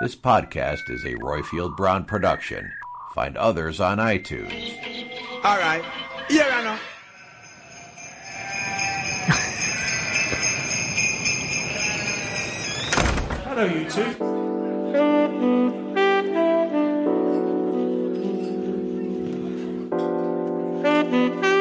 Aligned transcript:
This 0.00 0.16
podcast 0.16 0.88
is 0.88 1.04
a 1.04 1.12
Roifield 1.16 1.76
Brown 1.76 2.06
production. 2.06 2.72
Find 3.14 3.36
others 3.36 3.80
on 3.80 3.98
iTunes. 3.98 4.72
All 5.44 5.58
right. 5.58 5.84
Here 6.30 6.48
I 6.50 6.64
know. 6.64 6.78
Hello, 13.44 13.64
you 13.66 13.90
two. 13.90 14.40
Right 20.82 21.59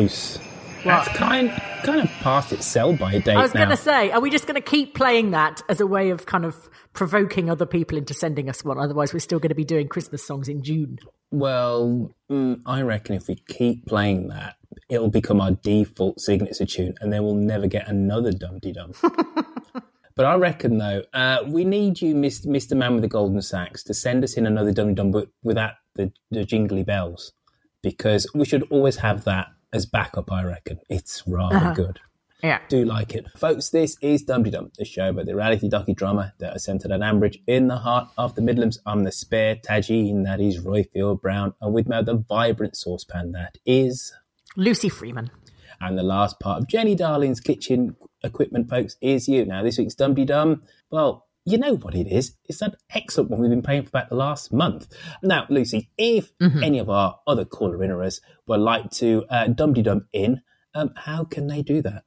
You 0.00 0.86
know 0.86 0.96
what, 0.96 1.04
That's 1.04 1.18
kind 1.18 1.50
kind 1.82 2.00
of 2.00 2.10
past 2.20 2.52
its 2.52 2.66
sell 2.66 2.94
by 2.94 3.18
date 3.18 3.36
I 3.36 3.42
was 3.42 3.52
going 3.52 3.68
to 3.68 3.76
say, 3.76 4.10
are 4.10 4.20
we 4.20 4.30
just 4.30 4.46
going 4.46 4.60
to 4.60 4.66
keep 4.66 4.94
playing 4.94 5.30
that 5.32 5.62
as 5.68 5.80
a 5.80 5.86
way 5.86 6.10
of 6.10 6.26
kind 6.26 6.44
of 6.44 6.68
provoking 6.92 7.50
other 7.50 7.66
people 7.66 7.98
into 7.98 8.14
sending 8.14 8.48
us 8.48 8.64
one? 8.64 8.78
Otherwise, 8.78 9.12
we're 9.12 9.20
still 9.20 9.38
going 9.38 9.50
to 9.50 9.54
be 9.54 9.64
doing 9.64 9.88
Christmas 9.88 10.26
songs 10.26 10.48
in 10.48 10.62
June. 10.62 10.98
Well, 11.30 12.12
mm, 12.30 12.60
I 12.66 12.82
reckon 12.82 13.14
if 13.14 13.28
we 13.28 13.36
keep 13.36 13.86
playing 13.86 14.28
that, 14.28 14.56
it'll 14.88 15.10
become 15.10 15.40
our 15.40 15.52
default 15.52 16.20
signature 16.20 16.66
tune, 16.66 16.94
and 17.00 17.12
then 17.12 17.24
we'll 17.24 17.34
never 17.34 17.66
get 17.66 17.88
another 17.88 18.32
Dum 18.32 18.60
Tee 18.60 18.72
Dum. 18.72 18.92
but 20.16 20.26
I 20.26 20.34
reckon 20.34 20.78
though, 20.78 21.02
uh, 21.12 21.38
we 21.46 21.64
need 21.64 22.00
you, 22.00 22.14
Mr. 22.14 22.46
Mr. 22.46 22.76
Man 22.76 22.94
with 22.94 23.02
the 23.02 23.08
Golden 23.08 23.40
Sacks, 23.42 23.82
to 23.84 23.94
send 23.94 24.24
us 24.24 24.34
in 24.34 24.46
another 24.46 24.72
Dum 24.72 24.88
Tee 24.88 24.94
Dum, 24.94 25.10
but 25.10 25.28
without 25.42 25.74
the, 25.94 26.12
the 26.30 26.44
jingly 26.44 26.82
bells, 26.82 27.32
because 27.82 28.26
we 28.34 28.44
should 28.44 28.64
always 28.70 28.96
have 28.96 29.24
that 29.24 29.48
as 29.72 29.86
backup. 29.86 30.30
I 30.32 30.44
reckon 30.44 30.78
it's 30.88 31.22
rather 31.26 31.56
uh-huh. 31.56 31.74
good. 31.74 32.00
Yeah. 32.42 32.60
do 32.68 32.86
like 32.86 33.14
it. 33.14 33.26
Folks, 33.36 33.68
this 33.68 33.98
is 34.00 34.22
Dum 34.22 34.44
Tee 34.44 34.50
Dum, 34.50 34.70
the 34.78 34.84
show 34.86 35.10
about 35.10 35.26
the 35.26 35.36
reality 35.36 35.68
docu 35.68 35.94
drama 35.94 36.32
that 36.38 36.56
is 36.56 36.64
centered 36.64 36.90
at 36.90 37.00
Ambridge 37.00 37.36
in 37.46 37.68
the 37.68 37.76
heart 37.76 38.08
of 38.16 38.34
the 38.34 38.40
Midlands. 38.40 38.80
I'm 38.86 39.04
the 39.04 39.12
spare 39.12 39.56
tagine, 39.56 40.24
that 40.24 40.40
is 40.40 40.64
Roifield 40.64 41.20
Brown, 41.20 41.52
and 41.60 41.74
with 41.74 41.86
me 41.86 42.00
the 42.02 42.16
vibrant 42.16 42.76
saucepan 42.76 43.32
that 43.32 43.58
is. 43.66 44.14
Lucy 44.56 44.88
Freeman. 44.88 45.30
And 45.82 45.98
the 45.98 46.02
last 46.02 46.40
part 46.40 46.62
of 46.62 46.68
Jenny 46.68 46.94
Darling's 46.94 47.40
kitchen 47.40 47.96
equipment, 48.22 48.70
folks, 48.70 48.96
is 49.02 49.28
you. 49.28 49.44
Now, 49.44 49.62
this 49.62 49.76
week's 49.76 49.94
Dum 49.94 50.14
Tee 50.14 50.24
Dum, 50.24 50.62
well, 50.90 51.26
you 51.50 51.58
know 51.58 51.74
what 51.76 51.94
it 51.94 52.06
is. 52.06 52.36
It's 52.46 52.60
that 52.60 52.76
excellent 52.94 53.30
one 53.30 53.40
we've 53.40 53.50
been 53.50 53.62
playing 53.62 53.82
for 53.84 53.88
about 53.88 54.08
the 54.08 54.14
last 54.14 54.52
month. 54.52 54.88
Now, 55.22 55.46
Lucy, 55.48 55.90
if 55.98 56.32
any 56.62 56.78
of 56.78 56.88
our 56.90 57.18
other 57.26 57.44
caller 57.44 57.78
inners 57.78 58.20
would 58.46 58.60
like 58.60 58.90
to 58.92 59.24
uh, 59.28 59.48
Dum 59.48 59.74
Tee 59.74 59.82
Dum 59.82 60.06
in, 60.12 60.42
um, 60.74 60.92
how 60.96 61.24
can 61.24 61.48
they 61.48 61.62
do 61.62 61.82
that? 61.82 62.04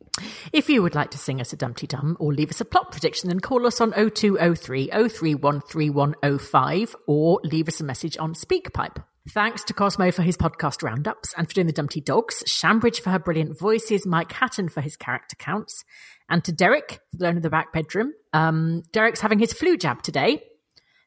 If 0.53 0.69
you 0.69 0.81
would 0.81 0.95
like 0.95 1.11
to 1.11 1.17
sing 1.17 1.41
us 1.41 1.51
a 1.53 1.57
Dum 1.57 1.73
Tee 1.73 1.87
Dum 1.87 2.15
or 2.19 2.33
leave 2.33 2.49
us 2.49 2.61
a 2.61 2.65
plot 2.65 2.91
prediction, 2.91 3.27
then 3.29 3.39
call 3.39 3.67
us 3.67 3.81
on 3.81 3.91
0203 3.91 4.89
0313 4.91 6.87
or 7.07 7.41
leave 7.43 7.67
us 7.67 7.81
a 7.81 7.83
message 7.83 8.17
on 8.17 8.33
SpeakPipe. 8.33 9.03
Thanks 9.29 9.63
to 9.65 9.73
Cosmo 9.73 10.11
for 10.11 10.21
his 10.21 10.35
podcast 10.35 10.83
roundups 10.83 11.33
and 11.37 11.47
for 11.47 11.53
doing 11.53 11.67
the 11.67 11.73
Dumpty 11.73 12.01
Dogs, 12.01 12.43
Shambridge 12.45 12.99
for 12.99 13.09
her 13.09 13.19
brilliant 13.19 13.57
voices, 13.57 14.05
Mike 14.05 14.33
Hatton 14.33 14.67
for 14.67 14.81
his 14.81 14.97
character 14.97 15.37
counts, 15.37 15.85
and 16.29 16.43
to 16.45 16.51
Derek 16.51 16.99
for 17.11 17.17
the 17.17 17.23
loan 17.25 17.37
of 17.37 17.43
the 17.43 17.49
back 17.49 17.73
bedroom. 17.73 18.13
Um, 18.33 18.83
Derek's 18.91 19.21
having 19.21 19.39
his 19.39 19.53
flu 19.53 19.77
jab 19.77 20.01
today. 20.01 20.43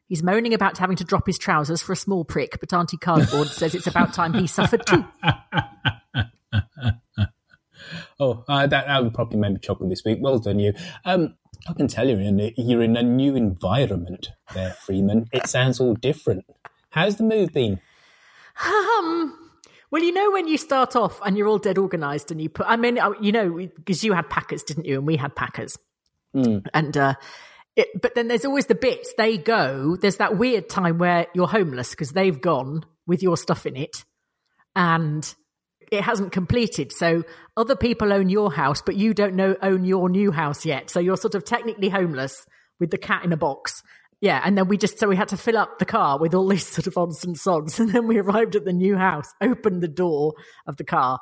He's 0.07 0.23
moaning 0.23 0.53
about 0.53 0.77
having 0.77 0.95
to 0.97 1.03
drop 1.03 1.27
his 1.27 1.37
trousers 1.37 1.81
for 1.81 1.91
a 1.91 1.97
small 1.97 2.23
prick, 2.23 2.59
but 2.59 2.71
Auntie 2.71 2.97
Cardboard 2.97 3.49
says 3.49 3.75
it's 3.75 3.87
about 3.87 4.13
time 4.13 4.33
he 4.33 4.47
suffered 4.47 4.85
too. 4.85 5.05
Oh, 8.19 8.43
uh, 8.47 8.65
that, 8.65 8.87
that 8.87 9.03
would 9.03 9.13
probably 9.13 9.37
make 9.37 9.53
me 9.53 9.59
chuckle 9.59 9.87
this 9.87 10.03
week. 10.03 10.17
Well 10.19 10.39
done, 10.39 10.59
you. 10.59 10.73
Um, 11.05 11.35
I 11.69 11.73
can 11.73 11.87
tell 11.87 12.07
you're 12.07 12.19
in 12.19 12.39
a, 12.39 12.53
you're 12.57 12.81
in 12.81 12.97
a 12.97 13.03
new 13.03 13.35
environment 13.35 14.29
there, 14.53 14.71
Freeman. 14.71 15.27
It 15.31 15.47
sounds 15.47 15.79
all 15.79 15.93
different. 15.93 16.45
How's 16.89 17.17
the 17.17 17.23
move 17.23 17.53
been? 17.53 17.79
Um, 18.65 19.46
well, 19.91 20.03
you 20.03 20.11
know 20.11 20.31
when 20.31 20.47
you 20.47 20.57
start 20.57 20.95
off 20.95 21.19
and 21.25 21.37
you're 21.37 21.47
all 21.47 21.59
dead 21.59 21.77
organised 21.77 22.31
and 22.31 22.41
you 22.41 22.49
put, 22.49 22.65
I 22.67 22.75
mean, 22.75 22.99
you 23.21 23.31
know, 23.31 23.67
because 23.75 24.03
you 24.03 24.13
had 24.13 24.29
Packers, 24.29 24.63
didn't 24.63 24.85
you? 24.85 24.97
And 24.97 25.07
we 25.07 25.15
had 25.15 25.35
Packers. 25.35 25.77
And, 26.73 26.97
uh, 26.97 27.13
it, 27.75 27.89
but 28.01 28.15
then 28.15 28.27
there's 28.27 28.43
always 28.43 28.65
the 28.65 28.75
bits 28.75 29.13
they 29.17 29.37
go. 29.37 29.95
There's 29.95 30.17
that 30.17 30.37
weird 30.37 30.67
time 30.67 30.97
where 30.97 31.27
you're 31.33 31.47
homeless 31.47 31.91
because 31.91 32.11
they've 32.11 32.39
gone 32.39 32.85
with 33.05 33.23
your 33.23 33.37
stuff 33.37 33.65
in 33.65 33.77
it 33.77 34.03
and 34.75 35.33
it 35.91 36.01
hasn't 36.01 36.31
completed. 36.31 36.91
So 36.91 37.23
other 37.55 37.75
people 37.75 38.11
own 38.11 38.29
your 38.29 38.51
house, 38.51 38.81
but 38.81 38.95
you 38.95 39.13
don't 39.13 39.35
know 39.35 39.55
own 39.61 39.85
your 39.85 40.09
new 40.09 40.31
house 40.31 40.65
yet. 40.65 40.89
So 40.89 40.99
you're 40.99 41.17
sort 41.17 41.35
of 41.35 41.45
technically 41.45 41.89
homeless 41.89 42.45
with 42.79 42.91
the 42.91 42.97
cat 42.97 43.23
in 43.23 43.31
a 43.31 43.37
box. 43.37 43.81
Yeah, 44.19 44.41
and 44.43 44.57
then 44.57 44.67
we 44.67 44.77
just 44.77 44.97
so 44.97 45.07
we 45.07 45.15
had 45.15 45.27
to 45.29 45.37
fill 45.37 45.57
up 45.57 45.77
the 45.77 45.85
car 45.85 46.17
with 46.17 46.33
all 46.33 46.47
these 46.47 46.65
sort 46.65 46.87
of 46.87 46.97
odds 46.97 47.23
and 47.23 47.37
sods, 47.37 47.79
and 47.79 47.91
then 47.91 48.07
we 48.07 48.17
arrived 48.17 48.55
at 48.55 48.65
the 48.65 48.73
new 48.73 48.95
house, 48.95 49.27
opened 49.41 49.81
the 49.81 49.87
door 49.87 50.33
of 50.65 50.77
the 50.77 50.83
car. 50.83 51.19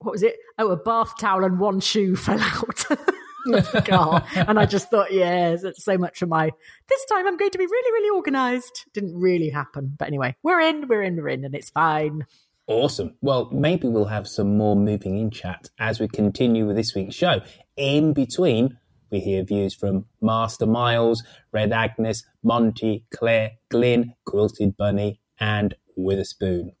What 0.00 0.12
was 0.12 0.22
it? 0.22 0.36
Oh, 0.58 0.70
a 0.70 0.76
bath 0.76 1.14
towel 1.18 1.44
and 1.44 1.58
one 1.58 1.80
shoe 1.80 2.16
fell 2.16 2.40
out 2.40 2.90
of 2.90 3.72
the 3.72 3.84
car, 3.86 4.26
and 4.34 4.58
I 4.58 4.66
just 4.66 4.90
thought, 4.90 5.12
yes, 5.12 5.62
it's 5.64 5.84
so 5.84 5.96
much 5.96 6.18
for 6.18 6.26
my. 6.26 6.50
This 6.88 7.04
time 7.06 7.26
I'm 7.26 7.36
going 7.36 7.50
to 7.52 7.58
be 7.58 7.66
really, 7.66 7.92
really 7.92 8.16
organised. 8.16 8.86
Didn't 8.92 9.14
really 9.14 9.50
happen, 9.50 9.94
but 9.96 10.08
anyway, 10.08 10.34
we're 10.42 10.60
in, 10.60 10.88
we're 10.88 11.02
in, 11.02 11.16
we're 11.16 11.28
in, 11.28 11.44
and 11.44 11.54
it's 11.54 11.70
fine. 11.70 12.26
Awesome. 12.66 13.14
Well, 13.20 13.50
maybe 13.52 13.88
we'll 13.88 14.06
have 14.06 14.26
some 14.26 14.56
more 14.56 14.74
moving 14.74 15.18
in 15.18 15.30
chat 15.30 15.68
as 15.78 16.00
we 16.00 16.08
continue 16.08 16.66
with 16.66 16.76
this 16.76 16.94
week's 16.94 17.14
show. 17.14 17.42
In 17.76 18.14
between, 18.14 18.78
we 19.10 19.20
hear 19.20 19.44
views 19.44 19.74
from 19.74 20.06
Master 20.20 20.66
Miles, 20.66 21.22
Red 21.52 21.72
Agnes, 21.72 22.24
Monty, 22.42 23.04
Claire, 23.14 23.52
Glynn, 23.68 24.14
Quilted 24.24 24.76
Bunny, 24.76 25.20
and 25.38 25.74
Witherspoon. 25.96 26.72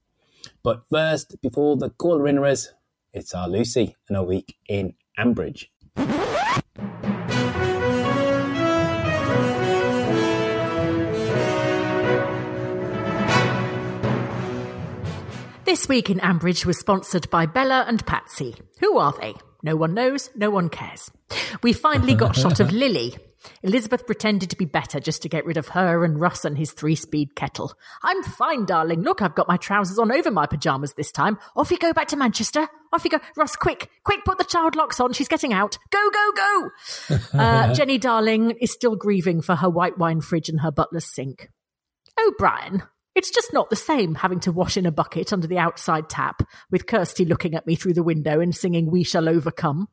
But 0.62 0.84
first, 0.90 1.40
before 1.40 1.76
the 1.76 1.90
caller 1.90 2.24
inners, 2.24 2.68
it's 3.12 3.34
our 3.34 3.48
Lucy 3.48 3.96
and 4.08 4.16
a 4.16 4.22
week 4.22 4.56
in 4.68 4.94
Ambridge. 5.18 5.66
This 15.64 15.88
week 15.88 16.10
in 16.10 16.20
Ambridge 16.20 16.66
was 16.66 16.78
sponsored 16.78 17.28
by 17.30 17.46
Bella 17.46 17.84
and 17.88 18.04
Patsy. 18.06 18.54
Who 18.80 18.98
are 18.98 19.12
they? 19.20 19.34
No 19.64 19.76
one 19.76 19.94
knows, 19.94 20.28
no 20.36 20.50
one 20.50 20.68
cares. 20.68 21.10
We 21.62 21.72
finally 21.72 22.14
got 22.14 22.36
shot 22.36 22.60
of 22.60 22.70
Lily. 22.72 23.16
Elizabeth 23.62 24.06
pretended 24.06 24.50
to 24.50 24.56
be 24.56 24.66
better 24.66 25.00
just 25.00 25.22
to 25.22 25.28
get 25.30 25.46
rid 25.46 25.56
of 25.56 25.68
her 25.68 26.04
and 26.04 26.20
Russ 26.20 26.44
and 26.44 26.58
his 26.58 26.72
three 26.72 26.94
speed 26.94 27.34
kettle. 27.34 27.72
I'm 28.02 28.22
fine, 28.22 28.66
darling. 28.66 29.02
Look, 29.02 29.22
I've 29.22 29.34
got 29.34 29.48
my 29.48 29.56
trousers 29.56 29.98
on 29.98 30.12
over 30.12 30.30
my 30.30 30.44
pyjamas 30.46 30.92
this 30.92 31.10
time. 31.10 31.38
Off 31.56 31.70
you 31.70 31.78
go 31.78 31.94
back 31.94 32.08
to 32.08 32.16
Manchester. 32.16 32.68
Off 32.92 33.04
you 33.04 33.10
go. 33.10 33.20
Russ, 33.36 33.56
quick, 33.56 33.88
quick, 34.04 34.22
put 34.26 34.36
the 34.36 34.44
child 34.44 34.76
locks 34.76 35.00
on. 35.00 35.14
She's 35.14 35.28
getting 35.28 35.54
out. 35.54 35.78
Go, 35.90 36.10
go, 36.10 36.32
go. 36.36 36.70
Uh, 37.32 37.72
Jenny, 37.74 37.96
darling, 37.96 38.50
is 38.60 38.70
still 38.70 38.96
grieving 38.96 39.40
for 39.40 39.56
her 39.56 39.68
white 39.70 39.96
wine 39.98 40.20
fridge 40.20 40.50
and 40.50 40.60
her 40.60 40.70
butler's 40.70 41.06
sink. 41.06 41.48
Oh, 42.18 42.32
Brian, 42.38 42.82
it's 43.14 43.30
just 43.30 43.52
not 43.52 43.70
the 43.70 43.76
same 43.76 44.14
having 44.14 44.40
to 44.40 44.52
wash 44.52 44.76
in 44.76 44.86
a 44.86 44.92
bucket 44.92 45.32
under 45.32 45.46
the 45.46 45.58
outside 45.58 46.08
tap, 46.08 46.42
with 46.70 46.86
Kirsty 46.86 47.24
looking 47.24 47.54
at 47.54 47.66
me 47.66 47.74
through 47.74 47.94
the 47.94 48.02
window 48.02 48.40
and 48.40 48.54
singing 48.54 48.90
We 48.90 49.04
Shall 49.04 49.28
Overcome. 49.28 49.88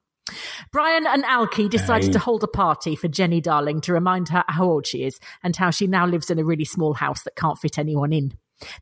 Brian 0.71 1.05
and 1.05 1.25
Alki 1.25 1.67
decided 1.67 2.07
Hey. 2.07 2.13
to 2.13 2.19
hold 2.19 2.43
a 2.43 2.47
party 2.47 2.95
for 2.95 3.07
Jenny 3.07 3.41
Darling 3.41 3.81
to 3.81 3.93
remind 3.93 4.29
her 4.29 4.43
how 4.47 4.65
old 4.65 4.87
she 4.87 5.03
is 5.03 5.19
and 5.43 5.55
how 5.55 5.71
she 5.71 5.87
now 5.87 6.05
lives 6.05 6.29
in 6.29 6.39
a 6.39 6.45
really 6.45 6.65
small 6.65 6.93
house 6.93 7.23
that 7.23 7.35
can't 7.35 7.57
fit 7.57 7.77
anyone 7.77 8.13
in. 8.13 8.33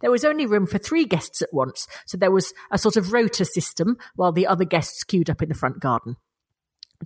There 0.02 0.12
was 0.12 0.26
only 0.26 0.46
room 0.46 0.68
for 0.68 0.78
three 0.78 1.06
guests 1.06 1.42
at 1.42 1.54
once, 1.54 1.88
so 2.06 2.18
there 2.18 2.32
was 2.32 2.54
a 2.70 2.78
sort 2.78 2.98
of 2.98 3.14
rota 3.14 3.46
system 3.46 3.98
while 4.16 4.32
the 4.34 4.46
other 4.46 4.66
guests 4.66 5.04
queued 5.04 5.30
up 5.30 5.42
in 5.42 5.50
the 5.50 5.56
front 5.56 5.80
garden. 5.80 6.18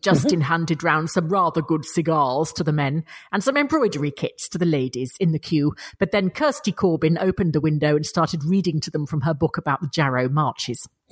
Justin 0.02 0.40
mm-hmm. 0.40 0.42
handed 0.42 0.84
round 0.84 1.10
some 1.10 1.30
rather 1.30 1.62
good 1.62 1.86
cigars 1.86 2.52
to 2.54 2.64
the 2.64 2.74
men 2.74 3.04
and 3.32 3.44
some 3.44 3.56
embroidery 3.56 4.12
kits 4.12 4.50
to 4.50 4.58
the 4.58 4.66
ladies 4.66 5.14
in 5.20 5.32
the 5.32 5.40
queue, 5.40 5.74
but 6.00 6.12
then 6.12 6.30
Kirsty 6.30 6.72
Corbyn 6.72 7.18
opened 7.22 7.54
the 7.54 7.62
window 7.62 7.96
and 7.96 8.06
started 8.06 8.44
reading 8.44 8.80
to 8.82 8.92
them 8.92 9.06
from 9.06 9.22
her 9.22 9.34
book 9.34 9.58
about 9.58 9.82
the 9.82 9.90
Jarrow 9.94 10.30
Marches. 10.30 10.88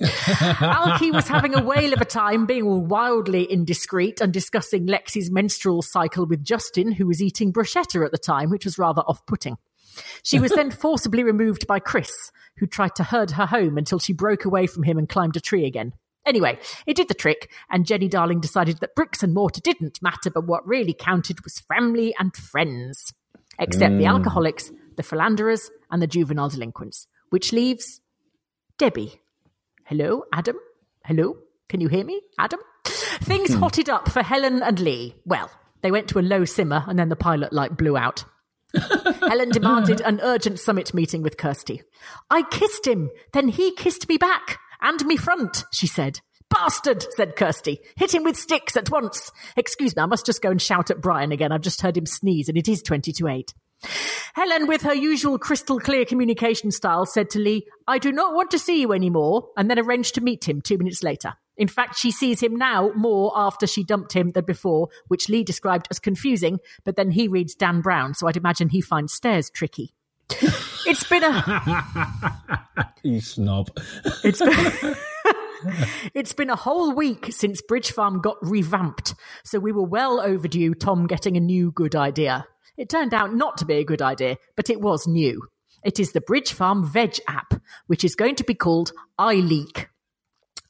Alki 0.60 1.10
was 1.12 1.28
having 1.28 1.54
a 1.54 1.62
whale 1.62 1.92
of 1.92 2.00
a 2.00 2.04
time 2.04 2.44
being 2.44 2.88
wildly 2.88 3.50
indiscreet 3.50 4.20
and 4.20 4.32
discussing 4.32 4.86
Lexi's 4.86 5.30
menstrual 5.30 5.82
cycle 5.82 6.26
with 6.26 6.44
Justin, 6.44 6.92
who 6.92 7.06
was 7.06 7.22
eating 7.22 7.52
bruschetta 7.52 8.04
at 8.04 8.10
the 8.10 8.18
time, 8.18 8.50
which 8.50 8.64
was 8.64 8.78
rather 8.78 9.02
off 9.02 9.24
putting. 9.26 9.56
She 10.22 10.40
was 10.40 10.52
then 10.52 10.70
forcibly 10.72 11.22
removed 11.22 11.66
by 11.66 11.78
Chris, 11.78 12.10
who 12.56 12.66
tried 12.66 12.94
to 12.96 13.04
herd 13.04 13.32
her 13.32 13.46
home 13.46 13.78
until 13.78 13.98
she 13.98 14.12
broke 14.12 14.44
away 14.44 14.66
from 14.66 14.82
him 14.82 14.98
and 14.98 15.08
climbed 15.08 15.36
a 15.36 15.40
tree 15.40 15.66
again. 15.66 15.92
Anyway, 16.24 16.58
it 16.86 16.96
did 16.96 17.08
the 17.08 17.14
trick, 17.14 17.50
and 17.70 17.86
Jenny 17.86 18.08
Darling 18.08 18.40
decided 18.40 18.78
that 18.78 18.94
bricks 18.94 19.22
and 19.22 19.34
mortar 19.34 19.60
didn't 19.60 20.00
matter, 20.02 20.30
but 20.30 20.46
what 20.46 20.66
really 20.66 20.94
counted 20.94 21.42
was 21.42 21.60
family 21.60 22.14
and 22.18 22.34
friends. 22.36 23.12
Except 23.58 23.96
the 23.96 24.04
mm. 24.04 24.08
alcoholics, 24.08 24.70
the 24.96 25.02
philanderers, 25.02 25.70
and 25.90 26.00
the 26.00 26.06
juvenile 26.06 26.48
delinquents, 26.48 27.06
which 27.30 27.52
leaves 27.52 28.00
Debbie. 28.78 29.20
Hello, 29.84 30.24
Adam? 30.32 30.56
Hello? 31.04 31.36
Can 31.68 31.80
you 31.80 31.88
hear 31.88 32.04
me, 32.04 32.20
Adam? 32.38 32.60
Things 32.84 33.54
hotted 33.54 33.88
up 33.88 34.08
for 34.08 34.22
Helen 34.22 34.62
and 34.62 34.78
Lee. 34.80 35.16
Well, 35.26 35.50
they 35.82 35.90
went 35.90 36.08
to 36.08 36.18
a 36.18 36.20
low 36.22 36.44
simmer 36.44 36.84
and 36.86 36.98
then 36.98 37.08
the 37.08 37.16
pilot 37.16 37.52
light 37.52 37.76
blew 37.76 37.96
out. 37.96 38.24
Helen 39.28 39.50
demanded 39.50 40.00
an 40.00 40.20
urgent 40.22 40.58
summit 40.58 40.94
meeting 40.94 41.22
with 41.22 41.36
Kirsty. 41.36 41.82
I 42.30 42.42
kissed 42.42 42.86
him, 42.86 43.10
then 43.32 43.48
he 43.48 43.74
kissed 43.74 44.08
me 44.08 44.16
back 44.16 44.58
and 44.82 45.04
me 45.06 45.16
front, 45.16 45.64
she 45.72 45.86
said. 45.86 46.20
Bastard, 46.50 47.06
said 47.16 47.36
Kirsty. 47.36 47.80
Hit 47.96 48.14
him 48.14 48.24
with 48.24 48.36
sticks 48.36 48.76
at 48.76 48.90
once. 48.90 49.32
Excuse 49.56 49.96
me, 49.96 50.02
I 50.02 50.06
must 50.06 50.26
just 50.26 50.42
go 50.42 50.50
and 50.50 50.60
shout 50.60 50.90
at 50.90 51.00
Brian 51.00 51.32
again. 51.32 51.50
I've 51.50 51.62
just 51.62 51.80
heard 51.80 51.96
him 51.96 52.04
sneeze 52.04 52.48
and 52.50 52.58
it 52.58 52.68
is 52.68 52.82
20 52.82 53.12
to 53.12 53.28
8. 53.28 53.54
Helen, 54.34 54.66
with 54.66 54.82
her 54.82 54.94
usual 54.94 55.38
crystal 55.38 55.80
clear 55.80 56.04
communication 56.04 56.70
style, 56.70 57.06
said 57.06 57.30
to 57.30 57.38
Lee, 57.38 57.66
I 57.86 57.98
do 57.98 58.12
not 58.12 58.34
want 58.34 58.50
to 58.52 58.58
see 58.58 58.80
you 58.80 58.92
anymore, 58.92 59.48
and 59.56 59.68
then 59.68 59.78
arranged 59.78 60.14
to 60.14 60.20
meet 60.20 60.48
him 60.48 60.60
two 60.60 60.78
minutes 60.78 61.02
later. 61.02 61.34
In 61.56 61.68
fact, 61.68 61.98
she 61.98 62.10
sees 62.10 62.40
him 62.40 62.56
now 62.56 62.92
more 62.94 63.32
after 63.34 63.66
she 63.66 63.84
dumped 63.84 64.14
him 64.14 64.30
than 64.30 64.44
before, 64.44 64.88
which 65.08 65.28
Lee 65.28 65.44
described 65.44 65.88
as 65.90 65.98
confusing, 65.98 66.60
but 66.84 66.96
then 66.96 67.10
he 67.10 67.28
reads 67.28 67.54
Dan 67.54 67.80
Brown, 67.82 68.14
so 68.14 68.26
I'd 68.26 68.36
imagine 68.36 68.70
he 68.70 68.80
finds 68.80 69.12
stairs 69.12 69.50
tricky. 69.50 69.94
It's 70.86 71.04
been 71.04 71.24
a 71.24 72.62
You 73.02 73.20
snob. 73.20 73.70
it's 74.24 74.38
been, 74.38 74.96
it's 76.14 76.32
been 76.32 76.50
a 76.50 76.56
whole 76.56 76.94
week 76.94 77.28
since 77.30 77.60
Bridge 77.62 77.90
Farm 77.90 78.20
got 78.20 78.36
revamped, 78.42 79.14
so 79.44 79.58
we 79.58 79.72
were 79.72 79.86
well 79.86 80.20
overdue 80.20 80.74
Tom 80.74 81.06
getting 81.06 81.36
a 81.36 81.40
new 81.40 81.72
good 81.72 81.96
idea. 81.96 82.46
It 82.76 82.88
turned 82.88 83.12
out 83.12 83.34
not 83.34 83.58
to 83.58 83.64
be 83.64 83.74
a 83.74 83.84
good 83.84 84.02
idea, 84.02 84.36
but 84.56 84.70
it 84.70 84.80
was 84.80 85.06
new. 85.06 85.42
It 85.84 85.98
is 85.98 86.12
the 86.12 86.20
Bridge 86.20 86.52
Farm 86.52 86.86
Veg 86.86 87.18
app, 87.26 87.54
which 87.88 88.04
is 88.04 88.14
going 88.14 88.36
to 88.36 88.44
be 88.44 88.54
called 88.54 88.92
iLeak. 89.18 89.86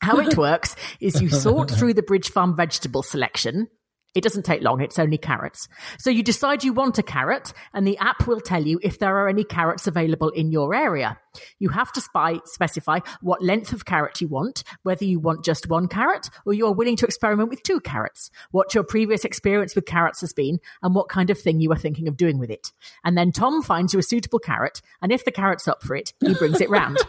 How 0.01 0.19
it 0.19 0.37
works 0.37 0.75
is 1.01 1.21
you 1.21 1.29
sort 1.29 1.71
through 1.71 1.95
the 1.95 2.03
Bridge 2.03 2.31
Farm 2.31 2.57
vegetable 2.57 3.03
selection. 3.03 3.69
It 4.15 4.23
doesn't 4.23 4.45
take 4.45 4.63
long, 4.63 4.81
it's 4.81 4.99
only 4.99 5.19
carrots. 5.19 5.69
So 5.99 6.11
you 6.11 6.23
decide 6.23 6.65
you 6.65 6.73
want 6.73 6.99
a 6.99 7.03
carrot, 7.03 7.53
and 7.73 7.87
the 7.87 7.97
app 7.99 8.27
will 8.27 8.41
tell 8.41 8.63
you 8.63 8.79
if 8.83 8.99
there 8.99 9.17
are 9.17 9.29
any 9.29 9.45
carrots 9.45 9.87
available 9.87 10.29
in 10.29 10.53
your 10.53 10.75
area. 10.75 11.19
You 11.59 11.71
have 11.71 11.91
to 11.93 12.01
spy, 12.01 12.41
specify 12.45 13.01
what 13.23 13.43
length 13.43 13.73
of 13.73 13.87
carrot 13.87 14.21
you 14.21 14.29
want, 14.29 14.65
whether 14.83 15.05
you 15.05 15.19
want 15.19 15.45
just 15.45 15.69
one 15.69 15.89
carrot 15.89 16.29
or 16.45 16.53
you 16.53 16.67
are 16.67 16.75
willing 16.75 16.97
to 16.97 17.07
experiment 17.07 17.49
with 17.49 17.63
two 17.63 17.81
carrots, 17.81 18.31
what 18.51 18.75
your 18.75 18.85
previous 18.85 19.25
experience 19.25 19.75
with 19.75 19.87
carrots 19.87 20.21
has 20.21 20.35
been, 20.35 20.59
and 20.83 20.95
what 20.95 21.09
kind 21.09 21.31
of 21.31 21.39
thing 21.39 21.61
you 21.61 21.73
are 21.73 21.79
thinking 21.79 22.07
of 22.07 22.17
doing 22.17 22.39
with 22.39 22.51
it. 22.51 22.71
And 23.05 23.17
then 23.17 23.33
Tom 23.33 23.63
finds 23.63 23.95
you 23.95 23.99
a 23.99 24.03
suitable 24.03 24.41
carrot, 24.41 24.83
and 25.01 25.11
if 25.11 25.25
the 25.25 25.33
carrot's 25.33 25.69
up 25.69 25.83
for 25.83 25.97
it, 25.97 26.13
he 26.21 26.35
brings 26.35 26.61
it 26.61 26.71
round. 26.71 26.99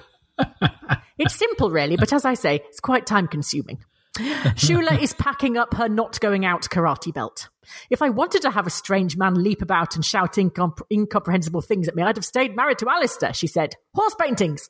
It's 1.18 1.36
simple, 1.36 1.70
really, 1.70 1.96
but 1.96 2.12
as 2.12 2.26
I 2.26 2.34
say, 2.34 2.62
it's 2.68 2.80
quite 2.80 3.06
time 3.06 3.28
consuming. 3.28 3.84
Shula 4.18 5.02
is 5.02 5.14
packing 5.14 5.58
up 5.58 5.74
her 5.74 5.90
not 5.90 6.20
going 6.20 6.46
out 6.46 6.64
karate 6.70 7.14
belt. 7.14 7.50
If 7.90 8.02
I 8.02 8.10
wanted 8.10 8.42
to 8.44 8.52
have 8.52 8.68
a 8.68 8.72
strange 8.72 9.18
man 9.18 9.42
leap 9.42 9.62
about 9.62 9.96
and 9.96 10.06
shout 10.06 10.34
incom- 10.34 10.82
incomprehensible 10.92 11.62
things 11.62 11.88
at 11.88 11.96
me, 11.96 12.04
I'd 12.04 12.18
have 12.18 12.26
stayed 12.26 12.56
married 12.56 12.78
to 12.80 12.90
Alistair, 12.90 13.34
she 13.34 13.48
said. 13.48 13.76
Horse 13.96 14.16
paintings. 14.20 14.70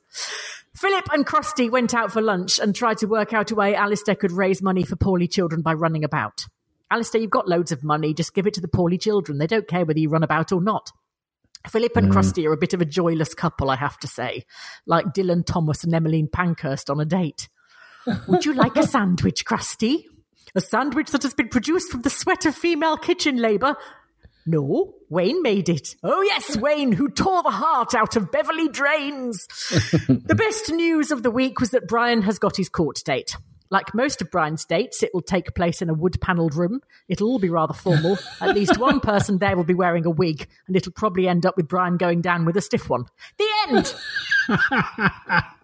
Philip 0.76 1.08
and 1.12 1.26
Krusty 1.26 1.70
went 1.70 1.94
out 1.94 2.12
for 2.12 2.22
lunch 2.22 2.58
and 2.58 2.74
tried 2.74 2.98
to 2.98 3.06
work 3.06 3.32
out 3.32 3.50
a 3.50 3.54
way 3.54 3.74
Alistair 3.74 4.14
could 4.14 4.32
raise 4.32 4.62
money 4.62 4.84
for 4.84 4.96
poorly 4.96 5.28
children 5.28 5.62
by 5.62 5.74
running 5.74 6.04
about. 6.04 6.46
Alistair, 6.90 7.20
you've 7.20 7.30
got 7.30 7.48
loads 7.48 7.72
of 7.72 7.84
money, 7.84 8.14
just 8.14 8.34
give 8.34 8.46
it 8.46 8.54
to 8.54 8.60
the 8.60 8.68
poorly 8.68 8.98
children. 8.98 9.38
They 9.38 9.46
don't 9.46 9.68
care 9.68 9.84
whether 9.84 9.98
you 9.98 10.08
run 10.08 10.22
about 10.22 10.52
or 10.52 10.62
not. 10.62 10.90
Philip 11.68 11.96
and 11.96 12.10
mm. 12.10 12.14
Krusty 12.14 12.46
are 12.46 12.52
a 12.52 12.58
bit 12.58 12.74
of 12.74 12.80
a 12.80 12.84
joyless 12.86 13.34
couple, 13.34 13.70
I 13.70 13.76
have 13.76 13.98
to 14.00 14.06
say, 14.06 14.44
like 14.86 15.06
Dylan 15.06 15.46
Thomas 15.46 15.84
and 15.84 15.94
Emmeline 15.94 16.28
Pankhurst 16.28 16.90
on 16.90 17.00
a 17.00 17.04
date. 17.04 17.48
Would 18.28 18.44
you 18.44 18.54
like 18.54 18.76
a 18.76 18.86
sandwich, 18.86 19.44
Krusty? 19.44 20.04
A 20.54 20.60
sandwich 20.60 21.10
that 21.10 21.22
has 21.22 21.34
been 21.34 21.48
produced 21.48 21.90
from 21.90 22.02
the 22.02 22.10
sweat 22.10 22.46
of 22.46 22.54
female 22.54 22.96
kitchen 22.96 23.38
labour? 23.38 23.76
No, 24.46 24.94
Wayne 25.08 25.42
made 25.42 25.68
it. 25.68 25.96
Oh, 26.02 26.20
yes, 26.22 26.56
Wayne, 26.56 26.92
who 26.92 27.08
tore 27.08 27.42
the 27.42 27.50
heart 27.50 27.94
out 27.94 28.14
of 28.14 28.30
Beverly 28.30 28.68
Drains. 28.68 29.46
the 30.08 30.34
best 30.36 30.70
news 30.70 31.10
of 31.10 31.22
the 31.22 31.30
week 31.30 31.60
was 31.60 31.70
that 31.70 31.88
Brian 31.88 32.22
has 32.22 32.38
got 32.38 32.56
his 32.56 32.68
court 32.68 33.00
date. 33.04 33.36
Like 33.70 33.94
most 33.94 34.20
of 34.20 34.30
Brian's 34.30 34.66
dates, 34.66 35.02
it 35.02 35.10
will 35.14 35.22
take 35.22 35.54
place 35.54 35.80
in 35.80 35.88
a 35.88 35.94
wood 35.94 36.20
panelled 36.20 36.54
room. 36.54 36.80
It'll 37.08 37.28
all 37.28 37.38
be 37.38 37.48
rather 37.48 37.72
formal. 37.72 38.18
At 38.40 38.54
least 38.54 38.78
one 38.78 39.00
person 39.00 39.38
there 39.38 39.56
will 39.56 39.64
be 39.64 39.74
wearing 39.74 40.04
a 40.04 40.10
wig, 40.10 40.46
and 40.66 40.76
it'll 40.76 40.92
probably 40.92 41.26
end 41.26 41.46
up 41.46 41.56
with 41.56 41.66
Brian 41.66 41.96
going 41.96 42.20
down 42.20 42.44
with 42.44 42.56
a 42.56 42.60
stiff 42.60 42.90
one. 42.90 43.06
The 43.38 43.48
end! 43.68 43.94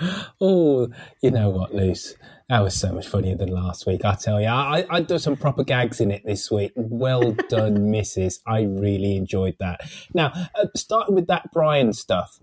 Oh, 0.40 0.88
you 1.22 1.30
know 1.30 1.50
what, 1.50 1.74
Luce? 1.74 2.14
That 2.48 2.60
was 2.60 2.74
so 2.74 2.92
much 2.92 3.06
funnier 3.06 3.36
than 3.36 3.50
last 3.50 3.86
week. 3.86 4.04
I 4.04 4.14
tell 4.14 4.40
you, 4.40 4.48
I, 4.48 4.84
I 4.90 5.00
did 5.02 5.20
some 5.20 5.36
proper 5.36 5.62
gags 5.62 6.00
in 6.00 6.10
it 6.10 6.22
this 6.24 6.50
week. 6.50 6.72
Well 6.74 7.32
done, 7.48 7.92
Mrs. 7.92 8.40
I 8.46 8.62
really 8.62 9.16
enjoyed 9.16 9.56
that. 9.60 9.80
Now, 10.14 10.32
uh, 10.54 10.66
starting 10.74 11.14
with 11.14 11.26
that 11.28 11.52
Brian 11.52 11.92
stuff. 11.92 12.40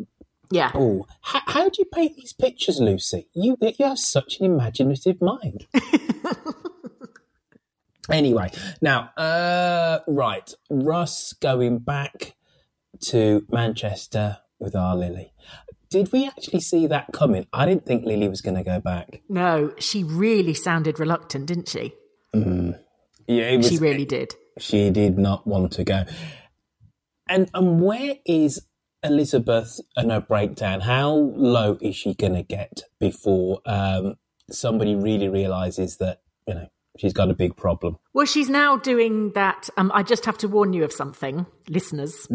Yeah. 0.50 0.72
Oh, 0.74 1.08
how, 1.22 1.42
how 1.46 1.70
do 1.70 1.76
you 1.80 1.86
paint 1.86 2.16
these 2.16 2.32
pictures, 2.32 2.80
Lucy? 2.80 3.28
You 3.34 3.58
you 3.62 3.86
have 3.86 4.00
such 4.00 4.40
an 4.40 4.46
imaginative 4.46 5.22
mind. 5.22 5.68
anyway, 8.10 8.52
now, 8.82 9.10
uh, 9.18 10.00
right, 10.08 10.54
Russ 10.70 11.34
going 11.34 11.80
back 11.80 12.36
to 13.02 13.46
Manchester 13.50 14.38
with 14.60 14.76
our 14.76 14.96
Lily. 14.96 15.34
Did 15.90 16.12
we 16.12 16.26
actually 16.28 16.60
see 16.62 16.88
that 16.88 17.08
coming? 17.14 17.48
I 17.54 17.66
didn't 17.66 17.86
think 17.86 18.04
Lily 18.06 18.28
was 18.28 18.42
going 18.42 18.58
to 18.58 18.64
go 18.64 18.80
back. 18.80 19.22
No, 19.30 19.74
she 19.80 20.04
really 20.04 20.54
sounded 20.54 21.00
reluctant, 21.00 21.46
didn't 21.48 21.70
she? 21.70 21.94
Yeah, 22.34 23.50
it 23.50 23.58
was, 23.58 23.70
She 23.70 23.78
really 23.78 24.06
did. 24.06 24.36
she 24.60 24.90
did 24.90 25.18
not 25.18 25.46
want 25.48 25.72
to 25.74 25.84
go. 25.84 26.04
And 27.30 27.50
and 27.54 27.82
where 27.82 28.16
is 28.26 28.62
Elizabeth 29.04 29.80
and 29.96 30.12
her 30.12 30.22
breakdown? 30.22 30.82
How 30.82 31.10
low 31.12 31.78
is 31.82 31.96
she 31.96 32.14
going 32.14 32.34
to 32.36 32.44
get 32.44 32.84
before 33.00 33.60
um, 33.66 34.16
somebody 34.50 34.96
really 34.96 35.28
realizes 35.30 35.98
that 35.98 36.22
you 36.48 36.54
know 36.54 36.68
she's 36.98 37.14
got 37.14 37.30
a 37.30 37.34
big 37.34 37.58
problem? 37.58 37.98
Well, 38.14 38.26
she's 38.26 38.50
now 38.50 38.78
doing 38.78 39.32
that. 39.34 39.70
Um, 39.78 39.92
I 39.94 40.04
just 40.04 40.26
have 40.26 40.38
to 40.40 40.48
warn 40.48 40.72
you 40.74 40.84
of 40.86 40.94
something, 40.94 41.46
listeners. 41.70 42.28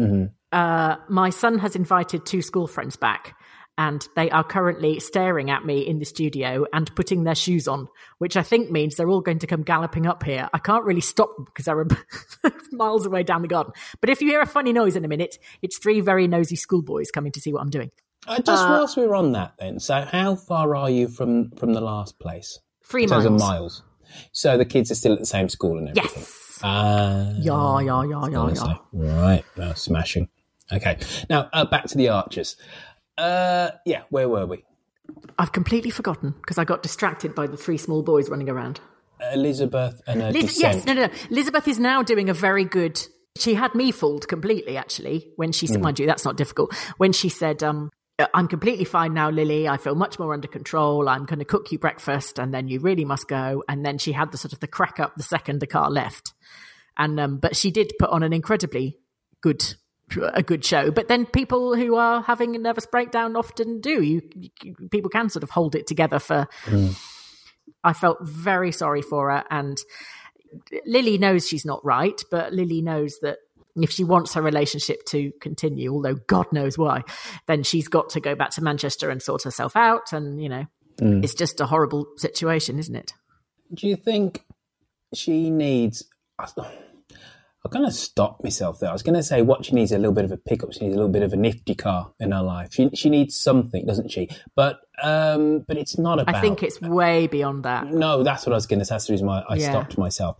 Uh, 0.51 0.97
my 1.09 1.31
son 1.31 1.57
has 1.59 1.75
invited 1.75 2.25
two 2.27 2.43
school 2.43 2.67
friends 2.67 2.95
back, 2.95 3.35
and 3.77 4.07
they 4.15 4.29
are 4.29 4.43
currently 4.43 4.99
staring 4.99 5.49
at 5.49 5.65
me 5.65 5.79
in 5.79 5.99
the 5.99 6.05
studio 6.05 6.65
and 6.73 6.93
putting 6.95 7.23
their 7.23 7.35
shoes 7.35 7.67
on, 7.67 7.87
which 8.19 8.37
I 8.37 8.43
think 8.43 8.69
means 8.69 8.95
they're 8.95 9.09
all 9.09 9.21
going 9.21 9.39
to 9.39 9.47
come 9.47 9.63
galloping 9.63 10.05
up 10.05 10.23
here. 10.23 10.47
I 10.53 10.59
can't 10.59 10.85
really 10.85 11.01
stop 11.01 11.35
them 11.35 11.45
because 11.45 11.65
they're 11.65 12.51
miles 12.71 13.05
away 13.05 13.23
down 13.23 13.41
the 13.41 13.47
garden. 13.47 13.73
But 13.99 14.09
if 14.09 14.21
you 14.21 14.27
hear 14.27 14.41
a 14.41 14.45
funny 14.45 14.73
noise 14.73 14.95
in 14.95 15.03
a 15.05 15.07
minute, 15.07 15.37
it's 15.61 15.79
three 15.79 16.01
very 16.01 16.27
nosy 16.27 16.55
schoolboys 16.55 17.09
coming 17.11 17.31
to 17.31 17.39
see 17.41 17.51
what 17.51 17.61
I'm 17.61 17.69
doing. 17.69 17.89
Uh, 18.27 18.39
just 18.41 18.67
whilst 18.69 18.95
we're 18.95 19.15
on 19.15 19.33
that, 19.33 19.53
then, 19.59 19.79
so 19.79 20.01
how 20.01 20.35
far 20.35 20.75
are 20.75 20.89
you 20.89 21.07
from 21.09 21.51
from 21.57 21.73
the 21.73 21.81
last 21.81 22.19
place? 22.19 22.59
Three 22.85 23.03
In 23.03 23.09
terms 23.09 23.25
miles. 23.25 23.41
of 23.41 23.47
miles. 23.47 23.83
So 24.31 24.57
the 24.57 24.65
kids 24.65 24.91
are 24.91 24.95
still 24.95 25.13
at 25.13 25.19
the 25.19 25.25
same 25.25 25.49
school 25.49 25.77
and 25.77 25.89
everything. 25.89 26.21
Yes. 26.21 26.59
Ah, 26.63 27.31
Yeah, 27.39 27.79
yeah, 27.81 28.03
yeah, 28.03 28.27
yeah, 28.29 28.37
honestly. 28.37 28.79
yeah. 28.93 29.21
Right, 29.21 29.43
oh, 29.57 29.73
smashing. 29.73 30.29
Okay, 30.71 30.97
now 31.29 31.49
uh, 31.51 31.65
back 31.65 31.85
to 31.87 31.97
the 31.97 32.07
archers. 32.09 32.55
Uh, 33.17 33.71
yeah, 33.85 34.03
where 34.09 34.27
were 34.27 34.45
we? 34.45 34.63
I've 35.37 35.51
completely 35.51 35.89
forgotten 35.89 36.31
because 36.31 36.57
I 36.57 36.63
got 36.63 36.83
distracted 36.83 37.35
by 37.35 37.47
the 37.47 37.57
three 37.57 37.77
small 37.77 38.01
boys 38.03 38.29
running 38.29 38.49
around. 38.49 38.79
Elizabeth 39.33 40.01
and 40.07 40.21
her 40.21 40.31
Liz- 40.31 40.59
yes, 40.59 40.85
no, 40.85 40.93
no, 40.93 41.07
no. 41.07 41.13
Elizabeth 41.29 41.67
is 41.67 41.79
now 41.79 42.03
doing 42.03 42.29
a 42.29 42.33
very 42.33 42.65
good. 42.65 43.01
She 43.37 43.53
had 43.53 43.73
me 43.73 43.91
fooled 43.91 44.27
completely, 44.27 44.77
actually, 44.77 45.31
when 45.37 45.51
she 45.51 45.65
said, 45.65 45.81
mind 45.81 45.99
you, 45.99 46.05
that's 46.05 46.25
not 46.25 46.37
difficult. 46.37 46.75
When 46.97 47.13
she 47.13 47.29
said, 47.29 47.63
um, 47.63 47.89
I'm 48.33 48.47
completely 48.47 48.85
fine 48.85 49.13
now, 49.13 49.31
Lily. 49.31 49.67
I 49.67 49.77
feel 49.77 49.95
much 49.95 50.19
more 50.19 50.33
under 50.33 50.47
control. 50.47 51.09
I'm 51.09 51.25
going 51.25 51.39
to 51.39 51.45
cook 51.45 51.71
you 51.71 51.79
breakfast 51.79 52.37
and 52.37 52.53
then 52.53 52.67
you 52.67 52.79
really 52.79 53.05
must 53.05 53.27
go. 53.27 53.63
And 53.67 53.83
then 53.83 53.97
she 53.97 54.11
had 54.11 54.31
the 54.31 54.37
sort 54.37 54.53
of 54.53 54.59
the 54.59 54.67
crack 54.67 54.99
up 54.99 55.15
the 55.15 55.23
second 55.23 55.61
the 55.61 55.67
car 55.67 55.89
left. 55.89 56.33
And, 56.95 57.19
um, 57.19 57.37
but 57.37 57.55
she 57.55 57.71
did 57.71 57.93
put 57.97 58.11
on 58.11 58.21
an 58.21 58.33
incredibly 58.33 58.99
good, 59.41 59.75
a 60.33 60.43
good 60.43 60.63
show. 60.63 60.91
But 60.91 61.07
then 61.07 61.25
people 61.25 61.75
who 61.75 61.95
are 61.95 62.21
having 62.21 62.55
a 62.55 62.59
nervous 62.59 62.85
breakdown 62.85 63.35
often 63.35 63.81
do. 63.81 64.01
You, 64.01 64.21
you 64.35 64.75
people 64.91 65.09
can 65.09 65.29
sort 65.29 65.43
of 65.43 65.49
hold 65.49 65.75
it 65.75 65.87
together 65.87 66.19
for, 66.19 66.47
mm. 66.65 66.95
I 67.83 67.93
felt 67.93 68.19
very 68.21 68.71
sorry 68.71 69.01
for 69.01 69.31
her. 69.31 69.43
And 69.49 69.77
Lily 70.85 71.17
knows 71.17 71.47
she's 71.47 71.65
not 71.65 71.83
right, 71.83 72.21
but 72.29 72.53
Lily 72.53 72.81
knows 72.81 73.17
that 73.21 73.39
if 73.75 73.89
she 73.89 74.03
wants 74.03 74.35
her 74.35 74.41
relationship 74.41 75.03
to 75.05 75.31
continue, 75.41 75.91
although 75.91 76.15
God 76.15 76.45
knows 76.51 76.77
why, 76.77 77.01
then 77.47 77.63
she's 77.63 77.87
got 77.87 78.09
to 78.09 78.19
go 78.19 78.35
back 78.35 78.51
to 78.51 78.63
Manchester 78.63 79.09
and 79.09 79.21
sort 79.21 79.43
herself 79.43 79.75
out. 79.75 80.13
And, 80.13 80.41
you 80.41 80.49
know, 80.49 80.65
mm. 81.01 81.23
it's 81.23 81.33
just 81.33 81.59
a 81.59 81.65
horrible 81.65 82.05
situation, 82.17 82.77
isn't 82.77 82.95
it? 82.95 83.13
Do 83.73 83.87
you 83.87 83.95
think 83.95 84.45
she 85.15 85.49
needs? 85.49 86.05
I'm 87.65 87.85
of 87.85 87.93
stopped 87.93 88.43
myself 88.43 88.79
there. 88.79 88.89
I 88.89 88.93
was 88.93 89.03
going 89.03 89.15
to 89.15 89.23
say 89.23 89.41
what 89.41 89.65
she 89.65 89.73
needs 89.73 89.91
is 89.91 89.95
a 89.95 89.99
little 89.99 90.13
bit 90.13 90.25
of 90.25 90.31
a 90.31 90.37
pickup. 90.37 90.73
She 90.73 90.81
needs 90.81 90.93
a 90.95 90.97
little 90.97 91.11
bit 91.11 91.23
of 91.23 91.31
a 91.33 91.37
nifty 91.37 91.75
car 91.75 92.11
in 92.19 92.31
her 92.31 92.41
life. 92.41 92.73
She 92.73 92.89
she 92.93 93.09
needs 93.09 93.39
something, 93.39 93.85
doesn't 93.85 94.11
she? 94.11 94.29
But 94.55 94.81
um, 95.01 95.63
but 95.67 95.77
it's 95.77 95.97
not 95.97 96.19
about. 96.19 96.35
I 96.35 96.41
think 96.41 96.61
it's 96.61 96.81
way 96.81 97.27
beyond 97.27 97.63
that. 97.63 97.87
No, 97.87 98.21
that's 98.23 98.45
what 98.45 98.51
I 98.53 98.55
was 98.55 98.67
going 98.67 98.79
to 98.79 98.85
say. 98.85 98.95
That's 98.95 99.07
the 99.07 99.13
reason 99.13 99.27
why 99.27 99.43
I 99.47 99.55
Yeah. 99.55 99.69
stopped 99.69 99.97
myself. 99.97 100.37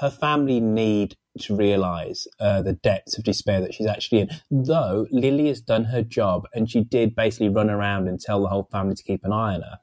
Her 0.00 0.10
family 0.10 0.60
need 0.60 1.16
to 1.40 1.56
realise 1.56 2.26
uh, 2.38 2.62
the 2.62 2.72
depths 2.74 3.18
of 3.18 3.24
despair 3.24 3.60
that 3.60 3.74
she's 3.74 3.86
actually 3.88 4.20
in. 4.20 4.28
Though 4.50 5.06
Lily 5.10 5.48
has 5.48 5.60
done 5.60 5.84
her 5.86 6.02
job 6.02 6.44
and 6.54 6.70
she 6.70 6.84
did 6.84 7.16
basically 7.16 7.48
run 7.48 7.68
around 7.68 8.06
and 8.08 8.20
tell 8.20 8.40
the 8.40 8.48
whole 8.48 8.68
family 8.70 8.94
to 8.94 9.02
keep 9.02 9.24
an 9.24 9.32
eye 9.32 9.54
on 9.56 9.62
her. 9.62 9.78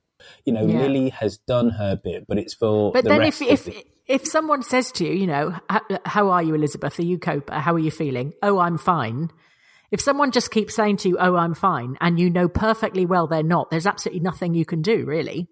You 0.46 0.54
know, 0.54 0.66
Yeah. 0.66 0.80
Lily 0.82 1.10
has 1.10 1.38
done 1.38 1.72
her 1.72 2.00
bit, 2.01 2.25
but 2.28 2.38
it's 2.38 2.54
for 2.54 2.92
But 2.94 3.04
the 3.04 3.10
then 3.10 3.20
rest 3.20 3.42
if, 3.42 3.50
if, 3.51 3.66
the- 3.66 3.86
if 4.12 4.27
someone 4.27 4.62
says 4.62 4.91
to 4.94 5.06
you, 5.06 5.13
you 5.13 5.27
know, 5.27 5.58
how 6.06 6.30
are 6.30 6.44
you, 6.44 6.53
Elizabeth? 6.53 7.00
Are 7.00 7.03
you 7.03 7.18
Coper? 7.18 7.53
How 7.53 7.74
are 7.74 7.80
you 7.80 7.91
feeling? 7.91 8.34
Oh, 8.44 8.60
I'm 8.60 8.77
fine. 8.77 9.32
If 9.89 10.01
someone 10.01 10.32
just 10.32 10.51
keeps 10.51 10.75
saying 10.75 10.98
to 10.98 11.10
you, 11.10 11.18
oh, 11.18 11.36
I'm 11.36 11.53
fine, 11.53 11.98
and 12.01 12.20
you 12.20 12.30
know 12.30 12.48
perfectly 12.48 13.06
well 13.06 13.27
they're 13.27 13.44
not, 13.44 13.70
there's 13.72 13.88
absolutely 13.88 14.22
nothing 14.22 14.53
you 14.53 14.65
can 14.65 14.82
do, 14.82 15.06
really. 15.06 15.48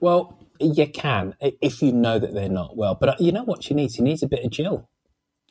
Well, 0.00 0.38
you 0.60 0.86
can 0.88 1.34
if 1.40 1.82
you 1.82 1.92
know 1.92 2.18
that 2.18 2.34
they're 2.34 2.48
not 2.48 2.76
well. 2.76 2.96
But 2.98 3.08
uh, 3.08 3.14
you 3.18 3.32
know 3.32 3.44
what 3.44 3.62
she 3.64 3.74
needs? 3.74 3.94
She 3.94 4.02
needs 4.02 4.22
a 4.22 4.28
bit 4.28 4.44
of 4.44 4.50
Jill. 4.50 4.89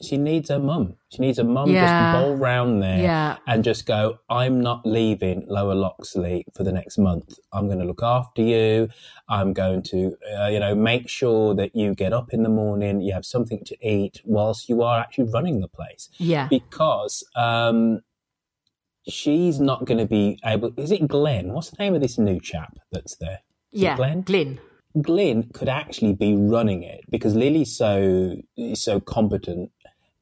She 0.01 0.17
needs 0.17 0.47
her 0.49 0.59
mum. 0.59 0.95
She 1.09 1.19
needs 1.19 1.39
a 1.39 1.43
mum 1.43 1.69
Yeah. 1.69 1.83
just 1.83 1.93
to 2.21 2.27
bowl 2.27 2.37
round 2.37 2.81
there 2.81 3.01
Yeah. 3.01 3.37
and 3.47 3.63
just 3.65 3.85
go, 3.85 4.19
I'm 4.29 4.61
not 4.61 4.85
leaving 4.85 5.45
Lower 5.47 5.75
Loxley 5.75 6.45
for 6.55 6.63
the 6.63 6.71
next 6.71 6.97
month. 6.97 7.37
I'm 7.51 7.67
going 7.67 7.79
to 7.79 7.85
look 7.85 8.01
after 8.01 8.41
you. 8.41 8.87
I'm 9.27 9.51
going 9.51 9.83
to, 9.83 10.15
uh, 10.39 10.47
you 10.47 10.59
know, 10.59 10.73
make 10.73 11.09
sure 11.09 11.53
that 11.55 11.75
you 11.75 11.93
get 11.95 12.13
up 12.13 12.33
in 12.33 12.43
the 12.43 12.49
morning, 12.49 13.01
you 13.01 13.11
have 13.13 13.25
something 13.25 13.61
to 13.65 13.75
eat 13.85 14.21
whilst 14.23 14.69
you 14.69 14.83
are 14.83 14.99
actually 14.99 15.29
running 15.33 15.59
the 15.59 15.67
place. 15.67 16.07
Yeah. 16.17 16.47
Because 16.49 17.21
um, 17.35 17.99
she's 19.07 19.59
not 19.59 19.85
going 19.85 19.97
to 19.97 20.05
be 20.05 20.39
able. 20.45 20.71
Is 20.77 20.91
it 20.91 21.07
Glenn? 21.07 21.51
What's 21.53 21.71
the 21.71 21.83
name 21.83 21.95
of 21.95 22.01
this 22.01 22.17
new 22.17 22.39
chap 22.39 22.77
that's 22.91 23.17
there? 23.17 23.39
Is 23.73 23.81
yeah. 23.81 23.95
Glenn? 23.95 24.21
Glyn. 24.21 24.59
Glyn 25.01 25.49
could 25.53 25.69
actually 25.69 26.13
be 26.13 26.35
running 26.35 26.81
it 26.83 27.01
because 27.11 27.35
Lily's 27.35 27.75
so 27.77 28.35
so 28.73 28.99
competent 28.99 29.71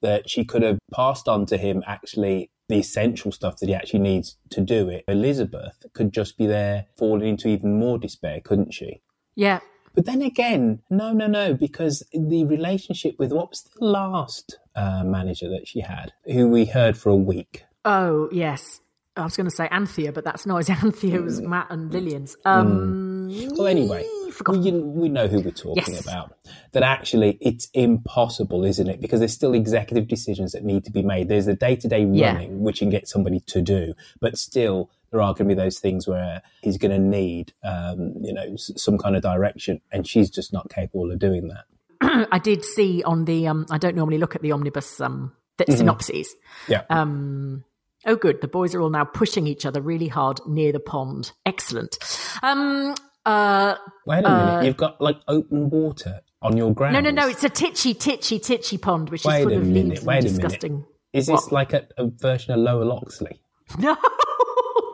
that 0.01 0.29
she 0.29 0.45
could 0.45 0.63
have 0.63 0.79
passed 0.93 1.27
on 1.27 1.45
to 1.47 1.57
him 1.57 1.83
actually 1.87 2.49
the 2.69 2.79
essential 2.79 3.31
stuff 3.31 3.57
that 3.57 3.69
he 3.69 3.75
actually 3.75 3.99
needs 3.99 4.37
to 4.49 4.61
do 4.61 4.89
it. 4.89 5.05
Elizabeth 5.07 5.85
could 5.93 6.11
just 6.11 6.37
be 6.37 6.45
there 6.45 6.85
falling 6.97 7.29
into 7.29 7.47
even 7.47 7.79
more 7.79 7.97
despair, 7.97 8.41
couldn't 8.43 8.73
she? 8.73 9.01
Yeah. 9.35 9.59
But 9.95 10.05
then 10.05 10.21
again, 10.21 10.81
no, 10.89 11.11
no, 11.13 11.27
no, 11.27 11.53
because 11.53 12.03
the 12.11 12.45
relationship 12.45 13.15
with 13.17 13.31
what 13.31 13.49
was 13.49 13.63
the 13.63 13.85
last 13.85 14.59
uh, 14.75 15.03
manager 15.03 15.49
that 15.49 15.67
she 15.67 15.79
had, 15.79 16.13
who 16.25 16.47
we 16.47 16.65
heard 16.65 16.97
for 16.97 17.09
a 17.09 17.15
week. 17.15 17.63
Oh, 17.85 18.29
yes. 18.31 18.81
I 19.15 19.23
was 19.23 19.35
going 19.35 19.49
to 19.49 19.55
say 19.55 19.67
Anthea, 19.71 20.11
but 20.11 20.23
that's 20.23 20.45
not. 20.45 20.69
Anthea 20.83 21.15
It 21.15 21.23
was 21.23 21.41
Matt 21.41 21.67
and 21.71 21.91
Lilian's. 21.91 22.37
Um, 22.45 23.27
Well, 23.57 23.65
anyway, 23.67 24.07
forgotten. 24.37 24.63
we, 24.95 25.01
we 25.03 25.09
know 25.09 25.27
who 25.27 25.39
we're 25.41 25.51
talking 25.51 25.83
Yes. 25.93 26.01
about. 26.03 26.37
That 26.73 26.83
actually 26.83 27.37
it's 27.41 27.69
impossible, 27.73 28.63
isn't 28.65 28.87
it? 28.87 29.01
Because 29.01 29.19
there's 29.19 29.33
still 29.33 29.53
executive 29.53 30.07
decisions 30.07 30.51
that 30.53 30.63
need 30.63 30.85
to 30.85 30.91
be 30.91 31.01
made. 31.03 31.27
There's 31.29 31.45
the 31.47 31.55
day 31.55 31.75
to 31.75 31.87
day 31.87 32.05
Yeah. 32.05 32.33
running, 32.33 32.61
which 32.61 32.81
you 32.81 32.85
can 32.85 32.91
get 32.91 33.07
somebody 33.07 33.39
to 33.47 33.61
do, 33.61 33.93
but 34.21 34.37
still 34.37 34.89
there 35.11 35.21
are 35.21 35.33
going 35.33 35.47
to 35.49 35.55
be 35.55 35.61
those 35.61 35.79
things 35.79 36.07
where 36.07 36.41
he's 36.61 36.77
going 36.77 36.91
to 36.91 36.99
need, 36.99 37.53
um, 37.63 38.13
you 38.21 38.33
know, 38.33 38.53
s- 38.53 38.71
some 38.75 38.97
kind 38.97 39.15
of 39.15 39.21
direction, 39.21 39.79
and 39.91 40.05
she's 40.07 40.29
just 40.29 40.51
not 40.51 40.69
capable 40.69 41.11
of 41.11 41.19
doing 41.19 41.47
that. 41.49 42.27
I 42.31 42.39
did 42.39 42.63
see 42.65 43.03
on 43.03 43.25
the. 43.25 43.47
Um, 43.47 43.65
I 43.69 43.77
don't 43.77 43.95
normally 43.95 44.17
look 44.17 44.35
at 44.35 44.41
the 44.41 44.51
omnibus 44.51 44.99
um, 45.01 45.31
the 45.57 45.63
Mm-hmm. 45.65 45.77
synopses. 45.77 46.35
Yeah. 46.67 46.83
Um, 46.89 47.63
oh, 48.05 48.15
good. 48.15 48.41
The 48.41 48.47
boys 48.47 48.75
are 48.75 48.81
all 48.81 48.89
now 48.89 49.05
pushing 49.05 49.47
each 49.47 49.65
other 49.65 49.81
really 49.81 50.07
hard 50.09 50.39
near 50.45 50.71
the 50.71 50.79
pond. 50.79 51.31
Excellent. 51.45 51.97
Um, 52.43 52.93
uh, 53.27 53.75
Wait 54.05 54.23
a 54.25 54.29
minute, 54.29 54.65
you've 54.65 54.77
got 54.77 54.99
like 55.01 55.17
open 55.27 55.69
water 55.69 56.21
on 56.41 56.55
your 56.57 56.73
ground. 56.73 56.93
no, 56.93 56.99
no, 57.01 57.09
no. 57.11 57.27
It's 57.27 57.43
a 57.43 57.49
titchy, 57.49 57.93
titchy, 57.93 58.39
titchy 58.39 58.77
pond, 58.77 59.09
which 59.09 59.25
Wait 59.25 59.39
is 59.39 59.43
full 59.45 59.53
a 59.53 59.57
of 59.57 59.67
minute, 59.67 59.89
leaves 59.89 60.05
wait 60.05 60.17
and 60.19 60.25
a 60.27 60.29
minute. 60.31 60.41
disgusting. 60.41 60.85
Is 61.13 61.25
this 61.27 61.43
What? 61.43 61.51
like 61.51 61.73
a, 61.73 61.87
a 61.97 62.07
version 62.07 62.53
of 62.53 62.59
Lower 62.59 62.85
Loxley? 62.85 63.39
No, 63.79 63.95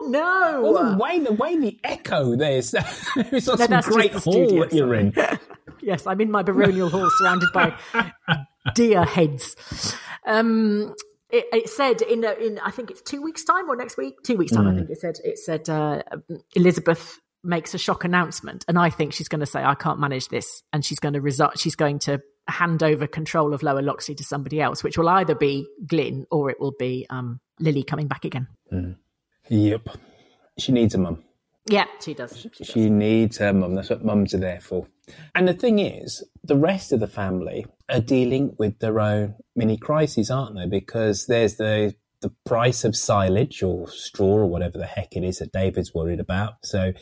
no. 0.02 0.60
Well, 0.62 0.90
the 0.92 0.98
way 1.02 1.18
the 1.20 1.32
way 1.32 1.56
the 1.56 1.78
echo 1.84 2.36
there's 2.36 2.72
there's 2.72 3.44
some 3.44 3.56
that's 3.56 3.70
just 3.70 3.88
great 3.88 4.12
the 4.12 4.20
hall 4.20 4.32
studio, 4.32 4.64
that 4.64 4.72
you're 4.74 4.94
in. 4.94 5.12
Yes, 5.80 6.06
I'm 6.06 6.20
in 6.22 6.30
my 6.30 6.42
baronial 6.42 6.88
hall 6.88 7.10
surrounded 7.18 7.50
by 7.52 7.74
deer 8.74 9.04
heads. 9.04 9.54
Um, 10.26 10.94
it, 11.28 11.44
it 11.52 11.68
said 11.68 12.00
in, 12.00 12.24
in 12.24 12.58
I 12.58 12.70
think 12.70 12.90
it's 12.90 13.02
two 13.02 13.20
weeks' 13.22 13.44
time 13.44 13.68
or 13.68 13.76
next 13.76 13.98
week, 13.98 14.14
two 14.22 14.36
weeks' 14.38 14.52
time. 14.52 14.66
I 14.66 14.74
think 14.74 14.88
it 14.88 14.98
said 14.98 15.16
it 15.22 15.38
said 15.38 15.68
uh, 15.68 16.02
Elizabeth 16.54 17.18
makes 17.44 17.74
a 17.74 17.78
shock 17.78 18.04
announcement, 18.04 18.64
and 18.68 18.78
I 18.78 18.90
think 18.90 19.12
she's 19.12 19.28
going 19.28 19.40
to 19.40 19.46
say 19.46 19.62
I 19.62 19.74
can't 19.74 20.00
manage 20.00 20.28
this, 20.28 20.62
and 20.72 20.84
she's 20.84 20.98
going 20.98 21.14
to 21.14 21.20
result. 21.20 21.58
She's 21.58 21.76
going 21.76 21.98
to 22.00 22.20
hand 22.48 22.82
over 22.82 23.06
control 23.06 23.54
of 23.54 23.62
Lower 23.62 23.82
Loxley 23.82 24.14
to 24.16 24.24
somebody 24.24 24.60
else, 24.60 24.84
which 24.84 24.98
will 24.98 25.08
either 25.08 25.34
be 25.34 25.66
Glyn 25.86 26.26
or 26.30 26.50
it 26.50 26.60
will 26.60 26.74
be 26.78 27.06
um, 27.10 27.40
Lily 27.58 27.82
coming 27.82 28.06
back 28.06 28.24
again. 28.24 28.48
Yep, 29.48 29.88
she 30.58 30.72
needs 30.72 30.94
a 30.94 30.98
mum. 30.98 31.22
Yeah, 31.66 31.86
she 32.00 32.12
does. 32.12 32.36
She 32.38 32.48
does. 32.50 32.66
She 32.66 32.90
needs 32.90 33.38
her 33.38 33.52
mum. 33.52 33.74
That's 33.74 33.88
what 33.88 34.04
mums 34.04 34.34
are 34.34 34.38
there 34.38 34.60
for. 34.60 34.86
And 35.34 35.48
the 35.48 35.54
thing 35.54 35.78
is, 35.78 36.22
the 36.42 36.56
rest 36.56 36.92
of 36.92 37.00
the 37.00 37.06
family 37.06 37.66
are 37.88 38.00
dealing 38.00 38.54
with 38.58 38.78
their 38.80 39.00
own 39.00 39.34
mini 39.56 39.78
crises, 39.78 40.30
aren't 40.30 40.56
they? 40.56 40.66
Because 40.66 41.26
there's 41.26 41.56
the 41.56 41.94
the 42.24 42.32
price 42.46 42.84
of 42.84 42.96
silage 42.96 43.62
or 43.62 43.86
straw 43.86 44.38
or 44.38 44.46
whatever 44.46 44.78
the 44.78 44.86
heck 44.86 45.14
it 45.14 45.22
is 45.22 45.40
that 45.40 45.52
David's 45.52 45.92
worried 45.92 46.20
about. 46.20 46.54
So, 46.62 46.94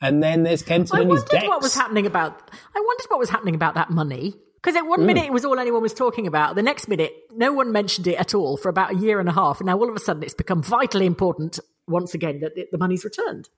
and 0.00 0.22
then 0.22 0.44
there's 0.44 0.62
Kenton 0.62 0.98
I 0.98 1.02
and 1.02 1.10
his 1.10 1.24
wondered 1.24 1.48
what 1.48 1.60
was 1.60 1.74
happening 1.74 2.06
about. 2.06 2.48
I 2.76 2.80
wondered 2.80 3.06
what 3.08 3.18
was 3.18 3.28
happening 3.28 3.56
about 3.56 3.74
that 3.74 3.90
money. 3.90 4.34
Because 4.54 4.76
at 4.76 4.86
one 4.86 5.00
hmm. 5.00 5.06
minute 5.06 5.24
it 5.24 5.32
was 5.32 5.44
all 5.44 5.58
anyone 5.58 5.82
was 5.82 5.94
talking 5.94 6.28
about, 6.28 6.54
the 6.54 6.62
next 6.62 6.86
minute 6.86 7.12
no 7.32 7.52
one 7.52 7.72
mentioned 7.72 8.06
it 8.06 8.20
at 8.20 8.36
all 8.36 8.56
for 8.56 8.68
about 8.68 8.94
a 8.94 8.96
year 8.96 9.18
and 9.18 9.28
a 9.28 9.32
half, 9.32 9.58
and 9.58 9.66
now 9.66 9.76
all 9.76 9.88
of 9.88 9.96
a 9.96 10.00
sudden 10.00 10.22
it's 10.22 10.34
become 10.34 10.62
vitally 10.62 11.06
important 11.06 11.58
once 11.88 12.14
again 12.14 12.38
that 12.40 12.54
the, 12.54 12.66
the 12.70 12.78
money's 12.78 13.04
returned. 13.04 13.48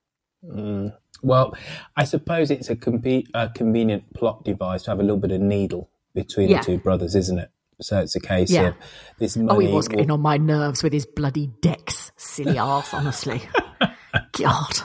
Hmm. 0.42 0.88
Well, 1.22 1.54
I 1.96 2.04
suppose 2.04 2.50
it's 2.50 2.70
a, 2.70 2.76
compe- 2.76 3.28
a 3.34 3.50
convenient 3.50 4.14
plot 4.14 4.42
device 4.42 4.84
to 4.84 4.92
have 4.92 5.00
a 5.00 5.02
little 5.02 5.18
bit 5.18 5.32
of 5.32 5.42
needle 5.42 5.90
between 6.14 6.48
Yeah. 6.48 6.60
the 6.60 6.64
two 6.64 6.78
brothers, 6.78 7.14
isn't 7.14 7.38
it? 7.38 7.50
So 7.80 7.99
it's 8.00 8.14
a 8.16 8.20
case 8.20 8.50
Yeah. 8.50 8.68
of 8.68 8.75
this 9.18 9.37
money. 9.37 9.66
Oh, 9.66 9.68
he 9.68 9.75
was 9.75 9.88
will- 9.88 9.96
getting 9.96 10.10
on 10.10 10.20
my 10.20 10.37
nerves 10.37 10.82
with 10.82 10.92
his 10.92 11.06
bloody 11.06 11.49
decks, 11.62 12.12
silly 12.16 12.58
arse, 12.58 12.92
honestly. 12.94 13.42
God. 14.32 14.80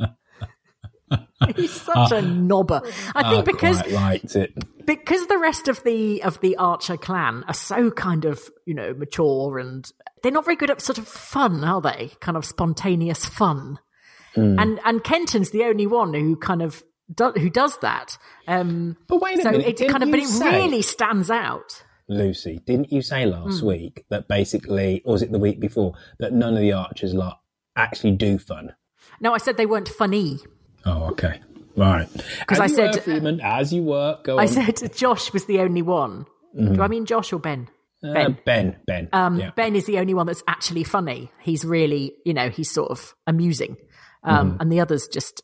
He's 1.54 1.70
such 1.72 2.12
a 2.12 2.16
knobber. 2.22 2.80
I 3.14 3.30
think 3.30 3.40
I 3.40 3.42
because 3.42 3.82
because 4.84 5.26
the 5.26 5.38
rest 5.38 5.68
of 5.68 5.82
the 5.84 6.22
of 6.22 6.40
the 6.40 6.56
Archer 6.56 6.96
clan 6.96 7.44
are 7.46 7.54
so 7.54 7.90
kind 7.90 8.24
of 8.24 8.40
you 8.64 8.74
know 8.74 8.94
mature 8.94 9.58
and 9.58 9.88
they're 10.22 10.32
not 10.32 10.44
very 10.44 10.56
good 10.56 10.70
at 10.70 10.80
sort 10.80 10.98
of 10.98 11.06
fun, 11.06 11.62
are 11.62 11.80
they? 11.80 12.10
Kind 12.20 12.36
of 12.36 12.44
spontaneous 12.44 13.24
fun. 13.26 13.78
Hmm. 14.34 14.58
And 14.58 14.80
and 14.84 15.04
Kenton's 15.04 15.50
the 15.50 15.64
only 15.64 15.86
one 15.86 16.14
who 16.14 16.36
kind 16.36 16.62
of 16.62 16.82
do, 17.14 17.30
who 17.36 17.50
does 17.50 17.78
that. 17.78 18.16
Um, 18.48 18.96
But 19.06 19.20
wait 19.20 19.38
a 19.38 19.42
so 19.42 19.50
minute, 19.52 19.80
it 19.80 19.88
kind 19.90 20.02
of 20.02 20.10
but 20.10 20.18
it 20.20 20.26
say- 20.28 20.56
really 20.64 20.82
stands 20.82 21.30
out. 21.30 21.84
Lucy, 22.08 22.60
didn't 22.66 22.92
you 22.92 23.02
say 23.02 23.26
last 23.26 23.60
Hmm. 23.60 23.66
week 23.66 24.04
that 24.10 24.28
basically, 24.28 25.02
or 25.04 25.12
was 25.14 25.22
it 25.22 25.32
the 25.32 25.38
week 25.38 25.58
before, 25.60 25.94
that 26.18 26.32
none 26.32 26.54
of 26.54 26.60
the 26.60 26.72
archers 26.72 27.14
lot 27.14 27.40
actually 27.74 28.12
do 28.12 28.38
fun? 28.38 28.74
No, 29.20 29.32
I 29.34 29.38
said 29.38 29.56
they 29.56 29.66
weren't 29.66 29.88
funny. 29.88 30.38
Oh, 30.84 31.04
okay. 31.10 31.40
Right. 31.76 32.08
'Cause 32.12 32.24
Because 32.40 32.60
I 32.60 32.66
said- 32.68 32.94
were, 32.94 33.00
Freeman, 33.00 33.40
as 33.42 33.72
you 33.72 33.82
were, 33.82 34.18
go 34.22 34.38
I 34.38 34.42
on. 34.42 34.48
said 34.48 34.94
Josh 34.94 35.32
was 35.32 35.44
the 35.46 35.60
only 35.60 35.82
one. 35.82 36.26
Do 36.54 36.80
I 36.80 36.88
mean 36.88 37.04
Josh 37.04 37.32
or 37.34 37.38
Ben? 37.38 37.68
Uh, 38.02 38.12
Ben. 38.14 38.38
Ben, 38.46 38.76
Ben. 38.86 39.08
Um, 39.12 39.38
yeah. 39.38 39.50
Ben 39.56 39.76
is 39.76 39.84
the 39.84 39.98
only 39.98 40.14
one 40.14 40.26
that's 40.26 40.42
actually 40.48 40.84
funny. 40.84 41.30
He's 41.42 41.64
really, 41.66 42.14
you 42.24 42.32
know, 42.32 42.48
he's 42.48 42.70
sort 42.70 42.90
of 42.90 43.14
amusing. 43.26 43.76
Um, 44.22 44.52
Mm-hmm. 44.52 44.56
And 44.60 44.72
the 44.72 44.80
others 44.80 45.06
just, 45.12 45.42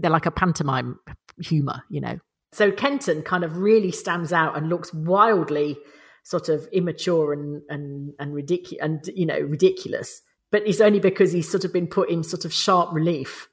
they're 0.00 0.10
like 0.12 0.26
a 0.26 0.30
pantomime 0.30 0.98
humor, 1.40 1.82
you 1.90 2.00
know. 2.00 2.18
So 2.54 2.70
Kenton 2.70 3.22
kind 3.22 3.42
of 3.42 3.58
really 3.58 3.90
stands 3.90 4.32
out 4.32 4.56
and 4.56 4.68
looks 4.68 4.94
wildly 4.94 5.76
sort 6.22 6.48
of 6.48 6.68
immature 6.72 7.32
and, 7.32 7.62
and, 7.68 8.12
and 8.20 8.32
ridiculous, 8.32 8.80
and, 8.80 9.04
you 9.14 9.26
know, 9.26 9.40
ridiculous. 9.40 10.22
But 10.52 10.64
it's 10.64 10.80
only 10.80 11.00
because 11.00 11.32
he's 11.32 11.50
sort 11.50 11.64
of 11.64 11.72
been 11.72 11.88
put 11.88 12.08
in 12.08 12.22
sort 12.22 12.44
of 12.44 12.52
sharp 12.52 12.94
relief 12.94 13.48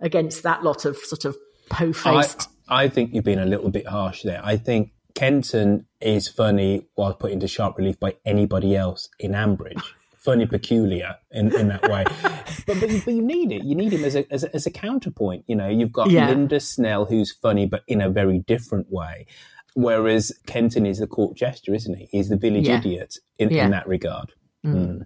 against 0.00 0.42
that 0.42 0.62
lot 0.62 0.84
of 0.84 0.98
sort 0.98 1.24
of 1.24 1.34
po 1.70 1.88
I, 1.88 1.92
faced. 1.92 2.50
I 2.68 2.88
think 2.88 3.14
you've 3.14 3.24
been 3.24 3.38
a 3.38 3.46
little 3.46 3.70
bit 3.70 3.86
harsh 3.86 4.22
there. 4.22 4.42
I 4.44 4.58
think 4.58 4.92
Kenton 5.14 5.86
is 6.02 6.28
funny 6.28 6.86
while 6.94 7.14
put 7.14 7.32
into 7.32 7.48
sharp 7.48 7.78
relief 7.78 7.98
by 7.98 8.16
anybody 8.26 8.76
else 8.76 9.08
in 9.18 9.32
Ambridge. 9.32 9.82
Funny 10.24 10.46
peculiar 10.46 11.16
in, 11.30 11.54
in 11.54 11.68
that 11.68 11.82
way. 11.90 12.04
but, 12.66 12.80
but, 12.80 12.90
you, 12.90 13.02
but 13.04 13.14
you 13.14 13.22
need 13.22 13.52
it. 13.52 13.64
You 13.64 13.74
need 13.74 13.92
him 13.92 14.04
as 14.04 14.14
a, 14.14 14.30
as 14.32 14.44
a, 14.44 14.54
as 14.54 14.66
a 14.66 14.70
counterpoint. 14.70 15.44
You 15.46 15.56
know, 15.56 15.68
you've 15.68 15.92
got 15.92 16.10
Yeah. 16.10 16.28
Linda 16.28 16.60
Snell, 16.60 17.04
who's 17.04 17.32
funny, 17.32 17.66
but 17.66 17.82
in 17.88 18.00
a 18.00 18.08
very 18.10 18.38
different 18.40 18.86
way. 18.90 19.26
Whereas 19.74 20.32
Kenton 20.46 20.84
is 20.86 20.98
the 20.98 21.06
court 21.06 21.36
jester, 21.36 21.74
isn't 21.74 21.94
he? 21.96 22.08
He's 22.10 22.28
the 22.28 22.36
village 22.36 22.68
Yeah. 22.68 22.78
idiot 22.78 23.16
in, 23.38 23.50
Yeah. 23.50 23.64
in 23.64 23.70
that 23.70 23.88
regard. 23.88 24.32
Mm. 24.64 25.02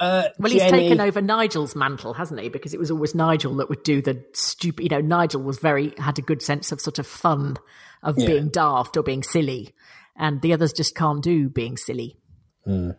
Uh, 0.00 0.24
Well, 0.38 0.50
he's 0.50 0.62
taken 0.62 1.00
over 1.00 1.20
Nigel's 1.20 1.76
mantle, 1.76 2.14
hasn't 2.14 2.40
he? 2.40 2.48
Because 2.48 2.74
it 2.74 2.80
was 2.80 2.90
always 2.90 3.14
Nigel 3.14 3.54
that 3.56 3.68
would 3.68 3.82
do 3.84 4.02
the 4.02 4.24
stupid. 4.32 4.82
You 4.82 4.88
know, 4.88 5.00
Nigel 5.00 5.42
was 5.42 5.58
very 5.58 5.94
had 5.98 6.18
a 6.18 6.22
good 6.22 6.42
sense 6.42 6.72
of 6.72 6.80
sort 6.80 6.98
of 6.98 7.06
fun, 7.06 7.58
of 8.02 8.18
Yeah. 8.18 8.26
being 8.26 8.48
daft 8.48 8.96
or 8.96 9.02
being 9.04 9.22
silly, 9.22 9.74
and 10.16 10.40
the 10.42 10.52
others 10.54 10.72
just 10.72 10.96
can't 10.96 11.22
do 11.22 11.48
being 11.48 11.76
silly. 11.76 12.16
And, 12.64 12.94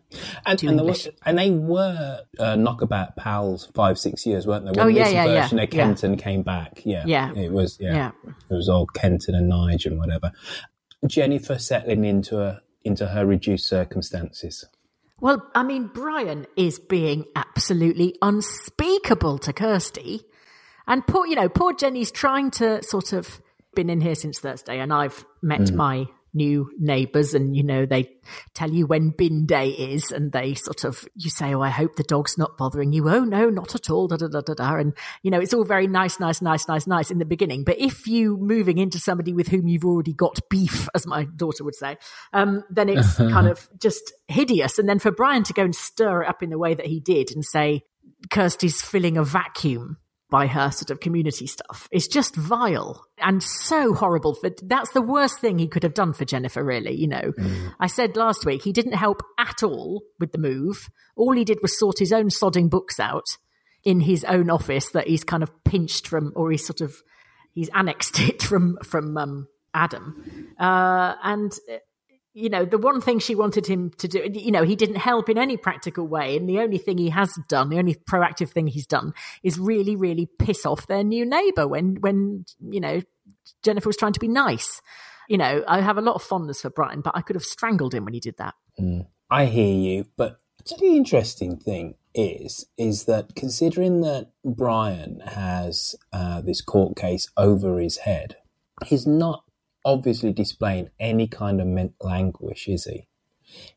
and, 0.46 0.64
English. 0.64 1.06
was- 1.06 1.16
and 1.26 1.38
they 1.38 1.50
were 1.52 2.20
uh, 2.38 2.56
knockabout 2.56 3.16
pals 3.16 3.70
five, 3.74 3.98
six 3.98 4.26
years, 4.26 4.46
weren't 4.46 4.66
they? 4.66 4.72
When 4.72 4.80
Oh, 4.80 4.88
yeah, 4.88 5.06
this 5.06 5.14
yeah, 5.14 5.26
yeah, 5.26 5.42
version 5.42 5.60
of 5.60 5.74
yeah. 5.74 5.84
Kenton 5.84 6.18
came 6.18 6.42
back. 6.44 6.82
Yeah. 6.86 7.04
Yeah. 7.06 7.34
It 7.34 7.52
was, 7.52 7.78
yeah. 7.80 7.94
Yeah. 7.96 8.12
It 8.50 8.54
was 8.54 8.68
all 8.68 8.86
Kenton 8.88 9.36
and 9.36 9.48
Nigel 9.48 9.94
and 9.94 10.00
whatever. 10.02 10.32
Jennifer 11.08 11.58
settling 11.58 12.04
into 12.06 12.42
a, 12.42 12.62
into 12.84 13.08
her 13.08 13.26
reduced 13.26 13.68
circumstances. 13.68 14.66
Well, 15.22 15.46
I 15.56 15.64
mean, 15.64 15.90
Brian 15.94 16.46
is 16.58 16.80
being 16.80 17.26
absolutely 17.36 18.18
unspeakable 18.22 19.38
to 19.40 19.54
Kirsty, 19.54 20.22
and 20.86 21.06
poor, 21.08 21.26
you 21.26 21.36
know, 21.36 21.48
poor 21.48 21.74
Jenny's 21.74 22.12
trying 22.12 22.52
to 22.52 22.84
sort 22.84 23.14
of 23.14 23.42
been 23.74 23.90
in 23.90 24.02
here 24.02 24.16
since 24.16 24.40
Thursday, 24.40 24.80
and 24.80 24.92
I've 24.92 25.26
met 25.42 25.72
my 25.72 26.08
new 26.34 26.72
neighbours, 26.78 27.34
and 27.34 27.56
you 27.56 27.64
know, 27.64 27.86
they 27.86 28.10
tell 28.54 28.72
you 28.72 28.86
when 28.86 29.10
bin 29.10 29.46
day 29.46 29.70
is, 29.70 30.12
and 30.12 30.32
they 30.32 30.54
sort 30.54 30.84
of 30.84 31.08
you 31.16 31.30
say, 31.30 31.54
"Oh, 31.54 31.62
I 31.62 31.70
hope 31.70 31.96
the 31.96 32.04
dog's 32.04 32.38
not 32.38 32.58
bothering 32.58 32.94
you." 32.94 33.10
Oh 33.10 33.24
no, 33.24 33.50
not 33.50 33.76
at 33.76 33.90
all. 33.90 34.08
Da 34.08 34.18
da 34.18 34.28
da 34.28 34.42
da 34.42 34.54
da. 34.54 34.76
And 34.76 34.94
you 35.22 35.32
know, 35.32 35.40
it's 35.40 35.54
all 35.54 35.66
very 35.66 35.88
nice, 35.88 36.20
nice, 36.20 36.42
nice, 36.42 36.68
nice, 36.68 36.88
nice 36.88 37.12
in 37.12 37.20
the 37.20 37.26
beginning. 37.26 37.64
But 37.64 37.80
if 37.80 38.08
you 38.08 38.38
moving 38.38 38.78
into 38.78 39.00
somebody 39.00 39.34
with 39.34 39.48
whom 39.48 39.68
you've 39.68 39.86
already 39.86 40.14
got 40.14 40.40
beef, 40.50 40.88
as 40.96 41.06
my 41.06 41.26
daughter 41.36 41.64
would 41.64 41.76
say, 41.76 41.98
um, 42.34 42.64
then 42.70 42.90
it's 42.90 43.16
kind 43.18 43.48
of 43.48 43.68
just 43.80 44.14
hideous. 44.28 44.80
And 44.80 44.88
then 44.88 45.00
for 45.00 45.12
Brian 45.12 45.44
to 45.44 45.54
go 45.54 45.64
and 45.64 45.76
stir 45.76 46.24
it 46.24 46.30
up 46.30 46.44
in 46.44 46.50
the 46.50 46.60
way 46.60 46.74
that 46.74 46.86
he 46.86 47.00
did 47.00 47.32
and 47.32 47.44
say 47.44 47.84
Kirsty's 48.30 48.82
filling 48.82 49.18
a 49.18 49.24
vacuum 49.24 49.98
by 50.34 50.48
her 50.48 50.72
sort 50.72 50.90
of 50.90 51.00
community 51.00 51.46
stuff 51.46 51.88
is 51.92 52.08
just 52.08 52.36
vile 52.36 53.06
and 53.20 53.44
so 53.44 53.94
horrible. 53.94 54.34
For 54.34 54.50
that's 54.64 54.92
the 54.92 55.02
worst 55.04 55.40
thing 55.40 55.60
he 55.60 55.68
could 55.68 55.84
have 55.84 55.94
done 55.94 56.12
for 56.12 56.26
Jennifer. 56.26 56.64
Really, 56.64 56.96
you 56.96 57.08
know. 57.08 57.34
I 57.80 57.86
said 57.86 58.18
last 58.18 58.44
week 58.44 58.64
he 58.64 58.74
didn't 58.74 58.94
help 58.94 59.22
at 59.38 59.62
all 59.62 60.02
with 60.20 60.32
the 60.32 60.40
move. 60.40 60.90
All 61.16 61.34
he 61.34 61.46
did 61.46 61.60
was 61.62 61.78
sort 61.78 62.00
his 62.00 62.12
own 62.12 62.30
sodding 62.30 62.68
books 62.68 63.00
out 63.00 63.28
in 63.84 64.00
his 64.00 64.24
own 64.24 64.50
office 64.50 64.90
that 64.90 65.08
he's 65.08 65.24
kind 65.24 65.44
of 65.44 65.52
pinched 65.66 66.08
from, 66.08 66.34
or 66.36 66.50
he's 66.50 66.66
sort 66.66 66.82
of 66.82 66.96
he's 67.54 67.70
annexed 67.72 68.20
it 68.20 68.42
from 68.50 68.80
from 68.84 69.16
um, 69.16 69.48
Adam, 69.76 70.50
uh, 70.60 71.14
and 71.22 71.52
uh, 71.72 71.78
you 72.34 72.50
know 72.50 72.66
the 72.66 72.78
one 72.78 73.00
thing 73.00 73.20
she 73.20 73.36
wanted 73.36 73.66
him 73.68 73.92
to 73.98 74.08
do. 74.08 74.28
You 74.32 74.52
know 74.52 74.64
he 74.64 74.76
didn't 74.76 74.98
help 74.98 75.30
in 75.30 75.38
any 75.38 75.58
practical 75.58 76.08
way, 76.08 76.36
and 76.36 76.50
the 76.50 76.60
only 76.60 76.78
thing 76.78 76.98
he 76.98 77.10
has 77.10 77.32
done, 77.48 77.70
the 77.70 77.78
only 77.78 77.96
proactive 77.96 78.50
thing 78.50 78.68
he's 78.68 78.88
done, 78.88 79.14
is 79.44 79.60
really 79.60 79.96
really 79.96 80.28
piss 80.40 80.66
off 80.66 80.88
their 80.88 81.04
new 81.04 81.26
neighbour 81.26 81.68
when 81.68 81.96
when 82.02 82.46
you 82.60 82.80
know 82.80 83.02
Jennifer 83.64 83.90
was 83.90 83.98
trying 83.98 84.14
to 84.14 84.20
be 84.20 84.28
nice. 84.28 84.82
You 85.30 85.38
know, 85.38 85.64
I 85.68 85.82
have 85.82 85.98
a 85.98 86.02
lot 86.02 86.16
of 86.16 86.24
fondness 86.24 86.62
for 86.62 86.70
Brian, 86.70 87.02
but 87.02 87.16
I 87.16 87.22
could 87.22 87.36
have 87.36 87.46
strangled 87.46 87.94
him 87.94 88.04
when 88.04 88.14
he 88.14 88.20
did 88.20 88.38
that. 88.38 88.56
I 89.30 89.46
hear 89.46 89.74
you, 89.74 90.06
but 90.18 90.42
the 90.66 90.96
interesting 90.96 91.58
thing 91.58 91.96
is 92.16 92.68
is 92.78 93.06
that 93.06 93.36
considering 93.36 94.02
that 94.02 94.32
Brian 94.46 95.20
has 95.22 95.96
uh, 96.12 96.42
this 96.42 96.62
court 96.62 96.96
case 96.96 97.30
over 97.38 97.80
his 97.80 97.98
head, 97.98 98.38
he's 98.86 99.08
not 99.08 99.44
obviously 99.86 100.32
displaying 100.34 100.90
any 101.00 101.28
kind 101.28 101.62
of 101.62 101.68
mental 101.68 102.10
anguish, 102.10 102.68
is 102.68 102.86
he? 102.86 103.08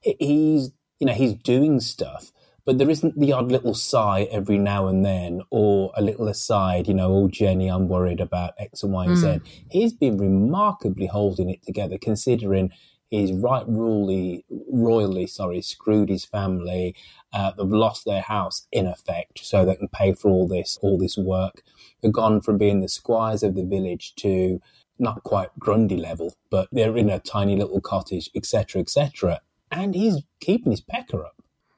He- 0.00 0.16
He's 0.18 0.72
you 0.98 1.06
know 1.06 1.12
he's 1.12 1.34
doing 1.34 1.80
stuff, 1.80 2.32
but 2.64 2.78
there 2.78 2.88
isn't 2.90 3.18
the 3.20 3.32
odd 3.32 3.50
little 3.52 3.74
sigh 3.74 4.22
every 4.30 4.58
now 4.58 4.86
and 4.86 5.04
then, 5.04 5.42
or 5.50 5.92
a 5.96 6.02
little 6.02 6.28
aside, 6.28 6.88
you 6.88 6.94
know, 6.94 7.12
oh 7.14 7.28
Jenny, 7.28 7.68
I'm 7.68 7.88
worried 7.88 8.20
about 8.20 8.54
X 8.58 8.82
and 8.82 8.92
Y 8.92 9.04
and 9.06 9.16
Z. 9.16 9.40
He's 9.70 9.92
been 9.92 10.16
remarkably 10.18 11.06
holding 11.06 11.50
it 11.50 11.62
together, 11.64 11.98
considering 11.98 12.70
he's 13.10 13.32
right 13.32 13.64
royally, 13.68 14.44
royally, 14.72 15.26
sorry, 15.26 15.60
screwed 15.62 16.08
his 16.08 16.24
family. 16.24 16.94
Uh, 17.32 17.52
they've 17.52 17.68
lost 17.68 18.04
their 18.06 18.22
house 18.22 18.66
in 18.72 18.86
effect, 18.86 19.40
so 19.44 19.64
they 19.64 19.76
can 19.76 19.88
pay 19.88 20.14
for 20.14 20.30
all 20.30 20.48
this, 20.48 20.78
all 20.82 20.96
this 20.98 21.16
work. 21.18 21.62
They've 22.02 22.12
gone 22.12 22.40
from 22.40 22.56
being 22.58 22.80
the 22.80 22.88
squires 22.88 23.42
of 23.42 23.54
the 23.54 23.64
village 23.64 24.14
to 24.16 24.60
not 24.98 25.22
quite 25.22 25.48
Grundy 25.58 25.96
level, 25.96 26.34
but 26.50 26.68
they're 26.72 26.96
in 26.96 27.10
a 27.10 27.18
tiny 27.18 27.56
little 27.56 27.80
cottage, 27.80 28.30
etc., 28.34 28.80
etc. 28.80 29.40
And 29.70 29.94
he's 29.94 30.22
keeping 30.40 30.72
his 30.72 30.80
pecker 30.80 31.24
up. 31.24 31.34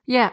Yeah. 0.06 0.30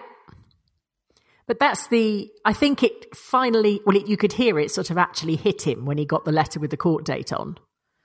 But 1.48 1.60
that's 1.60 1.88
the. 1.88 2.32
I 2.44 2.54
think 2.54 2.82
it 2.84 3.16
finally. 3.16 3.80
Well, 3.86 3.96
it, 3.96 4.08
you 4.08 4.18
could 4.18 4.34
hear 4.34 4.58
it 4.60 4.72
sort 4.72 4.90
of 4.90 4.98
actually 4.98 5.36
hit 5.36 5.62
him 5.68 5.86
when 5.86 5.98
he 5.98 6.06
got 6.06 6.26
the 6.26 6.32
letter 6.32 6.60
with 6.60 6.72
the 6.72 6.78
court 6.78 7.06
date 7.06 7.32
on. 7.32 7.58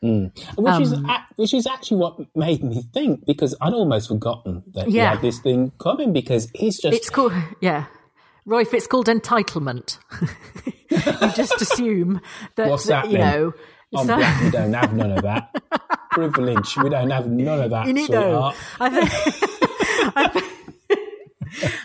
Mm. 0.04 0.32
Which 0.56 0.80
is 0.80 0.92
um, 0.92 1.06
which 1.36 1.54
is 1.54 1.66
actually 1.66 1.98
what 1.98 2.18
made 2.34 2.62
me 2.64 2.82
think 2.94 3.24
because 3.26 3.54
I'd 3.60 3.72
almost 3.74 4.08
forgotten 4.08 4.62
that 4.74 4.88
he 4.88 4.96
Yeah. 4.96 5.10
had 5.12 5.22
this 5.22 5.40
thing 5.40 5.72
coming 5.78 6.12
because 6.12 6.50
he's 6.54 6.78
just 6.78 6.96
It's 6.96 7.10
called. 7.10 7.32
Yeah. 7.60 7.86
Roy, 8.46 8.62
if 8.62 8.72
it's 8.74 8.86
called 8.86 9.06
entitlement, 9.06 9.98
you 10.90 11.32
just 11.34 11.60
assume 11.60 12.20
that, 12.56 12.78
that 12.86 13.06
you 13.10 13.18
then? 13.18 13.20
know. 13.20 13.52
On 13.94 14.06
so- 14.06 14.16
black. 14.16 14.42
We 14.42 14.50
don't 14.50 14.72
have 14.72 14.94
none 14.94 15.12
of 15.12 15.22
that 15.22 15.54
privilege. 16.12 16.76
We 16.76 16.88
don't 16.88 17.10
have 17.10 17.28
none 17.28 17.60
of 17.60 17.70
that. 17.70 17.86
you 17.86 17.92
need. 17.92 18.10
I 18.14 18.52
think, 18.90 19.10
I 20.16 20.28
think, 20.28 20.44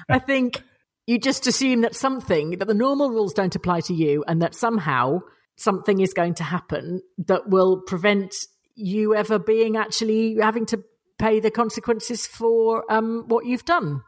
I 0.09 0.19
think 0.19 0.63
you 1.07 1.19
just 1.19 1.47
assume 1.47 1.81
that 1.81 1.95
something 1.95 2.51
that 2.57 2.65
the 2.65 2.73
normal 2.73 3.09
rules 3.09 3.33
don't 3.33 3.55
apply 3.55 3.81
to 3.81 3.93
you, 3.93 4.23
and 4.27 4.41
that 4.41 4.55
somehow 4.55 5.19
something 5.55 5.99
is 5.99 6.13
going 6.13 6.33
to 6.35 6.43
happen 6.43 7.01
that 7.17 7.49
will 7.49 7.81
prevent 7.81 8.33
you 8.75 9.15
ever 9.15 9.39
being 9.39 9.77
actually 9.77 10.35
having 10.41 10.65
to 10.65 10.83
pay 11.17 11.39
the 11.39 11.49
consequences 11.51 12.27
for 12.27 12.83
um, 12.91 13.23
what 13.27 13.45
you've 13.45 13.63
done. 13.65 14.01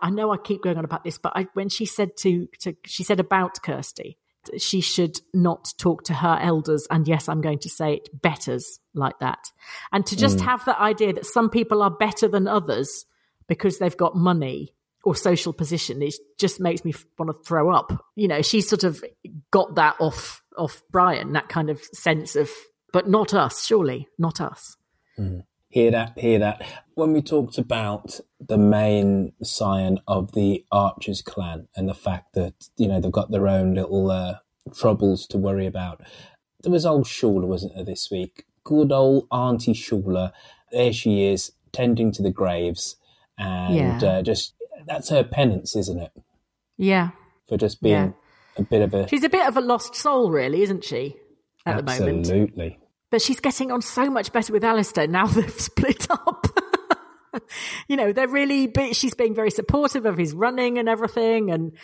I 0.00 0.10
know 0.10 0.32
I 0.32 0.38
keep 0.38 0.62
going 0.62 0.78
on 0.78 0.84
about 0.84 1.04
this, 1.04 1.18
but 1.18 1.32
I, 1.36 1.46
when 1.54 1.68
she 1.68 1.84
said 1.86 2.16
to, 2.18 2.48
to 2.60 2.74
she 2.86 3.04
said 3.04 3.20
about 3.20 3.62
Kirsty, 3.62 4.18
she 4.58 4.80
should 4.80 5.20
not 5.32 5.72
talk 5.78 6.04
to 6.04 6.14
her 6.14 6.38
elders, 6.40 6.86
and 6.90 7.06
yes, 7.06 7.28
I'm 7.28 7.40
going 7.40 7.58
to 7.60 7.68
say 7.68 7.94
it, 7.94 8.08
betters 8.20 8.80
like 8.94 9.18
that, 9.20 9.50
and 9.92 10.04
to 10.06 10.16
just 10.16 10.38
mm. 10.38 10.42
have 10.42 10.64
the 10.64 10.80
idea 10.80 11.12
that 11.12 11.26
some 11.26 11.50
people 11.50 11.82
are 11.82 11.90
better 11.90 12.28
than 12.28 12.46
others 12.46 13.06
because 13.46 13.78
they've 13.78 13.96
got 13.96 14.16
money 14.16 14.74
or 15.04 15.14
social 15.14 15.52
position. 15.52 16.02
It 16.02 16.14
just 16.38 16.60
makes 16.60 16.84
me 16.84 16.94
want 17.18 17.30
to 17.30 17.46
throw 17.46 17.70
up. 17.70 17.92
You 18.16 18.28
know, 18.28 18.42
she 18.42 18.60
sort 18.60 18.84
of 18.84 19.04
got 19.50 19.76
that 19.76 19.96
off 20.00 20.42
off 20.56 20.82
Brian, 20.90 21.32
that 21.32 21.48
kind 21.48 21.68
of 21.68 21.82
sense 21.92 22.36
of, 22.36 22.50
but 22.92 23.08
not 23.08 23.34
us, 23.34 23.66
surely, 23.66 24.08
not 24.18 24.40
us. 24.40 24.76
Mm. 25.18 25.44
Hear 25.74 25.90
that, 25.90 26.16
hear 26.16 26.38
that. 26.38 26.62
When 26.94 27.12
we 27.12 27.20
talked 27.20 27.58
about 27.58 28.20
the 28.38 28.56
main 28.56 29.32
scion 29.42 29.98
of 30.06 30.30
the 30.30 30.64
Archers 30.70 31.20
clan 31.20 31.66
and 31.74 31.88
the 31.88 31.94
fact 31.94 32.34
that, 32.34 32.54
you 32.76 32.86
know, 32.86 33.00
they've 33.00 33.10
got 33.10 33.32
their 33.32 33.48
own 33.48 33.74
little 33.74 34.08
uh, 34.08 34.34
troubles 34.72 35.26
to 35.26 35.36
worry 35.36 35.66
about, 35.66 36.00
there 36.62 36.70
was 36.70 36.86
old 36.86 37.06
Shula, 37.06 37.42
wasn't 37.48 37.74
there, 37.74 37.84
this 37.84 38.08
week? 38.08 38.44
Good 38.62 38.92
old 38.92 39.26
Auntie 39.32 39.72
Shula. 39.74 40.30
There 40.70 40.92
she 40.92 41.24
is, 41.24 41.50
tending 41.72 42.12
to 42.12 42.22
the 42.22 42.30
graves. 42.30 42.94
And 43.36 43.74
Yeah. 43.74 43.98
uh, 44.08 44.22
just, 44.22 44.54
that's 44.86 45.08
her 45.08 45.24
penance, 45.24 45.74
isn't 45.74 45.98
it? 45.98 46.12
Yeah. 46.78 47.10
For 47.48 47.56
just 47.56 47.82
being 47.82 47.94
Yeah. 47.94 48.10
a 48.58 48.62
bit 48.62 48.80
of 48.82 48.94
a. 48.94 49.08
She's 49.08 49.24
a 49.24 49.28
bit 49.28 49.44
of 49.48 49.56
a 49.56 49.60
lost 49.60 49.96
soul, 49.96 50.30
really, 50.30 50.62
isn't 50.62 50.84
she? 50.84 51.16
At 51.66 51.78
the 51.78 51.82
moment. 51.82 52.20
Absolutely. 52.20 52.78
But 53.14 53.22
she's 53.22 53.38
getting 53.38 53.70
on 53.70 53.80
so 53.80 54.10
much 54.10 54.32
better 54.32 54.52
with 54.52 54.64
Alistair 54.64 55.06
now 55.06 55.26
they've 55.28 55.48
split 55.48 56.10
up. 56.10 56.48
you 57.88 57.96
know, 57.96 58.12
they're 58.12 58.26
really, 58.26 58.66
be- 58.66 58.92
she's 58.92 59.14
being 59.14 59.36
very 59.36 59.52
supportive 59.52 60.04
of 60.04 60.18
his 60.18 60.34
running 60.34 60.78
and 60.78 60.88
everything. 60.88 61.52
And, 61.52 61.78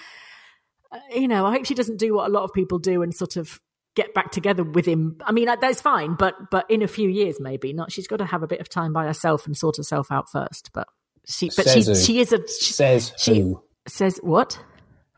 uh, 0.90 0.98
you 1.14 1.28
know, 1.28 1.46
I 1.46 1.52
hope 1.52 1.66
she 1.66 1.74
doesn't 1.74 2.00
do 2.00 2.14
what 2.14 2.28
a 2.28 2.32
lot 2.32 2.42
of 2.42 2.52
people 2.52 2.80
do 2.80 3.02
and 3.02 3.14
sort 3.14 3.36
of 3.36 3.60
get 3.94 4.12
back 4.12 4.32
together 4.32 4.64
with 4.64 4.86
him. 4.86 5.18
I 5.24 5.30
mean, 5.30 5.48
that's 5.60 5.80
fine, 5.80 6.16
but, 6.16 6.34
but 6.50 6.68
in 6.68 6.82
a 6.82 6.88
few 6.88 7.08
years, 7.08 7.36
maybe 7.38 7.72
not. 7.72 7.92
She's 7.92 8.08
got 8.08 8.16
to 8.16 8.26
have 8.26 8.42
a 8.42 8.48
bit 8.48 8.60
of 8.60 8.68
time 8.68 8.92
by 8.92 9.06
herself 9.06 9.46
and 9.46 9.56
sort 9.56 9.76
herself 9.76 10.10
out 10.10 10.28
first. 10.32 10.70
But 10.74 10.88
she, 11.28 11.52
but 11.56 11.68
she, 11.68 11.84
who? 11.84 11.94
she 11.94 12.18
is 12.18 12.32
a, 12.32 12.38
she, 12.48 12.72
Says 12.72 13.12
she 13.16 13.38
who? 13.38 13.62
says 13.86 14.18
what? 14.24 14.58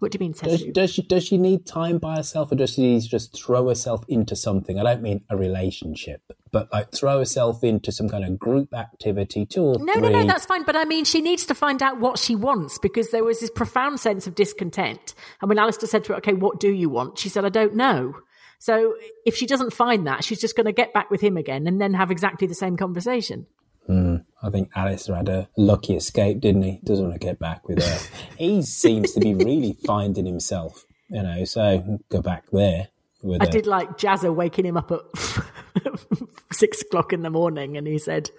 What 0.02 0.10
do 0.10 0.16
you 0.16 0.20
mean? 0.26 0.32
Does, 0.32 0.64
does 0.64 0.92
she 0.92 1.02
does 1.02 1.22
she 1.22 1.38
need 1.38 1.64
time 1.64 1.98
by 1.98 2.16
herself, 2.16 2.50
or 2.50 2.56
does 2.56 2.70
she 2.70 2.82
need 2.82 3.02
to 3.02 3.08
just 3.08 3.36
throw 3.40 3.68
herself 3.68 4.04
into 4.08 4.34
something? 4.34 4.76
I 4.76 4.82
don't 4.82 5.00
mean 5.00 5.22
a 5.30 5.36
relationship, 5.36 6.22
but 6.50 6.72
like 6.72 6.90
throw 6.90 7.20
herself 7.20 7.62
into 7.62 7.92
some 7.92 8.08
kind 8.08 8.24
of 8.24 8.36
group 8.36 8.74
activity, 8.74 9.46
two 9.46 9.62
or 9.62 9.78
No, 9.78 9.92
three. 9.92 10.02
no, 10.02 10.08
no, 10.08 10.26
that's 10.26 10.44
fine. 10.44 10.64
But 10.64 10.74
I 10.74 10.86
mean, 10.86 11.04
she 11.04 11.20
needs 11.20 11.46
to 11.46 11.54
find 11.54 11.80
out 11.84 12.00
what 12.00 12.18
she 12.18 12.34
wants 12.34 12.80
because 12.80 13.12
there 13.12 13.22
was 13.22 13.38
this 13.38 13.50
profound 13.50 14.00
sense 14.00 14.26
of 14.26 14.34
discontent. 14.34 15.14
And 15.40 15.48
when 15.48 15.60
Alistair 15.60 15.88
said 15.88 16.02
to 16.06 16.14
her, 16.14 16.16
okay, 16.16 16.32
what 16.32 16.58
do 16.58 16.72
you 16.72 16.88
want? 16.88 17.18
She 17.18 17.28
said, 17.28 17.44
I 17.44 17.48
don't 17.48 17.76
know. 17.76 18.12
So 18.58 18.94
if 19.24 19.36
she 19.36 19.46
doesn't 19.46 19.72
find 19.72 20.08
that, 20.08 20.24
she's 20.24 20.40
just 20.40 20.56
going 20.56 20.66
to 20.66 20.72
get 20.72 20.92
back 20.92 21.12
with 21.12 21.20
him 21.20 21.36
again 21.36 21.68
and 21.68 21.80
then 21.80 21.94
have 21.94 22.10
exactly 22.10 22.48
the 22.48 22.56
same 22.56 22.76
conversation. 22.76 23.46
Hmm. 23.86 24.16
I 24.42 24.50
think 24.50 24.70
Alistair 24.74 25.16
had 25.16 25.28
a 25.28 25.48
lucky 25.56 25.94
escape, 25.94 26.40
didn't 26.40 26.62
he? 26.62 26.80
Doesn't 26.84 27.08
want 27.08 27.20
to 27.20 27.24
get 27.24 27.38
back 27.38 27.68
with 27.68 27.82
her. 27.82 27.98
he 28.38 28.62
seems 28.62 29.12
to 29.12 29.20
be 29.20 29.34
really 29.34 29.76
finding 29.86 30.26
himself, 30.26 30.84
you 31.08 31.22
know. 31.22 31.44
So 31.44 32.00
go 32.10 32.20
back 32.20 32.44
there 32.52 32.88
with 33.22 33.40
I 33.40 33.46
her. 33.46 33.50
did 33.50 33.66
like 33.66 33.90
Jazza 33.98 34.34
waking 34.34 34.66
him 34.66 34.76
up 34.76 34.90
at 34.90 35.00
six 36.52 36.82
o'clock 36.82 37.12
in 37.12 37.22
the 37.22 37.30
morning 37.30 37.76
and 37.76 37.86
he 37.86 37.98
said, 37.98 38.30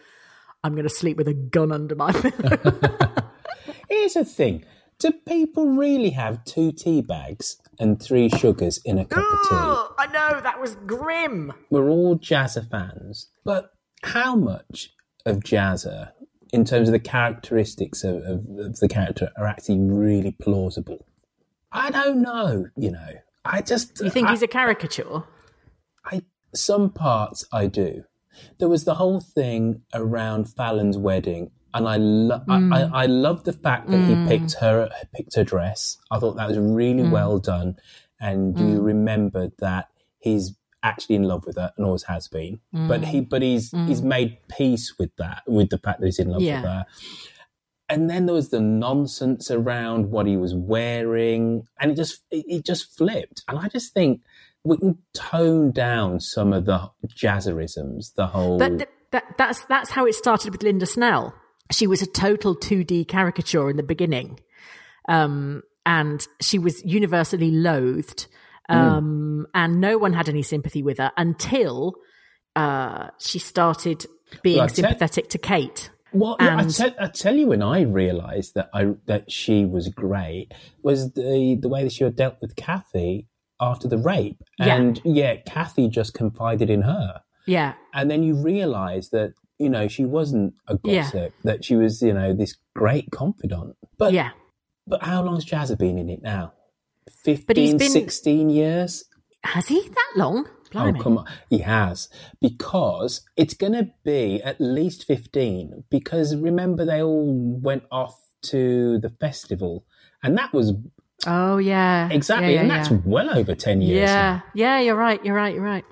I'm 0.63 0.73
going 0.73 0.87
to 0.87 0.93
sleep 0.93 1.17
with 1.17 1.27
a 1.27 1.33
gun 1.33 1.71
under 1.71 1.95
my 1.95 2.11
pillow. 2.11 2.57
Here's 3.89 4.13
the 4.13 4.25
thing: 4.25 4.65
Do 4.99 5.11
people 5.11 5.67
really 5.67 6.11
have 6.11 6.43
two 6.45 6.71
tea 6.71 7.01
bags 7.01 7.57
and 7.79 8.01
three 8.01 8.29
sugars 8.29 8.79
in 8.85 8.97
a 8.97 9.05
cup 9.05 9.23
of 9.23 9.39
tea? 9.43 9.47
Oh, 9.51 9.93
I 9.97 10.07
know, 10.07 10.41
that 10.41 10.59
was 10.59 10.75
grim. 10.85 11.53
we're 11.69 11.89
all 11.89 12.17
Jazza 12.17 12.69
fans, 12.69 13.29
but 13.43 13.71
how 14.03 14.35
much 14.35 14.91
of 15.25 15.39
Jazza, 15.39 16.11
in 16.51 16.65
terms 16.65 16.87
of 16.87 16.91
the 16.93 16.99
characteristics 16.99 18.03
of, 18.03 18.17
of, 18.17 18.45
of 18.59 18.79
the 18.79 18.87
character, 18.87 19.29
are 19.37 19.47
actually 19.47 19.79
really 19.79 20.31
plausible? 20.31 21.05
I 21.71 21.89
don't 21.89 22.21
know. 22.21 22.67
You 22.77 22.91
know, 22.91 23.09
I 23.43 23.61
just 23.61 23.99
You 24.01 24.09
think 24.09 24.27
I, 24.27 24.31
he's 24.31 24.43
a 24.43 24.47
caricature? 24.47 25.23
I 26.05 26.21
some 26.53 26.91
parts 26.91 27.45
I 27.51 27.67
do. 27.67 28.03
There 28.59 28.69
was 28.69 28.85
the 28.85 28.95
whole 28.95 29.19
thing 29.19 29.81
around 29.93 30.45
Fallon's 30.45 30.97
wedding, 30.97 31.51
and 31.73 31.87
I 31.87 31.97
love 31.97 32.43
I, 32.47 32.55
I, 32.55 32.59
mm. 32.59 32.91
I 32.93 33.05
love 33.07 33.43
the 33.43 33.53
fact 33.53 33.89
that 33.89 33.97
he 33.97 34.13
mm. 34.13 34.27
picked 34.27 34.53
her 34.55 34.89
picked 35.13 35.35
her 35.35 35.43
dress. 35.43 35.97
I 36.11 36.19
thought 36.19 36.37
that 36.37 36.47
was 36.47 36.59
really 36.59 37.03
mm. 37.03 37.11
well 37.11 37.39
done, 37.39 37.77
and 38.19 38.55
do 38.55 38.67
you 38.67 38.81
remembered 38.81 39.53
that 39.59 39.87
he's 40.19 40.55
actually 40.83 41.15
in 41.15 41.23
love 41.23 41.45
with 41.45 41.55
her 41.55 41.71
and 41.77 41.85
always 41.85 42.03
has 42.03 42.27
been. 42.27 42.59
But 42.71 43.05
he 43.05 43.21
but 43.21 43.41
he's 43.41 43.71
he's 43.71 44.01
made 44.01 44.37
peace 44.49 44.95
with 44.99 45.15
that 45.17 45.43
with 45.47 45.69
the 45.69 45.77
fact 45.77 45.99
that 46.01 46.05
he's 46.05 46.19
in 46.19 46.29
love 46.29 46.41
Yeah. 46.41 46.61
with 46.61 46.69
her. 46.69 46.85
And 47.89 48.09
then 48.09 48.25
there 48.25 48.33
was 48.35 48.49
the 48.49 48.61
nonsense 48.61 49.51
around 49.51 50.09
what 50.09 50.25
he 50.25 50.35
was 50.37 50.53
wearing, 50.55 51.67
and 51.79 51.91
it 51.91 51.95
just 51.95 52.21
it, 52.31 52.45
it 52.47 52.65
just 52.65 52.97
flipped. 52.97 53.43
And 53.47 53.59
I 53.59 53.67
just 53.67 53.93
think 53.93 54.21
we 54.63 54.77
can 54.77 54.97
tone 55.13 55.71
down 55.71 56.19
some 56.19 56.53
of 56.53 56.65
the 56.65 56.89
jazzerisms, 57.07 58.13
the 58.15 58.27
whole. 58.27 58.57
But 58.57 58.77
th- 58.77 58.89
that, 59.11 59.25
that's 59.37 59.65
that's 59.65 59.91
how 59.91 60.05
it 60.05 60.15
started 60.15 60.51
with 60.53 60.63
Linda 60.63 60.85
Snell. 60.85 61.35
She 61.71 61.87
was 61.87 62.01
a 62.01 62.05
total 62.07 62.55
2D 62.55 63.07
caricature 63.07 63.69
in 63.69 63.77
the 63.77 63.83
beginning, 63.83 64.39
um, 65.09 65.61
and 65.85 66.25
she 66.41 66.57
was 66.57 66.83
universally 66.85 67.51
loathed, 67.51 68.27
um, 68.69 69.45
and 69.53 69.79
no 69.81 69.97
one 69.97 70.13
had 70.13 70.29
any 70.29 70.41
sympathy 70.43 70.81
with 70.83 70.97
her 70.97 71.11
until 71.17 71.95
uh, 72.55 73.07
she 73.19 73.39
started 73.39 74.05
being 74.41 74.57
Well, 74.59 74.69
sympathetic 74.69 75.29
to 75.29 75.37
Kate. 75.37 75.89
Well, 76.11 76.35
yeah, 76.39 76.57
I, 76.57 76.61
And- 76.61 76.75
tell, 76.75 76.91
I 76.99 77.07
tell 77.07 77.35
you, 77.35 77.47
when 77.47 77.61
I 77.63 77.81
realised 77.81 78.53
that 78.55 78.69
I 78.73 78.93
that 79.07 79.31
she 79.31 79.65
was 79.65 79.89
great 79.89 80.51
was 80.83 81.11
the 81.13 81.57
the 81.59 81.67
way 81.69 81.83
that 81.83 81.91
she 81.91 82.03
had 82.03 82.15
dealt 82.15 82.37
with 82.41 82.55
Kathy 82.55 83.27
after 83.59 83.87
the 83.87 83.97
rape, 83.97 84.41
and 84.59 85.01
yeah, 85.03 85.37
Kathy 85.37 85.87
just 85.87 86.13
confided 86.13 86.69
in 86.69 86.83
her, 86.83 87.21
Yeah, 87.47 87.73
and 87.93 88.11
then 88.11 88.21
you 88.23 88.35
realise 88.35 89.09
that 89.09 89.33
you 89.57 89.69
know 89.69 89.87
she 89.87 90.05
wasn't 90.05 90.53
a 90.67 90.77
Yeah. 90.83 91.01
gossip, 91.03 91.33
that 91.43 91.65
she 91.65 91.75
was 91.75 92.01
you 92.03 92.13
know 92.13 92.33
this 92.33 92.57
great 92.75 93.09
confidant. 93.11 93.75
But 93.97 94.13
yeah. 94.13 94.31
but 94.85 95.01
how 95.03 95.23
long's 95.23 95.45
Jazza 95.45 95.77
been 95.79 95.97
in 95.97 96.09
it 96.09 96.21
now? 96.21 96.53
15, 97.09 97.45
But 97.47 97.57
he's 97.57 97.75
been- 97.75 97.89
16 97.91 98.49
years. 98.49 99.05
Has 99.43 99.67
he 99.67 99.81
that 99.81 100.11
long? 100.15 100.47
Oh, 100.47 100.69
Blimey. 100.71 100.99
Oh, 100.99 101.03
come 101.03 101.17
on. 101.19 101.25
He 101.49 101.59
has. 101.59 102.09
Because 102.41 103.21
it's 103.37 103.53
going 103.53 103.73
to 103.73 103.89
be 104.03 104.41
at 104.41 104.59
least 104.59 105.05
15. 105.05 105.83
Because 105.89 106.35
remember, 106.35 106.85
they 106.85 107.01
all 107.01 107.59
went 107.61 107.83
off 107.91 108.19
to 108.43 108.99
the 108.99 109.09
festival. 109.09 109.85
And 110.23 110.37
that 110.37 110.53
was 110.53 110.73
Oh 111.25 111.57
yeah, 111.57 112.09
exactly, 112.11 112.55
Yeah, 112.55 112.61
and 112.61 112.69
that's 112.69 112.89
yeah. 112.91 112.97
well 113.05 113.29
over 113.37 113.55
10 113.55 113.81
years. 113.81 114.09
Yeah, 114.09 114.15
now. 114.37 114.43
yeah, 114.55 114.79
you're 114.81 114.95
right. 114.95 115.23
You're 115.23 115.35
right. 115.35 115.53
You're 115.53 115.63
right. 115.63 115.85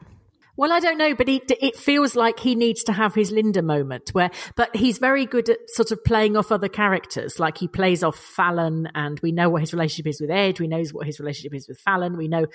Well, 0.58 0.72
I 0.72 0.80
don't 0.80 0.98
know, 0.98 1.16
but 1.16 1.30
it 1.30 1.52
it 1.62 1.76
feels 1.76 2.16
like 2.16 2.40
he 2.40 2.56
needs 2.56 2.84
to 2.84 2.94
have 2.94 3.16
his 3.16 3.32
Linda 3.32 3.62
moment 3.62 4.10
where, 4.12 4.32
but 4.56 4.76
he's 4.76 4.98
very 4.98 5.26
good 5.26 5.50
at 5.50 5.58
sort 5.68 5.92
of 5.92 6.04
playing 6.04 6.36
off 6.36 6.52
other 6.52 6.68
characters. 6.68 7.40
Like 7.40 7.58
he 7.58 7.68
plays 7.68 8.04
off 8.04 8.18
Fallon, 8.18 8.90
and 8.94 9.20
we 9.22 9.32
know 9.32 9.50
what 9.50 9.62
his 9.62 9.74
relationship 9.74 10.08
is 10.08 10.22
with 10.22 10.30
Ed. 10.30 10.60
We 10.60 10.68
knows 10.68 10.94
what 10.94 11.06
his 11.06 11.20
relationship 11.20 11.56
is 11.56 11.68
with 11.68 11.80
Fallon. 11.80 12.18
We 12.18 12.28
know, 12.28 12.48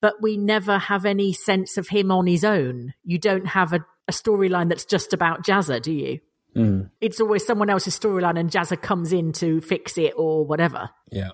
but 0.00 0.22
we 0.22 0.36
never 0.36 0.78
have 0.78 1.04
any 1.04 1.32
sense 1.32 1.76
of 1.76 1.88
him 1.88 2.10
on 2.10 2.26
his 2.26 2.44
own. 2.44 2.94
You 3.04 3.18
don't 3.18 3.46
have 3.46 3.72
a, 3.72 3.84
a 4.08 4.12
storyline 4.12 4.68
that's 4.68 4.84
just 4.84 5.12
about 5.12 5.44
Jazza, 5.44 5.82
do 5.82 5.92
you? 5.92 6.20
Hmm. 6.54 6.82
It's 7.00 7.20
always 7.20 7.46
someone 7.46 7.70
else's 7.70 7.98
storyline, 7.98 8.38
and 8.38 8.50
Jazza 8.50 8.80
comes 8.80 9.12
in 9.12 9.32
to 9.34 9.60
fix 9.60 9.98
it 9.98 10.14
or 10.16 10.44
whatever. 10.44 10.90
Yeah. 11.10 11.30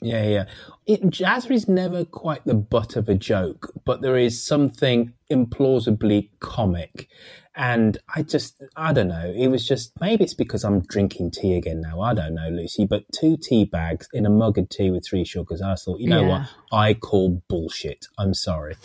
Yeah, 0.00 0.24
yeah. 0.24 0.44
It, 0.86 1.02
Jazza 1.10 1.50
is 1.50 1.68
never 1.68 2.04
quite 2.04 2.44
the 2.44 2.54
butt 2.54 2.94
of 2.96 3.08
a 3.08 3.14
joke, 3.14 3.72
but 3.84 4.00
there 4.00 4.16
is 4.16 4.42
something 4.44 5.12
implausibly 5.30 6.30
comic. 6.40 7.08
And 7.56 7.98
I 8.14 8.22
just, 8.22 8.62
I 8.76 8.92
don't 8.92 9.08
know. 9.08 9.32
It 9.36 9.48
was 9.48 9.66
just, 9.66 9.90
maybe 10.00 10.22
it's 10.22 10.34
because 10.34 10.62
I'm 10.62 10.82
drinking 10.82 11.32
tea 11.32 11.56
again 11.56 11.80
now. 11.80 12.00
I 12.00 12.14
don't 12.14 12.34
know, 12.34 12.48
Lucy, 12.50 12.86
but 12.86 13.02
two 13.12 13.36
tea 13.36 13.64
bags 13.64 14.06
in 14.12 14.24
a 14.24 14.30
mug 14.30 14.58
of 14.58 14.68
tea 14.68 14.92
with 14.92 15.04
three 15.04 15.24
sugars. 15.24 15.60
I 15.60 15.74
thought, 15.74 15.98
you 15.98 16.08
know 16.08 16.20
Yeah. 16.22 16.28
what? 16.28 16.48
I 16.70 16.94
call 16.94 17.42
bullshit. 17.48 18.06
I'm 18.16 18.32
sorry. 18.34 18.76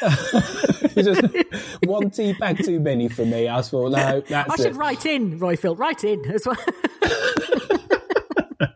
Just 0.94 1.22
one 1.84 2.10
tea 2.10 2.34
bag 2.34 2.64
too 2.64 2.78
many 2.78 3.08
for 3.08 3.24
me. 3.26 3.48
I 3.48 3.62
thought, 3.62 3.90
no, 3.90 4.20
that's 4.28 4.50
I 4.50 4.54
it. 4.54 4.60
should 4.60 4.76
write 4.76 5.04
in, 5.04 5.40
Roifield, 5.40 5.78
write 5.80 6.04
in 6.04 6.24
as 6.30 6.46
well. 6.46 6.56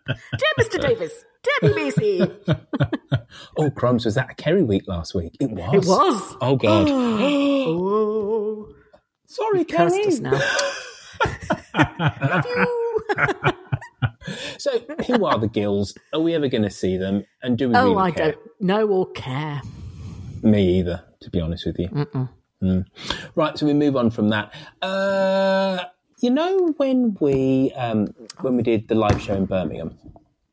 Dear 0.07 0.55
Mr. 0.59 0.81
Davies, 0.81 1.25
dear 1.43 1.71
BBC. 1.71 2.59
Oh, 3.59 3.71
crumbs, 3.71 4.05
was 4.05 4.15
that 4.15 4.31
a 4.31 4.35
Keri 4.35 4.63
week 4.63 4.87
last 4.87 5.15
week? 5.15 5.37
It 5.41 5.51
was. 5.51 5.75
It 5.75 5.87
was. 5.89 6.37
Oh, 6.41 6.57
God. 6.57 6.89
Oh, 6.91 8.69
Sorry, 9.27 9.65
cursed 9.65 9.97
Keri. 9.97 10.07
us 10.09 10.19
now. 10.21 10.41
Love 12.21 12.47
you. 12.47 12.67
So, 14.59 14.79
who 15.07 15.25
are 15.25 15.37
the 15.39 15.49
Gills? 15.49 15.95
Are 16.13 16.21
we 16.21 16.35
ever 16.35 16.47
going 16.49 16.63
to 16.63 16.71
see 16.71 16.97
them? 16.97 17.25
And 17.43 17.59
do 17.59 17.69
we 17.69 17.75
Oh, 17.75 17.91
really 17.91 17.97
I 18.03 18.11
care? 18.13 18.33
don't 18.33 18.61
know 18.61 18.87
or 18.89 19.11
care. 19.11 19.61
Me 20.43 20.79
either, 20.79 21.03
to 21.23 21.31
be 21.31 21.41
honest 21.41 21.67
with 21.67 21.79
you. 21.81 21.89
Mm. 22.63 22.85
Right, 23.35 23.59
so 23.59 23.67
we 23.67 23.75
move 23.75 23.97
on 23.97 24.11
from 24.11 24.29
that. 24.29 24.55
Uh, 24.81 25.85
you 26.23 26.31
know 26.31 26.73
when 26.79 27.17
we 27.21 27.73
um, 27.73 28.09
when 28.41 28.57
we 28.57 28.63
did 28.63 28.89
the 28.89 28.95
live 28.95 29.21
show 29.21 29.35
in 29.35 29.47
Birmingham, 29.47 29.99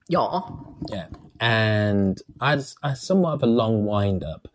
Yeah. 0.08 0.42
Yeah. 0.90 1.08
And 1.40 2.22
I 2.42 2.50
had, 2.52 2.64
I 2.84 2.90
had 2.90 2.98
somewhat 2.98 3.34
of 3.36 3.44
a 3.44 3.48
long 3.48 3.86
wind 3.86 4.24
up. 4.24 4.48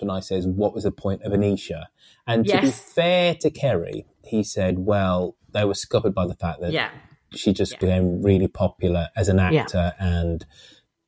And 0.00 0.10
I 0.12 0.20
says, 0.20 0.46
What 0.46 0.74
was 0.74 0.84
the 0.84 0.92
point 0.92 1.22
of 1.22 1.32
Anisha? 1.32 1.86
And 2.26 2.46
to 2.46 2.60
be 2.60 2.70
fair 2.70 3.34
to 3.36 3.50
Keri, 3.50 4.06
he 4.24 4.42
said, 4.44 4.78
Well, 4.78 5.36
they 5.52 5.64
were 5.64 5.74
scuppered 5.74 6.14
by 6.14 6.26
the 6.26 6.34
fact 6.34 6.60
that 6.60 6.72
Yeah. 6.72 6.90
she 7.34 7.52
just 7.52 7.78
became 7.78 8.22
really 8.22 8.46
popular 8.48 9.08
as 9.16 9.28
an 9.28 9.38
Yeah. 9.38 9.62
actor. 9.62 9.92
And 9.98 10.46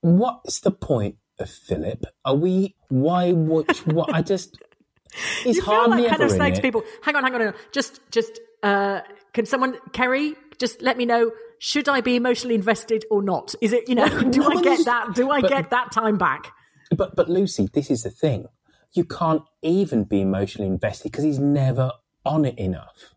what's 0.00 0.60
the 0.60 0.72
point 0.72 1.16
of 1.38 1.48
Philip? 1.48 2.04
Are 2.24 2.34
we, 2.34 2.74
why, 2.88 3.32
what, 3.32 3.76
what 3.86 4.12
I 4.12 4.20
just, 4.22 4.58
he's 5.44 5.56
You 5.56 5.62
feel 5.62 5.74
hardly 5.74 6.02
like 6.02 6.10
kind 6.10 6.22
of 6.22 6.30
in 6.32 6.36
saying 6.38 6.52
it. 6.52 6.56
to 6.56 6.62
people, 6.62 6.82
hang 7.02 7.16
on, 7.16 7.22
hang 7.22 7.34
on, 7.34 7.40
hang 7.40 7.48
on. 7.50 7.54
Just, 7.72 8.00
just, 8.10 8.40
uh, 8.62 9.00
can 9.32 9.46
someone, 9.46 9.78
Keri, 9.92 10.34
just 10.58 10.82
let 10.82 10.96
me 10.96 11.06
know, 11.06 11.32
should 11.58 11.88
I 11.88 12.00
be 12.00 12.16
emotionally 12.16 12.54
invested 12.54 13.04
or 13.10 13.22
not? 13.22 13.54
Is 13.60 13.72
it, 13.72 13.88
you 13.88 13.94
know, 13.94 14.08
do 14.30 14.40
no 14.40 14.48
I 14.48 14.62
get 14.62 14.84
that? 14.84 15.14
Do 15.14 15.30
I 15.30 15.40
but- 15.40 15.50
get 15.50 15.70
that 15.70 15.92
time 15.92 16.18
back? 16.18 16.52
But 16.94 17.16
but 17.16 17.28
Lucy, 17.30 17.68
this 17.72 17.90
is 17.90 18.02
the 18.02 18.10
thing. 18.10 18.46
You 18.92 19.04
can't 19.04 19.42
even 19.62 20.04
be 20.04 20.20
emotionally 20.20 20.68
invested 20.68 21.10
because 21.10 21.24
he's 21.24 21.38
never 21.38 21.92
on 22.24 22.44
it 22.44 22.58
enough. 22.58 23.14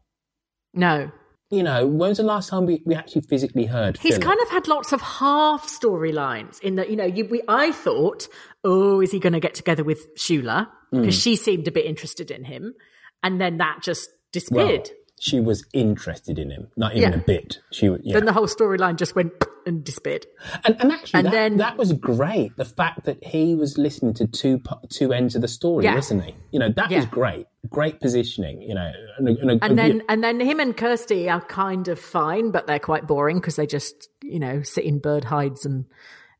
No. 0.73 1.11
You 1.51 1.63
know, 1.63 1.85
when's 1.85 2.17
the 2.17 2.23
last 2.23 2.49
time 2.49 2.65
we, 2.65 2.81
we 2.85 2.95
actually 2.95 3.21
physically 3.21 3.65
heard? 3.65 3.97
He's 3.97 4.13
Philip? 4.15 4.23
kind 4.23 4.39
of 4.41 4.49
had 4.49 4.67
lots 4.67 4.93
of 4.93 5.01
half 5.01 5.67
storylines 5.67 6.59
in 6.61 6.75
that, 6.75 6.89
you 6.89 6.95
know, 6.95 7.05
you, 7.05 7.25
we, 7.25 7.41
I 7.47 7.71
thought, 7.71 8.27
oh, 8.63 8.99
is 9.01 9.11
he 9.11 9.19
going 9.19 9.33
to 9.33 9.39
get 9.39 9.53
together 9.53 9.83
with 9.83 10.15
Shula? 10.15 10.67
Because 10.91 11.15
hmm. 11.15 11.19
she 11.19 11.35
seemed 11.35 11.67
a 11.67 11.71
bit 11.71 11.85
interested 11.85 12.31
in 12.31 12.45
him. 12.45 12.73
And 13.21 13.39
then 13.39 13.57
that 13.57 13.81
just 13.83 14.09
disappeared. 14.31 14.89
well, 14.89 14.97
she 15.19 15.39
was 15.39 15.65
interested 15.73 16.37
in 16.37 16.51
him, 16.51 16.67
not 16.75 16.95
even 16.95 17.11
Yeah. 17.13 17.17
a 17.17 17.21
bit. 17.21 17.59
She 17.71 17.85
yeah. 17.87 18.13
Then 18.13 18.25
the 18.25 18.33
whole 18.33 18.47
storyline 18.47 18.97
just 18.97 19.15
went 19.15 19.31
and 19.65 19.83
disappeared. 19.83 20.27
and, 20.65 20.75
and 20.79 20.91
actually, 20.91 21.19
and 21.19 21.27
that, 21.27 21.31
then- 21.31 21.57
that 21.57 21.77
was 21.77 21.93
great. 21.93 22.55
The 22.57 22.65
fact 22.65 23.05
that 23.05 23.23
he 23.23 23.55
was 23.55 23.77
listening 23.77 24.13
to 24.15 24.27
two 24.27 24.61
two 24.89 25.13
ends 25.13 25.35
of 25.35 25.41
the 25.41 25.47
story, 25.47 25.85
Yeah. 25.85 25.95
wasn't 25.95 26.23
he? 26.25 26.35
You 26.51 26.59
know, 26.59 26.69
that 26.75 26.91
Yeah. 26.91 26.97
was 26.97 27.05
great. 27.07 27.47
Great 27.69 27.99
positioning. 27.99 28.61
You 28.61 28.75
know, 28.75 28.91
and, 29.17 29.29
a- 29.29 29.41
and, 29.41 29.51
a- 29.51 29.63
And 29.65 29.77
then, 29.79 30.03
and 30.09 30.23
then 30.23 30.39
him 30.39 30.59
and 30.59 30.75
Kirsty 30.75 31.29
are 31.29 31.41
kind 31.41 31.87
of 31.87 31.97
fine, 31.99 32.51
but 32.51 32.67
they're 32.67 32.77
quite 32.79 33.07
boring 33.07 33.37
because 33.37 33.55
they 33.55 33.65
just, 33.65 34.09
you 34.21 34.39
know, 34.39 34.61
sit 34.63 34.83
in 34.83 34.99
bird 34.99 35.23
hides 35.23 35.65
and 35.65 35.85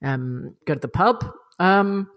um, 0.04 0.56
go 0.68 0.74
to 0.76 0.80
the 0.80 0.88
pub. 0.90 1.26
Um, 1.60 2.10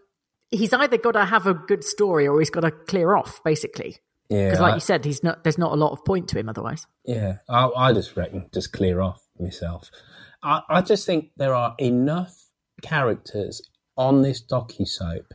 he's 0.50 0.72
either 0.74 0.98
got 0.98 1.12
to 1.12 1.24
have 1.24 1.46
a 1.46 1.54
good 1.54 1.84
story 1.84 2.26
or 2.26 2.38
he's 2.40 2.50
got 2.50 2.62
to 2.62 2.70
clear 2.70 3.14
off, 3.16 3.42
basically. 3.44 3.96
Yeah, 4.28 4.46
Because, 4.46 4.60
like 4.60 4.72
I- 4.72 4.76
you 4.76 4.80
said, 4.80 5.04
he's 5.04 5.22
not. 5.22 5.42
There's 5.44 5.58
not 5.58 5.72
a 5.72 5.76
lot 5.76 5.92
of 5.92 6.04
point 6.04 6.28
to 6.28 6.38
him 6.38 6.48
otherwise. 6.48 6.86
Yeah, 7.04 7.38
I, 7.48 7.70
I 7.76 7.92
just 7.92 8.16
reckon 8.16 8.48
just 8.52 8.72
clear 8.72 9.00
off 9.00 9.22
myself. 9.38 9.90
I, 10.42 10.62
I 10.68 10.82
just 10.82 11.06
think 11.06 11.30
there 11.36 11.54
are 11.54 11.74
enough 11.78 12.34
characters 12.82 13.60
on 13.96 14.22
this 14.22 14.44
docu 14.44 14.86
soap 14.86 15.26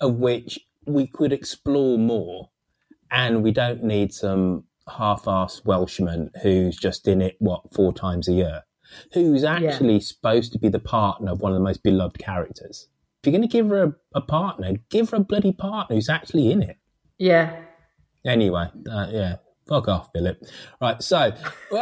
of 0.00 0.14
which 0.16 0.58
we 0.86 1.06
could 1.06 1.32
explore 1.32 1.98
more, 1.98 2.50
and 3.10 3.42
we 3.42 3.50
don't 3.52 3.84
need 3.84 4.12
some 4.12 4.64
half-assed 4.88 5.64
Welshman 5.64 6.30
who's 6.42 6.76
just 6.76 7.06
in 7.06 7.22
it 7.22 7.36
what 7.38 7.72
four 7.74 7.92
times 7.92 8.26
a 8.28 8.32
year, 8.32 8.62
who's 9.12 9.44
actually 9.44 10.00
supposed 10.00 10.52
to 10.52 10.58
be 10.58 10.68
the 10.68 10.80
partner 10.80 11.32
of 11.32 11.40
one 11.40 11.52
of 11.52 11.58
the 11.58 11.64
most 11.64 11.82
beloved 11.82 12.18
characters. 12.18 12.88
If 13.22 13.26
you're 13.26 13.38
going 13.38 13.48
to 13.48 13.52
give 13.52 13.68
her 13.68 13.82
a, 13.84 13.94
a 14.16 14.20
partner, 14.20 14.72
give 14.90 15.10
her 15.10 15.18
a 15.18 15.20
bloody 15.20 15.52
partner 15.52 15.94
who's 15.94 16.08
actually 16.08 16.50
in 16.50 16.62
it. 16.62 16.78
Yeah. 17.18 17.60
Anyway, 18.24 18.68
uh, 18.90 19.06
yeah, 19.10 19.36
fuck 19.66 19.88
off, 19.88 20.10
Philip. 20.12 20.42
Right, 20.80 21.02
so. 21.02 21.32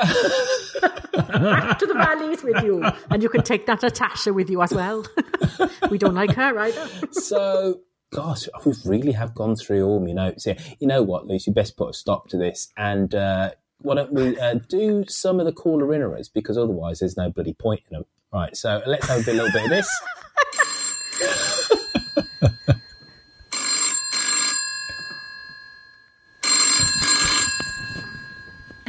Back 1.13 1.79
to 1.79 1.87
the 1.87 1.95
valleys 1.95 2.43
with 2.43 2.63
you, 2.63 2.83
and 3.11 3.23
you 3.23 3.29
can 3.29 3.43
take 3.43 3.67
that 3.67 3.83
Natasha 3.83 4.33
with 4.33 4.49
you 4.49 4.63
as 4.63 4.73
well. 4.73 5.05
we 5.91 5.99
don't 5.99 6.15
like 6.15 6.35
her 6.35 6.59
either. 6.59 6.89
so, 7.13 7.81
gosh, 8.11 8.49
we 8.65 8.73
really 8.85 9.13
have 9.13 9.35
gone 9.35 9.57
through 9.57 9.85
all 9.85 10.01
my 10.01 10.13
notes 10.13 10.45
here. 10.45 10.57
You 10.79 10.87
know 10.87 11.03
what, 11.03 11.27
Lucy? 11.27 11.51
Best 11.51 11.77
put 11.77 11.91
a 11.91 11.93
stop 11.93 12.29
to 12.29 12.39
this, 12.39 12.73
and 12.77 13.15
uh, 13.15 13.51
why 13.79 13.97
don't 13.97 14.13
we 14.13 14.39
uh, 14.39 14.61
do 14.69 15.05
some 15.09 15.41
of 15.41 15.47
the 15.47 15.53
caller 15.53 15.87
inners 15.87 16.29
because 16.33 16.57
otherwise 16.57 17.01
there's 17.01 17.17
no 17.17 17.31
bloody 17.31 17.55
point 17.55 17.81
in 17.91 17.97
them. 17.97 18.05
Right, 18.33 18.57
so 18.57 18.81
let's 18.87 19.09
have 19.09 19.27
a 19.27 19.33
little 19.33 19.51
bit 19.51 19.65
of 19.65 19.71
this. 19.71 19.91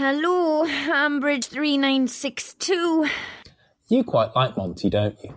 Hello, 0.04 0.66
Ambridge 0.66 1.46
3962. 1.46 3.06
You 3.88 4.04
quite 4.04 4.36
like 4.36 4.58
Monty, 4.58 4.90
don't 4.90 5.16
you? 5.24 5.36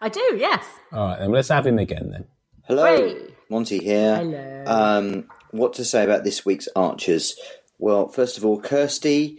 I 0.00 0.08
do, 0.08 0.34
yes. 0.36 0.64
All 0.92 1.06
right, 1.06 1.20
then 1.20 1.30
let's 1.30 1.50
have 1.50 1.64
him 1.64 1.78
again 1.78 2.10
then. 2.10 2.24
Hello, 2.66 2.84
Hey. 2.84 3.16
Monty 3.48 3.78
here. 3.78 4.16
Hello. 4.16 4.64
Um, 4.66 5.28
what 5.52 5.72
to 5.74 5.84
say 5.84 6.02
about 6.02 6.24
this 6.24 6.44
week's 6.44 6.66
Archers? 6.74 7.36
Well, 7.78 8.08
first 8.08 8.38
of 8.38 8.44
all, 8.44 8.60
Kirsty. 8.60 9.38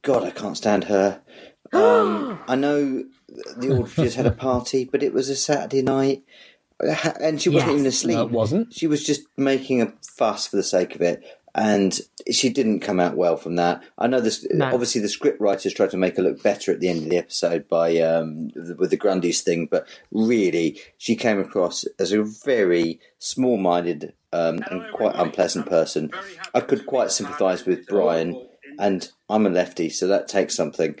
God, 0.00 0.24
I 0.24 0.30
can't 0.30 0.56
stand 0.56 0.84
her. 0.84 1.20
Um, 1.74 2.38
I 2.48 2.54
know 2.56 3.04
the 3.58 3.76
Aldridges 3.76 4.14
had 4.14 4.24
a 4.26 4.30
party, 4.30 4.84
but 4.90 5.02
it 5.02 5.12
was 5.12 5.28
a 5.28 5.36
Saturday 5.36 5.82
night, 5.82 6.22
and 7.20 7.42
she 7.42 7.50
wasn't 7.50 7.72
Yes. 7.72 7.74
even 7.74 7.86
asleep. 7.86 8.16
No, 8.16 8.22
it 8.22 8.30
wasn't. 8.30 8.72
She 8.72 8.86
was 8.86 9.04
just 9.04 9.20
making 9.36 9.82
a 9.82 9.92
fuss 10.16 10.46
for 10.46 10.56
the 10.56 10.62
sake 10.62 10.94
of 10.94 11.02
it, 11.02 11.22
and 11.54 12.00
she 12.30 12.48
didn't 12.48 12.80
come 12.80 12.98
out 12.98 13.16
well 13.16 13.36
from 13.36 13.56
that. 13.56 13.82
I 13.96 14.06
know 14.06 14.20
this. 14.20 14.46
No. 14.50 14.66
Obviously, 14.66 15.00
the 15.00 15.08
script 15.08 15.40
writers 15.40 15.72
tried 15.72 15.90
to 15.90 15.96
make 15.96 16.16
her 16.16 16.22
look 16.22 16.42
better 16.42 16.72
at 16.72 16.80
the 16.80 16.88
end 16.88 17.04
of 17.04 17.10
the 17.10 17.18
episode 17.18 17.68
by 17.68 17.98
um, 17.98 18.50
with 18.54 18.90
the 18.90 18.98
Grundys 18.98 19.40
thing, 19.40 19.66
but 19.70 19.86
really, 20.10 20.80
she 20.98 21.14
came 21.14 21.38
across 21.38 21.84
as 21.98 22.12
a 22.12 22.22
very 22.22 23.00
small-minded 23.18 24.12
um, 24.32 24.64
and 24.70 24.92
quite 24.92 25.14
unpleasant 25.14 25.66
person. 25.66 26.10
I 26.54 26.60
could 26.60 26.86
quite 26.86 27.12
sympathise 27.12 27.64
with 27.64 27.86
Brian, 27.86 28.48
and 28.78 29.08
I'm 29.30 29.46
a 29.46 29.50
lefty, 29.50 29.90
so 29.90 30.08
that 30.08 30.26
takes 30.26 30.56
something. 30.56 30.96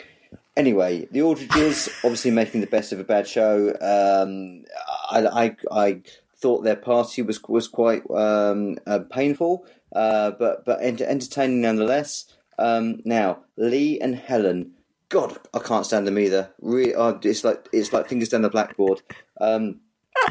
Anyway, 0.56 1.08
the 1.10 1.22
Aldridges 1.22 1.88
obviously 2.04 2.30
making 2.30 2.60
the 2.60 2.68
best 2.68 2.92
of 2.92 3.00
a 3.00 3.04
bad 3.04 3.26
show. 3.26 3.70
Um, 3.80 4.64
I, 5.10 5.26
I, 5.26 5.56
I 5.72 6.00
thought 6.36 6.62
their 6.62 6.76
party 6.76 7.22
was 7.22 7.42
was 7.48 7.66
quite 7.66 8.08
um, 8.10 8.78
uh, 8.86 9.00
painful, 9.10 9.66
uh, 9.94 10.32
but 10.32 10.64
but 10.64 10.82
ent- 10.82 11.00
entertaining 11.00 11.60
nonetheless. 11.60 12.26
Um, 12.58 13.00
now, 13.04 13.44
Lee 13.56 13.98
and 14.00 14.14
Helen, 14.14 14.72
God, 15.08 15.38
I 15.52 15.58
can't 15.58 15.86
stand 15.86 16.06
them 16.06 16.18
either. 16.18 16.50
Really, 16.60 16.94
oh, 16.94 17.18
it's 17.22 17.44
like 17.44 17.68
it's 17.72 17.92
like 17.92 18.08
fingers 18.08 18.28
down 18.28 18.42
the 18.42 18.50
blackboard. 18.50 19.02
Um, 19.40 19.80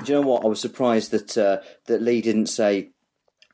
do 0.03 0.13
you 0.13 0.21
know 0.21 0.27
what? 0.27 0.45
I 0.45 0.47
was 0.47 0.61
surprised 0.61 1.11
that 1.11 1.37
uh, 1.37 1.57
that 1.87 2.01
Lee 2.01 2.21
didn't 2.21 2.47
say, 2.47 2.91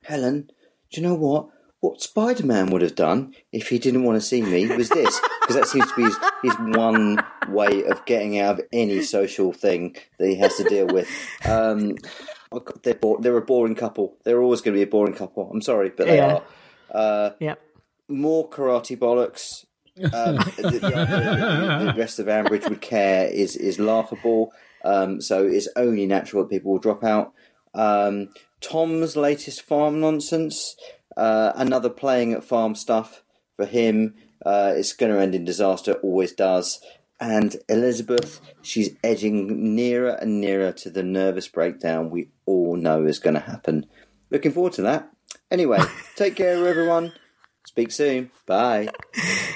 Helen. 0.03 0.51
Do 0.91 1.01
you 1.01 1.07
know 1.07 1.15
what? 1.15 1.49
What 1.81 2.01
Spider 2.01 2.45
Man 2.45 2.71
would 2.71 2.81
have 2.81 2.95
done 2.95 3.33
if 3.53 3.69
he 3.69 3.79
didn't 3.79 4.03
want 4.03 4.17
to 4.17 4.27
see 4.27 4.41
me 4.41 4.67
was 4.75 4.89
this, 4.89 5.21
because 5.39 5.55
that 5.55 5.67
seems 5.67 5.89
to 5.89 5.95
be 5.95 6.03
his, 6.03 6.17
his 6.43 6.55
one 6.77 7.23
way 7.47 7.85
of 7.85 8.03
getting 8.05 8.37
out 8.37 8.59
of 8.59 8.65
any 8.73 9.01
social 9.01 9.53
thing 9.53 9.95
that 10.17 10.27
he 10.27 10.35
has 10.35 10.57
to 10.57 10.65
deal 10.65 10.87
with. 10.87 11.07
Um, 11.45 11.95
oh 12.51 12.59
God, 12.61 12.79
they're, 12.83 12.93
bo- 12.95 13.19
they're 13.19 13.37
a 13.37 13.41
boring 13.41 13.75
couple. 13.75 14.17
They're 14.23 14.41
always 14.41 14.61
going 14.61 14.73
to 14.73 14.77
be 14.79 14.83
a 14.83 14.87
boring 14.87 15.13
couple. 15.13 15.49
I'm 15.51 15.61
sorry, 15.61 15.89
but 15.95 16.07
they 16.07 16.17
Yeah. 16.17 16.35
are. 16.35 16.43
Uh, 16.91 17.29
Yep. 17.39 17.59
more 18.07 18.49
karate 18.49 18.97
bollocks. 18.97 19.65
Um, 20.01 20.35
the, 20.57 20.61
the, 20.71 20.79
the- 20.79 21.83
the 21.87 21.93
rest 21.97 22.19
of 22.19 22.27
Ambridge 22.27 22.67
would 22.69 22.81
care 22.81 23.27
is 23.27 23.55
is 23.55 23.79
laughable. 23.79 24.51
Um, 24.83 25.19
so 25.21 25.45
it's 25.45 25.67
only 25.75 26.05
natural 26.05 26.43
that 26.43 26.49
people 26.49 26.71
will 26.71 26.79
drop 26.79 27.03
out. 27.03 27.33
Um, 27.73 28.29
Tom's 28.61 29.15
latest 29.15 29.61
farm 29.61 29.99
nonsense, 29.99 30.75
uh, 31.17 31.51
another 31.55 31.89
playing 31.89 32.33
at 32.33 32.43
farm 32.43 32.75
stuff 32.75 33.23
for 33.57 33.65
him. 33.65 34.15
Uh, 34.45 34.73
it's 34.75 34.93
going 34.93 35.11
to 35.13 35.19
end 35.21 35.35
in 35.35 35.43
disaster, 35.43 35.93
always 35.95 36.31
does. 36.31 36.79
And 37.19 37.55
Elizabeth, 37.67 38.39
she's 38.61 38.91
edging 39.03 39.75
nearer 39.75 40.11
and 40.11 40.39
nearer 40.39 40.71
to 40.73 40.89
the 40.89 41.03
nervous 41.03 41.47
breakdown 41.47 42.09
we 42.09 42.29
all 42.45 42.77
know 42.77 43.05
is 43.05 43.19
going 43.19 43.33
to 43.33 43.41
happen. 43.41 43.85
Looking 44.29 44.51
forward 44.51 44.73
to 44.73 44.83
that. 44.83 45.09
Anyway, 45.51 45.79
take 46.15 46.35
care, 46.35 46.65
everyone. 46.65 47.11
Speak 47.65 47.91
soon. 47.91 48.31
Bye. 48.45 48.87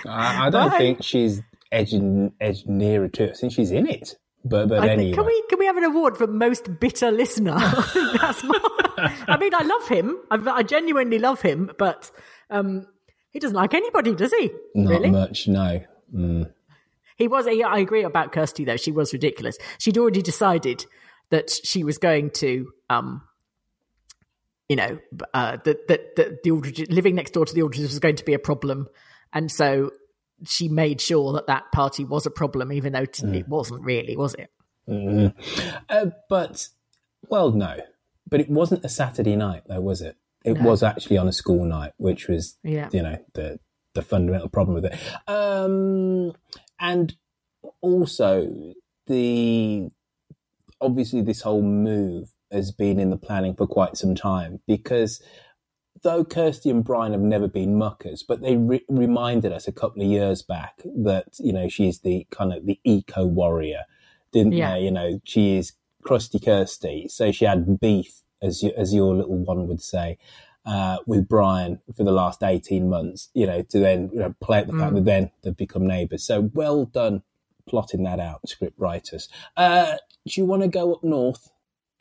I, 0.06 0.47
I 0.47 0.49
don't 0.49 0.71
Bye. 0.71 0.78
think 0.78 1.04
she's 1.04 1.41
edging 1.71 2.34
edged 2.39 2.67
nearer 2.67 3.08
to 3.08 3.23
it. 3.23 3.32
I 3.32 3.34
think 3.34 3.54
she's 3.54 3.71
in 3.71 3.88
it. 3.88 4.15
But 4.45 4.67
but 4.67 4.84
anyway, 4.84 4.97
think, 4.97 5.15
can 5.15 5.26
we 5.26 5.43
can 5.49 5.58
we 5.58 5.65
have 5.65 5.78
an 5.78 5.86
award 5.86 6.17
for 6.17 6.28
most 6.28 6.80
bitter 6.80 7.12
listener? 7.12 7.54
I 7.56 7.82
think 7.82 8.21
that's 8.21 8.43
more. 8.43 8.56
I 9.28 9.38
mean, 9.39 9.54
I 9.56 9.63
love 9.63 9.88
him. 9.88 10.17
I, 10.30 10.58
I 10.60 10.63
genuinely 10.63 11.17
love 11.17 11.41
him, 11.41 11.71
but 11.78 12.12
um, 12.49 12.86
he 13.32 13.39
doesn't 13.39 13.56
like 13.56 13.73
anybody, 13.73 14.13
does 14.13 14.34
he? 14.34 14.52
not 14.76 14.89
really? 14.89 15.12
much. 15.12 15.47
No. 15.47 15.82
Mm. 16.13 16.52
He 17.17 17.28
was. 17.28 17.47
Yeah, 17.47 17.67
I 17.67 17.80
agree 17.80 18.04
about 18.04 18.32
Kirsty 18.32 18.65
though. 18.65 18.78
She 18.78 18.91
was 18.91 19.13
ridiculous. 19.13 19.58
She'd 19.78 19.97
already 19.97 20.21
decided 20.21 20.86
that 21.30 21.49
she 21.49 21.84
was 21.84 21.97
going 21.97 22.32
to, 22.32 22.71
um, 22.89 23.21
you 24.69 24.76
know, 24.76 24.99
uh, 25.34 25.58
that 25.65 25.88
that 25.88 26.15
that 26.15 26.43
the 26.43 26.52
Aldridge 26.52 26.89
living 26.89 27.15
next 27.15 27.32
door 27.32 27.45
to 27.45 27.54
the 27.54 27.62
Aldridges 27.62 27.89
was 27.91 27.99
going 27.99 28.15
to 28.15 28.26
be 28.26 28.34
a 28.34 28.39
problem, 28.39 28.88
and 29.34 29.52
so 29.52 29.91
she 30.45 30.67
made 30.67 30.99
sure 30.99 31.34
that 31.34 31.47
that 31.47 31.71
party 31.71 32.04
was 32.04 32.26
a 32.26 32.32
problem, 32.32 32.71
even 32.73 32.93
though 32.93 33.06
t- 33.06 33.26
it 33.38 33.47
wasn't 33.47 33.82
really, 33.84 34.17
was 34.17 34.34
it? 34.36 34.49
Mm. 34.89 35.34
Uh, 35.88 36.08
but, 36.30 36.67
well, 37.30 37.52
no. 37.52 37.78
But 38.30 38.41
it 38.41 38.49
wasn't 38.49 38.84
a 38.84 38.89
Saturday 38.89 39.38
night, 39.38 39.63
though, 39.67 39.80
was 39.80 40.02
it? 40.02 40.17
It 40.43 40.60
No. 40.60 40.69
was 40.69 40.84
actually 40.84 41.17
on 41.17 41.30
a 41.30 41.32
school 41.32 41.63
night, 41.63 41.93
which 41.95 42.28
was, 42.28 42.58
Yeah. 42.63 42.89
you 42.91 43.02
know, 43.04 43.17
the 43.34 43.60
the 43.93 44.02
fundamental 44.02 44.49
problem 44.49 44.73
with 44.73 44.86
it. 44.86 44.97
Um, 45.28 46.34
and 46.84 47.15
also 47.82 48.74
the 49.08 49.89
obviously 50.82 51.22
this 51.22 51.41
whole 51.41 51.63
move 51.63 52.30
has 52.52 52.72
been 52.72 53.00
in 53.00 53.10
the 53.10 53.17
planning 53.17 53.56
for 53.56 53.65
quite 53.65 53.98
some 53.98 54.13
time 54.13 54.60
because 54.67 55.22
though 56.04 56.26
Kirsty 56.26 56.69
and 56.69 56.84
Brian 56.84 57.13
have 57.13 57.22
never 57.22 57.48
been 57.48 57.78
muckers, 57.78 58.24
but 58.28 58.41
they 58.41 58.58
re- 58.58 58.86
reminded 58.89 59.54
us 59.54 59.67
a 59.67 59.72
couple 59.72 60.02
of 60.04 60.08
years 60.10 60.41
back 60.43 60.82
that 60.84 61.26
you 61.39 61.54
know 61.54 61.69
she's 61.69 62.02
the 62.02 62.28
kind 62.30 62.54
of 62.54 62.65
the 62.65 62.80
eco 62.84 63.26
warrior, 63.26 63.84
didn't 64.34 64.52
Yeah. 64.54 64.74
they? 64.76 64.82
You 64.84 64.91
know 64.91 65.22
she 65.24 65.58
is 65.58 65.74
crusty 66.04 66.39
Kirsty, 66.39 67.08
so 67.08 67.32
she 67.32 67.46
had 67.46 67.80
beef, 67.80 68.22
as 68.41 68.62
you, 68.62 68.74
as 68.78 68.93
your 68.93 69.15
little 69.15 69.38
one 69.38 69.67
would 69.67 69.82
say. 69.82 70.17
Uh, 70.65 70.97
with 71.06 71.28
Brian 71.28 71.82
for 71.93 72.06
the 72.06 72.12
last 72.12 72.41
18 72.41 72.89
months, 72.89 73.30
you 73.34 73.45
know, 73.45 73.63
to 73.63 73.80
then 73.80 74.10
you 74.13 74.19
know, 74.19 74.34
play 74.39 74.60
at 74.60 74.67
the 74.67 74.78
fact 74.78 74.95
that 74.95 75.04
then 75.04 75.30
they've 75.41 75.58
become 75.58 75.86
neighbours. 75.86 76.23
So 76.23 76.49
well 76.54 76.86
done 76.86 77.21
plotting 77.67 78.04
that 78.04 78.21
out, 78.21 78.47
script 78.47 78.80
writers. 78.80 79.28
Uh, 79.58 79.97
do 80.26 80.41
you 80.41 80.45
want 80.45 80.62
to 80.62 80.69
go 80.69 80.93
up 80.93 81.04
north? 81.04 81.52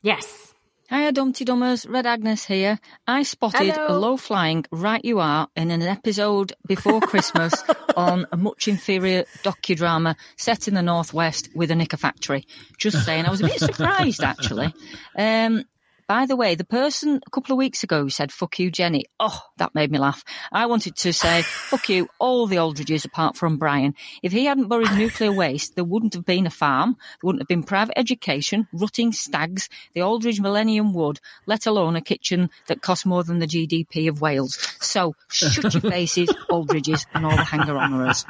Yes. 0.03 0.53
Hiya, 0.91 1.13
Dum 1.13 1.33
Tee 1.33 1.47
Dummers. 1.47 1.89
Red 1.89 2.05
Agnes 2.05 2.45
here. 2.45 2.79
I 3.07 3.23
spotted 3.23 3.73
Hello. 3.73 3.87
a 3.89 3.99
low 3.99 4.19
flying 4.19 4.67
Right 4.71 5.03
You 5.03 5.21
Are 5.21 5.49
in 5.57 5.71
an 5.71 5.81
episode 5.81 6.53
before 6.67 7.01
Christmas 7.03 7.55
on 7.97 8.27
a 8.31 8.37
much 8.37 8.69
inferior 8.69 9.25
docudrama 9.43 10.17
set 10.37 10.69
in 10.69 10.75
the 10.75 10.83
Northwest 10.83 11.49
with 11.55 11.71
a 11.71 11.75
knicker 11.75 11.97
factory. 11.97 12.47
Just 12.77 13.07
saying, 13.07 13.25
I 13.25 13.31
was 13.31 13.41
a 13.41 13.45
bit 13.45 13.59
surprised 13.59 14.23
actually. 14.23 14.75
Um, 15.17 15.65
by 16.13 16.27
the 16.27 16.37
way, 16.37 16.55
the 16.55 16.63
person 16.65 17.21
a 17.27 17.31
couple 17.31 17.55
of 17.55 17.57
weeks 17.57 17.83
ago 17.83 18.03
who 18.03 18.11
said, 18.11 18.31
fuck 18.31 18.59
you, 18.59 18.71
Jenny. 18.71 19.07
Oh, 19.19 19.41
that 19.57 19.75
made 19.75 19.91
me 19.91 19.99
laugh. 19.99 20.23
I 20.53 20.67
wanted 20.67 20.95
to 20.97 21.11
say, 21.15 21.41
fuck 21.71 21.89
you, 21.89 22.07
all 22.19 22.47
the 22.47 22.59
Aldridges 22.59 23.07
apart 23.07 23.35
from 23.35 23.57
Brian. 23.57 23.95
If 24.23 24.31
he 24.31 24.45
hadn't 24.45 24.69
buried 24.69 24.93
nuclear 24.93 25.33
waste, 25.33 25.75
there 25.75 25.85
wouldn't 25.85 26.13
have 26.13 26.27
been 26.27 26.47
a 26.47 26.51
farm, 26.51 26.97
there 26.99 27.19
wouldn't 27.27 27.41
have 27.41 27.49
been 27.49 27.63
private 27.63 27.99
education, 27.99 28.69
rutting 28.75 29.13
stags, 29.13 29.71
the 29.95 30.03
Aldridge 30.03 30.39
Millennium 30.39 30.93
Wood, 30.93 31.19
let 31.47 31.65
alone 31.65 31.97
a 31.97 32.03
kitchen 32.03 32.51
that 32.67 32.83
cost 32.83 33.07
more 33.07 33.25
than 33.25 33.39
the 33.39 33.47
GDP 33.47 34.11
of 34.11 34.21
Wales. 34.21 34.59
So, 34.81 35.15
shut 35.29 35.73
your 35.73 35.81
faces, 35.93 36.29
Aldridges, 36.51 37.07
and 37.15 37.25
all 37.25 37.35
the 37.37 37.43
hanger-oners. 37.43 38.27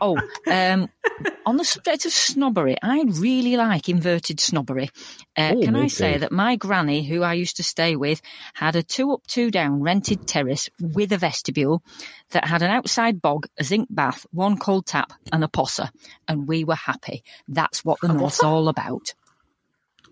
Oh, 0.00 0.16
um, 0.46 0.88
on 1.44 1.58
the 1.58 1.64
subject 1.64 2.06
of 2.06 2.12
snobbery, 2.12 2.76
I 2.82 3.02
really 3.06 3.58
like 3.58 3.90
inverted 3.90 4.40
snobbery. 4.40 4.88
Uh, 5.36 5.52
Oh, 5.58 5.62
can 5.62 5.76
I 5.76 5.86
say 5.88 6.14
too. 6.14 6.18
that 6.20 6.32
my 6.32 6.56
granny, 6.56 7.02
who 7.04 7.17
I 7.22 7.34
used 7.34 7.56
to 7.56 7.62
stay 7.62 7.96
with, 7.96 8.20
had 8.54 8.76
a 8.76 8.82
two 8.82 9.12
up, 9.12 9.26
two 9.26 9.50
down 9.50 9.80
rented 9.80 10.26
terrace 10.26 10.68
with 10.80 11.12
a 11.12 11.18
vestibule 11.18 11.82
that 12.30 12.46
had 12.46 12.62
an 12.62 12.70
outside 12.70 13.20
bog, 13.20 13.46
a 13.58 13.64
zinc 13.64 13.88
bath, 13.90 14.26
one 14.30 14.58
cold 14.58 14.86
tap, 14.86 15.12
and 15.32 15.44
a 15.44 15.48
posser, 15.48 15.90
and 16.26 16.48
we 16.48 16.64
were 16.64 16.74
happy. 16.74 17.22
That's 17.48 17.84
what 17.84 18.00
the 18.00 18.08
North's 18.08 18.42
all 18.42 18.68
about. 18.68 19.14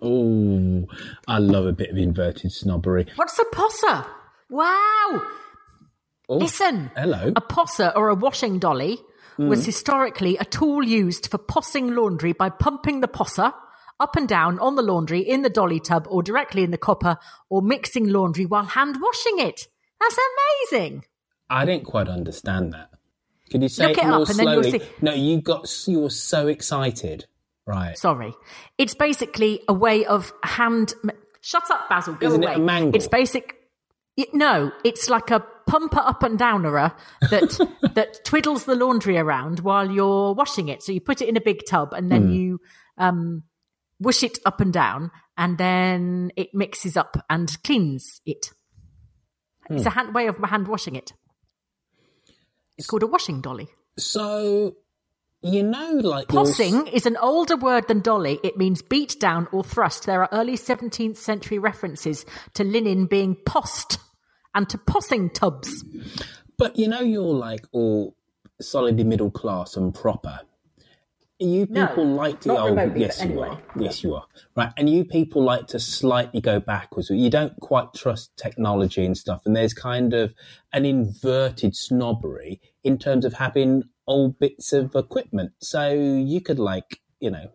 Oh, 0.02 0.86
I 1.26 1.38
love 1.38 1.66
a 1.66 1.72
bit 1.72 1.90
of 1.90 1.96
inverted 1.96 2.52
snobbery. 2.52 3.06
What's 3.16 3.38
a 3.38 3.44
posser? 3.44 4.06
Wow. 4.50 5.22
Oh, 6.28 6.36
Listen. 6.36 6.90
hello. 6.96 7.32
A 7.34 7.40
posser 7.40 7.92
or 7.96 8.08
a 8.08 8.14
washing 8.14 8.58
dolly 8.58 8.98
was 9.38 9.60
hmm. 9.60 9.66
historically 9.66 10.36
a 10.38 10.44
tool 10.44 10.84
used 10.84 11.30
for 11.30 11.38
possing 11.38 11.94
laundry 11.94 12.32
by 12.32 12.48
pumping 12.48 13.00
the 13.00 13.08
posser 13.08 13.52
up 13.98 14.16
and 14.16 14.28
down 14.28 14.58
on 14.58 14.74
the 14.76 14.82
laundry 14.82 15.20
in 15.20 15.42
the 15.42 15.50
dolly 15.50 15.80
tub 15.80 16.06
or 16.10 16.22
directly 16.22 16.62
in 16.62 16.70
the 16.70 16.78
copper 16.78 17.16
or 17.48 17.62
mixing 17.62 18.08
laundry 18.08 18.44
while 18.46 18.64
hand 18.64 18.96
washing 19.00 19.38
it. 19.38 19.66
That's 20.00 20.16
amazing. 20.72 21.04
I 21.48 21.64
didn't 21.64 21.84
quite 21.86 22.08
understand 22.08 22.72
that. 22.74 22.90
Could 23.50 23.62
you 23.62 23.68
say 23.68 23.88
Look 23.88 23.98
it 23.98 24.04
it 24.04 24.08
more 24.08 24.22
up 24.22 24.28
and 24.28 24.38
then 24.38 24.48
you'll 24.48 24.62
slowly? 24.64 24.78
see. 24.80 24.84
No, 25.00 25.14
you 25.14 25.40
got 25.40 25.84
you 25.86 26.00
were 26.00 26.10
so 26.10 26.48
excited, 26.48 27.26
right? 27.66 27.96
Sorry. 27.96 28.34
It's 28.76 28.94
basically 28.94 29.62
a 29.68 29.72
way 29.72 30.04
of 30.04 30.32
hand. 30.42 30.94
Shut 31.40 31.70
up, 31.70 31.88
Basil. 31.88 32.14
Go 32.14 32.26
Isn't 32.26 32.42
it 32.42 32.56
a 32.56 32.58
mangle? 32.58 32.96
It's 32.96 33.06
basic. 33.08 33.54
it- 34.16 34.34
no, 34.34 34.72
it's 34.84 35.08
like 35.08 35.30
a 35.30 35.44
pumper 35.68 36.00
up 36.00 36.22
and 36.24 36.38
downerer 36.38 36.92
that 37.30 37.68
that 37.94 38.24
twiddles 38.24 38.64
the 38.64 38.74
laundry 38.74 39.16
around 39.16 39.60
while 39.60 39.90
you're 39.90 40.34
washing 40.34 40.68
it. 40.68 40.82
So 40.82 40.90
you 40.92 41.00
put 41.00 41.22
it 41.22 41.28
in 41.28 41.36
a 41.36 41.40
big 41.40 41.60
tub 41.68 41.92
and 41.92 42.10
then 42.10 42.30
you 42.32 42.60
um, 42.98 43.44
whoosh 44.00 44.22
it 44.22 44.38
up 44.44 44.60
and 44.60 44.72
down, 44.72 45.10
and 45.36 45.58
then 45.58 46.30
it 46.36 46.48
mixes 46.54 46.96
up 46.96 47.16
and 47.30 47.50
cleans 47.64 48.20
it. 48.26 48.50
It's 49.70 49.82
Hmm. 49.82 49.88
a 49.88 49.90
hand, 49.90 50.14
way 50.14 50.26
of 50.28 50.36
hand 50.38 50.68
washing 50.68 50.94
it. 50.96 51.12
It's 52.78 52.86
called 52.86 53.02
a 53.02 53.06
washing 53.06 53.40
dolly. 53.40 53.68
So 53.98 54.76
you 55.42 55.62
know, 55.62 55.92
like 56.02 56.26
Possing 56.28 56.88
is 56.92 57.06
an 57.06 57.16
older 57.18 57.56
word 57.56 57.86
than 57.88 58.00
dolly. 58.00 58.40
It 58.42 58.56
means 58.56 58.82
beat 58.82 59.20
down 59.20 59.46
or 59.52 59.62
thrust. 59.62 60.04
There 60.06 60.22
are 60.22 60.28
early 60.32 60.56
17th 60.56 61.16
century 61.18 61.58
references 61.58 62.24
to 62.54 62.64
linen 62.64 63.06
being 63.06 63.36
possed 63.46 63.98
and 64.54 64.68
to 64.70 64.78
possing 64.78 65.30
tubs. 65.32 65.84
But 66.58 66.76
you 66.76 66.88
know, 66.88 67.00
you're 67.00 67.22
like 67.34 67.64
all 67.72 68.16
solidly 68.60 69.04
middle 69.04 69.30
class 69.30 69.76
and 69.76 69.94
proper. 69.94 70.40
You 71.38 71.66
No, 71.68 71.86
people 71.88 72.06
like 72.06 72.40
to 72.40 72.48
not 72.48 72.58
oh, 72.60 72.68
remotely, 72.70 73.00
yes, 73.02 73.18
but 73.18 73.26
you 73.26 73.30
anyway. 73.42 73.48
are. 73.48 73.62
Yes, 73.82 74.02
you 74.02 74.14
are. 74.14 74.24
Right, 74.56 74.72
and 74.78 74.88
you 74.88 75.04
people 75.04 75.42
like 75.42 75.66
to 75.68 75.78
slightly 75.78 76.40
go 76.40 76.60
backwards. 76.60 77.10
You 77.10 77.28
don't 77.28 77.58
quite 77.60 77.92
trust 77.94 78.34
technology 78.38 79.04
and 79.04 79.16
stuff. 79.16 79.42
And 79.44 79.54
there's 79.54 79.74
kind 79.74 80.14
of 80.14 80.34
an 80.72 80.86
inverted 80.86 81.76
snobbery 81.76 82.60
in 82.82 82.96
terms 82.96 83.26
of 83.26 83.34
having 83.34 83.84
old 84.06 84.38
bits 84.38 84.72
of 84.72 84.94
equipment. 84.94 85.52
So 85.60 85.92
you 85.92 86.40
could 86.40 86.58
like, 86.58 87.00
you 87.20 87.30
know, 87.30 87.50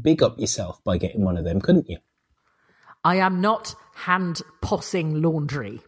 big 0.00 0.22
up 0.22 0.38
yourself 0.38 0.82
by 0.84 0.98
getting 0.98 1.24
one 1.24 1.36
of 1.36 1.44
them, 1.44 1.60
couldn't 1.60 1.88
you? 1.88 1.98
I 3.02 3.16
am 3.16 3.40
not 3.40 3.74
hand 3.94 4.42
possing 4.60 5.20
laundry, 5.20 5.80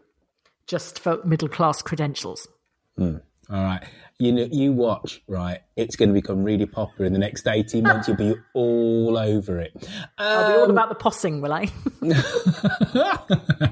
just 0.66 0.98
for 0.98 1.24
middle 1.24 1.48
class 1.48 1.83
credentials. 1.83 2.48
Hmm. 2.96 3.18
All 3.52 3.64
right. 3.64 3.82
You 4.18 4.32
know, 4.32 4.48
you 4.50 4.72
watch, 4.72 5.22
right? 5.26 5.60
It's 5.76 5.96
going 5.96 6.10
to 6.10 6.12
become 6.12 6.44
really 6.44 6.66
popular 6.66 7.06
in 7.06 7.12
the 7.12 7.18
next 7.18 7.46
18 7.48 7.82
months. 7.82 8.06
You'll 8.06 8.16
be 8.18 8.34
all 8.54 9.16
over 9.18 9.58
it. 9.58 9.72
I'll 10.18 10.46
be 10.48 10.54
Um, 10.54 10.60
all 10.60 10.70
about 10.70 10.88
the 10.90 10.94
possing, 10.94 11.40
will 11.40 11.52
I? 11.52 11.68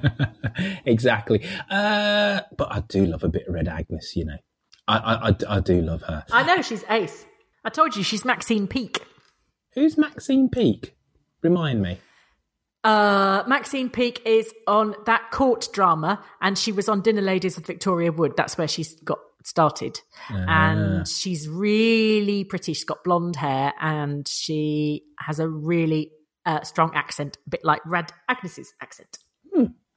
exactly. 0.87 1.45
Uh, 1.71 2.41
but 2.57 2.73
I 2.73 2.81
do 2.89 3.07
love 3.07 3.25
a 3.25 3.29
bit 3.29 3.47
of 3.47 3.55
Red 3.55 3.69
Agnes, 3.69 4.15
you 4.17 4.25
know. 4.25 4.37
I, 4.87 4.97
I, 4.97 5.29
I, 5.29 5.37
I 5.57 5.61
do 5.61 5.81
love 5.83 6.03
her. 6.03 6.25
I 6.33 6.43
know 6.45 6.63
she's 6.63 6.85
ace. 6.89 7.27
I 7.65 7.71
told 7.71 7.97
you 7.97 8.03
she's 8.03 8.25
Maxine 8.25 8.67
Peake. 8.67 9.03
Who's 9.75 9.99
Maxine 9.99 10.49
Peake? 10.49 10.95
Remind 11.43 11.83
me. 11.83 11.99
Uh, 12.85 13.43
Maxine 13.47 13.91
Peake 13.91 14.23
is 14.25 14.53
on 14.67 14.95
that 15.07 15.31
court 15.31 15.69
drama, 15.73 16.25
and 16.41 16.57
she 16.57 16.73
was 16.73 16.89
on 16.89 17.03
Dinner 17.03 17.21
Ladies 17.21 17.57
with 17.57 17.67
Victoria 17.67 18.13
Wood. 18.13 18.35
That's 18.37 18.57
where 18.57 18.69
she's 18.69 18.95
got 19.01 19.19
started, 19.49 20.01
and 20.29 21.09
she's 21.09 21.49
really 21.49 22.45
pretty. 22.45 22.75
She's 22.75 22.85
got 22.85 23.03
blonde 23.05 23.37
hair, 23.37 23.73
and 23.81 24.27
she 24.29 25.05
has 25.19 25.41
a 25.41 25.49
really 25.49 26.13
uh, 26.47 26.63
strong 26.63 26.93
accent, 26.95 27.39
a 27.47 27.51
bit 27.51 27.65
like 27.65 27.81
Red 27.87 28.13
Agnes's 28.29 28.73
accent. 28.81 29.19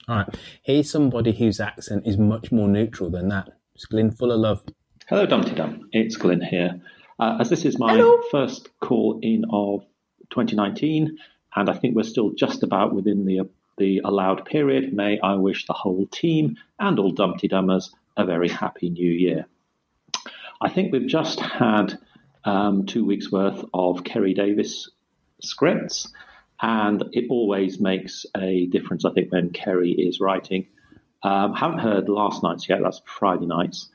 All 0.07 0.15
right. 0.15 0.27
Here's 0.63 0.89
somebody 0.89 1.31
whose 1.31 1.59
accent 1.59 2.07
is 2.07 2.17
much 2.17 2.51
more 2.51 2.67
neutral 2.67 3.09
than 3.09 3.29
that. 3.29 3.49
It's 3.75 3.85
Glyn 3.85 4.11
full 4.11 4.31
of 4.31 4.39
love. 4.39 4.63
Hello, 5.07 5.25
Dum 5.25 5.43
Tee 5.43 5.55
Dum. 5.55 5.87
It's 5.91 6.15
Glenn 6.15 6.41
here. 6.41 6.81
Uh, 7.19 7.37
as 7.39 7.49
this 7.49 7.65
is 7.65 7.77
my 7.77 7.93
Hello. 7.93 8.19
first 8.31 8.69
call 8.79 9.19
in 9.21 9.45
of 9.51 9.85
2019, 10.31 11.17
and 11.55 11.69
I 11.69 11.73
think 11.73 11.95
we're 11.95 12.03
still 12.03 12.31
just 12.31 12.63
about 12.63 12.93
within 12.93 13.25
the 13.25 13.49
the 13.77 14.01
allowed 14.03 14.45
period, 14.45 14.93
may 14.93 15.19
I 15.21 15.35
wish 15.35 15.65
the 15.65 15.73
whole 15.73 16.05
team 16.07 16.57
and 16.79 16.99
all 16.99 17.11
Dum 17.11 17.35
Tee 17.37 17.47
Dummers 17.47 17.89
a 18.21 18.25
very 18.25 18.49
happy 18.49 18.89
new 18.89 19.11
year. 19.11 19.45
I 20.61 20.69
think 20.69 20.91
we've 20.91 21.07
just 21.07 21.39
had 21.39 21.97
um, 22.45 22.85
two 22.85 23.05
weeks 23.05 23.31
worth 23.31 23.65
of 23.73 24.03
Keri 24.03 24.33
Davies 24.33 24.89
scripts, 25.41 26.11
and 26.61 27.03
it 27.13 27.25
always 27.29 27.79
makes 27.79 28.25
a 28.37 28.67
difference, 28.67 29.05
I 29.05 29.11
think, 29.11 29.31
when 29.31 29.49
Keri 29.49 29.91
is 29.91 30.19
writing. 30.19 30.67
Um, 31.23 31.53
haven't 31.53 31.79
heard 31.79 32.09
last 32.09 32.43
night's 32.43 32.69
yet, 32.69 32.79
that's 32.83 33.01
Friday 33.05 33.45
nights 33.45 33.89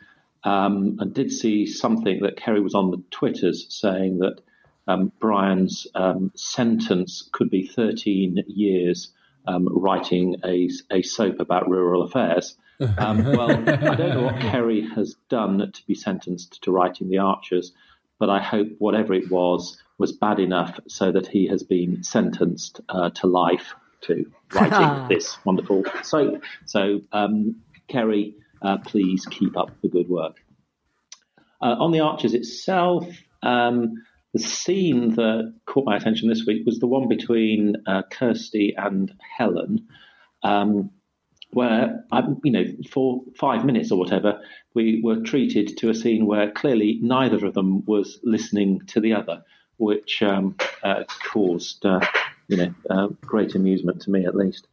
um, 0.46 0.96
and 1.00 1.12
did 1.12 1.32
see 1.32 1.66
something 1.66 2.20
that 2.22 2.36
Keri 2.36 2.60
was 2.60 2.74
on 2.74 2.92
the 2.92 3.02
Twitters 3.10 3.66
saying 3.68 4.18
that 4.20 4.40
um, 4.86 5.10
Brian's 5.18 5.88
um, 5.96 6.30
sentence 6.36 7.28
could 7.32 7.50
be 7.50 7.66
13 7.66 8.44
years 8.46 9.10
um, 9.48 9.68
writing 9.68 10.36
a, 10.44 10.70
a 10.92 11.02
soap 11.02 11.40
about 11.40 11.68
rural 11.68 12.02
affairs. 12.02 12.56
Um, 12.98 13.24
well, 13.32 13.50
I 13.50 13.94
don't 13.94 13.98
know 13.98 14.22
what 14.22 14.40
Keri 14.40 14.88
has 14.94 15.14
done 15.28 15.70
to 15.72 15.86
be 15.86 15.94
sentenced 15.94 16.62
to 16.62 16.72
writing 16.72 17.08
The 17.08 17.18
Archers, 17.18 17.72
but 18.18 18.30
I 18.30 18.40
hope 18.40 18.68
whatever 18.78 19.14
it 19.14 19.30
was 19.30 19.82
was 19.98 20.12
bad 20.12 20.38
enough 20.38 20.78
so 20.88 21.12
that 21.12 21.26
he 21.26 21.46
has 21.48 21.62
been 21.62 22.02
sentenced 22.02 22.80
uh, 22.88 23.10
to 23.10 23.26
life 23.26 23.74
to 24.02 24.30
writing 24.52 25.08
this 25.08 25.38
wonderful 25.44 25.84
soap. 26.02 26.42
So, 26.66 27.00
um, 27.12 27.56
Keri, 27.88 28.34
uh, 28.62 28.78
please 28.78 29.26
keep 29.26 29.56
up 29.56 29.70
the 29.82 29.88
good 29.88 30.08
work. 30.08 30.36
Uh, 31.60 31.76
on 31.78 31.92
The 31.92 32.00
Archers 32.00 32.34
itself, 32.34 33.06
um, 33.42 33.94
the 34.32 34.42
scene 34.42 35.14
that 35.14 35.54
caught 35.64 35.86
my 35.86 35.96
attention 35.96 36.28
this 36.28 36.44
week 36.46 36.66
was 36.66 36.78
the 36.78 36.86
one 36.86 37.08
between 37.08 37.76
uh, 37.86 38.02
Kirsty 38.10 38.74
and 38.76 39.12
Helen. 39.38 39.88
Um, 40.42 40.90
where 41.50 42.04
you 42.44 42.52
know 42.52 42.64
for 42.90 43.22
five 43.38 43.64
minutes 43.64 43.90
or 43.90 43.98
whatever 43.98 44.40
we 44.74 45.00
were 45.02 45.20
treated 45.22 45.76
to 45.78 45.88
a 45.88 45.94
scene 45.94 46.26
where 46.26 46.50
clearly 46.50 46.98
neither 47.02 47.44
of 47.46 47.54
them 47.54 47.84
was 47.86 48.18
listening 48.22 48.80
to 48.88 49.00
the 49.00 49.14
other, 49.14 49.42
which 49.78 50.22
um, 50.22 50.54
uh, 50.82 51.04
caused 51.24 51.84
uh, 51.86 52.00
you 52.48 52.56
know 52.56 52.74
uh, 52.90 53.08
great 53.22 53.54
amusement 53.54 54.02
to 54.02 54.10
me 54.10 54.26
at 54.26 54.36
least. 54.36 54.68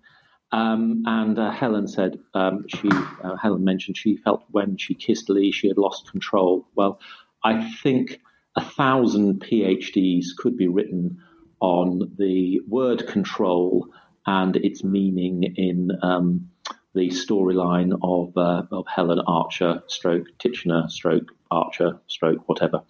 Um, 0.51 1.03
and 1.07 1.39
uh, 1.39 1.51
Helen 1.51 1.87
said 1.87 2.19
um, 2.33 2.65
she 2.67 2.89
uh, 3.23 3.37
Helen 3.37 3.63
mentioned 3.63 3.97
she 3.97 4.17
felt 4.17 4.43
when 4.51 4.77
she 4.77 4.93
kissed 4.93 5.29
Lee 5.29 5.51
she 5.51 5.67
had 5.67 5.77
lost 5.77 6.11
control. 6.11 6.67
Well, 6.75 6.99
I 7.43 7.71
think 7.71 8.19
a 8.55 8.63
thousand 8.63 9.41
PhDs 9.41 10.27
could 10.37 10.57
be 10.57 10.67
written 10.67 11.19
on 11.59 12.11
the 12.17 12.59
word 12.67 13.07
control 13.07 13.87
and 14.25 14.55
its 14.57 14.83
meaning 14.83 15.43
in 15.55 15.91
um, 16.01 16.49
the 16.93 17.09
storyline 17.09 17.97
of 18.01 18.37
uh, 18.37 18.63
of 18.71 18.85
Helen 18.87 19.19
Archer, 19.25 19.83
stroke 19.87 20.27
Titchener, 20.39 20.89
stroke 20.89 21.31
Archer, 21.49 21.99
stroke 22.07 22.47
whatever. 22.47 22.83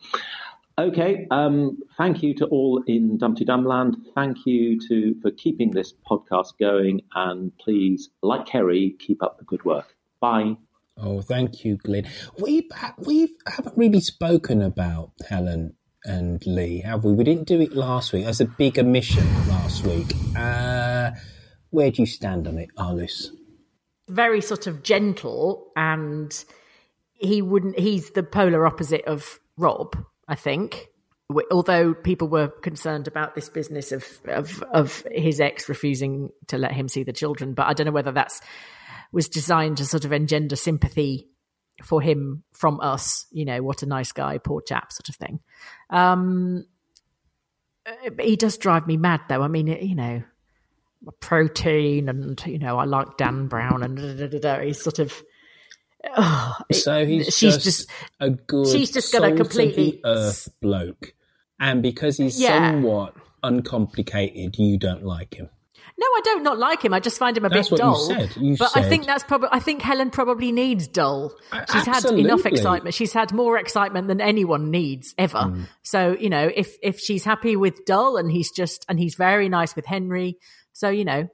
Okay, 0.78 1.28
um, 1.30 1.78
thank 1.98 2.24
you 2.24 2.34
to 2.36 2.46
all 2.48 2.84
in 2.88 3.18
Dum 3.20 3.36
Tee 3.36 3.46
Dumland. 3.46 3.96
Thank 4.16 4.46
you 4.46 4.80
to 4.88 5.16
for 5.22 5.30
keeping 5.30 5.72
this 5.72 5.94
podcast 6.10 6.58
going, 6.60 7.02
and 7.14 7.56
please, 7.60 8.10
like 8.22 8.48
Keri, 8.48 8.96
keep 9.00 9.22
up 9.22 9.38
the 9.38 9.46
good 9.46 9.64
work. 9.66 9.96
Bye. 10.20 10.58
Oh, 10.98 11.22
thank 11.22 11.64
you, 11.64 11.78
Glenn. 11.78 12.08
We 12.40 12.70
we 12.98 13.36
haven't 13.48 13.78
really 13.78 14.00
spoken 14.02 14.62
about 14.62 15.12
Helen 15.30 15.76
and 16.06 16.46
Lee, 16.46 16.82
have 16.82 17.06
we? 17.06 17.14
We 17.14 17.24
didn't 17.24 17.48
do 17.48 17.62
it 17.62 17.74
last 17.74 18.12
week. 18.12 18.26
That's 18.26 18.40
a 18.40 18.46
big 18.46 18.80
omission 18.80 19.26
last 19.48 19.86
week. 19.86 20.14
Uh, 20.36 21.12
where 21.70 21.92
do 21.92 22.02
you 22.02 22.06
stand 22.06 22.48
on 22.48 22.58
it, 22.58 22.70
Arliss? 22.78 23.30
Very 24.14 24.42
sort 24.42 24.68
of 24.68 24.84
gentle, 24.84 25.72
and 25.76 26.32
he 27.14 27.42
wouldn't. 27.42 27.80
He's 27.80 28.12
the 28.12 28.24
polar 28.24 28.66
opposite 28.68 29.06
of 29.06 29.40
Rob, 29.58 29.98
I 30.28 30.36
think. 30.36 30.88
Although 31.52 31.96
people 31.96 32.28
were 32.28 32.50
concerned 32.50 33.08
about 33.08 33.34
this 33.34 33.50
business 33.50 33.92
of 33.92 34.06
of 34.28 34.62
of 34.72 35.04
his 35.12 35.42
ex 35.42 35.68
refusing 35.68 36.30
to 36.48 36.60
let 36.60 36.74
him 36.74 36.88
see 36.88 37.04
the 37.04 37.14
children, 37.14 37.54
but 37.56 37.66
I 37.66 37.74
don't 37.74 37.88
know 37.88 37.92
whether 37.92 38.12
that's 38.12 38.40
was 39.12 39.30
designed 39.30 39.78
to 39.78 39.86
sort 39.86 40.06
of 40.06 40.14
engender 40.14 40.56
sympathy 40.56 41.30
for 41.84 42.02
him 42.02 42.44
from 42.52 42.80
us. 42.82 43.26
You 43.32 43.46
know, 43.46 43.64
what 43.64 43.84
a 43.84 43.88
nice 43.88 44.12
guy, 44.12 44.38
poor 44.38 44.62
chap, 44.62 44.92
sort 44.92 45.10
of 45.10 45.16
thing. 45.16 45.40
Um, 45.90 46.66
he 48.20 48.36
does 48.36 48.58
drive 48.58 48.88
me 48.88 48.98
mad, 48.98 49.22
though. 49.28 49.42
I 49.42 49.48
mean, 49.48 49.68
you 49.68 49.96
know, 49.96 50.24
protein, 51.20 52.10
and 52.10 52.42
you 52.46 52.60
know, 52.60 52.78
I 52.78 52.86
like 52.86 53.18
Dan 53.18 53.48
Brown, 53.48 53.84
and 53.84 53.98
da, 53.98 54.28
da, 54.28 54.40
da, 54.40 54.60
he's 54.62 54.82
sort 54.82 55.00
of. 55.00 55.24
Oh, 56.18 56.58
so 56.72 57.06
he's 57.06 57.34
she's 57.36 57.56
just, 57.56 57.64
just, 57.64 57.90
a 58.20 58.30
good, 58.30 58.68
she's 58.68 58.92
just 58.92 59.14
got 59.14 59.24
a 59.24 59.36
completely 59.36 60.02
earth 60.04 60.50
bloke, 60.62 61.14
and 61.60 61.82
because 61.82 62.18
he's 62.18 62.40
yeah. 62.40 62.72
somewhat 62.72 63.16
uncomplicated, 63.42 64.58
you 64.58 64.78
don't 64.78 65.04
like 65.04 65.34
him. 65.36 65.50
No, 65.96 66.08
I 66.08 66.22
don't 66.24 66.44
not 66.44 66.58
like 66.58 66.84
him. 66.84 66.94
I 66.94 67.00
just 67.00 67.20
find 67.20 67.38
him 67.38 67.46
a 67.46 67.50
that's 67.50 67.70
bit 67.70 67.78
dull. 67.78 68.10
You 68.10 68.16
said. 68.16 68.36
You 68.38 68.58
but 68.58 68.72
said. 68.72 68.84
I 68.84 68.90
think 68.90 69.06
that's 69.06 69.24
probably. 69.24 69.50
I 69.52 69.60
think 69.60 69.82
Helen 69.82 70.10
probably 70.10 70.52
needs 70.52 70.88
dull. 70.88 71.34
She's 71.72 71.88
Absolutely. 71.88 72.24
had 72.24 72.32
enough 72.32 72.46
excitement. 72.48 72.96
She's 72.96 73.14
had 73.14 73.32
more 73.32 73.58
excitement 73.58 74.08
than 74.08 74.20
anyone 74.20 74.72
needs 74.72 75.14
ever. 75.20 75.38
Mm. 75.38 75.68
So 75.84 76.18
you 76.20 76.30
know, 76.30 76.50
if 76.54 76.76
if 76.82 77.00
she's 77.00 77.24
happy 77.24 77.56
with 77.56 77.86
dull 77.86 78.18
and 78.18 78.32
he's 78.32 78.52
just 78.52 78.86
and 78.90 79.00
he's 79.00 79.16
very 79.16 79.50
nice 79.50 79.76
with 79.76 79.86
Henry. 79.86 80.38
So 80.74 80.90
you 80.90 81.06
know, 81.06 81.30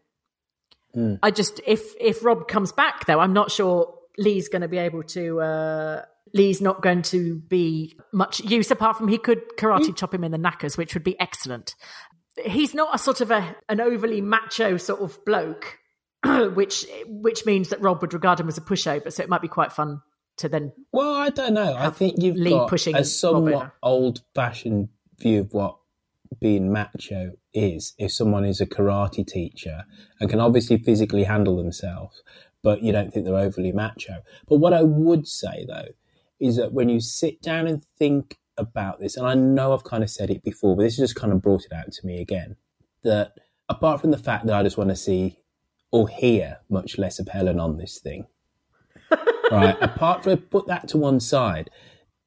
mm. 0.95 1.19
I 1.23 1.31
just 1.31 1.61
if 1.65 1.93
if 1.99 2.23
Rob 2.23 2.47
comes 2.47 2.71
back 2.71 3.05
though, 3.05 3.19
I'm 3.19 3.33
not 3.33 3.51
sure 3.51 3.95
Lee's 4.17 4.49
going 4.49 4.61
to 4.61 4.67
be 4.67 4.77
able 4.77 5.03
to. 5.03 5.41
Uh, 5.41 6.01
Lee's 6.31 6.61
not 6.61 6.83
going 6.83 7.01
to 7.01 7.39
be 7.39 7.97
much 8.13 8.39
use 8.41 8.69
apart 8.69 8.97
from 8.97 9.07
he 9.07 9.17
could 9.17 9.41
karate 9.57 9.95
chop 9.95 10.13
him 10.13 10.23
in 10.23 10.31
the 10.31 10.37
knackers, 10.37 10.77
which 10.77 10.93
would 10.93 11.03
be 11.03 11.19
excellent 11.19 11.73
he's 12.45 12.73
not 12.73 12.93
a 12.93 12.97
sort 12.97 13.21
of 13.21 13.31
a 13.31 13.55
an 13.67 13.81
overly 13.81 14.21
macho 14.21 14.77
sort 14.77 15.01
of 15.01 15.23
bloke, 15.25 15.77
which 16.25 16.85
which 17.07 17.45
means 17.45 17.69
that 17.69 17.81
Rob 17.81 18.01
would 18.01 18.13
regard 18.13 18.39
him 18.39 18.47
as 18.47 18.57
a 18.57 18.61
pushover. 18.61 19.11
So 19.11 19.23
it 19.23 19.29
might 19.29 19.41
be 19.41 19.47
quite 19.47 19.71
fun 19.71 20.01
to 20.37 20.49
then. 20.49 20.71
Well, 20.91 21.13
I 21.13 21.29
don't 21.29 21.53
know. 21.53 21.75
I 21.75 21.89
think 21.89 22.15
you've 22.17 22.35
Lee 22.35 22.51
got 22.51 22.69
pushing 22.69 22.95
a 22.95 23.03
somewhat 23.03 23.71
old-fashioned 23.83 24.89
view 25.17 25.41
of 25.41 25.53
what 25.53 25.77
being 26.39 26.71
macho 26.71 27.31
is. 27.53 27.93
If 27.97 28.11
someone 28.11 28.45
is 28.45 28.61
a 28.61 28.65
karate 28.65 29.25
teacher 29.25 29.85
and 30.19 30.29
can 30.29 30.39
obviously 30.39 30.77
physically 30.77 31.23
handle 31.23 31.57
themselves, 31.57 32.21
but 32.63 32.83
you 32.83 32.91
don't 32.91 33.11
think 33.11 33.25
they're 33.25 33.35
overly 33.35 33.71
macho. 33.71 34.23
But 34.47 34.57
what 34.57 34.73
I 34.73 34.83
would 34.83 35.27
say 35.27 35.65
though 35.67 35.89
is 36.39 36.57
that 36.57 36.73
when 36.73 36.89
you 36.89 36.99
sit 36.99 37.41
down 37.41 37.67
and 37.67 37.83
think 37.97 38.37
about 38.57 38.99
this, 38.99 39.17
and 39.17 39.25
I 39.25 39.33
know 39.35 39.73
I've 39.73 39.83
kind 39.83 40.03
of 40.03 40.09
said 40.09 40.29
it 40.29 40.43
before, 40.43 40.75
but 40.75 40.83
this 40.83 40.97
has 40.97 41.09
just 41.09 41.19
kind 41.19 41.33
of 41.33 41.41
brought 41.41 41.65
it 41.65 41.73
out 41.73 41.91
to 41.91 42.05
me 42.05 42.21
again. 42.21 42.55
That 43.03 43.33
apart 43.67 44.01
from 44.01 44.11
the 44.11 44.17
fact 44.17 44.45
that 44.45 44.55
I 44.55 44.63
just 44.63 44.77
want 44.77 44.89
to 44.89 44.95
see 44.95 45.39
or 45.91 46.07
hear 46.07 46.59
much 46.69 46.97
less 46.97 47.19
of 47.19 47.29
Helen 47.29 47.59
on 47.59 47.77
this 47.77 47.99
thing, 47.99 48.27
right? 49.51 49.77
Apart 49.81 50.23
from 50.23 50.37
put 50.37 50.67
that 50.67 50.87
to 50.89 50.97
one 50.97 51.19
side, 51.19 51.69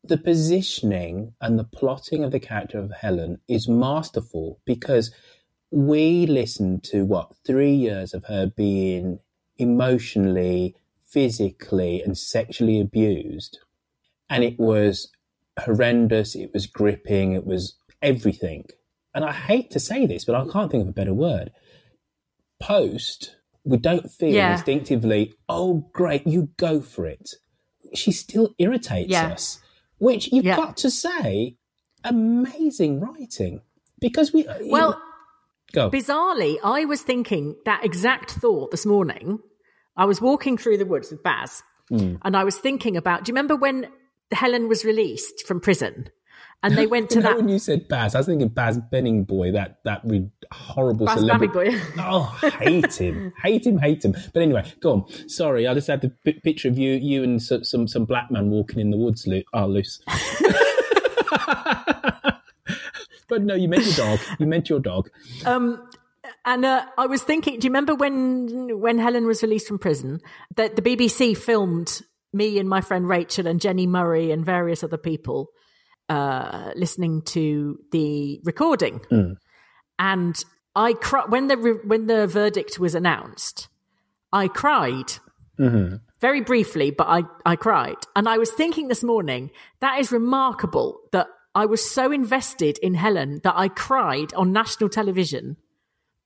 the 0.04 0.18
positioning 0.18 1.34
and 1.40 1.58
the 1.58 1.64
plotting 1.64 2.24
of 2.24 2.32
the 2.32 2.40
character 2.40 2.78
of 2.78 2.92
Helen 2.92 3.38
is 3.48 3.68
masterful 3.68 4.60
because 4.64 5.12
we 5.70 6.26
listened 6.26 6.82
to 6.84 7.04
what 7.04 7.36
three 7.46 7.74
years 7.74 8.12
of 8.12 8.24
her 8.26 8.46
being 8.46 9.20
emotionally, 9.58 10.74
physically, 11.04 12.02
and 12.02 12.18
sexually 12.18 12.80
abused. 12.80 13.60
And 14.28 14.42
it 14.42 14.58
was 14.58 15.10
horrendous. 15.58 16.34
It 16.34 16.52
was 16.52 16.66
gripping. 16.66 17.32
It 17.32 17.46
was 17.46 17.76
everything. 18.00 18.66
And 19.14 19.24
I 19.24 19.32
hate 19.32 19.70
to 19.72 19.80
say 19.80 20.06
this, 20.06 20.24
but 20.24 20.34
I 20.34 20.46
can't 20.50 20.70
think 20.70 20.82
of 20.82 20.88
a 20.88 20.92
better 20.92 21.14
word. 21.14 21.52
Post, 22.60 23.36
we 23.64 23.76
don't 23.76 24.10
feel 24.10 24.34
yeah. 24.34 24.52
instinctively, 24.52 25.34
oh, 25.48 25.88
great, 25.92 26.26
you 26.26 26.50
go 26.56 26.80
for 26.80 27.06
it. 27.06 27.30
She 27.94 28.10
still 28.12 28.54
irritates 28.58 29.10
yeah. 29.10 29.28
us, 29.28 29.60
which 30.02 30.32
you've 30.32 30.44
yeah. 30.44 30.56
got 30.56 30.78
to 30.78 30.90
say, 30.90 31.56
amazing 32.04 33.00
writing. 33.00 33.60
Because 34.00 34.32
we. 34.32 34.46
Well, 34.62 35.00
go. 35.72 35.90
bizarrely, 35.90 36.56
I 36.64 36.84
was 36.86 37.00
thinking 37.00 37.54
that 37.66 37.84
exact 37.84 38.32
thought 38.32 38.72
this 38.72 38.84
morning. 38.84 39.38
I 39.96 40.06
was 40.06 40.20
walking 40.20 40.58
through 40.58 40.78
the 40.78 40.86
woods 40.86 41.10
with 41.10 41.22
Baz, 41.22 41.62
mm. 41.90 42.18
and 42.22 42.36
I 42.36 42.44
was 42.44 42.56
thinking 42.58 42.96
about. 42.96 43.24
Do 43.24 43.30
you 43.30 43.34
remember 43.34 43.54
when 43.54 43.86
Helen 44.32 44.68
was 44.68 44.84
released 44.84 45.46
from 45.46 45.60
prison. 45.60 46.08
And 46.64 46.78
they 46.78 46.86
went 46.86 47.10
to 47.10 47.20
that. 47.22 47.36
When 47.36 47.48
you 47.48 47.58
said 47.58 47.88
Baz, 47.88 48.14
I 48.14 48.18
was 48.18 48.26
thinking 48.26 48.46
Baz 48.48 48.78
Bamigboye, 48.78 49.52
that 49.54 49.80
that 49.84 50.02
horrible 50.52 51.06
Baz 51.06 51.18
celebrity. 51.18 51.52
Boy. 51.52 51.80
oh, 51.98 52.38
hate 52.60 52.94
him, 52.94 53.32
hate 53.42 53.66
him, 53.66 53.78
hate 53.78 54.04
him. 54.04 54.14
But 54.32 54.42
anyway, 54.42 54.72
go 54.80 54.92
on. 54.92 55.28
Sorry, 55.28 55.66
I 55.66 55.74
just 55.74 55.88
had 55.88 56.02
the 56.02 56.10
p- 56.24 56.34
picture 56.34 56.68
of 56.68 56.78
you, 56.78 56.92
you 56.92 57.24
and 57.24 57.42
some 57.42 57.64
some, 57.64 57.88
some 57.88 58.04
black 58.04 58.30
man 58.30 58.50
walking 58.50 58.78
in 58.78 58.90
the 58.90 58.96
woods. 58.96 59.26
Lo- 59.26 59.42
oh, 59.52 59.66
loose. 59.66 60.00
but 63.28 63.42
no, 63.42 63.54
you 63.54 63.68
meant 63.68 63.84
your 63.84 63.96
dog. 63.96 64.20
You 64.38 64.46
meant 64.46 64.68
your 64.68 64.78
dog. 64.78 65.10
Um, 65.44 65.88
and 66.44 66.64
uh, 66.64 66.86
I 66.96 67.06
was 67.06 67.22
thinking, 67.22 67.58
do 67.58 67.66
you 67.66 67.70
remember 67.70 67.96
when 67.96 68.80
when 68.80 68.98
Helen 68.98 69.26
was 69.26 69.42
released 69.42 69.66
from 69.66 69.80
prison 69.80 70.20
that 70.54 70.76
the 70.76 70.82
BBC 70.82 71.36
filmed 71.36 72.02
me 72.32 72.60
and 72.60 72.68
my 72.68 72.80
friend 72.80 73.08
Rachel 73.08 73.48
and 73.48 73.60
Jenni 73.60 73.88
Murray 73.88 74.30
and 74.30 74.44
various 74.44 74.84
other 74.84 74.96
people 74.96 75.48
uh, 76.12 76.72
listening 76.76 77.22
to 77.22 77.78
the 77.90 78.40
recording. 78.44 79.00
Mm. 79.10 79.36
And 79.98 80.44
I 80.76 80.92
cr- 80.92 81.28
when 81.28 81.48
the 81.48 81.56
re- 81.56 81.84
when 81.86 82.06
the 82.06 82.26
verdict 82.26 82.78
was 82.78 82.94
announced, 82.94 83.68
I 84.32 84.48
cried. 84.48 85.10
Mm-hmm. 85.58 85.96
Very 86.20 86.40
briefly, 86.40 86.90
but 86.90 87.08
I, 87.08 87.22
I 87.44 87.56
cried. 87.56 87.96
And 88.14 88.28
I 88.28 88.38
was 88.38 88.50
thinking 88.50 88.88
this 88.88 89.02
morning, 89.02 89.50
that 89.80 89.98
is 89.98 90.12
remarkable 90.12 91.00
that 91.10 91.26
I 91.54 91.66
was 91.66 91.90
so 91.90 92.12
invested 92.12 92.78
in 92.78 92.94
Helen 92.94 93.40
that 93.42 93.54
I 93.56 93.68
cried 93.68 94.32
on 94.34 94.52
national 94.52 94.88
television. 94.88 95.56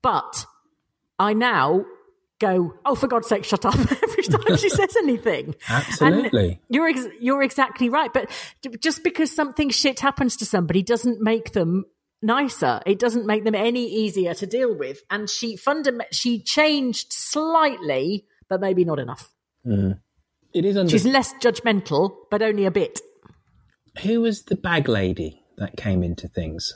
But 0.03 0.47
I 1.19 1.33
now 1.33 1.85
go, 2.41 2.75
"Oh, 2.85 2.95
for 2.95 3.07
God's 3.09 3.29
sake, 3.29 3.45
shut 3.45 3.65
up!" 3.65 3.75
every 4.03 4.23
time 4.25 4.57
she 4.57 4.69
says 4.69 4.95
anything. 4.99 5.55
Absolutely. 5.69 6.49
And 6.49 6.59
you're 6.69 6.89
ex- 6.89 7.09
you're 7.21 7.43
exactly 7.43 7.89
right. 7.89 8.13
But 8.13 8.31
just 8.81 9.03
because 9.05 9.31
something 9.35 9.71
shit 9.71 10.01
happens 10.01 10.37
to 10.37 10.47
somebody 10.47 10.83
doesn't 10.83 11.21
make 11.21 11.53
them 11.53 11.85
nicer. 12.23 12.81
It 12.87 12.99
doesn't 12.99 13.27
make 13.27 13.45
them 13.45 13.55
any 13.55 13.87
easier 13.87 14.35
to 14.35 14.47
deal 14.47 14.75
with. 14.75 15.03
And 15.11 15.29
she 15.29 15.57
fundament 15.57 16.15
she 16.15 16.41
changed 16.41 17.13
slightly, 17.13 18.27
but 18.49 18.61
maybe 18.61 18.85
not 18.85 18.99
enough. 18.99 19.31
Mm. 19.67 19.99
It 20.55 20.65
is. 20.65 20.77
Under- 20.77 20.91
She's 20.91 21.05
less 21.07 21.35
judgmental, 21.35 22.17
but 22.31 22.43
only 22.43 22.65
a 22.65 22.71
bit. 22.71 23.01
Who 24.03 24.21
was 24.21 24.43
the 24.45 24.57
bag 24.57 24.89
lady 24.89 25.43
that 25.57 25.77
came 25.77 26.03
into 26.03 26.29
things? 26.29 26.75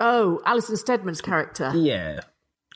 Oh, 0.00 0.40
Alison 0.44 0.76
Steadman's 0.76 1.20
character. 1.20 1.72
Yeah. 1.74 2.20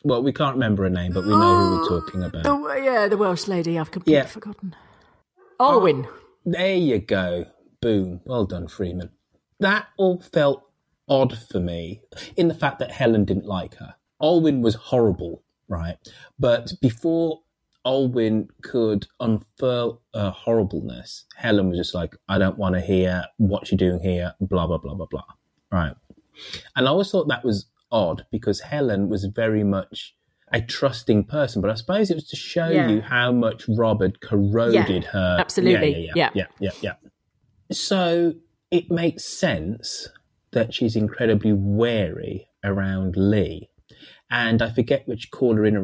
Well, 0.05 0.22
we 0.22 0.32
can't 0.32 0.55
remember 0.55 0.84
her 0.84 0.90
name, 0.90 1.12
but 1.12 1.24
we 1.24 1.30
know 1.30 1.36
who 1.57 1.70
we're 1.76 1.82
oh, 1.84 2.01
talking 2.01 2.22
about. 2.22 2.46
Oh, 2.46 2.72
yeah, 2.74 3.09
the 3.09 3.16
Welsh 3.16 3.49
lady. 3.49 3.78
I've 3.78 3.90
completely 3.90 4.14
Yeah. 4.18 4.26
forgotten. 4.26 4.76
Olwyn. 5.61 6.07
Oh, 6.07 6.12
there 6.44 6.76
you 6.76 6.99
go. 6.99 7.46
Boom. 7.80 8.20
Well 8.24 8.46
done, 8.46 8.68
Freeman. 8.68 9.11
That 9.61 9.86
all 9.96 10.20
felt 10.20 10.62
odd 11.09 11.36
for 11.36 11.59
me 11.59 12.03
in 12.36 12.49
the 12.49 12.55
fact 12.55 12.78
that 12.78 12.92
Helen 12.92 13.24
didn't 13.24 13.46
like 13.46 13.74
her. 13.76 13.94
Olwyn 14.22 14.62
was 14.62 14.74
horrible, 14.76 15.42
right? 15.68 15.96
But 16.38 16.72
before 16.80 17.40
Olwyn 17.84 18.49
could 18.62 19.07
unfurl 19.20 20.03
her 20.14 20.30
horribleness, 20.30 21.24
Helen 21.36 21.70
was 21.70 21.78
just 21.78 21.94
like, 21.94 22.14
I 22.28 22.38
don't 22.38 22.59
want 22.59 22.74
to 22.74 22.80
hear 22.80 23.24
what 23.38 23.70
you're 23.70 23.78
doing 23.78 24.01
here, 24.01 24.34
blah, 24.40 24.66
blah, 24.66 24.78
blah, 24.78 24.94
blah, 24.94 25.07
blah. 25.07 25.24
Right. 25.72 25.94
And 26.76 26.86
I 26.86 26.90
always 26.90 27.11
thought 27.11 27.28
that 27.28 27.44
was 27.44 27.66
odd 27.91 28.26
because 28.30 28.61
Helen 28.61 29.09
was 29.09 29.24
very 29.24 29.64
much 29.64 30.14
a 30.53 30.61
trusting 30.62 31.24
person, 31.24 31.61
but 31.61 31.70
I 31.70 31.74
suppose 31.74 32.11
it 32.11 32.14
was 32.14 32.28
to 32.28 32.36
show 32.36 32.68
Yeah. 32.68 32.89
you 32.89 33.01
how 33.03 33.32
much 33.32 33.64
Rob 33.68 34.01
had 34.01 34.20
corroded 34.20 35.03
Yeah, 35.05 35.11
her. 35.11 35.36
absolutely. 35.39 36.11
Yeah, 36.14 36.30
Yeah. 36.34 36.47
yeah, 36.61 36.70
yeah. 36.80 36.95
So 37.70 38.34
it 38.70 38.91
makes 38.91 39.24
sense 39.24 40.09
that 40.53 40.72
she's 40.72 40.97
incredibly 40.97 41.53
wary 41.53 42.49
around 42.64 43.16
Lee. 43.16 43.68
And 44.30 44.62
I 44.62 44.70
forget 44.70 45.07
which 45.07 45.30
caller 45.30 45.64
in 45.64 45.76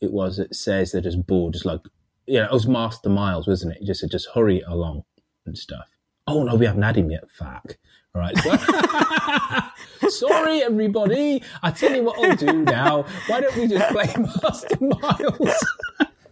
it 0.00 0.12
was 0.12 0.36
that 0.36 0.54
says 0.54 0.92
that 0.92 1.06
as 1.06 1.16
bored, 1.16 1.54
just 1.54 1.66
like, 1.66 1.80
you 2.26 2.38
know, 2.38 2.44
it 2.44 2.52
was 2.52 2.66
Master 2.66 3.08
Miles, 3.08 3.46
wasn't 3.46 3.76
it? 3.76 3.82
Just 3.84 4.00
said, 4.00 4.10
just 4.10 4.28
hurry 4.34 4.60
along 4.62 5.04
and 5.46 5.56
stuff. 5.56 5.88
Oh, 6.26 6.42
no, 6.44 6.54
we 6.54 6.66
haven't 6.66 6.82
had 6.82 6.96
him 6.96 7.10
yet, 7.10 7.30
fuck. 7.30 7.78
All 8.18 8.24
right. 8.24 9.70
So, 10.00 10.08
sorry, 10.08 10.62
everybody. 10.62 11.40
I 11.62 11.70
tell 11.70 11.94
you 11.94 12.02
what 12.02 12.18
I'll 12.18 12.34
do 12.34 12.64
now. 12.64 13.04
Why 13.28 13.40
don't 13.40 13.56
we 13.56 13.68
just 13.68 13.92
play 13.92 14.12
Master 14.42 14.76
Miles? 14.80 15.64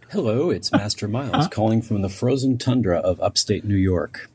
Hello, 0.09 0.49
it's 0.49 0.69
Master 0.71 1.07
Miles 1.07 1.47
calling 1.47 1.81
from 1.81 2.01
the 2.01 2.09
frozen 2.09 2.57
tundra 2.57 2.97
of 2.97 3.21
upstate 3.21 3.63
New 3.63 3.77
York. 3.77 4.29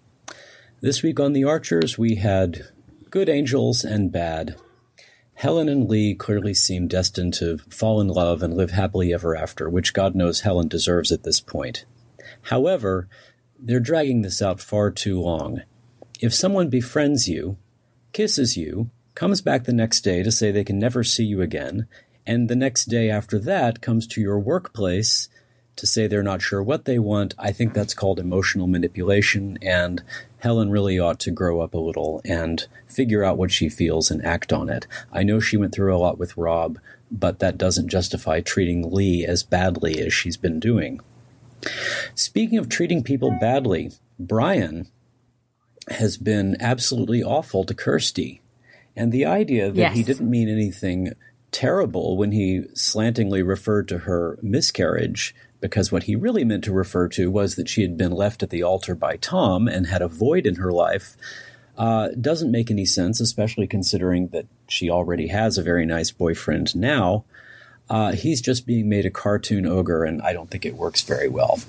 This 0.80 1.02
week 1.02 1.20
on 1.20 1.34
The 1.34 1.44
Archers, 1.44 1.98
we 1.98 2.14
had 2.16 2.68
good 3.10 3.28
angels 3.28 3.84
and 3.84 4.10
bad. 4.10 4.56
Helen 5.34 5.68
and 5.68 5.90
Lee 5.90 6.14
clearly 6.14 6.54
seem 6.54 6.88
destined 6.88 7.34
to 7.34 7.58
fall 7.68 8.00
in 8.00 8.08
love 8.08 8.42
and 8.42 8.54
live 8.54 8.70
happily 8.70 9.12
ever 9.12 9.36
after, 9.36 9.68
which 9.68 9.92
God 9.92 10.14
knows 10.14 10.40
Helen 10.40 10.68
deserves 10.68 11.12
at 11.12 11.24
this 11.24 11.40
point. 11.40 11.84
However, 12.44 13.08
they're 13.58 13.78
dragging 13.78 14.22
this 14.22 14.40
out 14.40 14.58
far 14.58 14.90
too 14.90 15.20
long. 15.20 15.62
If 16.22 16.32
someone 16.32 16.68
befriends 16.68 17.28
you, 17.28 17.56
kisses 18.12 18.56
you, 18.56 18.90
comes 19.16 19.40
back 19.40 19.64
the 19.64 19.72
next 19.72 20.02
day 20.02 20.22
to 20.22 20.30
say 20.30 20.52
they 20.52 20.62
can 20.62 20.78
never 20.78 21.02
see 21.02 21.24
you 21.24 21.42
again, 21.42 21.88
and 22.24 22.48
the 22.48 22.54
next 22.54 22.84
day 22.84 23.10
after 23.10 23.40
that 23.40 23.80
comes 23.80 24.06
to 24.06 24.20
your 24.20 24.38
workplace 24.38 25.28
to 25.74 25.84
say 25.84 26.06
they're 26.06 26.22
not 26.22 26.40
sure 26.40 26.62
what 26.62 26.84
they 26.84 27.00
want, 27.00 27.34
I 27.40 27.50
think 27.50 27.74
that's 27.74 27.92
called 27.92 28.20
emotional 28.20 28.68
manipulation, 28.68 29.58
and 29.62 30.00
Helen 30.38 30.70
really 30.70 30.96
ought 30.96 31.18
to 31.20 31.32
grow 31.32 31.60
up 31.60 31.74
a 31.74 31.78
little 31.78 32.20
and 32.24 32.68
figure 32.86 33.24
out 33.24 33.36
what 33.36 33.50
she 33.50 33.68
feels 33.68 34.08
and 34.08 34.24
act 34.24 34.52
on 34.52 34.70
it. 34.70 34.86
I 35.12 35.24
know 35.24 35.40
she 35.40 35.56
went 35.56 35.74
through 35.74 35.92
a 35.92 35.98
lot 35.98 36.18
with 36.18 36.36
Rob, 36.36 36.78
but 37.10 37.40
that 37.40 37.58
doesn't 37.58 37.88
justify 37.88 38.40
treating 38.40 38.92
Lee 38.92 39.26
as 39.26 39.42
badly 39.42 40.00
as 40.00 40.14
she's 40.14 40.36
been 40.36 40.60
doing. 40.60 41.00
Speaking 42.14 42.58
of 42.58 42.68
treating 42.68 43.02
people 43.02 43.36
badly, 43.40 43.90
Brian 44.20 44.86
has 45.88 46.16
been 46.16 46.56
absolutely 46.60 47.22
awful 47.22 47.64
to 47.64 47.74
Kirsty. 47.74 48.40
And 48.94 49.10
the 49.10 49.24
idea 49.24 49.70
that 49.70 49.92
he 49.92 50.02
didn't 50.02 50.30
mean 50.30 50.48
anything 50.48 51.12
terrible 51.50 52.16
when 52.16 52.32
he 52.32 52.64
slantingly 52.74 53.42
referred 53.42 53.88
to 53.88 53.98
her 53.98 54.38
miscarriage, 54.42 55.34
because 55.60 55.92
what 55.92 56.04
he 56.04 56.16
really 56.16 56.44
meant 56.44 56.64
to 56.64 56.72
refer 56.72 57.08
to 57.08 57.30
was 57.30 57.54
that 57.54 57.68
she 57.68 57.82
had 57.82 57.96
been 57.96 58.12
left 58.12 58.42
at 58.42 58.50
the 58.50 58.62
altar 58.62 58.94
by 58.94 59.16
Tom 59.16 59.68
and 59.68 59.86
had 59.86 60.02
a 60.02 60.08
void 60.08 60.46
in 60.46 60.56
her 60.56 60.72
life, 60.72 61.16
uh, 61.78 62.08
doesn't 62.20 62.50
make 62.50 62.70
any 62.70 62.84
sense, 62.84 63.20
especially 63.20 63.66
considering 63.66 64.28
that 64.28 64.46
she 64.68 64.90
already 64.90 65.28
has 65.28 65.56
a 65.56 65.62
very 65.62 65.86
nice 65.86 66.10
boyfriend 66.10 66.74
now. 66.74 67.24
Uh, 67.88 68.12
he's 68.12 68.40
just 68.40 68.66
being 68.66 68.88
made 68.88 69.06
a 69.06 69.10
cartoon 69.10 69.66
ogre, 69.66 70.04
and 70.04 70.20
I 70.22 70.32
don't 70.32 70.50
think 70.50 70.64
it 70.64 70.74
works 70.74 71.02
very 71.02 71.28
well. 71.28 71.60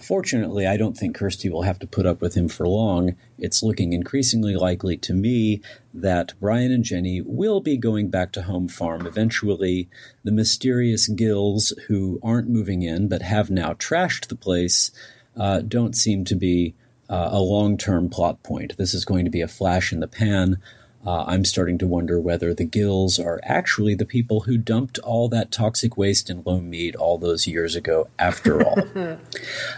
Fortunately, 0.00 0.66
I 0.66 0.76
don't 0.76 0.96
think 0.96 1.16
Kirsty 1.16 1.48
will 1.48 1.62
have 1.62 1.78
to 1.80 1.86
put 1.86 2.06
up 2.06 2.20
with 2.20 2.34
him 2.34 2.48
for 2.48 2.66
long. 2.66 3.16
It's 3.38 3.62
looking 3.62 3.92
increasingly 3.92 4.54
likely 4.54 4.96
to 4.98 5.12
me 5.12 5.60
that 5.92 6.32
Brian 6.40 6.72
and 6.72 6.84
Jenny 6.84 7.20
will 7.20 7.60
be 7.60 7.76
going 7.76 8.08
back 8.08 8.32
to 8.32 8.42
Home 8.42 8.68
Farm 8.68 9.06
eventually. 9.06 9.88
The 10.24 10.32
mysterious 10.32 11.08
Gills, 11.08 11.72
who 11.88 12.20
aren't 12.22 12.48
moving 12.48 12.82
in 12.82 13.08
but 13.08 13.22
have 13.22 13.50
now 13.50 13.72
trashed 13.72 14.28
the 14.28 14.36
place, 14.36 14.90
uh, 15.36 15.60
don't 15.60 15.96
seem 15.96 16.24
to 16.24 16.34
be 16.34 16.74
uh, 17.08 17.30
a 17.32 17.40
long 17.40 17.76
term 17.76 18.08
plot 18.08 18.42
point. 18.42 18.76
This 18.76 18.94
is 18.94 19.04
going 19.04 19.24
to 19.24 19.30
be 19.30 19.40
a 19.40 19.48
flash 19.48 19.92
in 19.92 20.00
the 20.00 20.08
pan. 20.08 20.58
Uh, 21.06 21.24
I'm 21.26 21.44
starting 21.44 21.78
to 21.78 21.86
wonder 21.86 22.20
whether 22.20 22.52
the 22.52 22.64
Gills 22.64 23.18
are 23.18 23.40
actually 23.44 23.94
the 23.94 24.04
people 24.04 24.40
who 24.40 24.58
dumped 24.58 24.98
all 24.98 25.28
that 25.28 25.52
toxic 25.52 25.96
waste 25.96 26.28
in 26.28 26.42
Lone 26.44 26.68
Mead 26.68 26.96
all 26.96 27.16
those 27.16 27.46
years 27.46 27.76
ago, 27.76 28.08
after 28.18 28.62
all. 28.66 28.78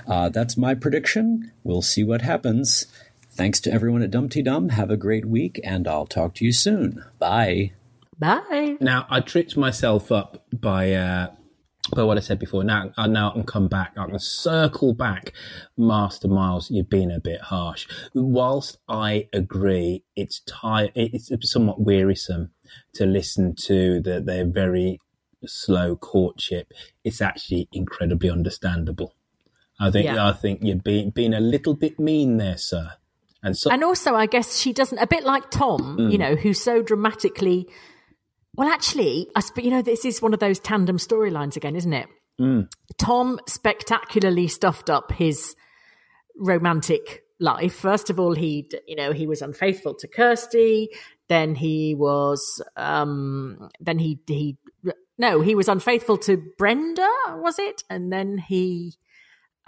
Uh, 0.06 0.28
that's 0.30 0.56
my 0.56 0.74
prediction. 0.74 1.52
We'll 1.64 1.82
see 1.82 2.02
what 2.02 2.22
happens. 2.22 2.86
Thanks 3.30 3.60
to 3.60 3.72
everyone 3.72 4.02
at 4.02 4.10
Dum 4.10 4.28
Tee 4.28 4.42
Dum. 4.42 4.70
Have 4.70 4.90
a 4.90 4.96
great 4.96 5.26
week, 5.26 5.60
and 5.62 5.86
I'll 5.86 6.06
talk 6.06 6.34
to 6.36 6.44
you 6.44 6.52
soon. 6.52 7.04
Bye. 7.18 7.72
Bye. 8.18 8.76
Now 8.80 9.06
I 9.10 9.20
tripped 9.20 9.56
myself 9.56 10.10
up 10.10 10.44
by 10.52 10.92
uh, 10.92 11.28
by 11.94 12.02
what 12.04 12.16
I 12.16 12.20
said 12.20 12.38
before. 12.38 12.64
Now, 12.64 12.90
I 12.96 13.06
now 13.06 13.30
I 13.30 13.32
can 13.34 13.44
come 13.44 13.68
back. 13.68 13.92
I 13.96 14.06
can 14.06 14.18
circle 14.18 14.94
back. 14.94 15.32
Master 15.76 16.28
Miles, 16.28 16.70
you've 16.70 16.90
been 16.90 17.10
a 17.10 17.20
bit 17.20 17.40
harsh. 17.40 17.86
Whilst 18.14 18.78
I 18.88 19.28
agree, 19.32 20.04
it's 20.16 20.40
ti- 20.40 20.92
It's 20.94 21.30
somewhat 21.50 21.80
wearisome 21.80 22.50
to 22.94 23.06
listen 23.06 23.54
to 23.66 24.00
the 24.00 24.20
their 24.20 24.44
very 24.46 25.00
slow 25.46 25.96
courtship. 25.96 26.72
It's 27.04 27.20
actually 27.22 27.68
incredibly 27.72 28.30
understandable. 28.30 29.14
I 29.80 29.90
think 29.90 30.06
Yeah. 30.06 30.26
I 30.28 30.32
think 30.32 30.60
you've 30.62 30.82
been 30.82 31.10
being 31.10 31.32
a 31.34 31.40
little 31.40 31.74
bit 31.74 31.98
mean 32.00 32.36
there, 32.38 32.56
sir. 32.58 32.92
And 33.42 33.56
so 33.56 33.70
And 33.70 33.84
also, 33.84 34.16
I 34.16 34.26
guess 34.26 34.58
she 34.58 34.72
doesn't, 34.72 34.98
a 34.98 35.06
bit 35.06 35.24
like 35.24 35.48
Tom, 35.50 35.96
Mm. 35.98 36.10
you 36.12 36.18
know, 36.18 36.34
who 36.34 36.52
so 36.52 36.82
dramatically. 36.82 37.68
Well, 38.58 38.68
actually, 38.68 39.28
I 39.36 39.40
sp- 39.46 39.62
you 39.62 39.70
know, 39.70 39.82
this 39.82 40.04
is 40.04 40.20
one 40.20 40.34
of 40.34 40.40
those 40.40 40.58
tandem 40.58 40.96
storylines 40.96 41.54
again, 41.54 41.76
isn't 41.76 41.92
it? 41.92 42.08
Mm. 42.40 42.68
Tom 42.98 43.38
spectacularly 43.46 44.48
stuffed 44.48 44.90
up 44.90 45.12
his 45.12 45.54
romantic 46.36 47.22
life. 47.38 47.72
First 47.72 48.10
of 48.10 48.18
all, 48.18 48.34
he, 48.34 48.68
you 48.88 48.96
know, 48.96 49.12
he 49.12 49.28
was 49.28 49.42
unfaithful 49.42 49.94
to 49.94 50.08
Kirsty. 50.08 50.88
Then 51.28 51.54
he 51.54 51.94
was, 51.94 52.60
um, 52.76 53.68
then 53.78 54.00
he, 54.00 54.18
he, 54.26 54.56
no, 55.16 55.40
he 55.40 55.54
was 55.54 55.68
unfaithful 55.68 56.16
to 56.18 56.36
Brenda, 56.58 57.08
was 57.28 57.60
it? 57.60 57.84
And 57.88 58.12
then 58.12 58.38
he, 58.38 58.94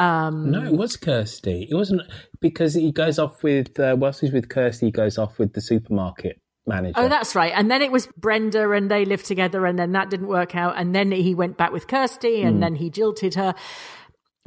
um, 0.01 0.51
No, 0.51 0.65
it 0.65 0.73
was 0.73 0.97
Kirsty. 0.97 1.69
It 1.71 1.77
wasn't 1.77 2.03
because 2.41 2.75
he 2.75 2.91
goes 2.91 3.21
off 3.21 3.45
with 3.45 3.79
uh, 3.79 3.95
whilst 3.97 4.21
he's 4.21 4.33
with 4.33 4.49
Kirsty, 4.49 4.87
he 4.87 4.93
goes 4.93 5.17
off 5.17 5.39
with 5.39 5.53
the 5.53 5.61
supermarket 5.61 6.41
manager. 6.71 6.95
Oh, 6.97 7.09
that's 7.09 7.35
right. 7.35 7.53
And 7.55 7.71
then 7.71 7.83
it 7.83 7.93
was 7.93 8.09
Brenda, 8.17 8.71
and 8.71 8.91
they 8.91 9.05
lived 9.05 9.27
together, 9.27 9.67
and 9.67 9.79
then 9.79 9.93
that 9.93 10.09
didn't 10.11 10.29
work 10.29 10.57
out. 10.57 10.75
And 10.79 10.95
then 10.95 11.13
he 11.13 11.35
went 11.35 11.57
back 11.59 11.73
with 11.73 11.87
Kirsty, 11.87 12.43
and 12.43 12.57
Hmm. 12.57 12.61
then 12.61 12.75
he 12.77 12.89
jilted 12.91 13.35
her. 13.35 13.55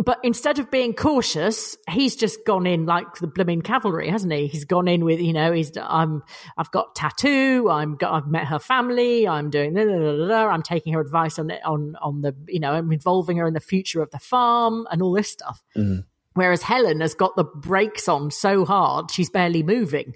But 0.03 0.19
instead 0.23 0.57
of 0.57 0.71
being 0.71 0.95
cautious, 0.95 1.77
he's 1.89 2.15
just 2.15 2.39
gone 2.47 2.65
in 2.65 2.87
like 2.87 3.13
the 3.21 3.27
blooming 3.27 3.61
cavalry, 3.61 4.09
hasn't 4.09 4.33
he? 4.33 4.47
He's 4.47 4.65
gone 4.65 4.87
in 4.87 5.05
with, 5.05 5.19
you 5.21 5.33
know, 5.33 5.51
he's 5.53 5.71
I'm 5.77 6.23
I've 6.57 6.71
got 6.71 6.95
tattoo, 6.95 7.69
I'm 7.69 7.95
got 7.95 8.11
I've 8.11 8.27
met 8.27 8.47
her 8.47 8.57
family, 8.57 9.27
I'm 9.27 9.51
doing 9.51 9.75
da, 9.75 9.85
da, 9.85 10.27
da, 10.27 10.47
I'm 10.47 10.63
taking 10.63 10.93
her 10.93 10.99
advice 10.99 11.37
on 11.37 11.51
on 11.63 11.95
on 12.01 12.21
the 12.21 12.35
you 12.47 12.59
know, 12.59 12.71
I'm 12.73 12.91
involving 12.91 13.37
her 13.37 13.45
in 13.47 13.53
the 13.53 13.59
future 13.59 14.01
of 14.01 14.09
the 14.09 14.17
farm 14.17 14.87
and 14.91 15.01
all 15.03 15.13
this 15.13 15.29
stuff. 15.29 15.63
Mm. 15.77 16.05
Whereas 16.33 16.63
Helen 16.63 17.01
has 17.01 17.13
got 17.13 17.35
the 17.35 17.43
brakes 17.43 18.07
on 18.07 18.31
so 18.31 18.65
hard 18.65 19.11
she's 19.11 19.29
barely 19.29 19.61
moving, 19.61 20.15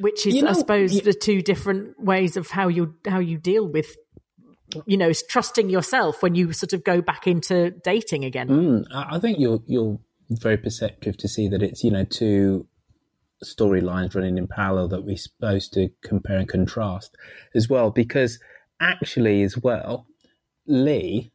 which 0.00 0.26
is, 0.26 0.34
You 0.34 0.42
know, 0.42 0.50
I 0.50 0.52
suppose, 0.52 0.94
y- 0.94 1.00
the 1.02 1.12
two 1.12 1.42
different 1.42 2.00
ways 2.00 2.36
of 2.36 2.48
how 2.48 2.68
you 2.68 2.94
how 3.06 3.18
you 3.18 3.38
deal 3.38 3.66
with 3.66 3.96
you 4.86 4.96
know, 4.96 5.12
trusting 5.28 5.70
yourself 5.70 6.22
when 6.22 6.34
you 6.34 6.52
sort 6.52 6.72
of 6.72 6.84
go 6.84 7.00
back 7.00 7.26
into 7.26 7.70
dating 7.84 8.24
again. 8.24 8.48
Mm, 8.48 8.84
I 8.92 9.18
think 9.18 9.38
you're 9.38 9.62
you're 9.66 9.98
very 10.28 10.56
perceptive 10.56 11.16
to 11.18 11.28
see 11.28 11.48
that 11.48 11.62
it's 11.62 11.84
you 11.84 11.90
know 11.90 12.04
two 12.04 12.66
storylines 13.44 14.14
running 14.14 14.38
in 14.38 14.46
parallel 14.46 14.88
that 14.88 15.04
we're 15.04 15.16
supposed 15.16 15.72
to 15.74 15.90
compare 16.02 16.38
and 16.38 16.48
contrast 16.48 17.16
as 17.54 17.68
well. 17.68 17.90
Because 17.90 18.38
actually, 18.80 19.42
as 19.42 19.56
well, 19.56 20.06
Lee, 20.66 21.32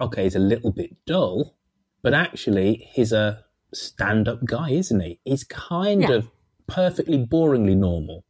okay, 0.00 0.26
is 0.26 0.36
a 0.36 0.40
little 0.40 0.72
bit 0.72 0.96
dull, 1.06 1.56
but 2.02 2.14
actually, 2.14 2.88
he's 2.92 3.12
a 3.12 3.44
stand-up 3.74 4.44
guy, 4.44 4.70
isn't 4.70 5.00
he? 5.00 5.18
He's 5.24 5.44
kind 5.44 6.02
yeah. 6.02 6.12
of 6.12 6.30
perfectly 6.72 7.18
boringly 7.18 7.76
normal. 7.76 8.24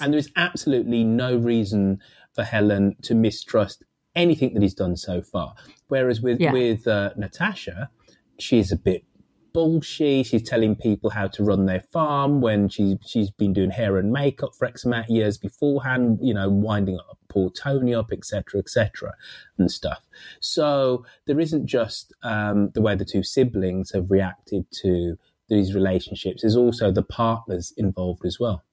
And 0.00 0.12
there 0.12 0.18
is 0.18 0.30
absolutely 0.36 1.04
no 1.04 1.36
reason 1.36 2.00
for 2.34 2.42
Helen 2.42 2.96
to 3.02 3.14
mistrust 3.14 3.84
anything 4.16 4.54
that 4.54 4.62
he's 4.62 4.74
done 4.74 4.96
so 4.96 5.22
far. 5.22 5.54
Whereas 5.88 6.20
with 6.20 6.40
yeah. 6.40 6.52
with 6.52 6.88
uh, 6.88 7.10
Natasha, 7.16 7.90
she's 8.38 8.72
a 8.72 8.76
bit 8.76 9.04
bullshit. 9.52 10.26
She's 10.26 10.42
telling 10.42 10.74
people 10.74 11.10
how 11.10 11.28
to 11.28 11.44
run 11.44 11.66
their 11.66 11.84
farm 11.92 12.40
when 12.40 12.68
she 12.68 12.98
she's 13.06 13.30
been 13.30 13.52
doing 13.52 13.70
hair 13.70 13.98
and 13.98 14.10
makeup 14.10 14.54
for 14.58 14.66
X 14.66 14.84
amount 14.84 15.04
of 15.04 15.10
years 15.10 15.38
beforehand. 15.38 16.18
You 16.22 16.34
know, 16.34 16.48
winding 16.48 16.98
up 16.98 17.18
poor 17.28 17.50
Tony 17.50 17.94
up, 17.94 18.12
etc., 18.12 18.60
etc., 18.60 19.12
and 19.58 19.70
stuff. 19.70 20.02
So 20.40 21.04
there 21.26 21.40
isn't 21.40 21.66
just 21.66 22.14
um, 22.22 22.70
the 22.74 22.80
way 22.80 22.94
the 22.94 23.04
two 23.04 23.22
siblings 23.22 23.92
have 23.92 24.10
reacted 24.10 24.66
to 24.82 25.16
these 25.48 25.74
relationships. 25.74 26.42
There's 26.42 26.56
also 26.56 26.90
the 26.90 27.02
partners 27.02 27.72
involved 27.76 28.24
as 28.24 28.38
well. 28.40 28.64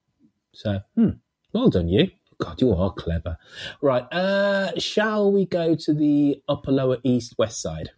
So, 0.54 0.80
hmm, 0.96 1.10
well 1.54 1.70
done, 1.70 1.88
you. 1.88 2.10
God, 2.40 2.60
you 2.62 2.74
are 2.74 2.92
clever. 2.92 3.38
Right, 3.82 4.12
uh, 4.12 4.80
shall 4.80 5.32
we 5.32 5.46
go 5.46 5.76
to 5.76 5.94
the 5.94 6.42
upper, 6.50 6.72
lower, 6.72 6.98
east, 7.04 7.36
west 7.38 7.62
side? 7.62 7.92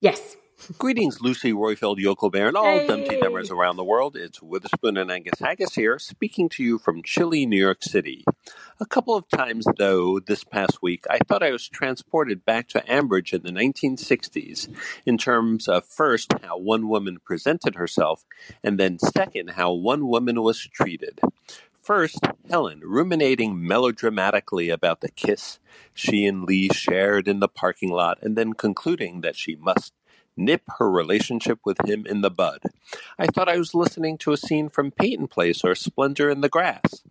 Yes. 0.00 0.36
Greetings, 0.78 1.20
Lucy 1.20 1.52
Roifield, 1.52 1.98
Yoko 1.98 2.30
Bear, 2.30 2.46
and 2.46 2.56
all 2.56 2.64
hey. 2.64 2.86
Dum 2.86 3.02
Tee 3.02 3.20
Dummers 3.20 3.50
around 3.50 3.76
the 3.76 3.84
world. 3.84 4.14
It's 4.14 4.40
Witherspoon 4.40 4.96
and 4.96 5.10
Angus 5.10 5.40
Haggis 5.40 5.74
here, 5.74 5.98
speaking 5.98 6.48
to 6.50 6.62
you 6.62 6.78
from 6.78 7.02
chilly 7.02 7.46
New 7.46 7.58
York 7.58 7.82
City. 7.82 8.24
A 8.78 8.86
couple 8.86 9.16
of 9.16 9.28
times, 9.28 9.66
though, 9.76 10.20
this 10.20 10.44
past 10.44 10.80
week, 10.80 11.04
I 11.10 11.18
thought 11.18 11.42
I 11.42 11.50
was 11.50 11.68
transported 11.68 12.44
back 12.44 12.68
to 12.68 12.80
Ambridge 12.82 13.32
in 13.32 13.42
the 13.42 13.50
1960s 13.50 14.72
in 15.04 15.18
terms 15.18 15.66
of 15.66 15.84
first, 15.84 16.32
how 16.44 16.58
one 16.58 16.88
woman 16.88 17.18
presented 17.24 17.74
herself, 17.74 18.24
and 18.62 18.78
then 18.78 19.00
second, 19.00 19.50
how 19.50 19.72
one 19.72 20.06
woman 20.06 20.42
was 20.42 20.60
treated. 20.60 21.18
First, 21.82 22.20
Helen, 22.48 22.82
ruminating 22.84 23.66
melodramatically 23.66 24.68
about 24.68 25.00
the 25.00 25.10
kiss 25.10 25.58
she 25.92 26.24
and 26.26 26.44
Lee 26.44 26.68
shared 26.68 27.26
in 27.26 27.40
the 27.40 27.48
parking 27.48 27.90
lot, 27.90 28.18
and 28.22 28.36
then 28.36 28.52
concluding 28.52 29.22
that 29.22 29.34
she 29.34 29.56
must 29.56 29.92
nip 30.36 30.62
her 30.78 30.90
relationship 30.90 31.60
with 31.64 31.78
him 31.86 32.06
in 32.06 32.20
the 32.20 32.30
bud. 32.30 32.60
I 33.18 33.26
thought 33.26 33.48
I 33.48 33.58
was 33.58 33.74
listening 33.74 34.18
to 34.18 34.32
a 34.32 34.36
scene 34.36 34.68
from 34.68 34.90
Peyton 34.90 35.28
Place 35.28 35.64
or 35.64 35.74
Splendor 35.74 36.30
in 36.30 36.40
the 36.40 36.48
Grass. 36.48 37.02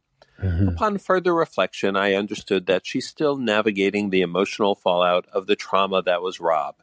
Mm-hmm. 0.42 0.70
Upon 0.70 0.98
further 0.98 1.36
reflection, 1.36 1.96
I 1.96 2.14
understood 2.14 2.66
that 2.66 2.86
she's 2.86 3.08
still 3.08 3.38
navigating 3.38 4.10
the 4.10 4.22
emotional 4.22 4.74
fallout 4.74 5.28
of 5.32 5.46
the 5.46 5.56
trauma 5.56 6.02
that 6.02 6.22
was 6.22 6.40
Rob. 6.40 6.76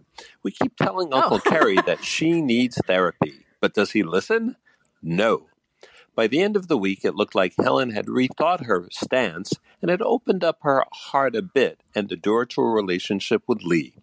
We 0.43 0.53
keep 0.53 0.77
telling 0.77 1.13
Uncle 1.13 1.41
oh. 1.45 1.51
Keri 1.51 1.77
that 1.87 2.05
she 2.05 2.41
needs 2.41 2.81
therapy, 2.87 3.47
but 3.61 3.75
does 3.75 3.93
he 3.93 4.03
listen? 4.03 4.57
No. 5.03 5.47
By 6.19 6.27
the 6.27 6.43
end 6.43 6.57
of 6.57 6.67
the 6.67 6.77
week, 6.77 7.05
it 7.05 7.15
looked 7.15 7.37
like 7.37 7.55
Helen 7.57 7.91
had 7.91 8.07
rethought 8.07 8.67
her 8.67 8.89
stance 8.91 9.53
and 9.81 9.89
had 9.89 10.03
opened 10.03 10.43
up 10.43 10.59
her 10.63 10.83
heart 10.91 11.37
a 11.37 11.43
bit 11.43 11.81
and 11.95 12.09
the 12.09 12.17
door 12.17 12.45
to 12.45 12.61
a 12.61 12.69
relationship 12.69 13.45
with 13.47 13.63
Lee. 13.63 13.95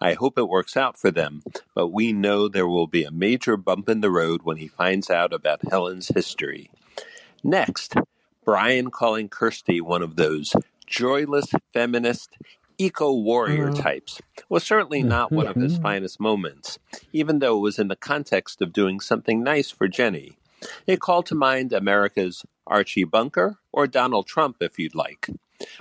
I 0.00 0.14
hope 0.14 0.36
it 0.36 0.48
works 0.48 0.76
out 0.76 0.98
for 0.98 1.12
them, 1.12 1.44
but 1.72 1.92
we 1.92 2.12
know 2.12 2.48
there 2.48 2.66
will 2.66 2.88
be 2.88 3.04
a 3.04 3.12
major 3.12 3.56
bump 3.56 3.88
in 3.88 4.00
the 4.00 4.10
road 4.10 4.40
when 4.42 4.56
he 4.56 4.66
finds 4.66 5.10
out 5.10 5.32
about 5.32 5.70
Helen's 5.70 6.08
history. 6.08 6.72
Next, 7.44 7.94
Brian 8.44 8.90
calling 8.90 9.28
Kirsty 9.28 9.80
one 9.80 10.02
of 10.02 10.16
those 10.16 10.56
joyless 10.88 11.52
feminist 11.72 12.36
eco 12.78 13.12
warrior 13.12 13.70
mm. 13.70 13.80
types 13.80 14.20
was 14.48 14.64
certainly 14.64 15.04
not 15.04 15.30
one 15.30 15.46
of 15.46 15.54
his 15.54 15.74
mm-hmm. 15.74 15.82
finest 15.84 16.18
moments, 16.18 16.80
even 17.12 17.38
though 17.38 17.58
it 17.58 17.60
was 17.60 17.78
in 17.78 17.86
the 17.86 17.94
context 17.94 18.60
of 18.60 18.72
doing 18.72 18.98
something 18.98 19.44
nice 19.44 19.70
for 19.70 19.86
Jenny. 19.86 20.36
It 20.86 21.00
called 21.00 21.26
to 21.26 21.34
mind 21.34 21.72
America's 21.72 22.44
Archie 22.66 23.04
Bunker 23.04 23.58
or 23.72 23.86
Donald 23.86 24.26
Trump, 24.26 24.56
if 24.60 24.78
you'd 24.78 24.94
like. 24.94 25.28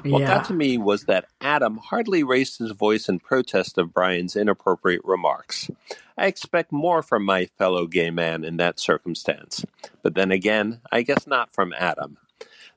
What 0.04 0.22
yeah. 0.22 0.28
got 0.28 0.46
to 0.46 0.54
me 0.54 0.78
was 0.78 1.06
that 1.06 1.28
Adam 1.40 1.78
hardly 1.78 2.24
raised 2.24 2.60
his 2.60 2.72
voice 2.72 3.08
in 3.08 3.20
protest 3.20 3.78
of 3.78 3.94
Brian's 3.94 4.36
inappropriate 4.36 5.02
remarks. 5.04 5.70
I 6.18 6.28
expect 6.28 6.72
more 6.72 7.02
from 7.02 7.24
my 7.24 7.46
fellow 7.58 7.88
gay 7.88 8.10
man 8.10 8.44
in 8.44 8.58
that 8.58 8.80
circumstance. 8.80 9.66
But 10.04 10.16
then 10.16 10.32
again, 10.32 10.82
I 10.92 11.04
guess 11.04 11.26
not 11.26 11.54
from 11.54 11.74
Adam. 11.78 12.18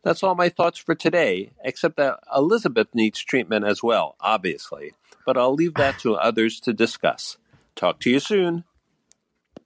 That's 0.02 0.22
all 0.22 0.34
my 0.34 0.48
thoughts 0.48 0.78
for 0.78 0.94
today, 0.94 1.52
except 1.62 1.96
that 1.96 2.20
Elizabeth 2.34 2.88
needs 2.94 3.20
treatment 3.20 3.64
as 3.64 3.82
well, 3.82 4.16
obviously. 4.20 4.92
But 5.24 5.36
I'll 5.36 5.54
leave 5.54 5.74
that 5.74 5.98
to 6.00 6.14
others 6.14 6.60
to 6.60 6.72
discuss. 6.72 7.36
Talk 7.74 8.00
to 8.00 8.10
you 8.10 8.20
soon. 8.20 8.64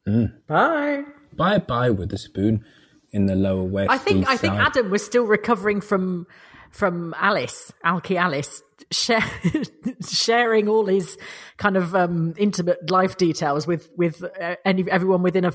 Mm. 0.07 0.33
Bye. 0.47 1.05
Bye 1.37 1.59
bye 1.59 1.91
Witherspoon 1.91 2.65
in 3.11 3.27
the 3.27 3.37
lower 3.37 3.65
west. 3.65 3.91
I 3.91 3.99
think 3.99 4.29
I 4.29 4.37
think 4.37 4.55
side. 4.55 4.67
Adam 4.67 4.91
was 4.91 5.05
still 5.05 5.25
recovering 5.25 5.81
from 5.81 6.27
from 6.71 7.15
Alice, 7.19 7.73
Alki 7.83 8.17
Alice, 8.17 8.63
share, 8.91 9.25
sharing 10.09 10.69
all 10.69 10.87
his 10.87 11.17
kind 11.57 11.77
of 11.77 11.95
um, 11.95 12.35
intimate 12.37 12.91
life 12.91 13.17
details 13.17 13.67
with 13.67 13.89
with 13.97 14.23
uh, 14.23 14.57
any, 14.65 14.89
everyone 14.91 15.23
within 15.23 15.45
a 15.45 15.53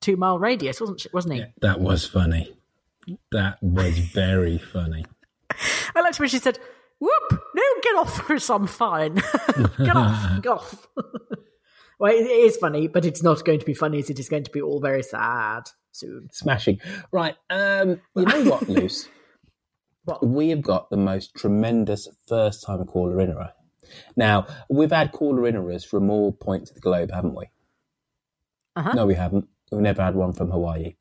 two 0.00 0.16
mile 0.16 0.38
radius, 0.38 0.80
wasn't 0.80 1.00
she, 1.00 1.08
wasn't 1.12 1.34
he? 1.34 1.40
Yeah, 1.40 1.46
that 1.62 1.80
was 1.80 2.06
funny. 2.06 2.54
That 3.32 3.62
was 3.62 3.98
very 3.98 4.58
funny. 4.58 5.04
I 5.94 6.00
liked 6.02 6.20
when 6.20 6.28
she 6.28 6.38
said, 6.38 6.58
"Whoop! 6.98 7.42
No, 7.54 7.62
get 7.82 7.96
off, 7.96 8.18
Chris. 8.18 8.50
I'm 8.50 8.66
fine. 8.66 9.14
get 9.78 9.96
off, 9.96 10.42
get 10.42 10.52
off." 10.52 10.88
Well, 11.98 12.12
it 12.12 12.24
is 12.24 12.56
funny, 12.56 12.86
but 12.86 13.04
it's 13.04 13.22
not 13.22 13.44
going 13.44 13.58
to 13.58 13.66
be 13.66 13.74
funny. 13.74 13.98
As 13.98 14.10
it 14.10 14.18
is 14.18 14.28
going 14.28 14.44
to 14.44 14.50
be 14.50 14.60
all 14.60 14.80
very 14.80 15.02
sad 15.02 15.70
soon. 15.92 16.28
Smashing. 16.32 16.80
Right. 17.10 17.36
Um, 17.50 18.00
you 18.14 18.24
know 18.24 18.44
what, 18.44 18.68
Luce? 18.68 19.08
what? 20.04 20.26
We 20.26 20.50
have 20.50 20.62
got 20.62 20.90
the 20.90 20.96
most 20.96 21.34
tremendous 21.34 22.08
first 22.26 22.64
time 22.64 22.84
caller 22.84 23.20
in 23.20 23.34
Now, 24.16 24.46
we've 24.70 24.92
had 24.92 25.12
caller 25.12 25.42
inners 25.42 25.86
from 25.86 26.10
all 26.10 26.32
points 26.32 26.70
of 26.70 26.76
the 26.76 26.80
globe, 26.80 27.10
haven't 27.12 27.34
we? 27.34 27.46
Uh-huh. 28.76 28.92
No, 28.94 29.06
we 29.06 29.14
haven't. 29.14 29.48
We've 29.70 29.80
never 29.80 30.02
had 30.02 30.14
one 30.14 30.32
from 30.32 30.50
Hawaii. 30.50 30.94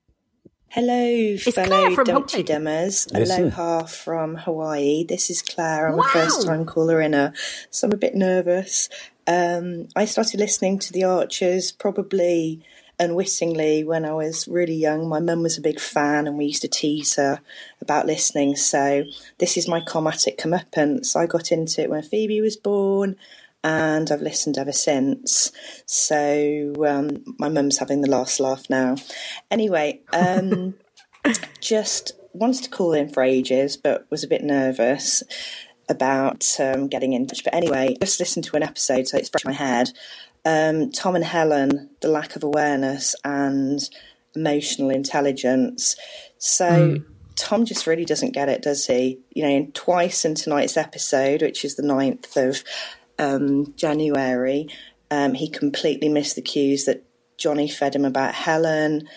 Hello, 0.69 0.93
it's 0.97 1.49
fellow 1.55 1.95
Dum 2.03 2.25
Tee 2.25 2.43
Dummers. 2.43 3.07
Aloha 3.15 3.85
from 3.85 4.35
Hawaii. 4.35 5.05
This 5.05 5.29
is 5.29 5.41
Claire. 5.41 5.87
I'm 5.87 5.95
wow. 5.95 6.03
a 6.03 6.09
first 6.09 6.45
time 6.45 6.65
caller 6.65 6.99
inner, 6.99 7.33
so 7.69 7.87
I'm 7.87 7.93
a 7.93 7.97
bit 7.97 8.15
nervous. 8.15 8.89
Um, 9.27 9.89
I 9.95 10.05
started 10.05 10.39
listening 10.39 10.79
to 10.79 10.93
the 10.93 11.03
Archers 11.03 11.71
probably 11.73 12.63
unwittingly 12.99 13.83
when 13.83 14.05
I 14.05 14.13
was 14.13 14.47
really 14.47 14.73
young. 14.73 15.07
My 15.07 15.19
mum 15.19 15.43
was 15.43 15.57
a 15.57 15.61
big 15.61 15.79
fan, 15.79 16.27
and 16.27 16.37
we 16.37 16.45
used 16.45 16.61
to 16.63 16.67
tease 16.67 17.15
her 17.15 17.41
about 17.81 18.07
listening. 18.07 18.55
So 18.55 19.03
this 19.37 19.57
is 19.57 19.67
my 19.67 19.81
comedic 19.81 20.37
comeuppance. 20.37 21.15
I 21.15 21.25
got 21.25 21.51
into 21.51 21.81
it 21.81 21.89
when 21.89 22.03
Phoebe 22.03 22.41
was 22.41 22.57
born, 22.57 23.17
and 23.63 24.09
I've 24.09 24.21
listened 24.21 24.57
ever 24.57 24.71
since. 24.71 25.51
So 25.85 26.73
um, 26.87 27.35
my 27.37 27.49
mum's 27.49 27.77
having 27.77 28.01
the 28.01 28.09
last 28.09 28.39
laugh 28.39 28.69
now. 28.69 28.95
Anyway, 29.51 30.01
um, 30.13 30.75
just 31.59 32.13
wanted 32.33 32.63
to 32.63 32.69
call 32.69 32.93
in 32.93 33.09
for 33.09 33.23
ages, 33.23 33.77
but 33.77 34.09
was 34.09 34.23
a 34.23 34.27
bit 34.27 34.43
nervous 34.43 35.23
about 35.89 36.45
um, 36.59 36.87
getting 36.87 37.13
in 37.13 37.27
touch. 37.27 37.43
But 37.43 37.53
anyway, 37.53 37.95
just 38.01 38.19
listened 38.19 38.45
to 38.45 38.55
an 38.55 38.63
episode, 38.63 39.07
so 39.07 39.17
it's 39.17 39.29
fresh 39.29 39.45
in 39.45 39.51
my 39.51 39.57
head. 39.57 39.91
Um, 40.45 40.91
Tom 40.91 41.15
and 41.15 41.25
Helen, 41.25 41.89
the 42.01 42.09
lack 42.09 42.35
of 42.35 42.43
awareness 42.43 43.15
and 43.23 43.79
emotional 44.35 44.89
intelligence. 44.89 45.95
So 46.37 46.65
mm. 46.65 47.05
Tom 47.35 47.65
just 47.65 47.87
really 47.87 48.05
doesn't 48.05 48.31
get 48.31 48.49
it, 48.49 48.61
does 48.61 48.85
he? 48.87 49.19
You 49.33 49.43
know, 49.43 49.67
twice 49.73 50.25
in 50.25 50.35
tonight's 50.35 50.77
episode, 50.77 51.41
which 51.41 51.65
is 51.65 51.75
the 51.75 51.83
9th 51.83 52.37
of 52.37 52.63
um, 53.19 53.73
January, 53.75 54.69
um, 55.09 55.33
he 55.33 55.49
completely 55.49 56.09
missed 56.09 56.35
the 56.35 56.41
cues 56.41 56.85
that 56.85 57.03
Johnny 57.37 57.67
fed 57.67 57.95
him 57.95 58.05
about 58.05 58.33
Helen 58.33 59.07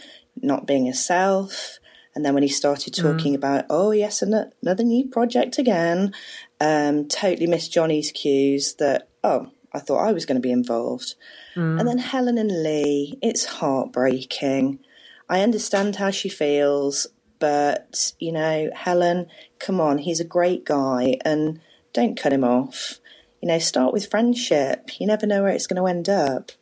not 0.43 0.67
being 0.67 0.87
herself. 0.87 1.79
And 2.15 2.25
then 2.25 2.35
when 2.35 2.43
he 2.43 2.49
started 2.49 2.97
hmm. 2.97 3.03
talking 3.03 3.33
mm. 3.33 3.37
about, 3.37 3.67
oh, 3.71 3.93
yes, 3.93 4.23
another 4.23 4.85
new 4.85 5.09
project 5.09 5.59
again, 5.59 6.13
um, 6.61 7.09
totally 7.09 7.47
missed 7.47 7.73
Johnny's 7.73 8.13
cues 8.13 8.75
that, 8.75 9.09
oh, 9.25 9.51
I 9.73 9.79
thought 9.79 10.07
I 10.07 10.13
was 10.13 10.27
going 10.27 10.37
to 10.37 10.47
be 10.47 10.53
involved. 10.53 11.15
Mm. 11.55 11.79
And 11.79 11.89
then 11.89 11.99
Helen 11.99 12.39
and 12.39 12.63
Lee, 12.63 13.19
it's 13.23 13.45
heartbreaking. 13.45 14.81
I 15.29 15.43
understand 15.43 15.97
how 15.97 16.11
she 16.11 16.29
feels, 16.29 17.07
but, 17.39 18.13
you 18.19 18.33
know, 18.33 18.71
Helen, 18.75 19.27
come 19.59 19.81
on, 19.81 19.99
he's 19.99 20.21
a 20.21 20.25
great 20.25 20.65
guy 20.65 21.17
and 21.25 21.61
don't 21.93 22.19
cut 22.19 22.33
him 22.33 22.45
off. 22.45 22.99
You 23.41 23.49
know, 23.49 23.59
start 23.59 23.93
with 23.93 24.11
friendship. 24.11 25.01
You 25.01 25.07
never 25.07 25.27
know 25.27 25.43
where 25.43 25.53
it's 25.53 25.67
going 25.67 25.81
to 25.81 25.89
end 25.89 26.09
up. 26.09 26.53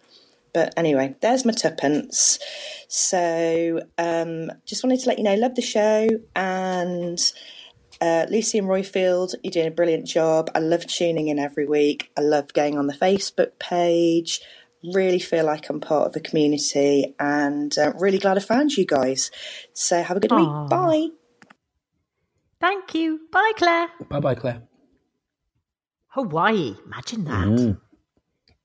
But 0.53 0.75
anyway, 0.77 1.17
there's 1.21 1.45
my 1.45 1.53
tuppence. 1.53 2.39
So 2.89 3.81
um, 3.99 4.51
just 4.65 4.85
wanted 4.85 5.01
to 5.01 5.09
let 5.09 5.19
you 5.19 5.25
know, 5.25 5.35
love 5.35 5.55
the 5.55 5.63
show 5.63 6.09
and 6.37 7.33
uh, 8.01 8.27
Lucy 8.31 8.59
and 8.59 8.69
Roifield, 8.69 9.35
you're 9.43 9.51
doing 9.51 9.67
a 9.67 9.71
brilliant 9.73 10.07
job. 10.07 10.51
I 10.55 10.61
love 10.61 10.87
tuning 10.87 11.29
in 11.29 11.39
every 11.39 11.67
week. 11.67 12.11
I 12.17 12.21
love 12.21 12.53
going 12.53 12.79
on 12.79 12.87
the 12.87 12.95
Facebook 12.95 13.59
page. 13.59 14.41
Really 14.95 15.19
feel 15.19 15.45
like 15.45 15.69
I'm 15.69 15.81
part 15.81 16.07
of 16.07 16.13
the 16.13 16.21
community 16.21 17.15
and 17.19 17.77
uh, 17.77 17.93
really 17.99 18.19
glad 18.19 18.37
I 18.37 18.41
found 18.41 18.73
you 18.77 18.87
guys. 18.87 19.31
So 19.73 20.01
have 20.03 20.17
a 20.17 20.21
good 20.21 20.31
Aww. 20.31 20.63
week. 20.63 20.71
Bye. 20.71 21.09
Thank 22.61 22.95
you. 22.95 23.21
Bye, 23.33 23.53
Claire. 23.57 23.89
Bye 24.09 24.21
bye, 24.21 24.35
Claire. 24.37 24.63
Hawaii. 26.09 26.75
Imagine 26.87 27.25
that. 27.25 27.47
Mm. 27.49 27.81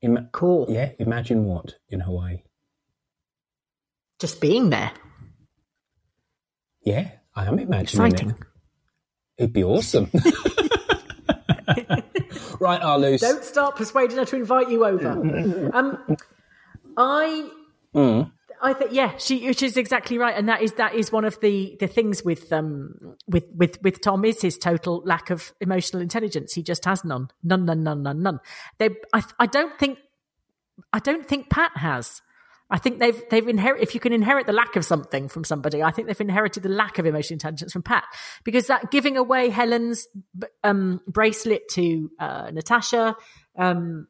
Ima- 0.01 0.29
cool. 0.31 0.67
Yeah, 0.69 0.91
imagine 0.99 1.45
what 1.45 1.75
in 1.89 1.99
Hawaii? 2.01 2.43
Just 4.19 4.39
being 4.39 4.69
there. 4.69 4.91
Yeah, 6.85 7.11
I 7.35 7.45
am 7.45 7.59
imagining 7.59 8.05
Exciting. 8.07 8.29
it. 8.31 8.35
It'd 9.37 9.53
be 9.53 9.63
awesome. 9.63 10.09
right, 12.59 12.81
Arloose. 12.81 13.21
Don't 13.21 13.43
start 13.43 13.75
persuading 13.75 14.17
her 14.17 14.25
to 14.25 14.35
invite 14.35 14.69
you 14.69 14.85
over. 14.85 15.09
um, 15.73 16.17
I, 16.95 17.49
mm. 17.95 18.31
I 18.61 18.73
think 18.73 18.91
yeah, 18.93 19.17
she, 19.17 19.45
is 19.45 19.75
exactly 19.75 20.17
right, 20.17 20.35
and 20.37 20.47
that 20.47 20.61
is 20.61 20.73
that 20.73 20.95
is 20.95 21.11
one 21.11 21.25
of 21.25 21.39
the 21.41 21.75
the 21.79 21.87
things 21.87 22.23
with 22.23 22.53
um 22.53 23.15
with 23.27 23.45
with 23.53 23.81
with 23.81 24.01
Tom 24.01 24.23
is 24.23 24.41
his 24.41 24.57
total 24.57 25.01
lack 25.03 25.29
of 25.29 25.53
emotional 25.59 26.01
intelligence. 26.01 26.53
He 26.53 26.63
just 26.63 26.85
has 26.85 27.03
none, 27.03 27.29
none, 27.43 27.65
none, 27.65 27.83
none, 27.83 28.03
none, 28.03 28.23
none. 28.23 28.39
They, 28.77 28.91
I, 29.11 29.23
I 29.39 29.45
don't 29.47 29.77
think, 29.77 29.97
I 30.93 30.99
don't 30.99 31.27
think 31.27 31.49
Pat 31.49 31.71
has. 31.75 32.21
I 32.73 32.79
think 32.79 32.97
they've 32.97 33.23
they've 33.29 33.47
inherit 33.47 33.83
if 33.83 33.93
you 33.93 33.99
can 33.99 34.13
inherit 34.13 34.47
the 34.47 34.51
lack 34.51 34.75
of 34.75 34.83
something 34.83 35.29
from 35.29 35.43
somebody, 35.43 35.83
I 35.83 35.91
think 35.91 36.07
they've 36.07 36.19
inherited 36.19 36.63
the 36.63 36.69
lack 36.69 36.97
of 36.97 37.05
emotional 37.05 37.35
intelligence 37.35 37.71
from 37.71 37.83
Pat 37.83 38.03
because 38.43 38.65
that 38.65 38.89
giving 38.89 39.15
away 39.15 39.49
Helen's 39.49 40.07
um, 40.63 40.99
bracelet 41.07 41.69
to 41.73 42.09
uh, 42.17 42.49
Natasha, 42.51 43.15
um, 43.55 44.07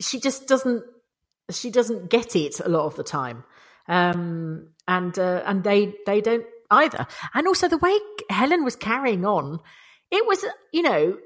she 0.00 0.20
just 0.20 0.46
doesn't 0.46 0.84
she 1.50 1.70
doesn't 1.70 2.10
get 2.10 2.36
it 2.36 2.60
a 2.60 2.68
lot 2.68 2.86
of 2.86 2.94
the 2.94 3.02
time, 3.02 3.42
um, 3.88 4.68
and 4.86 5.18
uh, 5.18 5.42
and 5.44 5.64
they 5.64 5.94
they 6.06 6.20
don't 6.20 6.46
either. 6.70 7.08
And 7.34 7.48
also 7.48 7.66
the 7.66 7.78
way 7.78 7.98
Helen 8.30 8.62
was 8.62 8.76
carrying 8.76 9.26
on, 9.26 9.58
it 10.12 10.24
was 10.24 10.44
you 10.72 10.82
know 10.82 11.18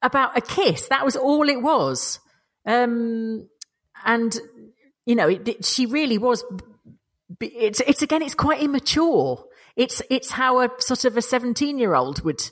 about 0.00 0.38
a 0.38 0.40
kiss. 0.40 0.88
That 0.88 1.04
was 1.04 1.14
all 1.14 1.46
it 1.50 1.60
was. 1.60 2.20
Um, 2.66 3.50
and 4.04 4.38
you 5.06 5.14
know, 5.14 5.28
it, 5.28 5.46
it, 5.48 5.64
she 5.64 5.86
really 5.86 6.18
was. 6.18 6.44
It's 7.40 7.80
it's 7.80 8.02
again, 8.02 8.22
it's 8.22 8.34
quite 8.34 8.60
immature. 8.62 9.44
It's 9.76 10.00
it's 10.10 10.30
how 10.30 10.60
a 10.60 10.70
sort 10.78 11.04
of 11.04 11.16
a 11.16 11.22
seventeen 11.22 11.78
year 11.78 11.94
old 11.94 12.22
would 12.22 12.42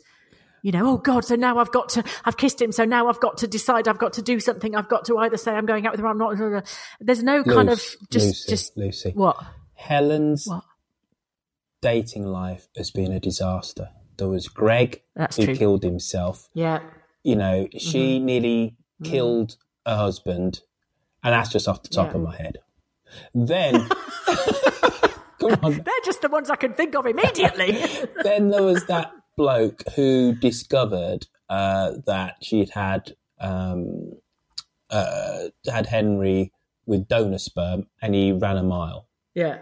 you 0.64 0.70
know, 0.70 0.86
oh 0.86 0.96
God, 0.96 1.24
so 1.24 1.34
now 1.34 1.58
I've 1.58 1.72
got 1.72 1.88
to, 1.88 2.04
I've 2.24 2.36
kissed 2.36 2.62
him, 2.62 2.70
so 2.70 2.84
now 2.84 3.08
I've 3.08 3.18
got 3.18 3.38
to 3.38 3.48
decide, 3.48 3.88
I've 3.88 3.98
got 3.98 4.12
to 4.12 4.22
do 4.22 4.38
something, 4.38 4.76
I've 4.76 4.88
got 4.88 5.06
to 5.06 5.18
either 5.18 5.36
say 5.36 5.50
I'm 5.50 5.66
going 5.66 5.86
out 5.88 5.92
with 5.94 6.00
her, 6.00 6.06
I'm 6.06 6.18
not. 6.18 6.64
There's 7.00 7.20
no 7.24 7.42
kind 7.42 7.68
of 7.68 7.78
just, 8.12 8.26
Lucy, 8.28 8.48
just 8.48 8.76
Lucy. 8.76 9.10
What? 9.10 9.44
Helen's 9.74 10.46
what? 10.46 10.62
dating 11.80 12.26
life 12.26 12.68
has 12.76 12.92
been 12.92 13.10
a 13.12 13.18
disaster. 13.18 13.88
There 14.18 14.28
was 14.28 14.46
Greg 14.48 15.02
That's 15.16 15.36
who 15.36 15.46
true. 15.46 15.56
killed 15.56 15.82
himself. 15.82 16.48
Yeah. 16.54 16.80
You 17.24 17.34
know, 17.36 17.66
she 17.76 18.20
Mhm. 18.20 18.22
nearly 18.22 18.76
Mm. 19.02 19.04
killed 19.10 19.56
her 19.84 19.96
husband, 19.96 20.60
and 21.22 21.32
that's 21.32 21.50
just 21.50 21.68
off 21.68 21.82
the 21.82 21.88
top 21.88 22.10
Yeah. 22.10 22.16
of 22.16 22.22
my 22.22 22.36
head. 22.36 22.58
Then, 23.34 23.88
come 25.40 25.58
on. 25.62 25.72
They're 25.84 26.04
just 26.04 26.22
the 26.22 26.28
ones 26.30 26.50
I 26.50 26.56
can 26.56 26.74
think 26.74 26.94
of 26.94 27.06
immediately. 27.06 27.78
then 28.22 28.48
there 28.48 28.62
was 28.62 28.86
that 28.86 29.12
bloke 29.36 29.82
who 29.96 30.34
discovered 30.34 31.26
uh, 31.48 31.92
that 32.06 32.36
she 32.42 32.60
had 32.60 32.70
had 32.70 33.12
um, 33.40 34.12
uh, 34.90 35.44
had 35.70 35.86
Henry 35.86 36.52
with 36.86 37.06
donor 37.08 37.38
sperm, 37.38 37.86
and 38.00 38.14
he 38.14 38.32
ran 38.32 38.56
a 38.56 38.62
mile. 38.62 39.06
yeah. 39.34 39.58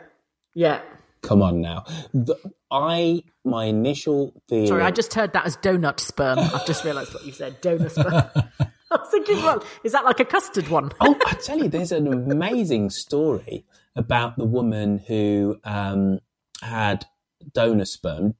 Yeah. 0.54 0.80
Come 1.22 1.42
on 1.42 1.60
now. 1.60 1.84
The, 2.14 2.34
I 2.70 3.22
my 3.44 3.66
initial 3.66 4.32
feeling. 4.48 4.66
Sorry, 4.68 4.82
I 4.82 4.90
just 4.90 5.12
heard 5.14 5.32
that 5.34 5.44
as 5.44 5.56
donut 5.58 6.00
sperm. 6.00 6.38
I've 6.38 6.66
just 6.66 6.82
realised 6.82 7.12
what 7.12 7.24
you 7.26 7.32
said. 7.32 7.60
Donut 7.62 7.90
sperm. 7.90 8.70
I 8.92 8.96
was 8.96 9.08
thinking, 9.10 9.36
well, 9.36 9.64
is 9.84 9.92
that 9.92 10.04
like 10.04 10.18
a 10.18 10.24
custard 10.24 10.68
one? 10.68 10.90
oh, 11.00 11.16
I 11.26 11.34
tell 11.34 11.58
you, 11.58 11.68
there's 11.68 11.92
an 11.92 12.30
amazing 12.30 12.90
story 12.90 13.64
about 13.94 14.36
the 14.36 14.44
woman 14.44 14.98
who 14.98 15.60
um, 15.62 16.18
had 16.60 17.06
donor 17.52 17.84
sperm. 17.84 18.34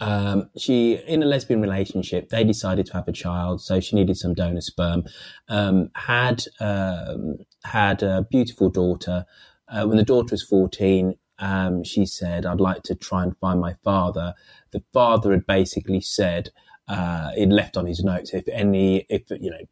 Um, 0.00 0.50
she, 0.58 0.94
in 1.06 1.22
a 1.22 1.26
lesbian 1.26 1.62
relationship, 1.62 2.28
they 2.28 2.44
decided 2.44 2.86
to 2.86 2.92
have 2.94 3.08
a 3.08 3.12
child, 3.12 3.62
so 3.62 3.80
she 3.80 3.96
needed 3.96 4.16
some 4.16 4.34
donor 4.34 4.60
sperm. 4.60 5.04
Um, 5.48 5.90
had 5.94 6.44
um, 6.60 7.38
had 7.64 8.02
a 8.02 8.26
beautiful 8.28 8.68
daughter. 8.68 9.24
Uh, 9.68 9.86
when 9.86 9.96
the 9.96 10.04
daughter 10.04 10.32
was 10.32 10.42
fourteen, 10.42 11.14
um, 11.38 11.84
she 11.84 12.04
said, 12.04 12.44
"I'd 12.44 12.60
like 12.60 12.82
to 12.84 12.96
try 12.96 13.22
and 13.22 13.36
find 13.38 13.60
my 13.60 13.76
father." 13.84 14.34
The 14.72 14.82
father 14.92 15.30
had 15.30 15.46
basically 15.46 16.00
said, 16.00 16.50
uh, 16.88 17.30
he'd 17.32 17.50
left 17.50 17.76
on 17.76 17.86
his 17.86 18.02
notes, 18.04 18.34
if 18.34 18.48
any, 18.48 19.06
if 19.08 19.30
you 19.30 19.50
know, 19.50 19.64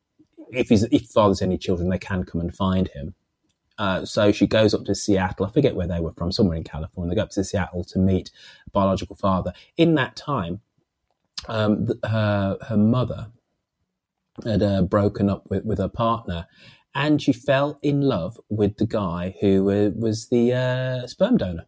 if 0.52 0.68
his 0.68 0.84
if 0.84 1.06
father's 1.06 1.42
any 1.42 1.58
children, 1.58 1.90
they 1.90 1.98
can 1.98 2.24
come 2.24 2.40
and 2.40 2.54
find 2.54 2.88
him. 2.88 3.14
Uh, 3.78 4.04
so 4.04 4.30
she 4.30 4.46
goes 4.46 4.74
up 4.74 4.84
to 4.84 4.94
Seattle. 4.94 5.46
I 5.46 5.50
forget 5.50 5.74
where 5.74 5.86
they 5.86 6.00
were 6.00 6.12
from, 6.12 6.32
somewhere 6.32 6.56
in 6.56 6.64
California. 6.64 7.10
They 7.10 7.16
go 7.16 7.22
up 7.24 7.30
to 7.30 7.44
Seattle 7.44 7.84
to 7.84 7.98
meet 7.98 8.30
biological 8.72 9.16
father. 9.16 9.54
In 9.76 9.94
that 9.94 10.16
time, 10.16 10.60
um, 11.48 11.86
th- 11.86 11.98
her 12.04 12.58
her 12.68 12.76
mother 12.76 13.28
had 14.44 14.62
uh, 14.62 14.82
broken 14.82 15.30
up 15.30 15.44
with, 15.48 15.64
with 15.64 15.78
her 15.78 15.88
partner, 15.88 16.46
and 16.94 17.22
she 17.22 17.32
fell 17.32 17.78
in 17.82 18.02
love 18.02 18.38
with 18.48 18.76
the 18.76 18.86
guy 18.86 19.34
who 19.40 19.70
uh, 19.70 19.90
was 19.96 20.28
the 20.28 20.52
uh, 20.52 21.06
sperm 21.06 21.36
donor. 21.36 21.66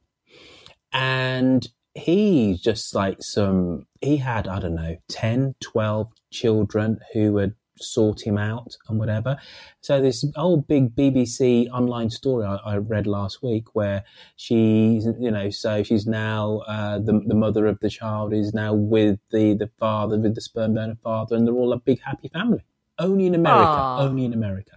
And 0.93 1.67
he 1.95 2.59
just 2.63 2.95
like 2.95 3.23
some, 3.23 3.87
he 4.01 4.17
had, 4.17 4.49
I 4.49 4.61
don't 4.61 4.75
know, 4.75 4.97
10, 5.09 5.55
12 5.61 6.09
children 6.31 6.99
who 7.13 7.37
had 7.37 7.55
sought 7.77 8.21
him 8.21 8.39
out 8.39 8.77
and 8.89 8.99
whatever. 8.99 9.39
So 9.81 10.01
this 10.01 10.25
old 10.37 10.67
big 10.69 10.95
BBC 10.95 11.69
online 11.71 12.11
story 12.11 12.47
I, 12.47 12.57
I 12.57 12.77
read 12.77 13.07
last 13.07 13.43
week 13.43 13.75
where 13.75 14.05
she's, 14.37 15.07
you 15.19 15.31
know, 15.31 15.51
so 15.51 15.83
she's 15.83 16.07
now, 16.07 16.59
uh, 16.67 16.99
the, 16.99 17.21
the 17.27 17.35
mother 17.35 17.67
of 17.67 17.81
the 17.81 17.91
child 17.91 18.33
is 18.33 18.55
now 18.55 18.73
with 18.73 19.19
the, 19.31 19.55
the 19.55 19.71
father, 19.79 20.19
with 20.19 20.35
the 20.35 20.41
sperm 20.41 20.75
donor 20.75 20.97
father, 21.03 21.37
and 21.37 21.47
they're 21.47 21.55
all 21.55 21.73
a 21.73 21.79
big 21.79 22.01
happy 22.03 22.29
family. 22.29 22.65
Only 22.99 23.27
in 23.27 23.35
America. 23.35 23.61
Aw. 23.61 24.03
Only 24.03 24.25
in 24.25 24.33
America. 24.33 24.73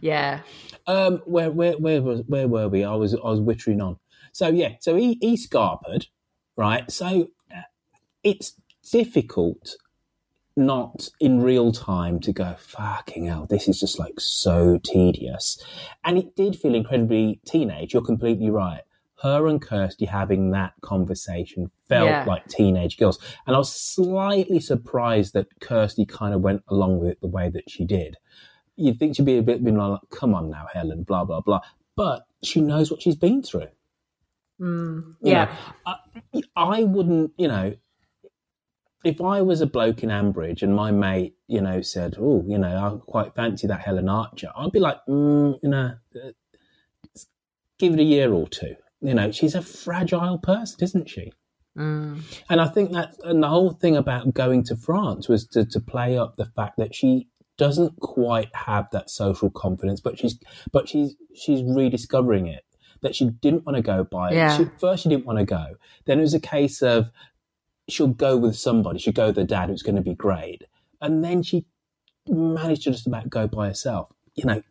Yeah. 0.00 0.40
Um, 0.86 1.18
where 1.26 1.50
where 1.50 1.72
where 1.72 2.00
was 2.00 2.22
where 2.28 2.46
were 2.46 2.68
we? 2.68 2.84
I 2.84 2.94
was 2.94 3.14
I 3.14 3.18
was 3.18 3.40
wittering 3.40 3.84
on. 3.84 3.98
So 4.32 4.48
yeah, 4.48 4.74
so 4.80 4.94
he 4.94 5.18
he 5.20 5.36
scarpered, 5.36 6.06
right? 6.58 6.90
So 6.90 7.30
uh, 7.50 7.62
it's 8.22 8.52
difficult 8.92 9.76
not 10.56 11.08
in 11.20 11.40
real 11.40 11.70
time 11.72 12.18
to 12.18 12.32
go 12.32 12.56
fucking 12.58 13.26
hell. 13.26 13.46
This 13.48 13.68
is 13.68 13.80
just 13.80 13.98
like 13.98 14.18
so 14.20 14.78
tedious, 14.82 15.62
and 16.04 16.18
it 16.18 16.36
did 16.36 16.56
feel 16.56 16.74
incredibly 16.74 17.40
teenage. 17.46 17.94
You're 17.94 18.02
completely 18.04 18.50
right. 18.50 18.82
Her 19.22 19.46
and 19.46 19.62
Kirsty 19.62 20.04
having 20.06 20.50
that 20.50 20.74
conversation 20.82 21.70
felt 21.88 22.08
Yeah. 22.08 22.24
like 22.26 22.46
teenage 22.48 22.98
girls, 22.98 23.18
and 23.46 23.56
I 23.56 23.58
was 23.58 23.72
slightly 23.72 24.60
surprised 24.60 25.32
that 25.34 25.46
Kirsty 25.60 26.04
kind 26.04 26.34
of 26.34 26.40
went 26.42 26.62
along 26.68 26.98
with 26.98 27.10
it 27.12 27.20
the 27.22 27.28
way 27.28 27.48
that 27.48 27.70
she 27.70 27.86
did 27.86 28.18
you'd 28.80 28.96
think 28.96 29.16
she'd 29.16 29.24
be 29.24 29.36
a 29.38 29.42
bit 29.42 29.64
been 29.64 29.76
like, 29.76 29.98
come 30.10 30.32
on 30.36 30.48
now, 30.50 30.64
Helen, 30.72 31.02
blah, 31.02 31.24
blah, 31.24 31.40
blah. 31.40 31.60
But 31.96 32.22
she 32.44 32.60
knows 32.60 32.92
what 32.92 33.02
she's 33.02 33.16
been 33.16 33.42
through. 33.42 33.66
Mm, 34.60 35.14
You 35.22 35.32
yeah. 35.32 35.56
know, 35.86 35.94
I, 36.34 36.42
I 36.56 36.82
wouldn't, 36.84 37.32
you 37.38 37.48
know, 37.48 37.74
if 39.04 39.20
I 39.20 39.42
was 39.42 39.60
a 39.60 39.66
bloke 39.66 40.02
in 40.02 40.10
Ambridge 40.10 40.62
and 40.62 40.74
my 40.74 40.90
mate, 40.90 41.36
you 41.46 41.60
know, 41.60 41.80
said, 41.82 42.16
oh, 42.18 42.44
you 42.46 42.58
know, 42.58 42.68
I 42.76 43.10
quite 43.10 43.34
fancy 43.34 43.66
that 43.68 43.80
Helen 43.80 44.08
Archer, 44.08 44.50
I'd 44.56 44.72
be 44.72 44.80
like, 44.80 44.98
mm, 45.08 45.58
you 45.62 45.68
know, 45.68 45.94
uh, 46.16 46.30
give 47.78 47.94
it 47.94 48.00
a 48.00 48.04
year 48.04 48.32
or 48.32 48.48
two. 48.48 48.74
You 49.00 49.14
know, 49.14 49.30
she's 49.30 49.54
a 49.54 49.62
fragile 49.62 50.38
person, 50.38 50.78
isn't 50.82 51.08
she? 51.08 51.32
Mm. 51.76 52.22
And 52.50 52.60
I 52.60 52.66
think 52.66 52.90
that, 52.92 53.14
and 53.22 53.40
the 53.42 53.48
whole 53.48 53.70
thing 53.70 53.96
about 53.96 54.34
going 54.34 54.64
to 54.64 54.76
France 54.76 55.28
was 55.28 55.46
to, 55.48 55.64
to 55.64 55.80
play 55.80 56.18
up 56.18 56.36
the 56.36 56.46
fact 56.46 56.76
that 56.78 56.94
she 56.94 57.28
doesn't 57.56 58.00
quite 58.00 58.54
have 58.54 58.88
that 58.90 59.10
social 59.10 59.50
confidence, 59.50 60.00
but 60.00 60.18
she's, 60.18 60.38
but 60.72 60.88
she's, 60.88 61.14
she's 61.34 61.62
rediscovering 61.62 62.48
it. 62.48 62.64
That 63.02 63.14
she 63.14 63.26
didn't 63.30 63.64
want 63.64 63.76
to 63.76 63.82
go 63.82 64.04
by. 64.04 64.32
Yeah. 64.32 64.56
She, 64.56 64.66
first, 64.78 65.02
she 65.04 65.08
didn't 65.08 65.26
want 65.26 65.38
to 65.38 65.44
go. 65.44 65.76
Then 66.06 66.18
it 66.18 66.22
was 66.22 66.34
a 66.34 66.40
case 66.40 66.82
of 66.82 67.10
she'll 67.88 68.08
go 68.08 68.36
with 68.36 68.56
somebody. 68.56 68.98
She'll 68.98 69.12
go 69.12 69.28
with 69.28 69.36
her 69.36 69.44
dad, 69.44 69.68
who's 69.68 69.82
going 69.82 69.96
to 69.96 70.02
be 70.02 70.14
great. 70.14 70.64
and 71.00 71.24
then 71.24 71.42
she 71.42 71.64
managed 72.28 72.82
to 72.82 72.90
just 72.90 73.06
about 73.06 73.30
go 73.30 73.46
by 73.46 73.68
herself. 73.68 74.10
You 74.34 74.44
know, 74.44 74.62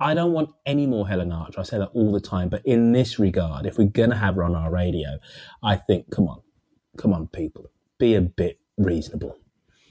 I 0.00 0.14
don't 0.14 0.32
want 0.32 0.50
any 0.66 0.86
more 0.86 1.08
Helen 1.08 1.32
Archer. 1.32 1.60
I 1.60 1.62
say 1.62 1.78
that 1.78 1.90
all 1.94 2.12
the 2.12 2.20
time. 2.20 2.48
But 2.48 2.62
in 2.66 2.92
this 2.92 3.18
regard, 3.18 3.66
if 3.66 3.78
we're 3.78 3.88
going 3.88 4.10
to 4.10 4.16
have 4.16 4.34
her 4.36 4.44
on 4.44 4.54
our 4.54 4.70
radio, 4.70 5.18
I 5.62 5.76
think, 5.76 6.10
come 6.10 6.28
on, 6.28 6.40
come 6.98 7.12
on, 7.12 7.28
people, 7.28 7.70
be 7.98 8.14
a 8.14 8.20
bit 8.20 8.58
reasonable. 8.76 9.36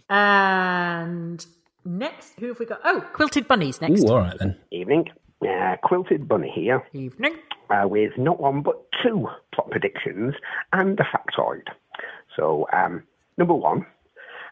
And 0.09 1.45
next, 1.85 2.39
who 2.39 2.47
have 2.49 2.59
we 2.59 2.65
got? 2.65 2.81
Oh, 2.83 3.01
Quilted 3.13 3.47
Bunnies 3.47 3.81
next. 3.81 4.03
Ooh, 4.03 4.09
all 4.09 4.19
right 4.19 4.37
then. 4.37 4.57
Evening. 4.71 5.09
Uh, 5.47 5.75
Quilted 5.83 6.27
Bunny 6.27 6.49
here. 6.53 6.83
Evening. 6.93 7.35
Uh, 7.69 7.87
with 7.87 8.17
not 8.17 8.39
one 8.39 8.61
but 8.61 8.85
two 9.01 9.27
plot 9.53 9.71
predictions 9.71 10.35
and 10.73 10.99
a 10.99 11.03
factoid. 11.03 11.67
So, 12.35 12.67
um, 12.73 13.03
number 13.37 13.53
one, 13.53 13.85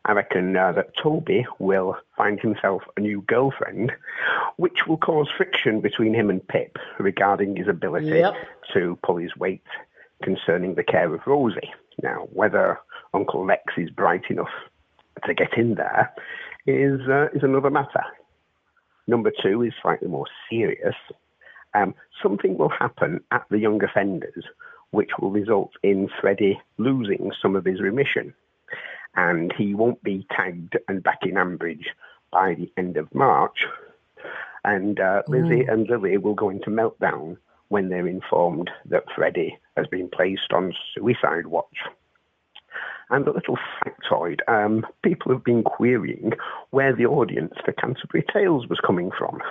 I 0.05 0.13
reckon 0.13 0.57
uh, 0.57 0.71
that 0.73 0.97
Toby 0.97 1.45
will 1.59 1.97
find 2.17 2.39
himself 2.39 2.81
a 2.97 3.01
new 3.01 3.21
girlfriend, 3.21 3.91
which 4.57 4.87
will 4.87 4.97
cause 4.97 5.29
friction 5.35 5.79
between 5.81 6.13
him 6.13 6.29
and 6.29 6.45
Pip 6.47 6.77
regarding 6.99 7.55
his 7.55 7.67
ability 7.67 8.07
Yep. 8.07 8.33
to 8.73 8.97
pull 9.03 9.17
his 9.17 9.35
weight 9.37 9.63
concerning 10.23 10.75
the 10.75 10.83
care 10.83 11.13
of 11.13 11.21
Rosie. 11.27 11.71
Now, 12.01 12.27
whether 12.33 12.79
Uncle 13.13 13.45
Lex 13.45 13.73
is 13.77 13.89
bright 13.91 14.23
enough 14.29 14.49
to 15.25 15.33
get 15.33 15.53
in 15.57 15.75
there 15.75 16.11
is 16.65 17.01
uh, 17.07 17.27
is 17.33 17.43
another 17.43 17.69
matter. 17.69 18.03
Number 19.08 19.32
two 19.41 19.62
is 19.64 19.74
slightly 19.82 20.08
more 20.08 20.28
serious. 20.49 20.95
Um, 21.74 21.95
something 22.22 22.58
will 22.58 22.70
happen 22.70 23.22
at 23.32 23.45
the 23.49 23.60
young 23.60 23.84
offenders 23.84 24.45
which 24.91 25.12
will 25.20 25.32
result 25.32 25.72
in 25.84 26.10
Freddie 26.20 26.62
losing 26.78 27.32
some 27.41 27.56
of 27.56 27.66
his 27.66 27.82
remission. 27.82 28.34
And 29.16 29.52
he 29.58 29.74
won't 29.74 30.04
be 30.04 30.26
tagged 30.32 30.78
and 30.88 31.04
back 31.04 31.20
in 31.24 31.36
Ambridge 31.36 31.88
by 32.32 32.54
the 32.54 32.72
end 32.78 32.97
of 32.97 33.14
March. 33.14 33.66
And 34.64 34.99
uh, 34.99 35.24
Lizzie 35.28 35.64
and 35.64 35.89
Lily 35.89 36.18
will 36.18 36.36
go 36.36 36.49
into 36.49 36.70
meltdown 36.70 37.38
when 37.70 37.89
they're 37.89 38.08
informed 38.08 38.70
that 38.86 39.06
Freddie 39.16 39.58
has 39.76 39.88
been 39.88 40.10
placed 40.10 40.54
on 40.54 40.74
suicide 40.93 41.47
watch. 41.47 41.78
And 43.12 43.28
a 43.28 43.34
little 43.34 43.57
factoid 43.84 44.39
um, 44.47 44.86
people 45.03 45.34
have 45.34 45.43
been 45.43 45.64
querying 45.64 46.32
where 46.70 46.95
the 46.95 47.05
audience 47.05 47.53
for 47.64 47.74
Canterbury 47.74 48.24
Tales 48.32 48.68
was 48.68 48.80
coming 48.80 49.12
from. 49.18 49.41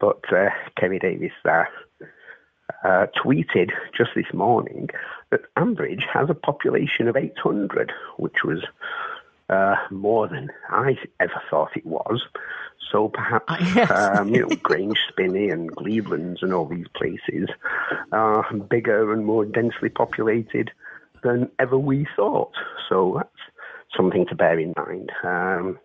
But 0.00 0.20
uh, 0.32 0.50
Keri 0.76 0.98
Davies 0.98 1.30
uh, 1.44 1.64
uh, 2.84 3.06
tweeted 3.16 3.70
just 3.96 4.10
this 4.16 4.32
morning 4.34 4.88
that 5.30 5.42
Ambridge 5.56 6.02
has 6.12 6.28
a 6.28 6.34
population 6.34 7.06
of 7.06 7.16
800, 7.16 7.92
which 8.16 8.42
was 8.44 8.64
uh, 9.48 9.76
more 9.90 10.26
than 10.26 10.50
I 10.68 10.96
ever 11.20 11.40
thought 11.48 11.76
it 11.76 11.86
was. 11.86 12.22
So 12.90 13.08
perhaps, 13.08 13.52
um, 13.90 14.34
you 14.34 14.42
know, 14.42 14.56
Grange 14.62 14.98
Spinney 15.08 15.50
and 15.50 15.70
Glebelands 15.74 16.42
and 16.42 16.52
all 16.52 16.66
these 16.66 16.88
places 16.96 17.48
are 18.10 18.52
bigger 18.54 19.12
and 19.12 19.24
more 19.24 19.44
densely 19.44 19.88
populated 19.88 20.72
than 21.22 21.50
ever 21.58 21.78
we 21.78 22.06
thought. 22.16 22.52
So 22.88 23.14
that's 23.16 23.96
something 23.96 24.26
to 24.28 24.34
bear 24.34 24.58
in 24.58 24.72
mind. 24.76 25.10
Um, 25.24 25.78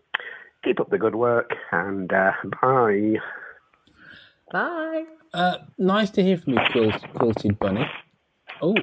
keep 0.63 0.79
up 0.79 0.89
the 0.89 0.97
good 0.97 1.15
work 1.15 1.51
and 1.71 2.11
uh, 2.11 2.31
bye. 2.61 3.15
Bye. 4.51 5.05
Uh, 5.33 5.57
nice 5.77 6.09
to 6.11 6.23
hear 6.23 6.37
from 6.37 6.53
you, 6.53 6.59
Quilt, 6.71 7.03
Quilted 7.15 7.59
Bunny. 7.59 7.85
Oh. 8.61 8.75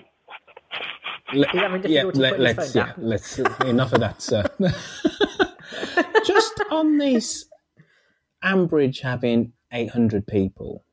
Le- 1.32 1.48
He's 1.50 1.60
having 1.60 1.82
yeah, 1.82 2.02
difficulty 2.02 2.20
let, 2.20 2.30
putting 2.32 2.46
his 2.46 2.56
let's 2.56 2.72
phone 2.72 2.86
yeah, 2.86 2.92
down. 2.92 3.04
let's 3.08 3.38
enough 3.64 3.92
of 3.92 4.00
that, 4.00 4.22
sir. 4.22 4.44
Just 6.26 6.60
on 6.70 6.98
this 6.98 7.46
Ambridge 8.44 9.00
having 9.00 9.52
800 9.72 10.26
people, 10.26 10.84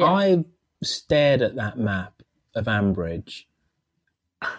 I 0.00 0.44
stared 0.82 1.42
at 1.42 1.56
that 1.56 1.78
map 1.78 2.22
of 2.54 2.66
Ambridge 2.66 3.44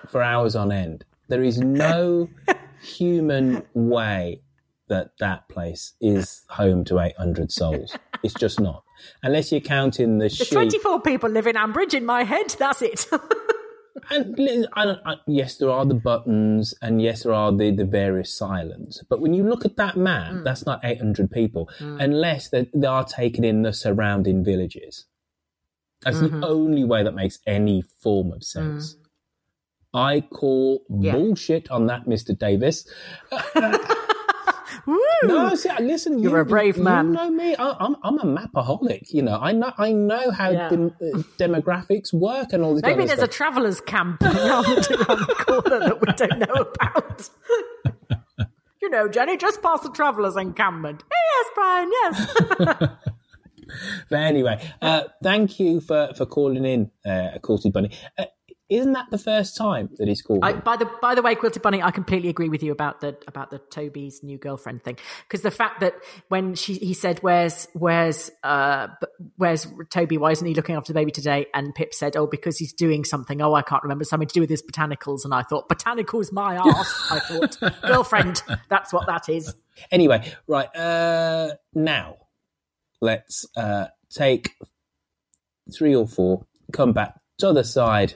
for 0.09 0.21
hours 0.21 0.55
on 0.55 0.71
end. 0.71 1.05
There 1.27 1.43
is 1.43 1.59
no 1.59 2.29
human 2.81 3.63
way 3.73 4.41
that 4.88 5.11
that 5.19 5.49
place 5.49 5.93
is 5.99 6.43
home 6.49 6.86
to 6.86 6.99
800 6.99 7.51
souls. 7.51 7.95
It's 8.23 8.36
just 8.36 8.59
not. 8.59 8.83
Unless 9.23 9.51
you're 9.51 9.61
counting 9.61 10.19
the 10.19 10.23
There's 10.23 10.38
sheep. 10.38 10.51
24 10.51 11.01
people 11.01 11.29
live 11.29 11.47
in 11.47 11.55
Ambridge 11.55 11.93
in 11.95 12.05
my 12.05 12.23
head. 12.23 12.55
That's 12.59 12.81
it. 12.81 13.07
And 14.11 14.38
li- 14.38 14.67
I 14.73 14.86
don't, 14.86 14.99
I, 15.03 15.15
yes, 15.25 15.57
there 15.57 15.71
are 15.71 15.83
the 15.86 15.95
buttons, 15.95 16.75
and 16.79 17.01
yes, 17.01 17.23
there 17.23 17.33
are 17.33 17.51
the, 17.51 17.71
the 17.71 17.86
various 17.86 18.31
silents. 18.31 19.01
But 19.09 19.19
when 19.19 19.33
you 19.33 19.43
look 19.43 19.65
at 19.65 19.77
that 19.77 19.97
map, 19.97 20.31
Mm. 20.33 20.43
that's 20.43 20.63
not 20.63 20.81
800 20.83 21.31
people, 21.31 21.69
unless 21.79 22.49
they, 22.49 22.69
they 22.75 22.86
are 22.86 23.05
taken 23.05 23.43
in 23.43 23.63
the 23.63 23.73
surrounding 23.73 24.43
villages. 24.43 25.05
That's 26.03 26.17
Mhm. 26.17 26.39
the 26.41 26.47
only 26.47 26.83
way 26.83 27.01
that 27.03 27.15
makes 27.15 27.39
any 27.47 27.81
form 27.81 28.31
of 28.31 28.43
sense. 28.43 28.95
I 29.95 30.21
call 30.21 30.83
Yeah. 30.89 31.13
bullshit 31.13 31.71
on 31.71 31.87
that, 31.87 32.05
Mr. 32.05 32.37
Davies. 32.37 32.85
No, 35.23 35.55
see, 35.55 35.69
listen, 35.79 36.19
You're 36.19 36.33
you, 36.35 36.37
a 36.41 36.45
brave 36.45 36.77
you 36.77 36.83
man. 36.83 37.11
know 37.13 37.29
me. 37.31 37.55
I, 37.55 37.75
I'm 37.79 37.95
I'm 38.03 38.19
a 38.19 38.23
mapaholic. 38.25 39.11
You 39.11 39.23
know, 39.23 39.39
I 39.41 39.51
know 39.51 39.71
I 39.77 39.91
know 39.93 40.29
how 40.29 40.49
Yeah. 40.51 40.69
dem- 40.69 40.95
uh, 41.01 41.19
demographics 41.39 42.13
work 42.13 42.53
and 42.53 42.61
all 42.63 42.73
this. 42.75 42.83
Maybe 42.83 43.05
there's 43.05 43.17
a 43.19 43.23
stuff. 43.23 43.31
travellers 43.31 43.81
camp 43.81 44.21
around 44.21 44.35
the, 44.65 45.05
around 45.09 45.19
the 45.27 45.35
corner 45.35 45.79
that 45.79 46.01
we 46.01 46.13
don't 46.13 46.39
know 46.39 46.65
about. 46.75 47.29
you 48.81 48.89
know, 48.91 49.07
Jenny, 49.07 49.37
just 49.37 49.63
past 49.63 49.83
the 49.83 49.89
travellers 49.91 50.35
encampment. 50.35 51.03
Yes, 51.09 51.45
Brian, 51.55 51.91
yes. 51.91 52.89
But 54.09 54.19
anyway, 54.19 54.63
uh, 54.81 55.03
thank 55.23 55.59
you 55.59 55.81
for, 55.81 56.11
for 56.15 56.27
calling 56.27 56.63
in, 56.65 56.91
uh, 57.03 57.39
Quilty 57.41 57.73
Bunny. 57.73 57.89
Uh, 58.17 58.25
isn't 58.68 58.93
that 58.93 59.11
the 59.11 59.20
first 59.20 59.55
time 59.55 59.89
that 59.97 60.07
he's 60.07 60.24
called? 60.24 60.39
I, 60.41 60.53
by 60.53 60.76
the 60.76 60.89
by 60.99 61.13
the 61.13 61.22
way, 61.22 61.36
Quilted 61.36 61.61
Bunny, 61.61 61.84
I 61.84 61.91
completely 61.91 62.30
agree 62.30 62.49
with 62.49 62.63
you 62.63 62.72
about 62.72 62.99
the 62.99 63.16
about 63.28 63.51
the 63.51 63.59
Toby's 63.59 64.24
new 64.24 64.39
girlfriend 64.39 64.84
thing. 64.84 64.97
Because 65.28 65.41
the 65.41 65.51
fact 65.51 65.82
that 65.82 65.93
when 66.30 66.55
she 66.55 66.74
he 66.76 66.95
said 66.95 67.20
where's 67.20 67.68
where's 67.74 68.32
uh 68.43 68.88
where's 69.38 69.68
Toby? 69.91 70.18
Why 70.18 70.32
isn't 70.32 70.47
he 70.47 70.55
looking 70.55 70.76
after 70.76 70.93
the 70.93 70.99
baby 70.99 71.11
today? 71.11 71.45
And 71.53 71.76
Pip 71.76 71.93
said 71.93 72.18
oh 72.18 72.26
because 72.26 72.57
he's 72.57 72.74
doing 72.74 73.03
something. 73.03 73.39
Oh 73.39 73.53
I 73.53 73.61
can't 73.61 73.84
remember. 73.84 74.03
Something 74.03 74.28
to 74.28 74.34
do 74.34 74.41
with 74.41 74.49
his 74.49 74.63
botanicals. 74.63 75.26
And 75.26 75.34
I 75.34 75.43
thought 75.43 75.70
botanicals 75.70 76.32
my 76.32 76.55
ass 76.55 77.07
I 77.11 77.20
thought. 77.20 77.82
Girlfriend. 77.88 78.41
That's 78.70 78.91
what 78.91 79.05
that 79.05 79.30
is. 79.30 79.53
Anyway, 79.91 80.34
right 80.47 80.76
uh, 80.76 81.51
now 81.76 82.18
let's 82.99 83.45
uh, 83.55 83.88
take 84.09 84.55
three 85.72 85.95
or 85.95 86.07
four, 86.07 86.45
come 86.72 86.93
back 86.93 87.20
to 87.39 87.53
the 87.53 87.63
side 87.63 88.16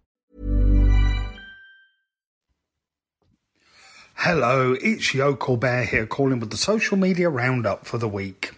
Hello, 4.23 4.73
it's 4.73 5.13
Yoko 5.13 5.59
Bear 5.59 5.83
here 5.83 6.05
calling 6.05 6.39
with 6.39 6.51
the 6.51 6.55
social 6.55 6.95
media 6.95 7.27
roundup 7.27 7.87
for 7.87 7.97
the 7.97 8.07
week. 8.07 8.51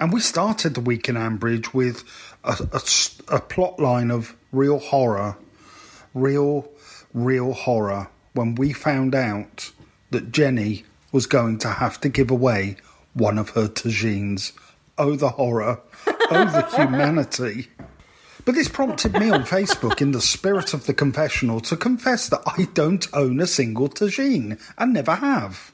And 0.00 0.12
we 0.12 0.18
started 0.18 0.74
the 0.74 0.80
week 0.80 1.08
in 1.08 1.14
Ambridge 1.14 1.72
with 1.72 2.02
a, 2.42 2.56
a, 2.72 3.36
a 3.36 3.40
plot 3.40 3.78
line 3.78 4.10
of 4.10 4.34
real 4.50 4.80
horror, 4.80 5.36
real, 6.14 6.68
real 7.14 7.52
horror 7.52 8.08
when 8.32 8.56
we 8.56 8.72
found 8.72 9.14
out 9.14 9.70
that 10.10 10.32
Jenny 10.32 10.82
was 11.12 11.26
going 11.26 11.58
to 11.58 11.68
have 11.68 12.00
to 12.00 12.08
give 12.08 12.32
away 12.32 12.74
one 13.14 13.38
of 13.38 13.50
her 13.50 13.68
tagines. 13.68 14.50
Oh, 14.98 15.14
the 15.14 15.28
horror. 15.28 15.80
Oh, 16.08 16.44
the 16.44 16.76
humanity. 16.76 17.68
But 18.48 18.54
this 18.54 18.66
prompted 18.66 19.12
me 19.12 19.28
on 19.28 19.42
Facebook, 19.42 20.00
in 20.00 20.12
the 20.12 20.22
spirit 20.22 20.72
of 20.72 20.86
the 20.86 20.94
confessional, 20.94 21.60
to 21.60 21.76
confess 21.76 22.30
that 22.30 22.40
I 22.46 22.66
don't 22.72 23.06
own 23.12 23.40
a 23.40 23.46
single 23.46 23.90
tagine 23.90 24.58
and 24.78 24.94
never 24.94 25.16
have. 25.16 25.70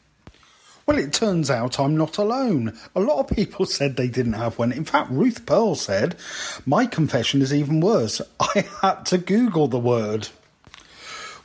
Well, 0.84 0.98
it 0.98 1.12
turns 1.12 1.52
out 1.52 1.78
I'm 1.78 1.96
not 1.96 2.18
alone. 2.18 2.76
A 2.96 3.00
lot 3.00 3.20
of 3.20 3.36
people 3.36 3.64
said 3.66 3.94
they 3.94 4.08
didn't 4.08 4.32
have 4.32 4.58
one. 4.58 4.72
In 4.72 4.84
fact, 4.84 5.12
Ruth 5.12 5.46
Pearl 5.46 5.76
said, 5.76 6.16
My 6.66 6.84
confession 6.84 7.42
is 7.42 7.54
even 7.54 7.78
worse. 7.78 8.20
I 8.40 8.66
had 8.82 9.06
to 9.06 9.18
Google 9.18 9.68
the 9.68 9.78
word. 9.78 10.26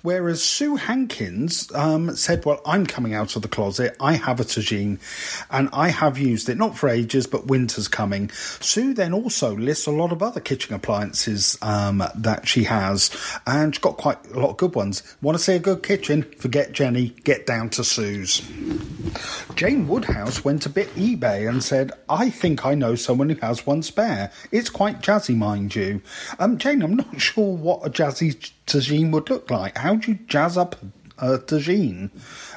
Whereas 0.01 0.41
Sue 0.43 0.75
Hankins 0.75 1.71
um, 1.73 2.15
said, 2.15 2.45
Well, 2.45 2.61
I'm 2.65 2.85
coming 2.85 3.13
out 3.13 3.35
of 3.35 3.41
the 3.41 3.47
closet. 3.47 3.95
I 3.99 4.13
have 4.13 4.39
a 4.39 4.43
tagine 4.43 4.99
and 5.49 5.69
I 5.73 5.89
have 5.89 6.17
used 6.17 6.49
it, 6.49 6.57
not 6.57 6.77
for 6.77 6.89
ages, 6.89 7.27
but 7.27 7.47
winter's 7.47 7.87
coming. 7.87 8.29
Sue 8.31 8.93
then 8.93 9.13
also 9.13 9.55
lists 9.55 9.87
a 9.87 9.91
lot 9.91 10.11
of 10.11 10.23
other 10.23 10.39
kitchen 10.39 10.73
appliances 10.73 11.57
um, 11.61 12.03
that 12.15 12.47
she 12.47 12.63
has, 12.63 13.11
and 13.45 13.73
she's 13.73 13.81
got 13.81 13.97
quite 13.97 14.17
a 14.31 14.39
lot 14.39 14.51
of 14.51 14.57
good 14.57 14.75
ones. 14.75 15.03
Want 15.21 15.37
to 15.37 15.43
see 15.43 15.53
a 15.53 15.59
good 15.59 15.83
kitchen? 15.83 16.23
Forget 16.23 16.71
Jenny, 16.71 17.09
get 17.23 17.45
down 17.45 17.69
to 17.71 17.83
Sue's. 17.83 18.41
Jane 19.59 19.89
Woodhouse 19.89 20.45
went 20.45 20.65
a 20.65 20.69
bit 20.69 20.87
eBay 20.95 21.49
and 21.49 21.61
said, 21.61 21.91
I 22.07 22.29
think 22.29 22.65
I 22.65 22.75
know 22.75 22.95
someone 22.95 23.27
who 23.27 23.35
has 23.41 23.65
one 23.67 23.83
spare. 23.83 24.31
It's 24.53 24.69
quite 24.69 25.01
jazzy, 25.01 25.35
mind 25.35 25.75
you. 25.75 26.01
Um, 26.39 26.57
Jane, 26.57 26.81
I'm 26.81 26.95
not 26.95 27.19
sure 27.21 27.57
what 27.57 27.85
a 27.85 27.89
jazzy 27.89 28.51
tagine 28.65 29.11
would 29.11 29.29
look 29.29 29.51
like. 29.51 29.77
How 29.77 29.95
do 29.95 30.11
you 30.11 30.19
jazz 30.27 30.57
up 30.57 30.77
a 31.17 31.39
tagine? 31.39 32.09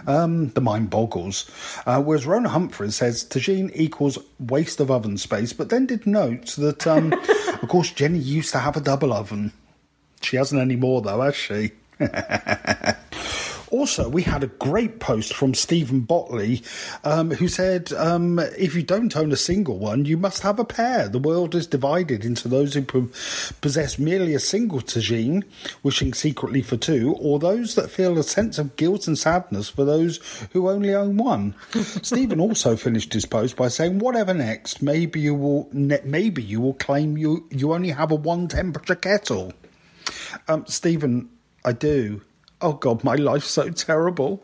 Um, 0.07 0.51
the 0.51 0.61
mind 0.61 0.91
boggles. 0.91 1.51
Uh, 1.87 2.01
whereas 2.01 2.25
Rona 2.25 2.51
Humphreys 2.51 2.95
says 2.95 3.25
tagine 3.25 3.73
equals 3.75 4.17
waste 4.39 4.79
of 4.79 4.89
oven 4.89 5.19
space, 5.19 5.53
but 5.53 5.71
then 5.71 5.87
did 5.87 6.07
note 6.07 6.55
that, 6.55 6.87
um, 6.87 7.13
of 7.63 7.69
course, 7.69 7.91
Jenny 7.91 8.21
used 8.21 8.53
to 8.53 8.61
have 8.61 8.77
a 8.77 8.81
double 8.81 9.13
oven. 9.13 9.53
She 10.21 10.37
hasn't 10.37 10.61
anymore, 10.61 11.03
though, 11.03 11.21
has 11.23 11.35
she? 11.35 11.73
Also, 13.73 14.07
we 14.07 14.21
had 14.21 14.45
a 14.45 14.49
great 14.49 15.01
post 15.01 15.33
from 15.33 15.55
Stephen 15.55 16.01
Botley 16.01 16.63
um, 17.05 17.31
who 17.31 17.49
said, 17.49 17.91
um, 17.95 18.39
If 18.39 18.75
you 18.75 18.83
don't 18.83 19.17
own 19.17 19.33
a 19.33 19.37
single 19.37 19.79
one, 19.79 20.05
you 20.05 20.19
must 20.19 20.43
have 20.43 20.59
a 20.59 20.65
pair. 20.65 21.09
The 21.09 21.19
world 21.19 21.55
is 21.55 21.67
divided 21.67 22.23
into 22.23 22.49
those 22.49 22.75
who 22.75 22.83
possess 23.63 23.99
merely 23.99 24.35
a 24.35 24.41
single 24.41 24.83
tagine, 24.83 25.45
wishing 25.83 26.13
secretly 26.13 26.61
for 26.61 26.77
two, 26.77 27.15
or 27.19 27.39
those 27.39 27.75
that 27.75 27.91
feel 27.91 28.19
a 28.19 28.23
sense 28.23 28.59
of 28.59 28.77
guilt 28.77 29.07
and 29.07 29.19
sadness 29.19 29.71
for 29.71 29.87
those 29.87 30.19
who 30.53 30.69
only 30.69 30.95
own 30.95 31.17
one. 31.17 31.55
Stephen 32.03 32.41
also 32.41 32.77
finished 32.77 33.15
his 33.15 33.25
post 33.25 33.57
by 33.57 33.69
saying, 33.69 34.01
Whatever 34.01 34.35
next, 34.35 34.83
maybe 34.83 35.19
you 35.19 35.35
will, 35.35 35.71
maybe 35.73 36.43
you 36.43 36.61
will 36.61 36.75
claim 36.75 37.17
you, 37.17 37.49
you 37.51 37.73
only 37.73 37.91
have 37.91 38.11
a 38.11 38.17
one 38.17 38.49
temperature 38.49 38.97
kettle. 38.97 39.55
Um, 40.47 40.67
Stephen, 40.67 41.31
I 41.65 41.73
do 41.73 42.21
oh 42.63 42.75
God, 42.75 43.05
my 43.05 43.17
life's 43.17 43.51
so 43.51 43.69
terrible. 43.71 44.43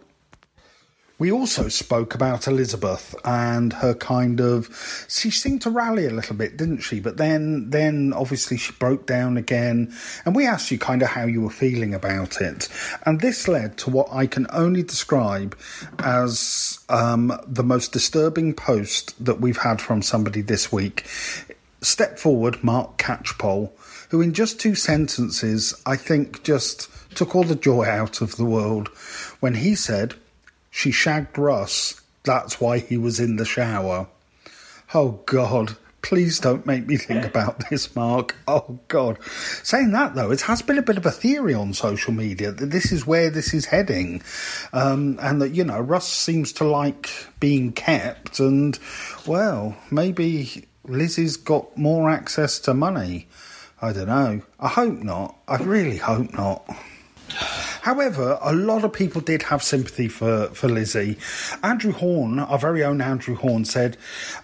We 1.18 1.32
also 1.32 1.68
spoke 1.68 2.14
about 2.14 2.46
Elizabeth 2.46 3.12
and 3.24 3.72
her 3.72 3.92
kind 3.92 4.40
of. 4.40 5.06
She 5.08 5.30
seemed 5.32 5.62
to 5.62 5.70
rally 5.70 6.06
a 6.06 6.10
little 6.10 6.36
bit, 6.36 6.56
didn't 6.56 6.78
she? 6.78 7.00
But 7.00 7.16
then, 7.16 7.70
then 7.70 8.12
obviously 8.12 8.56
she 8.56 8.72
broke 8.74 9.04
down 9.04 9.36
again, 9.36 9.92
and 10.24 10.36
we 10.36 10.46
asked 10.46 10.70
you 10.70 10.78
kind 10.78 11.02
of 11.02 11.08
how 11.08 11.26
you 11.26 11.40
were 11.40 11.50
feeling 11.50 11.92
about 11.92 12.40
it, 12.40 12.68
and 13.04 13.20
this 13.20 13.48
led 13.48 13.78
to 13.78 13.90
what 13.90 14.06
I 14.12 14.28
can 14.28 14.46
only 14.52 14.84
describe 14.84 15.58
as 15.98 16.78
um, 16.88 17.36
the 17.48 17.64
most 17.64 17.92
disturbing 17.92 18.54
post 18.54 19.24
that 19.24 19.40
we've 19.40 19.58
had 19.58 19.80
from 19.80 20.02
somebody 20.02 20.40
this 20.40 20.70
week. 20.70 21.04
Step 21.80 22.20
forward, 22.20 22.62
Mark 22.62 22.96
Catchpole, 22.96 23.72
who 24.10 24.20
in 24.20 24.34
just 24.34 24.60
two 24.60 24.76
sentences, 24.76 25.80
I 25.84 25.96
think 25.96 26.44
just 26.44 26.88
took 27.18 27.34
all 27.34 27.42
the 27.42 27.56
joy 27.56 27.84
out 27.84 28.20
of 28.20 28.36
the 28.36 28.44
world 28.44 28.86
when 29.40 29.54
he 29.54 29.74
said, 29.74 30.14
She 30.70 30.92
shagged 30.92 31.36
Russ, 31.36 32.00
that's 32.22 32.60
why 32.60 32.78
he 32.78 32.96
was 32.96 33.18
in 33.18 33.34
the 33.34 33.44
shower. 33.44 34.06
Oh, 34.94 35.20
God. 35.26 35.76
Please 36.00 36.38
don't 36.38 36.64
make 36.64 36.86
me 36.86 36.96
think 36.96 37.24
about 37.32 37.68
this, 37.68 37.96
Mark. 37.96 38.36
Oh, 38.46 38.78
God. 38.86 39.18
Saying 39.64 39.90
that, 39.90 40.14
though, 40.14 40.30
it 40.30 40.42
has 40.42 40.62
been 40.62 40.78
a 40.78 40.82
bit 40.82 40.96
of 40.96 41.06
a 41.06 41.10
theory 41.10 41.54
on 41.54 41.72
social 41.74 42.12
media 42.12 42.52
that 42.52 42.70
this 42.70 42.92
is 42.92 43.04
where 43.04 43.30
this 43.30 43.52
is 43.52 43.66
heading. 43.66 44.22
Um, 44.72 45.18
and 45.20 45.42
that, 45.42 45.50
you 45.50 45.64
know, 45.64 45.80
Russ 45.80 46.06
seems 46.06 46.52
to 46.54 46.64
like 46.64 47.10
being 47.40 47.72
kept. 47.72 48.38
And, 48.38 48.78
well, 49.26 49.76
maybe 49.90 50.68
Lizzie's 50.84 51.36
got 51.36 51.76
more 51.76 52.08
access 52.08 52.60
to 52.60 52.74
money. 52.74 53.26
I 53.82 53.92
don't 53.92 54.06
know. 54.06 54.42
I 54.60 54.68
hope 54.68 55.02
not. 55.02 55.36
I 55.48 55.56
really 55.56 55.96
hope 55.96 56.32
not. 56.32 56.64
However, 57.82 58.38
a 58.42 58.52
lot 58.52 58.84
of 58.84 58.92
people 58.92 59.20
did 59.20 59.44
have 59.44 59.62
sympathy 59.62 60.08
for, 60.08 60.48
for 60.48 60.68
Lizzie. 60.68 61.16
Andrew 61.62 61.92
Horn, 61.92 62.38
our 62.38 62.58
very 62.58 62.84
own 62.84 63.00
Andrew 63.00 63.34
Horn, 63.34 63.64
said 63.64 63.96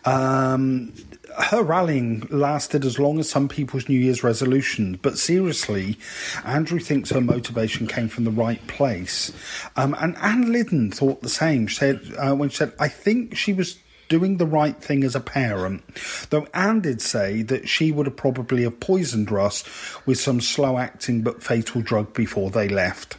um, 0.04 0.92
her 1.38 1.62
rallying 1.62 2.26
lasted 2.30 2.84
as 2.84 2.98
long 2.98 3.18
as 3.18 3.28
some 3.28 3.48
people's 3.48 3.88
New 3.88 3.98
Year's 3.98 4.22
resolutions, 4.22 4.98
but 5.02 5.18
seriously, 5.18 5.98
Andrew 6.44 6.78
thinks 6.78 7.10
her 7.10 7.20
motivation 7.20 7.86
came 7.86 8.08
from 8.08 8.24
the 8.24 8.30
right 8.30 8.64
place. 8.66 9.32
Um, 9.76 9.96
and 9.98 10.16
Anne 10.18 10.52
Liddon 10.52 10.90
thought 10.90 11.22
the 11.22 11.28
same. 11.28 11.66
She 11.66 11.76
said 11.76 12.00
uh, 12.18 12.34
when 12.34 12.50
she 12.50 12.56
said, 12.56 12.72
"I 12.78 12.88
think 12.88 13.36
she 13.36 13.52
was 13.52 13.78
doing 14.08 14.36
the 14.36 14.46
right 14.46 14.76
thing 14.76 15.04
as 15.04 15.14
a 15.14 15.20
parent. 15.20 15.82
Though 16.30 16.46
Anne 16.54 16.80
did 16.80 17.00
say 17.00 17.42
that 17.42 17.68
she 17.68 17.92
would 17.92 18.06
have 18.06 18.16
probably 18.16 18.62
have 18.64 18.80
poisoned 18.80 19.30
Russ 19.30 19.64
with 20.06 20.18
some 20.20 20.40
slow 20.40 20.78
acting 20.78 21.22
but 21.22 21.42
fatal 21.42 21.80
drug 21.80 22.14
before 22.14 22.50
they 22.50 22.68
left. 22.68 23.16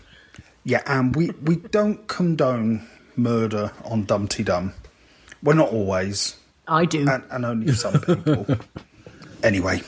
Yeah, 0.64 0.82
and 0.86 1.16
we, 1.16 1.30
we 1.44 1.58
don't 1.58 2.08
condone 2.08 2.88
murder 3.16 3.72
on 3.84 4.06
Dum 4.06 4.28
Tee 4.28 4.44
Dum. 4.44 4.74
Well, 5.44 5.56
not 5.56 5.70
always. 5.70 6.36
I 6.68 6.86
do. 6.86 7.08
And, 7.08 7.24
and 7.30 7.46
only 7.46 7.74
some 7.74 8.02
people. 8.02 8.48
anyway. 9.44 9.82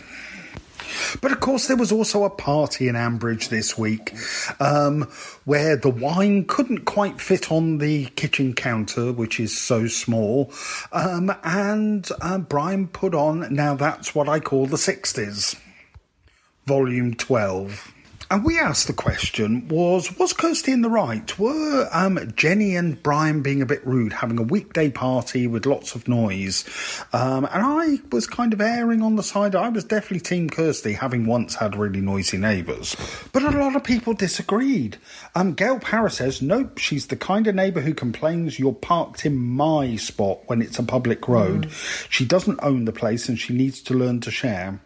But 1.21 1.31
of 1.31 1.39
course, 1.39 1.67
there 1.67 1.77
was 1.77 1.91
also 1.91 2.23
a 2.23 2.29
party 2.29 2.87
in 2.87 2.95
Ambridge 2.95 3.49
this 3.49 3.77
week 3.77 4.13
um, 4.59 5.03
where 5.45 5.75
the 5.75 5.89
wine 5.89 6.45
couldn't 6.45 6.85
quite 6.85 7.19
fit 7.19 7.51
on 7.51 7.79
the 7.79 8.05
kitchen 8.15 8.53
counter, 8.53 9.11
which 9.11 9.39
is 9.39 9.57
so 9.57 9.87
small. 9.87 10.51
Um, 10.91 11.33
and 11.43 12.07
uh, 12.21 12.37
Brian 12.37 12.87
put 12.87 13.13
on 13.13 13.53
Now 13.53 13.75
That's 13.75 14.13
What 14.13 14.29
I 14.29 14.39
Call 14.39 14.67
the 14.67 14.77
60s, 14.77 15.59
Volume 16.65 17.15
12. 17.15 17.93
And 18.29 18.43
we 18.43 18.59
asked 18.59 18.87
the 18.87 18.93
question: 18.93 19.67
Was 19.69 20.17
was 20.17 20.33
Kirsty 20.33 20.73
in 20.73 20.81
the 20.81 20.89
right? 20.89 21.37
Were 21.39 21.87
um, 21.93 22.19
Jenny 22.35 22.75
and 22.75 23.01
Brian 23.01 23.41
being 23.41 23.61
a 23.61 23.65
bit 23.65 23.85
rude, 23.87 24.11
having 24.11 24.37
a 24.37 24.43
weekday 24.43 24.89
party 24.89 25.47
with 25.47 25.65
lots 25.65 25.95
of 25.95 26.09
noise? 26.09 26.65
Um, 27.13 27.45
and 27.45 27.63
I 27.65 27.99
was 28.11 28.27
kind 28.27 28.51
of 28.51 28.59
erring 28.59 29.01
on 29.01 29.15
the 29.15 29.23
side. 29.23 29.55
I 29.55 29.69
was 29.69 29.85
definitely 29.85 30.19
Team 30.19 30.49
Kirsty, 30.49 30.93
having 30.93 31.25
once 31.25 31.55
had 31.55 31.75
really 31.77 32.01
noisy 32.01 32.37
neighbours. 32.37 32.97
But 33.31 33.43
a 33.43 33.57
lot 33.57 33.77
of 33.77 33.83
people 33.85 34.13
disagreed. 34.13 34.97
Um, 35.33 35.53
Gail 35.53 35.79
Parra 35.79 36.11
says, 36.11 36.41
"Nope, 36.41 36.79
she's 36.79 37.07
the 37.07 37.15
kind 37.15 37.47
of 37.47 37.55
neighbour 37.55 37.79
who 37.79 37.93
complains 37.93 38.59
you're 38.59 38.73
parked 38.73 39.25
in 39.25 39.37
my 39.37 39.95
spot 39.95 40.39
when 40.47 40.61
it's 40.61 40.79
a 40.79 40.83
public 40.83 41.29
road. 41.29 41.67
Mm. 41.67 42.07
She 42.09 42.25
doesn't 42.25 42.59
own 42.61 42.83
the 42.83 42.91
place, 42.91 43.29
and 43.29 43.39
she 43.39 43.53
needs 43.53 43.81
to 43.83 43.93
learn 43.93 44.19
to 44.21 44.31
share." 44.31 44.81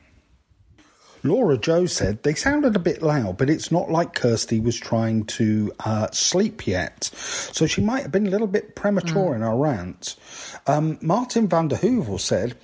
Laura 1.23 1.57
Joe 1.57 1.85
said 1.85 2.23
they 2.23 2.33
sounded 2.33 2.75
a 2.75 2.79
bit 2.79 3.01
loud, 3.01 3.37
but 3.37 3.49
it's 3.49 3.71
not 3.71 3.91
like 3.91 4.13
Kirsty 4.15 4.59
was 4.59 4.79
trying 4.79 5.25
to 5.25 5.71
uh, 5.81 6.07
sleep 6.11 6.65
yet. 6.65 7.03
So 7.13 7.67
she 7.67 7.81
might 7.81 8.03
have 8.03 8.11
been 8.11 8.27
a 8.27 8.31
little 8.31 8.47
bit 8.47 8.75
premature 8.75 9.31
mm. 9.31 9.35
in 9.35 9.41
her 9.41 9.55
rant. 9.55 10.15
Um, 10.67 10.97
Martin 11.01 11.47
van 11.47 11.67
der 11.67 11.77
Heuvel 11.77 12.19
said, 12.19 12.55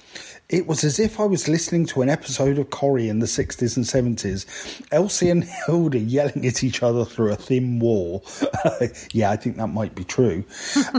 It 0.49 0.65
was 0.65 0.85
as 0.85 0.97
if 0.97 1.19
I 1.19 1.25
was 1.25 1.49
listening 1.49 1.85
to 1.87 2.01
an 2.01 2.07
episode 2.07 2.57
of 2.57 2.69
Corrie 2.69 3.09
in 3.09 3.19
the 3.19 3.25
60s 3.25 3.75
and 3.75 3.85
70s. 3.85 4.81
Elsie 4.93 5.29
and 5.29 5.43
Hilda 5.65 5.99
yelling 5.99 6.45
at 6.47 6.63
each 6.63 6.81
other 6.81 7.03
through 7.03 7.33
a 7.33 7.35
thin 7.35 7.79
wall. 7.79 8.23
yeah, 9.11 9.29
I 9.29 9.35
think 9.35 9.57
that 9.57 9.67
might 9.67 9.93
be 9.93 10.05
true. 10.05 10.45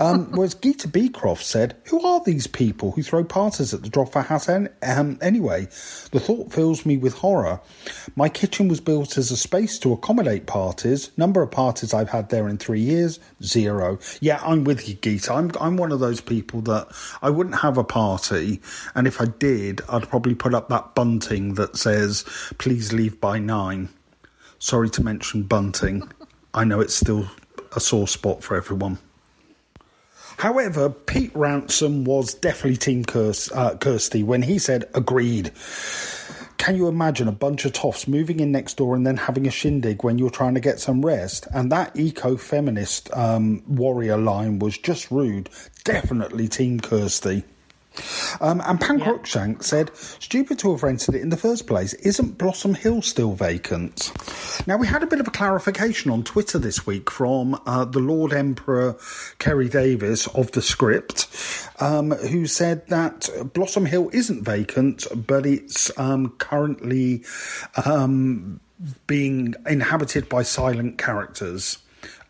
Um, 0.03 0.31
whereas 0.33 0.55
Geeta 0.55 0.93
Beecroft 0.93 1.43
said, 1.43 1.77
Who 1.87 2.07
are 2.07 2.23
these 2.27 2.47
people 2.47 2.91
who 2.91 3.03
throw 3.03 3.25
parties 3.25 3.73
at 3.73 3.83
the 3.83 3.89
Droffer 3.89 4.23
House 4.23 4.51
um, 4.51 5.19
anyway? 5.23 5.65
The 6.11 6.21
thought 6.21 6.53
fills 6.53 6.85
me 6.85 6.99
with 6.99 7.15
horror. 7.15 7.59
My 8.17 8.29
kitchen 8.29 8.69
was 8.69 8.83
built 8.83 9.17
as 9.17 9.31
a 9.31 9.37
space 9.39 9.79
to 9.79 9.95
accommodate 9.95 10.45
parties. 10.45 11.11
Number 11.17 11.41
of 11.41 11.51
parties 11.51 11.95
I've 11.95 12.11
had 12.11 12.29
there 12.29 12.49
in 12.49 12.59
three 12.59 12.83
years, 12.83 13.19
zero. 13.43 13.99
Yeah, 14.21 14.43
I'm 14.45 14.65
with 14.65 14.87
you, 14.91 14.97
Geeta. 14.97 15.35
I'm, 15.35 15.51
I'm 15.59 15.79
one 15.79 15.91
of 15.91 16.01
those 16.01 16.21
people 16.21 16.61
that 16.63 16.89
I 17.23 17.31
wouldn't 17.31 17.61
have 17.61 17.79
a 17.79 17.85
party, 17.85 18.61
and 18.95 19.07
if 19.07 19.23
I 19.23 19.25
did, 19.39 19.81
I'd 19.89 20.09
probably 20.09 20.35
put 20.35 20.55
up 20.55 20.69
that 20.69 20.95
bunting 20.95 21.55
that 21.55 21.77
says, 21.77 22.25
please 22.59 22.93
leave 22.93 23.21
by 23.21 23.39
nine. 23.39 23.89
Sorry 24.59 24.91
to 24.91 25.03
mention 25.03 25.45
bunting. 25.45 26.11
I 26.53 26.65
know 26.65 26.81
it's 26.81 26.95
still 26.95 27.29
a 27.75 27.81
sore 27.81 28.09
spot 28.09 28.43
for 28.43 28.57
everyone. 28.57 28.99
However, 30.39 30.89
Pete 30.89 31.33
Ransom 31.35 32.05
was 32.05 32.35
definitely 32.35 32.77
Team 32.77 33.05
uh, 33.15 33.77
Kirsty 33.77 34.23
when 34.23 34.43
he 34.43 34.59
said, 34.59 34.89
agreed. 34.95 35.51
Can 36.59 36.77
you 36.77 36.89
imagine 36.89 37.29
a 37.29 37.33
bunch 37.33 37.65
of 37.65 37.73
toffs 37.73 38.07
moving 38.07 38.41
in 38.41 38.53
next 38.53 38.77
door 38.77 38.95
and 38.95 39.07
then 39.07 39.17
having 39.17 39.47
a 39.47 39.51
shindig 39.51 40.05
when 40.05 40.19
you're 40.19 40.31
trying 40.31 40.55
to 40.55 40.61
get 40.61 40.81
some 40.81 41.05
rest? 41.05 41.47
And 41.53 41.73
that 41.73 41.97
eco 41.97 42.37
feminist 42.37 43.17
um, 43.17 43.63
warrior 43.67 44.17
line 44.17 44.59
was 44.59 44.77
just 44.79 45.11
rude. 45.11 45.49
Definitely 45.85 46.49
Team 46.49 46.79
Kirsty. 46.79 47.45
Um, 48.41 48.63
and 48.65 48.81
Pan 48.81 48.99
yeah. 48.99 49.55
said, 49.61 49.91
stupid 49.97 50.59
to 50.61 50.73
have 50.73 50.83
rented 50.83 51.15
it 51.15 51.23
in 51.23 51.31
the 51.31 51.37
first 51.37 51.67
place. 51.67 51.95
Isn't 51.95 52.39
Blossom 52.39 52.75
Hill 52.75 53.03
still 53.03 53.33
vacant? 53.33 54.13
Now, 54.67 54.77
we 54.77 54.87
had 54.87 55.03
a 55.03 55.07
bit 55.07 55.21
of 55.21 55.29
a 55.29 55.31
clarification 55.31 56.11
on 56.11 56.23
Twitter 56.25 56.59
this 56.59 56.87
week 56.87 57.11
from 57.11 57.61
uh, 57.67 57.85
the 57.85 58.01
Lord 58.01 58.33
Emperor 58.33 58.97
Keri 59.39 59.69
Davies 59.69 60.27
of 60.29 60.53
the 60.53 60.63
script, 60.63 61.27
um, 61.81 62.11
who 62.11 62.47
said 62.47 62.87
that 62.89 63.29
Blossom 63.55 63.87
Hill 63.87 64.11
isn't 64.13 64.45
vacant, 64.45 65.07
but 65.15 65.47
it's 65.47 65.97
um, 65.99 66.31
currently 66.39 67.25
um, 67.85 68.61
being 69.07 69.55
inhabited 69.67 70.29
by 70.29 70.43
silent 70.43 70.99
characters. 70.99 71.79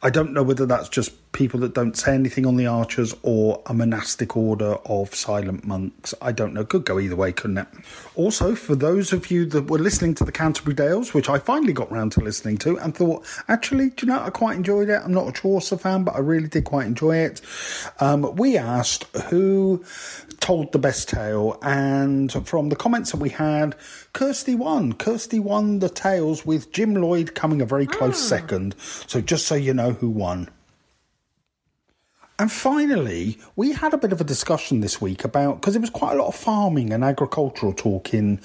I 0.02 0.10
don't 0.10 0.32
know 0.32 0.42
whether 0.42 0.64
that's 0.66 0.88
just 0.88 1.27
people 1.38 1.60
that 1.60 1.72
don't 1.72 1.96
say 1.96 2.14
anything 2.14 2.44
on 2.44 2.56
the 2.56 2.66
archers 2.66 3.14
or 3.22 3.62
a 3.66 3.72
monastic 3.72 4.36
order 4.36 4.72
of 4.86 5.14
silent 5.14 5.64
monks. 5.64 6.12
I 6.20 6.32
don't 6.32 6.52
know. 6.52 6.64
Could 6.64 6.84
go 6.84 6.98
either 6.98 7.14
way, 7.14 7.30
couldn't 7.30 7.58
it? 7.58 7.68
Also, 8.16 8.56
for 8.56 8.74
those 8.74 9.12
of 9.12 9.30
you 9.30 9.46
that 9.46 9.70
were 9.70 9.78
listening 9.78 10.16
to 10.16 10.24
the 10.24 10.32
Canterbury 10.32 10.74
Dales, 10.74 11.14
which 11.14 11.28
I 11.28 11.38
finally 11.38 11.72
got 11.72 11.92
round 11.92 12.10
to 12.12 12.20
listening 12.20 12.58
to 12.58 12.76
and 12.80 12.92
thought, 12.92 13.24
actually, 13.46 13.90
do 13.90 14.04
you 14.04 14.12
know, 14.12 14.20
I 14.20 14.30
quite 14.30 14.56
enjoyed 14.56 14.88
it. 14.88 15.00
I'm 15.04 15.14
not 15.14 15.28
a 15.28 15.32
Chaucer 15.32 15.78
fan, 15.78 16.02
but 16.02 16.16
I 16.16 16.18
really 16.18 16.48
did 16.48 16.64
quite 16.64 16.88
enjoy 16.88 17.18
it. 17.18 17.40
Um, 18.00 18.34
we 18.34 18.58
asked 18.58 19.04
who 19.28 19.84
told 20.40 20.72
the 20.72 20.80
best 20.80 21.08
tale, 21.08 21.56
and 21.62 22.32
from 22.48 22.68
the 22.68 22.76
comments 22.76 23.12
that 23.12 23.20
we 23.20 23.28
had, 23.28 23.76
Kirsty 24.12 24.56
won. 24.56 24.92
Kirsty 24.94 25.38
won 25.38 25.78
the 25.78 25.88
tales 25.88 26.44
with 26.44 26.72
Jim 26.72 26.96
Lloyd 26.96 27.36
coming 27.36 27.62
a 27.62 27.66
very 27.66 27.86
close 27.86 28.20
oh. 28.24 28.26
second. 28.26 28.74
So 28.80 29.20
just 29.20 29.46
so 29.46 29.54
you 29.54 29.72
know 29.72 29.92
who 29.92 30.10
won. 30.10 30.48
And 32.40 32.52
finally, 32.52 33.36
we 33.56 33.72
had 33.72 33.92
a 33.94 33.98
bit 33.98 34.12
of 34.12 34.20
a 34.20 34.24
discussion 34.24 34.80
this 34.80 35.00
week 35.00 35.24
about 35.24 35.60
because 35.60 35.74
there 35.74 35.80
was 35.80 35.90
quite 35.90 36.12
a 36.12 36.18
lot 36.22 36.28
of 36.28 36.36
farming 36.36 36.92
and 36.92 37.02
agricultural 37.02 37.72
talk 37.72 38.14
in 38.14 38.40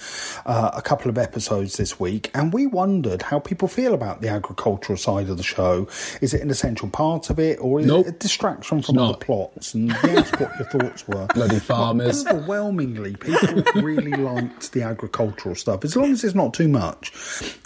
uh, 0.48 0.72
a 0.74 0.82
couple 0.82 1.10
of 1.10 1.18
episodes 1.20 1.78
this 1.78 2.00
week, 2.00 2.32
and 2.34 2.52
we 2.52 2.66
wondered 2.66 3.22
how 3.22 3.38
people 3.38 3.68
feel 3.68 3.94
about 3.94 4.22
the 4.22 4.30
agricultural 4.30 4.98
side 4.98 5.30
of 5.30 5.38
the 5.38 5.44
show. 5.44 5.88
Is 6.22 6.34
it 6.34 6.42
an 6.42 6.50
essential 6.50 6.90
part 6.90 7.30
of 7.30 7.38
it, 7.38 7.60
or 7.62 7.82
is 7.82 7.86
nope. 7.86 8.08
it 8.08 8.16
a 8.16 8.18
distraction 8.18 8.82
from 8.82 8.98
other 8.98 9.16
plots? 9.16 9.76
And 9.76 9.90
yes, 9.90 10.32
what 10.40 10.58
your 10.58 10.68
thoughts 10.70 11.08
were. 11.08 11.28
Bloody 11.36 11.60
farmers. 11.60 12.26
Well, 12.26 12.38
overwhelmingly, 12.38 13.16
people 13.16 13.64
really 13.84 14.14
liked 14.14 14.72
the 14.72 14.82
agricultural 14.82 15.54
stuff, 15.54 15.86
as 15.86 15.96
long 15.96 16.12
as 16.12 16.24
it's 16.24 16.34
not 16.34 16.56
too 16.56 16.68
much. 16.68 17.14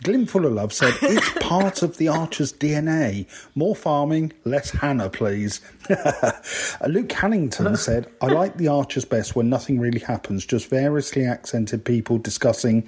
Glyn 0.03 0.23
of 0.23 0.35
Love 0.35 0.73
said 0.73 0.93
it's 1.03 1.31
part 1.39 1.83
of 1.83 1.95
the 1.95 2.09
Archer's 2.09 2.51
DNA. 2.51 3.27
More 3.55 3.77
farming, 3.77 4.33
less 4.43 4.71
Hannah, 4.71 5.09
please. 5.09 5.61
Luke 6.87 7.09
Hannington 7.09 7.77
said, 7.77 8.07
I 8.21 8.27
like 8.27 8.57
the 8.57 8.67
Archers 8.67 9.05
best 9.05 9.35
when 9.35 9.49
nothing 9.49 9.79
really 9.79 9.99
happens, 9.99 10.45
just 10.45 10.69
variously 10.69 11.25
accented 11.25 11.85
people 11.85 12.17
discussing 12.17 12.87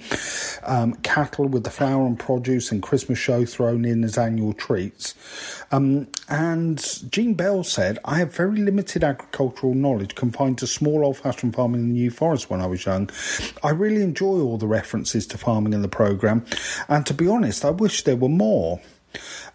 um, 0.64 0.94
cattle 0.96 1.46
with 1.46 1.64
the 1.64 1.70
flower 1.70 2.06
and 2.06 2.18
produce 2.18 2.72
and 2.72 2.82
Christmas 2.82 3.18
show 3.18 3.44
thrown 3.44 3.84
in 3.84 4.04
as 4.04 4.18
annual 4.18 4.52
treats. 4.52 5.14
Um, 5.72 6.08
and 6.28 6.84
Jean 7.10 7.34
Bell 7.34 7.64
said, 7.64 7.98
I 8.04 8.18
have 8.18 8.34
very 8.34 8.58
limited 8.58 9.04
agricultural 9.04 9.74
knowledge 9.74 10.14
confined 10.14 10.58
to 10.58 10.66
small 10.66 11.04
old 11.04 11.18
fashioned 11.18 11.54
farming 11.54 11.80
in 11.80 11.88
the 11.88 11.94
New 11.94 12.10
Forest 12.10 12.50
when 12.50 12.60
I 12.60 12.66
was 12.66 12.84
young. 12.84 13.10
I 13.62 13.70
really 13.70 14.02
enjoy 14.02 14.40
all 14.40 14.58
the 14.58 14.66
references 14.66 15.26
to 15.28 15.38
farming 15.38 15.72
in 15.72 15.82
the 15.82 15.88
programme, 15.88 16.44
and 16.88 17.06
to 17.06 17.14
be 17.14 17.28
honest, 17.28 17.64
I 17.64 17.70
wish 17.70 18.02
there 18.02 18.16
were 18.16 18.28
more. 18.28 18.80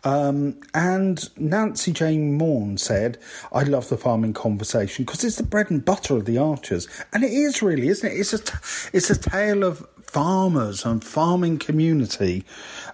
Um, 0.03 0.59
and 0.73 1.29
Nancy 1.37 1.91
Jane 1.91 2.33
Morn 2.33 2.77
said, 2.77 3.17
I 3.51 3.63
love 3.63 3.89
the 3.89 3.97
farming 3.97 4.33
conversation 4.33 5.05
because 5.05 5.23
it's 5.23 5.37
the 5.37 5.43
bread 5.43 5.71
and 5.71 5.83
butter 5.83 6.15
of 6.15 6.25
the 6.25 6.37
archers. 6.37 6.87
And 7.13 7.23
it 7.23 7.31
is 7.31 7.61
really, 7.61 7.87
isn't 7.87 8.09
it? 8.09 8.15
It's 8.15 8.33
a, 8.33 8.39
t- 8.39 8.53
it's 8.93 9.09
a 9.09 9.17
tale 9.17 9.63
of 9.63 9.87
farmers 10.03 10.85
and 10.85 11.03
farming 11.03 11.59
community. 11.59 12.45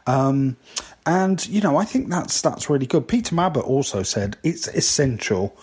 Um, 0.08 0.58
and, 1.06 1.46
you 1.48 1.62
know, 1.62 1.78
I 1.78 1.86
think 1.86 2.10
that's, 2.10 2.42
that's 2.42 2.70
really 2.70 2.86
good. 2.86 3.08
Peter 3.08 3.36
Mabbott 3.36 3.66
also 3.66 4.04
said 4.04 4.38
it's 4.44 4.68
essential 4.68 5.56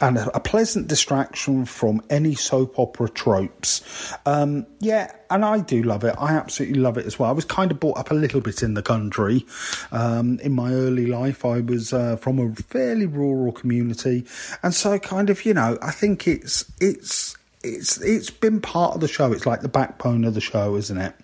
and 0.00 0.18
a, 0.18 0.40
pleasant 0.40 0.88
distraction 0.88 1.64
from 1.64 2.02
any 2.10 2.34
soap 2.34 2.78
opera 2.78 3.08
tropes. 3.08 4.12
Um, 4.26 4.66
yeah, 4.78 5.12
and 5.30 5.44
I 5.44 5.60
do 5.60 5.82
love 5.82 6.04
it. 6.04 6.14
I 6.18 6.34
absolutely 6.34 6.80
love 6.80 6.98
it 6.98 7.06
as 7.06 7.18
well. 7.18 7.30
I 7.30 7.32
was 7.32 7.44
kind 7.44 7.70
of 7.70 7.80
brought 7.80 7.98
up 7.98 8.10
a 8.10 8.14
little 8.14 8.40
bit 8.40 8.62
in 8.62 8.74
the 8.74 8.82
country. 8.82 9.46
Um, 9.92 10.38
in 10.40 10.52
my 10.52 10.72
early 10.72 11.06
life, 11.06 11.44
I 11.44 11.60
was 11.60 11.92
uh, 11.92 12.16
from 12.16 12.38
a 12.38 12.54
fairly 12.54 13.06
rural 13.06 13.52
community, 13.52 14.24
and 14.62 14.74
so 14.74 14.98
kind 14.98 15.30
of, 15.30 15.44
you 15.44 15.54
know, 15.54 15.78
I 15.82 15.90
think 15.90 16.28
it's 16.28 16.70
it's 16.80 17.36
it's 17.62 18.00
it's 18.00 18.30
been 18.30 18.60
part 18.60 18.94
of 18.94 19.00
the 19.00 19.08
show. 19.08 19.32
It's 19.32 19.46
like 19.46 19.62
the 19.62 19.68
backbone 19.68 20.24
of 20.24 20.34
the 20.34 20.40
show, 20.40 20.76
isn't 20.76 20.98
it? 20.98 21.14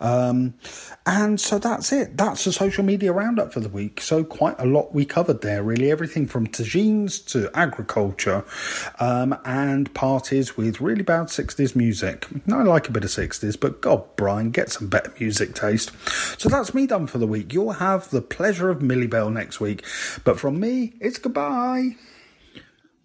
Um, 0.00 0.54
and 1.08 1.40
so 1.40 1.58
that's 1.58 1.90
it. 1.90 2.18
That's 2.18 2.44
the 2.44 2.52
social 2.52 2.84
media 2.84 3.14
roundup 3.14 3.50
for 3.50 3.60
the 3.60 3.70
week. 3.70 4.02
So 4.02 4.22
quite 4.22 4.56
a 4.58 4.66
lot 4.66 4.94
we 4.94 5.06
covered 5.06 5.40
there, 5.40 5.62
really. 5.62 5.90
Everything 5.90 6.26
from 6.26 6.46
tagines 6.46 7.24
to 7.32 7.50
agriculture 7.54 8.44
um, 9.00 9.34
and 9.46 9.92
parties 9.94 10.58
with 10.58 10.82
really 10.82 11.02
bad 11.02 11.28
60s 11.28 11.74
music. 11.74 12.26
I 12.52 12.62
like 12.62 12.90
a 12.90 12.92
bit 12.92 13.04
of 13.04 13.10
60s, 13.10 13.58
but 13.58 13.80
God, 13.80 14.04
Brian, 14.16 14.50
get 14.50 14.70
some 14.70 14.88
better 14.88 15.10
music 15.18 15.54
taste. 15.54 15.92
So 16.38 16.50
that's 16.50 16.74
me 16.74 16.86
done 16.86 17.06
for 17.06 17.16
the 17.16 17.26
week. 17.26 17.54
You'll 17.54 17.72
have 17.72 18.10
the 18.10 18.20
pleasure 18.20 18.68
of 18.68 18.82
Millie 18.82 19.06
Bell 19.06 19.30
next 19.30 19.60
week. 19.60 19.86
But 20.24 20.38
from 20.38 20.60
me, 20.60 20.92
it's 21.00 21.16
goodbye. 21.16 21.96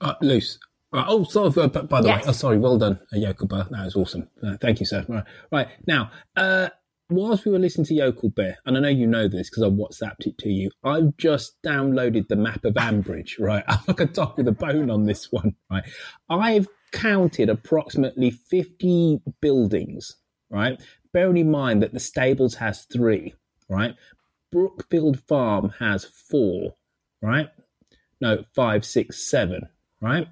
Uh, 0.02 0.15
Luce, 0.19 0.60
Right. 0.91 1.06
Oh, 1.07 1.23
sorry. 1.23 1.52
Uh, 1.56 1.68
by 1.68 2.02
the 2.02 2.10
yes. 2.10 2.26
way, 2.26 2.30
oh, 2.30 2.34
sorry. 2.34 2.57
Well 2.60 2.77
done, 2.77 2.99
uh, 3.14 3.18
That 3.18 3.68
was 3.72 3.95
awesome. 3.95 4.27
Uh, 4.45 4.57
thank 4.61 4.82
you, 4.82 4.86
sir. 4.86 5.06
Right. 5.07 5.23
right. 5.52 5.68
Now, 5.88 6.11
uh, 6.36 6.69
whilst 7.15 7.45
we 7.45 7.52
were 7.52 7.60
listening 7.60 7.85
to 7.85 7.94
Yoko 7.94 8.34
Bear, 8.34 8.57
and 8.65 8.77
I 8.77 8.80
know 8.80 8.90
you 8.90 9.07
know 9.07 9.27
this 9.27 9.49
because 9.49 9.64
I 9.64 9.68
WhatsApped 9.68 10.26
it 10.27 10.38
to 10.40 10.49
you, 10.49 10.72
I've 10.84 11.15
just 11.18 11.61
downloaded 11.64 12.27
the 12.27 12.35
map 12.35 12.65
of 12.65 12.76
Ambridge. 12.76 13.40
Right. 13.40 13.64
I'm 13.68 13.80
like 13.88 13.99
a 13.99 14.06
dog 14.06 14.38
with 14.38 14.48
a 14.48 14.52
bone 14.52 14.90
on 14.90 15.06
this 15.06 15.31
one. 15.31 15.56
Right. 15.69 15.84
I've 16.30 16.68
counted 16.91 17.49
approximately 17.49 18.31
50 18.31 19.22
buildings. 19.41 20.15
Right. 20.49 20.81
Bearing 21.11 21.38
in 21.38 21.52
mind 21.52 21.84
that 21.84 21.94
the 21.94 21.99
stables 21.99 22.56
has 22.56 22.85
three. 22.85 23.34
Right. 23.69 23.95
Brookfield 24.52 25.19
Farm 25.19 25.73
has 25.80 26.06
four. 26.06 26.76
Right. 27.22 27.49
No, 28.22 28.44
five, 28.56 28.85
six, 28.85 29.30
seven. 29.30 29.64
Right 29.99 30.27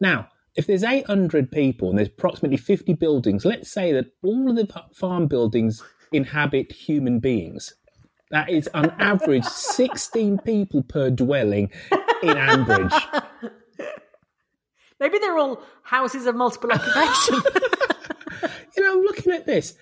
now, 0.00 0.28
if 0.56 0.66
there's 0.66 0.82
800 0.82 1.50
people 1.50 1.90
and 1.90 1.98
there's 1.98 2.08
approximately 2.08 2.56
50 2.56 2.94
buildings, 2.94 3.44
let's 3.44 3.70
say 3.70 3.92
that 3.92 4.06
all 4.22 4.50
of 4.50 4.56
the 4.56 4.68
farm 4.94 5.26
buildings 5.26 5.82
inhabit 6.12 6.72
human 6.72 7.18
beings. 7.18 7.74
That 8.30 8.50
is, 8.50 8.68
on 8.74 8.90
average, 8.98 9.44
16 9.44 10.38
people 10.38 10.82
per 10.82 11.10
dwelling 11.10 11.70
in 12.22 12.36
Ambridge. 12.36 13.22
Maybe 15.00 15.18
they're 15.18 15.38
all 15.38 15.62
houses 15.82 16.26
of 16.26 16.34
multiple 16.34 16.72
occupation. 16.72 17.34
you 18.76 18.82
know, 18.82 18.94
I'm 18.94 19.02
looking 19.02 19.32
at 19.32 19.46
this, 19.46 19.74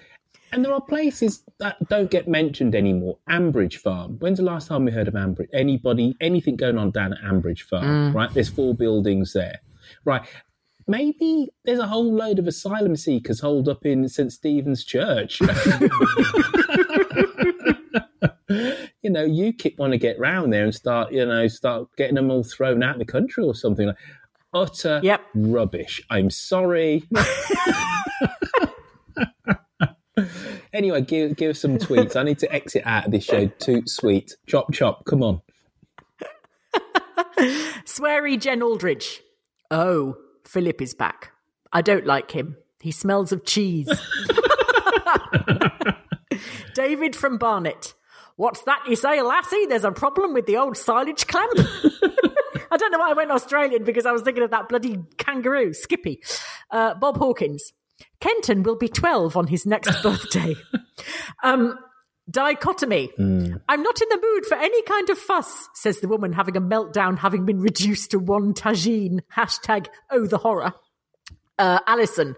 and 0.53 0.65
there 0.65 0.75
are 0.75 0.81
places 0.81 1.43
that 1.59 1.77
don't 1.89 2.11
get 2.11 2.29
mentioned 2.29 2.75
anymore. 2.75 3.19
Ambridge 3.31 3.77
Farm. 3.77 4.19
When's 4.19 4.39
the 4.39 4.45
last 4.45 4.69
time 4.69 4.85
we 4.85 4.93
heard 4.93 5.09
of 5.09 5.15
Ambridge? 5.15 5.49
Anybody, 5.55 6.15
anything 6.21 6.57
going 6.57 6.79
on 6.79 6.91
down 6.91 7.13
at 7.13 7.21
Ambridge 7.21 7.63
Farm, 7.63 8.13
mm. 8.13 8.15
right? 8.15 8.33
There's 8.35 8.51
four 8.51 8.75
buildings 8.75 9.33
there. 9.33 9.61
Right. 10.05 10.27
Maybe 10.87 11.49
there's 11.65 11.79
a 11.79 11.87
whole 11.87 12.13
load 12.13 12.39
of 12.39 12.47
asylum 12.47 12.97
seekers 12.97 13.41
holed 13.41 13.69
up 13.69 13.87
in 13.87 14.09
St. 14.09 14.33
Stephen's 14.33 14.85
Church. 14.85 15.41
you 15.41 15.49
know, 19.11 19.27
UKIP 19.27 19.79
want 19.79 19.93
to 19.93 19.99
get 19.99 20.19
round 20.19 20.53
there 20.53 20.65
and 20.65 20.75
start, 20.75 21.13
you 21.13 21.25
know, 21.25 21.47
start 21.49 21.89
getting 21.97 22.17
them 22.17 22.31
all 22.31 22.43
thrown 22.43 22.83
out 22.83 22.95
of 22.95 22.99
the 22.99 23.05
country 23.05 23.45
or 23.45 23.55
something 23.55 23.89
like 23.89 23.97
utter 24.53 25.01
yep. 25.03 25.21
rubbish. 25.35 26.03
I'm 26.11 26.31
sorry. 26.31 27.05
anyway, 30.73 31.03
give 31.03 31.37
give 31.37 31.51
us 31.51 31.61
some 31.61 31.79
tweets. 31.79 32.17
I 32.17 32.23
need 32.23 32.39
to 32.39 32.53
exit 32.53 32.83
out 32.87 33.07
of 33.07 33.13
this 33.13 33.25
show. 33.25 33.47
Toot 33.47 33.89
sweet. 33.89 34.37
Chop 34.47 34.73
chop. 34.73 35.05
Come 35.05 35.23
on. 35.23 35.43
Sweary 37.85 38.41
Jen 38.41 38.63
Aldridge. 38.63 39.21
Oh, 39.71 40.17
Philip 40.45 40.83
is 40.83 40.95
back. 40.95 41.33
I 41.73 41.83
don't 41.83 42.07
like 42.07 42.31
him. 42.31 42.57
He 42.81 42.91
smells 42.91 43.33
of 43.33 43.45
cheese. 43.45 43.89
David 46.75 47.17
from 47.17 47.39
Barnet. 47.39 47.95
What's 48.37 48.63
that 48.63 48.83
you 48.89 48.97
say, 48.97 49.23
lassie? 49.23 49.67
There's 49.67 49.85
a 49.85 49.93
problem 49.93 50.35
with 50.35 50.47
the 50.47 50.57
old 50.57 50.77
silage 50.77 51.27
clamp. 51.27 51.53
I 52.71 52.77
don't 52.77 52.91
know 52.91 52.99
why 52.99 53.11
I 53.11 53.15
went 53.15 53.31
Australian 53.31 53.85
because 53.85 54.07
I 54.07 54.13
was 54.13 54.23
thinking 54.23 54.43
of 54.43 54.51
that 54.51 54.69
bloody 54.69 54.99
kangaroo, 55.19 55.73
Skippy. 55.73 56.21
Uh, 56.71 56.95
Bob 56.95 57.17
Hawkins. 57.17 57.73
Kenton 58.21 58.65
will 58.65 58.77
be 58.77 58.89
12 58.89 59.37
on 59.37 59.47
his 59.47 59.65
next 59.65 59.91
birthday. 60.03 60.57
um, 61.43 61.79
dichotomy. 62.31 63.11
Mm. 63.19 63.61
I'm 63.69 63.83
not 63.83 64.01
in 64.01 64.09
the 64.09 64.21
mood 64.21 64.47
for 64.47 64.57
any 64.57 64.83
kind 64.83 65.11
of 65.11 65.19
fuss, 65.19 65.69
says 65.75 66.01
the 66.01 66.09
woman 66.09 66.33
having 66.33 66.57
a 66.57 66.61
meltdown 66.61 67.19
having 67.19 67.45
been 67.45 67.61
reduced 67.61 68.13
to 68.13 68.19
one 68.19 68.55
tagine. 68.55 69.21
Hashtag 69.35 69.89
oh 70.11 70.27
the 70.27 70.39
horror. 70.39 70.73
Uh, 71.59 71.79
Alison. 71.87 72.35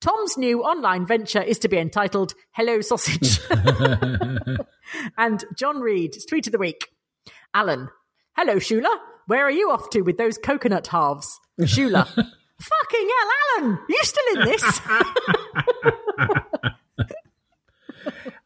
Tom's 0.00 0.36
new 0.36 0.62
online 0.62 1.06
venture 1.06 1.42
is 1.42 1.58
to 1.60 1.68
be 1.68 1.78
entitled 1.78 2.34
Hello 2.50 2.80
Sausage. 2.80 3.40
and 5.18 5.44
John 5.56 5.80
Reed, 5.80 6.16
tweet 6.28 6.46
of 6.46 6.52
the 6.52 6.58
week. 6.58 6.88
Alan. 7.54 7.88
Hello, 8.36 8.56
Shula. 8.56 8.94
Where 9.26 9.44
are 9.44 9.50
you 9.50 9.70
off 9.70 9.90
to 9.90 10.02
with 10.02 10.18
those 10.18 10.36
coconut 10.36 10.88
halves? 10.88 11.40
Shula. 11.60 12.06
Fucking 12.60 13.08
hell, 13.08 13.30
Alan! 13.58 13.78
You 13.88 13.98
still 14.02 14.40
in 14.40 14.48
this? 14.48 14.80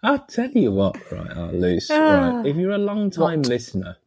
I'll 0.03 0.19
tell 0.19 0.51
you 0.51 0.73
what, 0.73 0.97
right, 1.13 1.31
oh, 1.37 1.51
Luce, 1.53 1.91
ah. 1.91 2.37
right, 2.37 2.47
if 2.47 2.57
you're 2.57 2.71
a 2.71 2.79
long 2.79 3.11
time 3.11 3.43
listener 3.43 3.99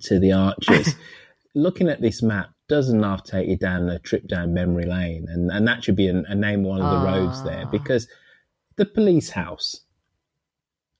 to 0.00 0.18
the 0.18 0.32
Archers, 0.32 0.94
looking 1.54 1.88
at 1.88 2.00
this 2.00 2.22
map 2.22 2.50
doesn't 2.68 3.02
half 3.02 3.22
take 3.22 3.48
you 3.48 3.56
down 3.56 3.90
a 3.90 3.98
trip 3.98 4.26
down 4.26 4.54
memory 4.54 4.86
lane, 4.86 5.26
and, 5.28 5.50
and 5.50 5.68
that 5.68 5.84
should 5.84 5.96
be 5.96 6.08
a, 6.08 6.22
a 6.28 6.34
name 6.34 6.62
one 6.62 6.80
of 6.80 6.90
the 6.90 7.06
roads 7.06 7.44
there 7.44 7.64
ah. 7.66 7.70
because 7.70 8.08
the 8.76 8.86
police 8.86 9.30
house. 9.30 9.80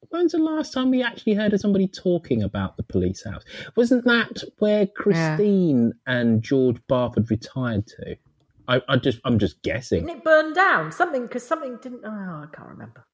When's 0.09 0.32
the 0.32 0.39
last 0.39 0.74
time 0.74 0.90
we 0.90 1.03
actually 1.03 1.35
heard 1.35 1.55
of 1.55 1.61
somebody 1.61 1.89
talking 1.89 2.43
about 2.43 2.77
the 2.77 2.82
police 2.82 3.24
house? 3.24 3.44
Wasn't 3.77 4.05
that 4.05 4.43
where 4.59 4.86
Christine 4.86 5.94
yeah. 6.07 6.12
and 6.15 6.43
George 6.43 6.77
Barford 6.86 7.31
retired 7.31 7.86
to? 7.86 8.16
I, 8.69 8.82
I 8.89 8.97
just, 8.97 9.20
I'm 9.24 9.39
just 9.39 9.62
guessing. 9.62 10.05
Didn't 10.05 10.19
it 10.19 10.24
burn 10.24 10.53
down? 10.53 10.93
Something 10.93 11.23
because 11.23 11.47
something 11.47 11.78
didn't. 11.81 12.03
Oh, 12.05 12.11
I 12.11 12.47
can't 12.55 12.69
remember. 12.69 13.07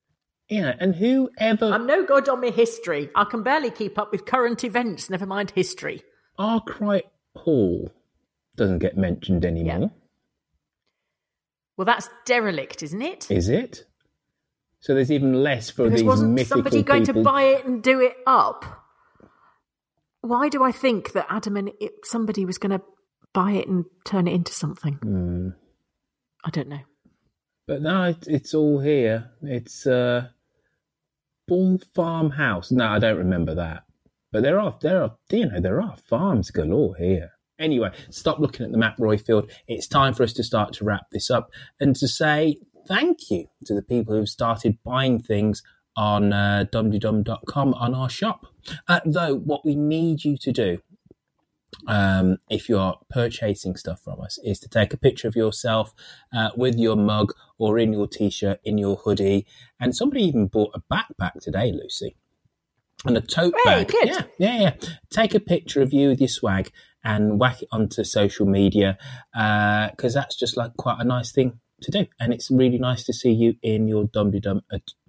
Yeah, 0.48 0.74
and 0.80 0.94
whoever. 0.94 1.66
I'm 1.66 1.86
no 1.86 2.04
good 2.04 2.28
on 2.28 2.40
my 2.40 2.50
history. 2.50 3.10
I 3.14 3.24
can 3.24 3.42
barely 3.42 3.70
keep 3.70 3.98
up 3.98 4.10
with 4.12 4.24
current 4.24 4.64
events. 4.64 5.10
Never 5.10 5.26
mind 5.26 5.50
history. 5.50 6.02
Arkwright 6.38 7.06
Hall 7.36 7.92
doesn't 8.56 8.78
get 8.78 8.96
mentioned 8.96 9.44
anymore. 9.44 9.78
Yeah. 9.80 9.88
Well, 11.76 11.84
that's 11.84 12.08
derelict, 12.24 12.82
isn't 12.82 13.02
it? 13.02 13.30
Is 13.30 13.48
it? 13.48 13.84
So 14.80 14.94
there's 14.94 15.10
even 15.10 15.42
less 15.42 15.70
for 15.70 15.84
because 15.84 16.00
these 16.00 16.06
wasn't 16.06 16.32
mythical 16.32 16.56
somebody 16.58 16.82
going 16.82 17.04
people. 17.04 17.22
to 17.22 17.30
buy 17.30 17.42
it 17.42 17.64
and 17.64 17.82
do 17.82 18.00
it 18.00 18.16
up? 18.26 18.64
Why 20.20 20.48
do 20.48 20.62
I 20.62 20.72
think 20.72 21.12
that 21.12 21.26
Adam 21.28 21.56
and 21.56 21.70
it, 21.80 21.92
somebody 22.04 22.44
was 22.44 22.58
going 22.58 22.78
to 22.78 22.82
buy 23.32 23.52
it 23.52 23.68
and 23.68 23.84
turn 24.04 24.26
it 24.26 24.34
into 24.34 24.52
something? 24.52 24.98
Mm. 24.98 25.54
I 26.44 26.50
don't 26.50 26.68
know. 26.68 26.80
But 27.66 27.82
now 27.82 28.04
it, 28.04 28.26
it's 28.26 28.54
all 28.54 28.80
here. 28.80 29.30
It's 29.42 29.86
uh, 29.86 30.28
Bull 31.48 31.80
Farmhouse. 31.94 32.70
No, 32.70 32.86
I 32.86 33.00
don't 33.00 33.18
remember 33.18 33.54
that. 33.56 33.82
But 34.30 34.42
there 34.42 34.60
are 34.60 34.76
there 34.80 35.02
are 35.02 35.16
you 35.30 35.46
know 35.46 35.60
there 35.60 35.82
are 35.82 35.96
farms 35.96 36.50
galore 36.50 36.94
here. 36.96 37.32
Anyway, 37.58 37.90
stop 38.10 38.38
looking 38.38 38.64
at 38.64 38.70
the 38.70 38.78
map, 38.78 38.98
Roifield. 38.98 39.50
It's 39.66 39.88
time 39.88 40.14
for 40.14 40.22
us 40.22 40.32
to 40.34 40.44
start 40.44 40.74
to 40.74 40.84
wrap 40.84 41.10
this 41.10 41.30
up 41.30 41.50
and 41.80 41.96
to 41.96 42.06
say 42.06 42.58
thank 42.86 43.30
you 43.30 43.46
to 43.64 43.74
the 43.74 43.82
people 43.82 44.14
who've 44.14 44.28
started 44.28 44.78
buying 44.84 45.18
things 45.18 45.62
on 45.96 46.32
uh, 46.32 46.66
dumteedum.com 46.72 47.74
on 47.74 47.94
our 47.94 48.08
shop. 48.08 48.46
Uh, 48.86 49.00
though, 49.04 49.34
what 49.34 49.64
we 49.64 49.74
need 49.74 50.24
you 50.24 50.36
to 50.38 50.52
do 50.52 50.78
um, 51.86 52.38
if 52.48 52.68
you're 52.68 52.96
purchasing 53.10 53.76
stuff 53.76 54.00
from 54.02 54.20
us 54.20 54.38
is 54.44 54.58
to 54.60 54.68
take 54.68 54.92
a 54.92 54.98
picture 54.98 55.28
of 55.28 55.36
yourself 55.36 55.94
uh, 56.34 56.50
with 56.56 56.76
your 56.76 56.96
mug 56.96 57.32
or 57.58 57.78
in 57.78 57.92
your 57.92 58.06
t-shirt, 58.06 58.60
in 58.64 58.78
your 58.78 58.96
hoodie. 58.96 59.46
And 59.80 59.94
somebody 59.94 60.24
even 60.24 60.46
bought 60.46 60.74
a 60.74 60.82
backpack 60.92 61.40
today, 61.40 61.72
Lucy. 61.72 62.16
And 63.04 63.16
a 63.16 63.20
tote 63.20 63.54
hey, 63.64 63.84
bag. 63.84 63.88
Good. 63.88 64.08
Yeah, 64.08 64.22
yeah, 64.38 64.60
yeah. 64.60 64.74
Take 65.10 65.34
a 65.34 65.40
picture 65.40 65.82
of 65.82 65.92
you 65.92 66.08
with 66.08 66.20
your 66.20 66.28
swag 66.28 66.72
and 67.04 67.38
whack 67.38 67.62
it 67.62 67.68
onto 67.70 68.02
social 68.02 68.46
media 68.46 68.98
because 69.32 70.16
uh, 70.16 70.20
that's 70.20 70.36
just 70.36 70.56
like 70.56 70.76
quite 70.76 70.96
a 70.98 71.04
nice 71.04 71.30
thing 71.30 71.60
to 71.82 71.90
do. 71.92 72.06
And 72.18 72.32
it's 72.32 72.50
really 72.50 72.78
nice 72.78 73.04
to 73.04 73.12
see 73.12 73.30
you 73.30 73.54
in 73.62 73.86
your 73.86 74.04
Dum 74.04 74.32
Dum 74.32 74.62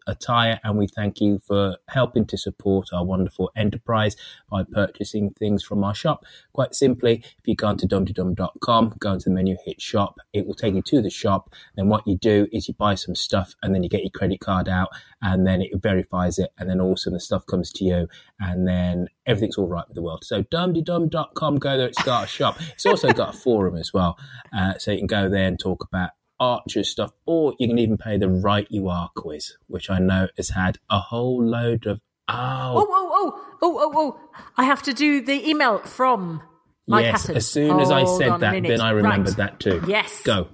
attire. 0.10 0.60
And 0.64 0.78
we 0.78 0.88
thank 0.88 1.22
you 1.22 1.40
for 1.40 1.78
helping 1.88 2.26
to 2.28 2.38
support 2.38 2.90
our 2.94 3.06
wonderful 3.06 3.52
enterprise 3.56 4.16
by 4.50 4.64
purchasing 4.64 5.32
things 5.32 5.64
from 5.64 5.84
our 5.84 5.96
shop. 5.96 6.26
Quite 6.54 6.76
simply, 6.76 7.24
if 7.24 7.46
you 7.46 7.56
go 7.56 7.68
onto 7.68 7.88
dumteedum.com, 7.88 8.96
go 9.00 9.14
into 9.14 9.30
the 9.30 9.36
menu, 9.36 9.56
hit 9.66 9.82
shop, 9.82 10.20
it 10.34 10.46
will 10.46 10.56
take 10.56 10.76
you 10.76 10.82
to 10.82 11.02
the 11.02 11.10
shop. 11.10 11.54
Then 11.76 11.90
what 11.90 12.08
you 12.08 12.18
do 12.18 12.48
is 12.52 12.68
you 12.68 12.74
buy 12.74 12.96
some 12.96 13.16
stuff 13.16 13.56
and 13.62 13.74
then 13.74 13.84
you 13.84 13.90
get 13.90 14.02
your 14.02 14.12
credit 14.12 14.40
card 14.40 14.68
out 14.68 14.90
and 15.22 15.46
then 15.46 15.62
it 15.62 15.72
verifies 15.82 16.40
it. 16.40 16.52
And 16.58 16.70
then 16.70 16.82
all 16.82 16.92
of 16.92 16.96
a 16.96 16.98
sudden 16.98 17.14
the 17.14 17.20
stuff 17.20 17.46
comes 17.46 17.72
to 17.74 17.86
you 17.86 18.08
and 18.40 18.68
then 18.68 19.08
everything's 19.26 19.58
all 19.58 19.68
right 19.68 19.88
with 19.88 19.96
the 19.96 20.02
world. 20.02 20.24
So 20.24 20.44
dumteedum.com, 20.44 21.58
go 21.58 21.78
there, 21.78 21.88
it's 21.88 22.04
got 22.04 22.26
a 22.26 22.28
shop. 22.28 22.60
It's 22.74 22.86
also 22.86 23.12
got 23.14 23.36
a 23.36 23.38
forum 23.38 23.76
as 23.76 23.94
well. 23.94 24.18
Uh, 24.56 24.78
so 24.78 24.92
you 24.92 24.98
can 25.00 25.08
go 25.08 25.30
there 25.30 25.48
and 25.48 25.60
talk 25.60 25.84
about 25.84 26.12
Archer 26.40 26.84
stuff, 26.84 27.12
or 27.26 27.54
you 27.60 27.68
can 27.68 27.80
even 27.80 27.98
play 27.98 28.18
the 28.18 28.30
Right 28.30 28.68
You 28.70 28.90
Are 28.90 29.10
quiz, 29.16 29.58
which 29.68 29.90
I 29.90 30.00
know 30.00 30.28
has 30.38 30.50
had 30.50 30.78
a 30.90 31.00
whole 31.00 31.44
load 31.44 31.86
of 31.86 32.00
oh 32.28 32.34
oh 32.34 32.88
oh 32.90 33.10
oh 33.12 33.58
oh 33.62 33.80
oh, 33.80 33.92
oh. 33.96 34.30
I 34.58 34.64
have 34.66 34.84
to 34.84 34.94
do 34.94 35.22
the 35.22 35.50
email 35.50 35.80
from 35.80 36.42
Mike 36.88 37.06
yes. 37.06 37.22
Hatton. 37.22 37.38
As 37.38 37.50
soon 37.50 37.70
Hold 37.72 37.82
as 37.82 37.92
I 37.92 38.06
said 38.06 38.40
that, 38.40 38.64
then 38.64 38.82
I 38.82 38.92
remembered 38.92 39.38
right. 39.38 39.52
that 39.52 39.60
too. 39.60 39.84
Yes, 39.88 40.22
go. 40.24 40.48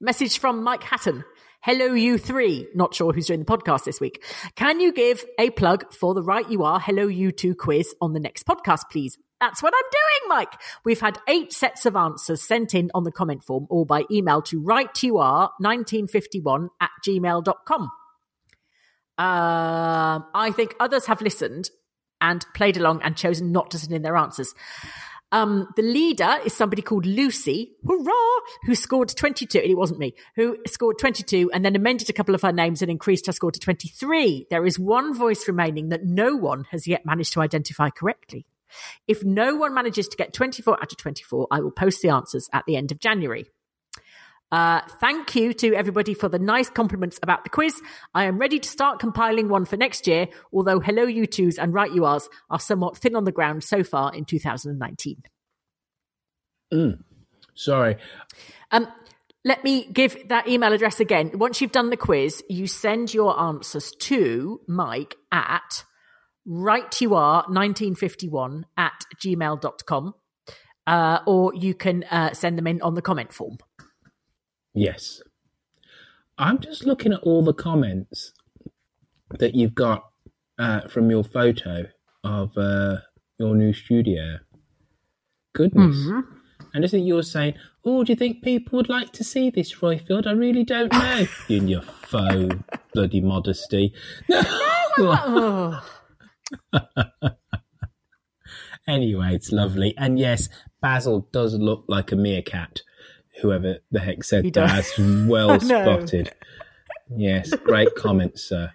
Message 0.00 0.38
from 0.38 0.62
Mike 0.62 0.82
Hatton. 0.82 1.24
Hello, 1.62 1.92
you 1.92 2.16
three. 2.16 2.68
Not 2.74 2.94
sure 2.94 3.12
who's 3.12 3.26
doing 3.26 3.40
the 3.40 3.44
podcast 3.44 3.84
this 3.84 4.00
week. 4.00 4.24
Can 4.54 4.80
you 4.80 4.92
give 4.92 5.24
a 5.38 5.50
plug 5.50 5.92
for 5.92 6.14
the 6.14 6.22
Right 6.22 6.48
You 6.50 6.62
Are 6.62 6.80
Hello 6.80 7.06
You 7.06 7.32
Two 7.32 7.54
quiz 7.54 7.94
on 8.00 8.14
the 8.14 8.20
next 8.20 8.46
podcast, 8.46 8.84
please? 8.90 9.18
That's 9.40 9.62
what 9.62 9.72
I'm 9.74 9.90
doing, 9.90 10.28
Mike. 10.28 10.52
We've 10.84 11.00
had 11.00 11.18
eight 11.26 11.50
sets 11.52 11.86
of 11.86 11.96
answers 11.96 12.42
sent 12.42 12.74
in 12.74 12.90
on 12.94 13.04
the 13.04 13.12
comment 13.12 13.42
form 13.42 13.66
or 13.70 13.86
by 13.86 14.04
email 14.10 14.42
to 14.42 14.60
rightyouare1951 14.60 16.68
at 16.80 16.90
gmail.com. 17.06 17.90
Um, 19.18 20.26
I 20.34 20.52
think 20.54 20.74
others 20.78 21.06
have 21.06 21.22
listened 21.22 21.70
and 22.20 22.44
played 22.54 22.76
along 22.76 23.00
and 23.02 23.16
chosen 23.16 23.50
not 23.50 23.70
to 23.70 23.78
send 23.78 23.92
in 23.92 24.02
their 24.02 24.16
answers. 24.16 24.54
Um, 25.32 25.68
the 25.76 25.82
leader 25.82 26.38
is 26.44 26.52
somebody 26.52 26.82
called 26.82 27.06
Lucy, 27.06 27.72
hurrah, 27.86 28.40
who 28.64 28.74
scored 28.74 29.10
22. 29.10 29.58
And 29.58 29.70
it 29.70 29.76
wasn't 29.76 30.00
me, 30.00 30.14
who 30.36 30.58
scored 30.66 30.98
22 30.98 31.50
and 31.52 31.64
then 31.64 31.76
amended 31.76 32.10
a 32.10 32.12
couple 32.12 32.34
of 32.34 32.42
her 32.42 32.52
names 32.52 32.82
and 32.82 32.90
increased 32.90 33.26
her 33.26 33.32
score 33.32 33.52
to 33.52 33.60
23. 33.60 34.48
There 34.50 34.66
is 34.66 34.78
one 34.78 35.14
voice 35.14 35.46
remaining 35.46 35.90
that 35.90 36.04
no 36.04 36.34
one 36.34 36.64
has 36.70 36.86
yet 36.86 37.06
managed 37.06 37.32
to 37.34 37.40
identify 37.40 37.90
correctly. 37.90 38.44
If 39.06 39.24
no 39.24 39.56
one 39.56 39.74
manages 39.74 40.08
to 40.08 40.16
get 40.16 40.32
24 40.32 40.74
out 40.74 40.92
of 40.92 40.98
24, 40.98 41.48
I 41.50 41.60
will 41.60 41.70
post 41.70 42.02
the 42.02 42.10
answers 42.10 42.48
at 42.52 42.64
the 42.66 42.76
end 42.76 42.92
of 42.92 43.00
January. 43.00 43.46
Uh, 44.52 44.80
thank 45.00 45.36
you 45.36 45.52
to 45.52 45.74
everybody 45.74 46.12
for 46.12 46.28
the 46.28 46.38
nice 46.38 46.68
compliments 46.68 47.20
about 47.22 47.44
the 47.44 47.50
quiz. 47.50 47.80
I 48.14 48.24
am 48.24 48.38
ready 48.38 48.58
to 48.58 48.68
start 48.68 48.98
compiling 48.98 49.48
one 49.48 49.64
for 49.64 49.76
next 49.76 50.08
year, 50.08 50.26
although 50.52 50.80
Hello 50.80 51.04
You 51.04 51.26
Twos 51.26 51.56
and 51.56 51.72
Right 51.72 51.92
You 51.92 52.04
Are's 52.06 52.28
are 52.50 52.58
somewhat 52.58 52.96
thin 52.96 53.14
on 53.14 53.24
the 53.24 53.32
ground 53.32 53.62
so 53.62 53.84
far 53.84 54.12
in 54.12 54.24
2019. 54.24 55.22
Mm. 56.72 56.98
Sorry. 57.54 57.96
Um, 58.72 58.88
let 59.44 59.62
me 59.64 59.86
give 59.90 60.28
that 60.28 60.48
email 60.48 60.72
address 60.72 60.98
again. 60.98 61.32
Once 61.34 61.60
you've 61.60 61.72
done 61.72 61.90
the 61.90 61.96
quiz, 61.96 62.42
you 62.48 62.66
send 62.66 63.14
your 63.14 63.38
answers 63.40 63.92
to 64.00 64.60
Mike 64.66 65.16
at 65.30 65.84
right 66.46 67.00
you 67.00 67.14
are 67.14 67.42
1951 67.48 68.66
at 68.76 69.04
gmail.com 69.22 70.14
uh, 70.86 71.20
or 71.26 71.54
you 71.54 71.74
can 71.74 72.04
uh, 72.04 72.32
send 72.32 72.58
them 72.58 72.66
in 72.66 72.80
on 72.82 72.94
the 72.94 73.02
comment 73.02 73.32
form. 73.32 73.58
Yes. 74.74 75.22
I'm 76.38 76.58
just 76.58 76.84
looking 76.84 77.12
at 77.12 77.20
all 77.20 77.44
the 77.44 77.52
comments 77.52 78.32
that 79.38 79.54
you've 79.54 79.74
got 79.74 80.04
uh, 80.58 80.88
from 80.88 81.10
your 81.10 81.22
photo 81.22 81.86
of 82.24 82.56
uh, 82.56 82.96
your 83.38 83.54
new 83.54 83.72
studio. 83.72 84.38
Goodness. 85.52 85.96
Mm-hmm. 85.96 86.20
And 86.72 86.84
isn't 86.84 87.06
yours 87.06 87.30
saying, 87.30 87.54
Oh, 87.84 88.04
do 88.04 88.12
you 88.12 88.16
think 88.16 88.42
people 88.42 88.76
would 88.76 88.88
like 88.88 89.12
to 89.12 89.24
see 89.24 89.50
this, 89.50 89.74
Roifield? 89.74 90.26
I 90.26 90.32
really 90.32 90.64
don't 90.64 90.92
know. 90.92 91.26
In 91.48 91.66
your 91.68 91.82
faux 91.82 92.54
bloody 92.92 93.20
modesty. 93.20 93.94
No. 94.98 95.80
anyway, 98.86 99.34
it's 99.34 99.52
lovely. 99.52 99.94
And 99.96 100.18
yes, 100.18 100.48
Basil 100.80 101.28
does 101.32 101.54
look 101.54 101.84
like 101.88 102.12
a 102.12 102.16
meerkat. 102.16 102.82
Whoever 103.40 103.78
the 103.90 104.00
heck 104.00 104.24
said 104.24 104.44
he 104.44 104.50
that. 104.50 104.86
Well 104.98 105.58
spotted. 105.60 106.32
Yes, 107.08 107.50
great 107.64 107.94
comments, 107.96 108.42
sir. 108.42 108.72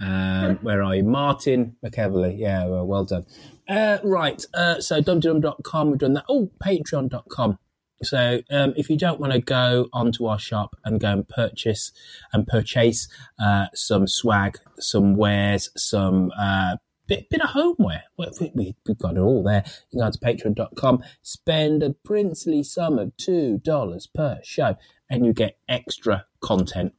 Um, 0.00 0.56
where 0.62 0.82
are 0.82 0.96
you? 0.96 1.04
Martin 1.04 1.76
McEverly. 1.84 2.38
Yeah, 2.38 2.66
well, 2.66 2.86
well 2.86 3.04
done. 3.04 3.26
Uh, 3.68 3.98
right. 4.02 4.44
Uh, 4.52 4.80
so 4.80 5.00
dumdum.com, 5.00 5.90
we've 5.90 5.98
done 5.98 6.14
that. 6.14 6.24
Oh, 6.28 6.50
patreon.com. 6.62 7.58
So 8.02 8.40
um, 8.50 8.74
if 8.76 8.90
you 8.90 8.98
don't 8.98 9.20
want 9.20 9.32
to 9.32 9.40
go 9.40 9.88
onto 9.92 10.26
our 10.26 10.38
shop 10.38 10.76
and 10.84 11.00
go 11.00 11.12
and 11.12 11.28
purchase 11.28 11.92
and 12.32 12.46
purchase 12.46 13.08
uh, 13.38 13.66
some 13.72 14.06
swag, 14.06 14.58
some 14.78 15.14
wares, 15.16 15.70
some 15.76 16.30
uh, 16.38 16.76
bit, 17.06 17.28
bit 17.30 17.42
of 17.42 17.50
homeware, 17.50 18.04
we, 18.16 18.74
have 18.86 18.98
got 18.98 19.16
it 19.16 19.20
all 19.20 19.42
there. 19.42 19.64
You 19.90 20.00
can 20.00 20.10
go 20.10 20.10
to 20.10 20.18
patreon.com, 20.18 21.02
spend 21.22 21.82
a 21.82 21.90
princely 21.90 22.62
sum 22.62 22.98
of 22.98 23.16
$2 23.16 24.08
per 24.14 24.40
show, 24.42 24.76
and 25.10 25.26
you 25.26 25.32
get 25.32 25.58
extra 25.68 26.26
content 26.40 26.94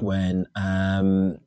when 0.00 0.46
um, 0.54 1.38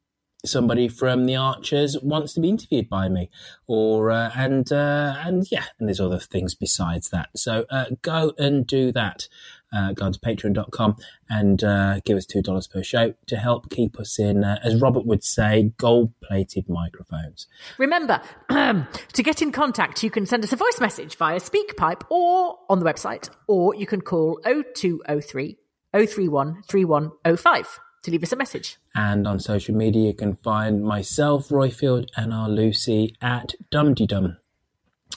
somebody 0.46 0.88
from 0.88 1.26
the 1.26 1.36
Archers 1.36 1.98
wants 2.02 2.34
to 2.34 2.42
be 2.42 2.50
interviewed 2.50 2.90
by 2.90 3.10
me, 3.10 3.30
or 3.68 4.12
uh, 4.12 4.32
and 4.36 4.72
uh, 4.72 5.16
and 5.20 5.50
yeah, 5.52 5.66
and 5.80 5.88
there's 5.88 6.00
other 6.00 6.20
things 6.20 6.56
besides 6.56 7.10
that. 7.10 7.30
So 7.36 7.66
uh, 7.70 7.86
go 8.02 8.34
and 8.38 8.66
do 8.66 8.92
that. 8.92 9.28
Uh, 9.76 9.92
go 9.92 10.06
on 10.06 10.14
to 10.14 10.20
patreon.com 10.20 10.96
and 11.30 11.62
uh, 11.64 12.00
give 12.06 12.18
us 12.18 12.26
$2 12.26 12.72
per 12.72 12.82
show 12.82 13.14
to 13.26 13.36
help 13.36 13.70
keep 13.70 14.00
us 14.00 14.18
in, 14.20 14.44
uh, 14.44 14.58
as 14.64 14.80
Robert 14.80 15.06
would 15.06 15.22
say, 15.22 15.74
gold 15.78 16.14
plated 16.22 16.70
microphones. 16.70 17.48
Remember, 17.78 18.22
to 18.50 19.24
get 19.24 19.42
in 19.42 19.52
contact, 19.52 20.02
you 20.02 20.10
can 20.10 20.26
send 20.26 20.46
us 20.46 20.54
a 20.54 20.56
voice 20.56 20.80
message 20.80 21.18
via 21.18 21.40
SpeakPipe 21.40 22.04
or 22.10 22.58
on 22.70 22.80
the 22.80 22.86
website, 22.86 23.30
or 23.48 23.76
you 23.76 23.86
can 23.86 24.00
call 24.00 24.40
0203 24.46 25.58
031 25.94 26.62
3105 26.68 27.80
to 28.06 28.12
leave 28.12 28.24
us 28.24 28.32
a 28.32 28.36
message. 28.36 28.78
And 28.94 29.28
on 29.28 29.40
social 29.40 29.76
media, 29.76 30.08
you 30.08 30.14
can 30.14 30.38
find 30.38 30.84
myself, 30.84 31.50
Roifield, 31.50 32.08
and 32.16 32.34
our 32.34 32.48
Lucy 32.48 33.16
at 33.22 33.54
DumTeeDum. 33.72 34.38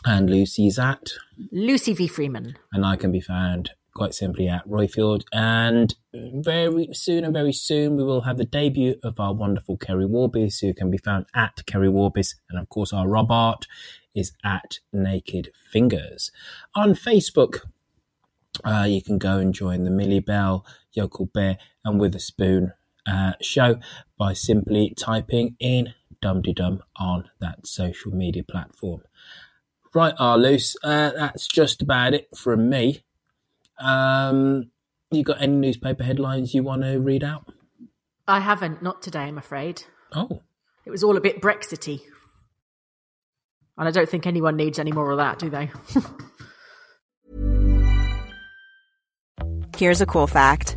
And 0.04 0.30
Lucy's 0.30 0.78
at 0.78 1.10
Lucy 1.52 1.92
V. 1.92 2.06
Freeman. 2.06 2.56
And 2.72 2.84
I 2.84 2.96
can 2.96 3.12
be 3.12 3.20
found 3.20 3.70
quite 3.94 4.14
simply 4.14 4.48
at 4.48 4.66
Roifield. 4.66 5.24
And 5.32 5.94
very 6.14 6.88
soon 6.92 7.24
and 7.24 7.34
very 7.34 7.52
soon, 7.52 7.96
we 7.96 8.04
will 8.04 8.22
have 8.22 8.38
the 8.38 8.44
debut 8.44 8.94
of 9.02 9.18
our 9.20 9.34
wonderful 9.34 9.76
Kerry 9.76 10.06
Warbis, 10.06 10.60
who 10.60 10.72
can 10.72 10.90
be 10.90 10.98
found 10.98 11.26
at 11.34 11.66
Kerry 11.66 11.88
Warbis. 11.88 12.36
And 12.48 12.58
of 12.58 12.68
course, 12.68 12.92
our 12.92 13.08
Rob 13.08 13.30
Art 13.30 13.66
is 14.14 14.32
at 14.44 14.78
Naked 14.92 15.50
Fingers. 15.70 16.30
On 16.74 16.94
Facebook, 16.94 17.60
uh, 18.64 18.86
you 18.88 19.02
can 19.02 19.18
go 19.18 19.38
and 19.38 19.52
join 19.52 19.84
the 19.84 19.90
Millie 19.90 20.20
Bell, 20.20 20.64
Yoko 20.96 21.32
Bear, 21.32 21.58
and 21.88 22.00
Witherspoon 22.00 22.72
uh, 23.06 23.32
show 23.40 23.78
by 24.18 24.32
simply 24.32 24.94
typing 24.96 25.56
in 25.58 25.94
Dum 26.20 26.42
Dum 26.42 26.82
on 26.96 27.30
that 27.40 27.66
social 27.66 28.12
media 28.12 28.42
platform. 28.42 29.02
Right, 29.94 30.14
Arloose, 30.18 30.76
uh, 30.82 31.12
that's 31.16 31.46
just 31.46 31.82
about 31.82 32.14
it 32.14 32.28
from 32.36 32.68
me. 32.68 33.04
Um, 33.78 34.70
you 35.10 35.22
got 35.22 35.40
any 35.40 35.54
newspaper 35.54 36.04
headlines 36.04 36.54
you 36.54 36.62
want 36.62 36.82
to 36.82 36.98
read 36.98 37.24
out? 37.24 37.50
I 38.26 38.40
haven't, 38.40 38.82
not 38.82 39.00
today, 39.00 39.20
I'm 39.20 39.38
afraid. 39.38 39.84
Oh. 40.12 40.42
It 40.84 40.90
was 40.90 41.02
all 41.02 41.16
a 41.16 41.20
bit 41.20 41.40
Brexity. 41.40 42.02
And 43.78 43.88
I 43.88 43.90
don't 43.90 44.08
think 44.08 44.26
anyone 44.26 44.56
needs 44.56 44.78
any 44.78 44.92
more 44.92 45.10
of 45.10 45.18
that, 45.18 45.38
do 45.38 45.48
they? 45.48 45.70
Here's 49.76 50.00
a 50.00 50.06
cool 50.06 50.26
fact 50.26 50.76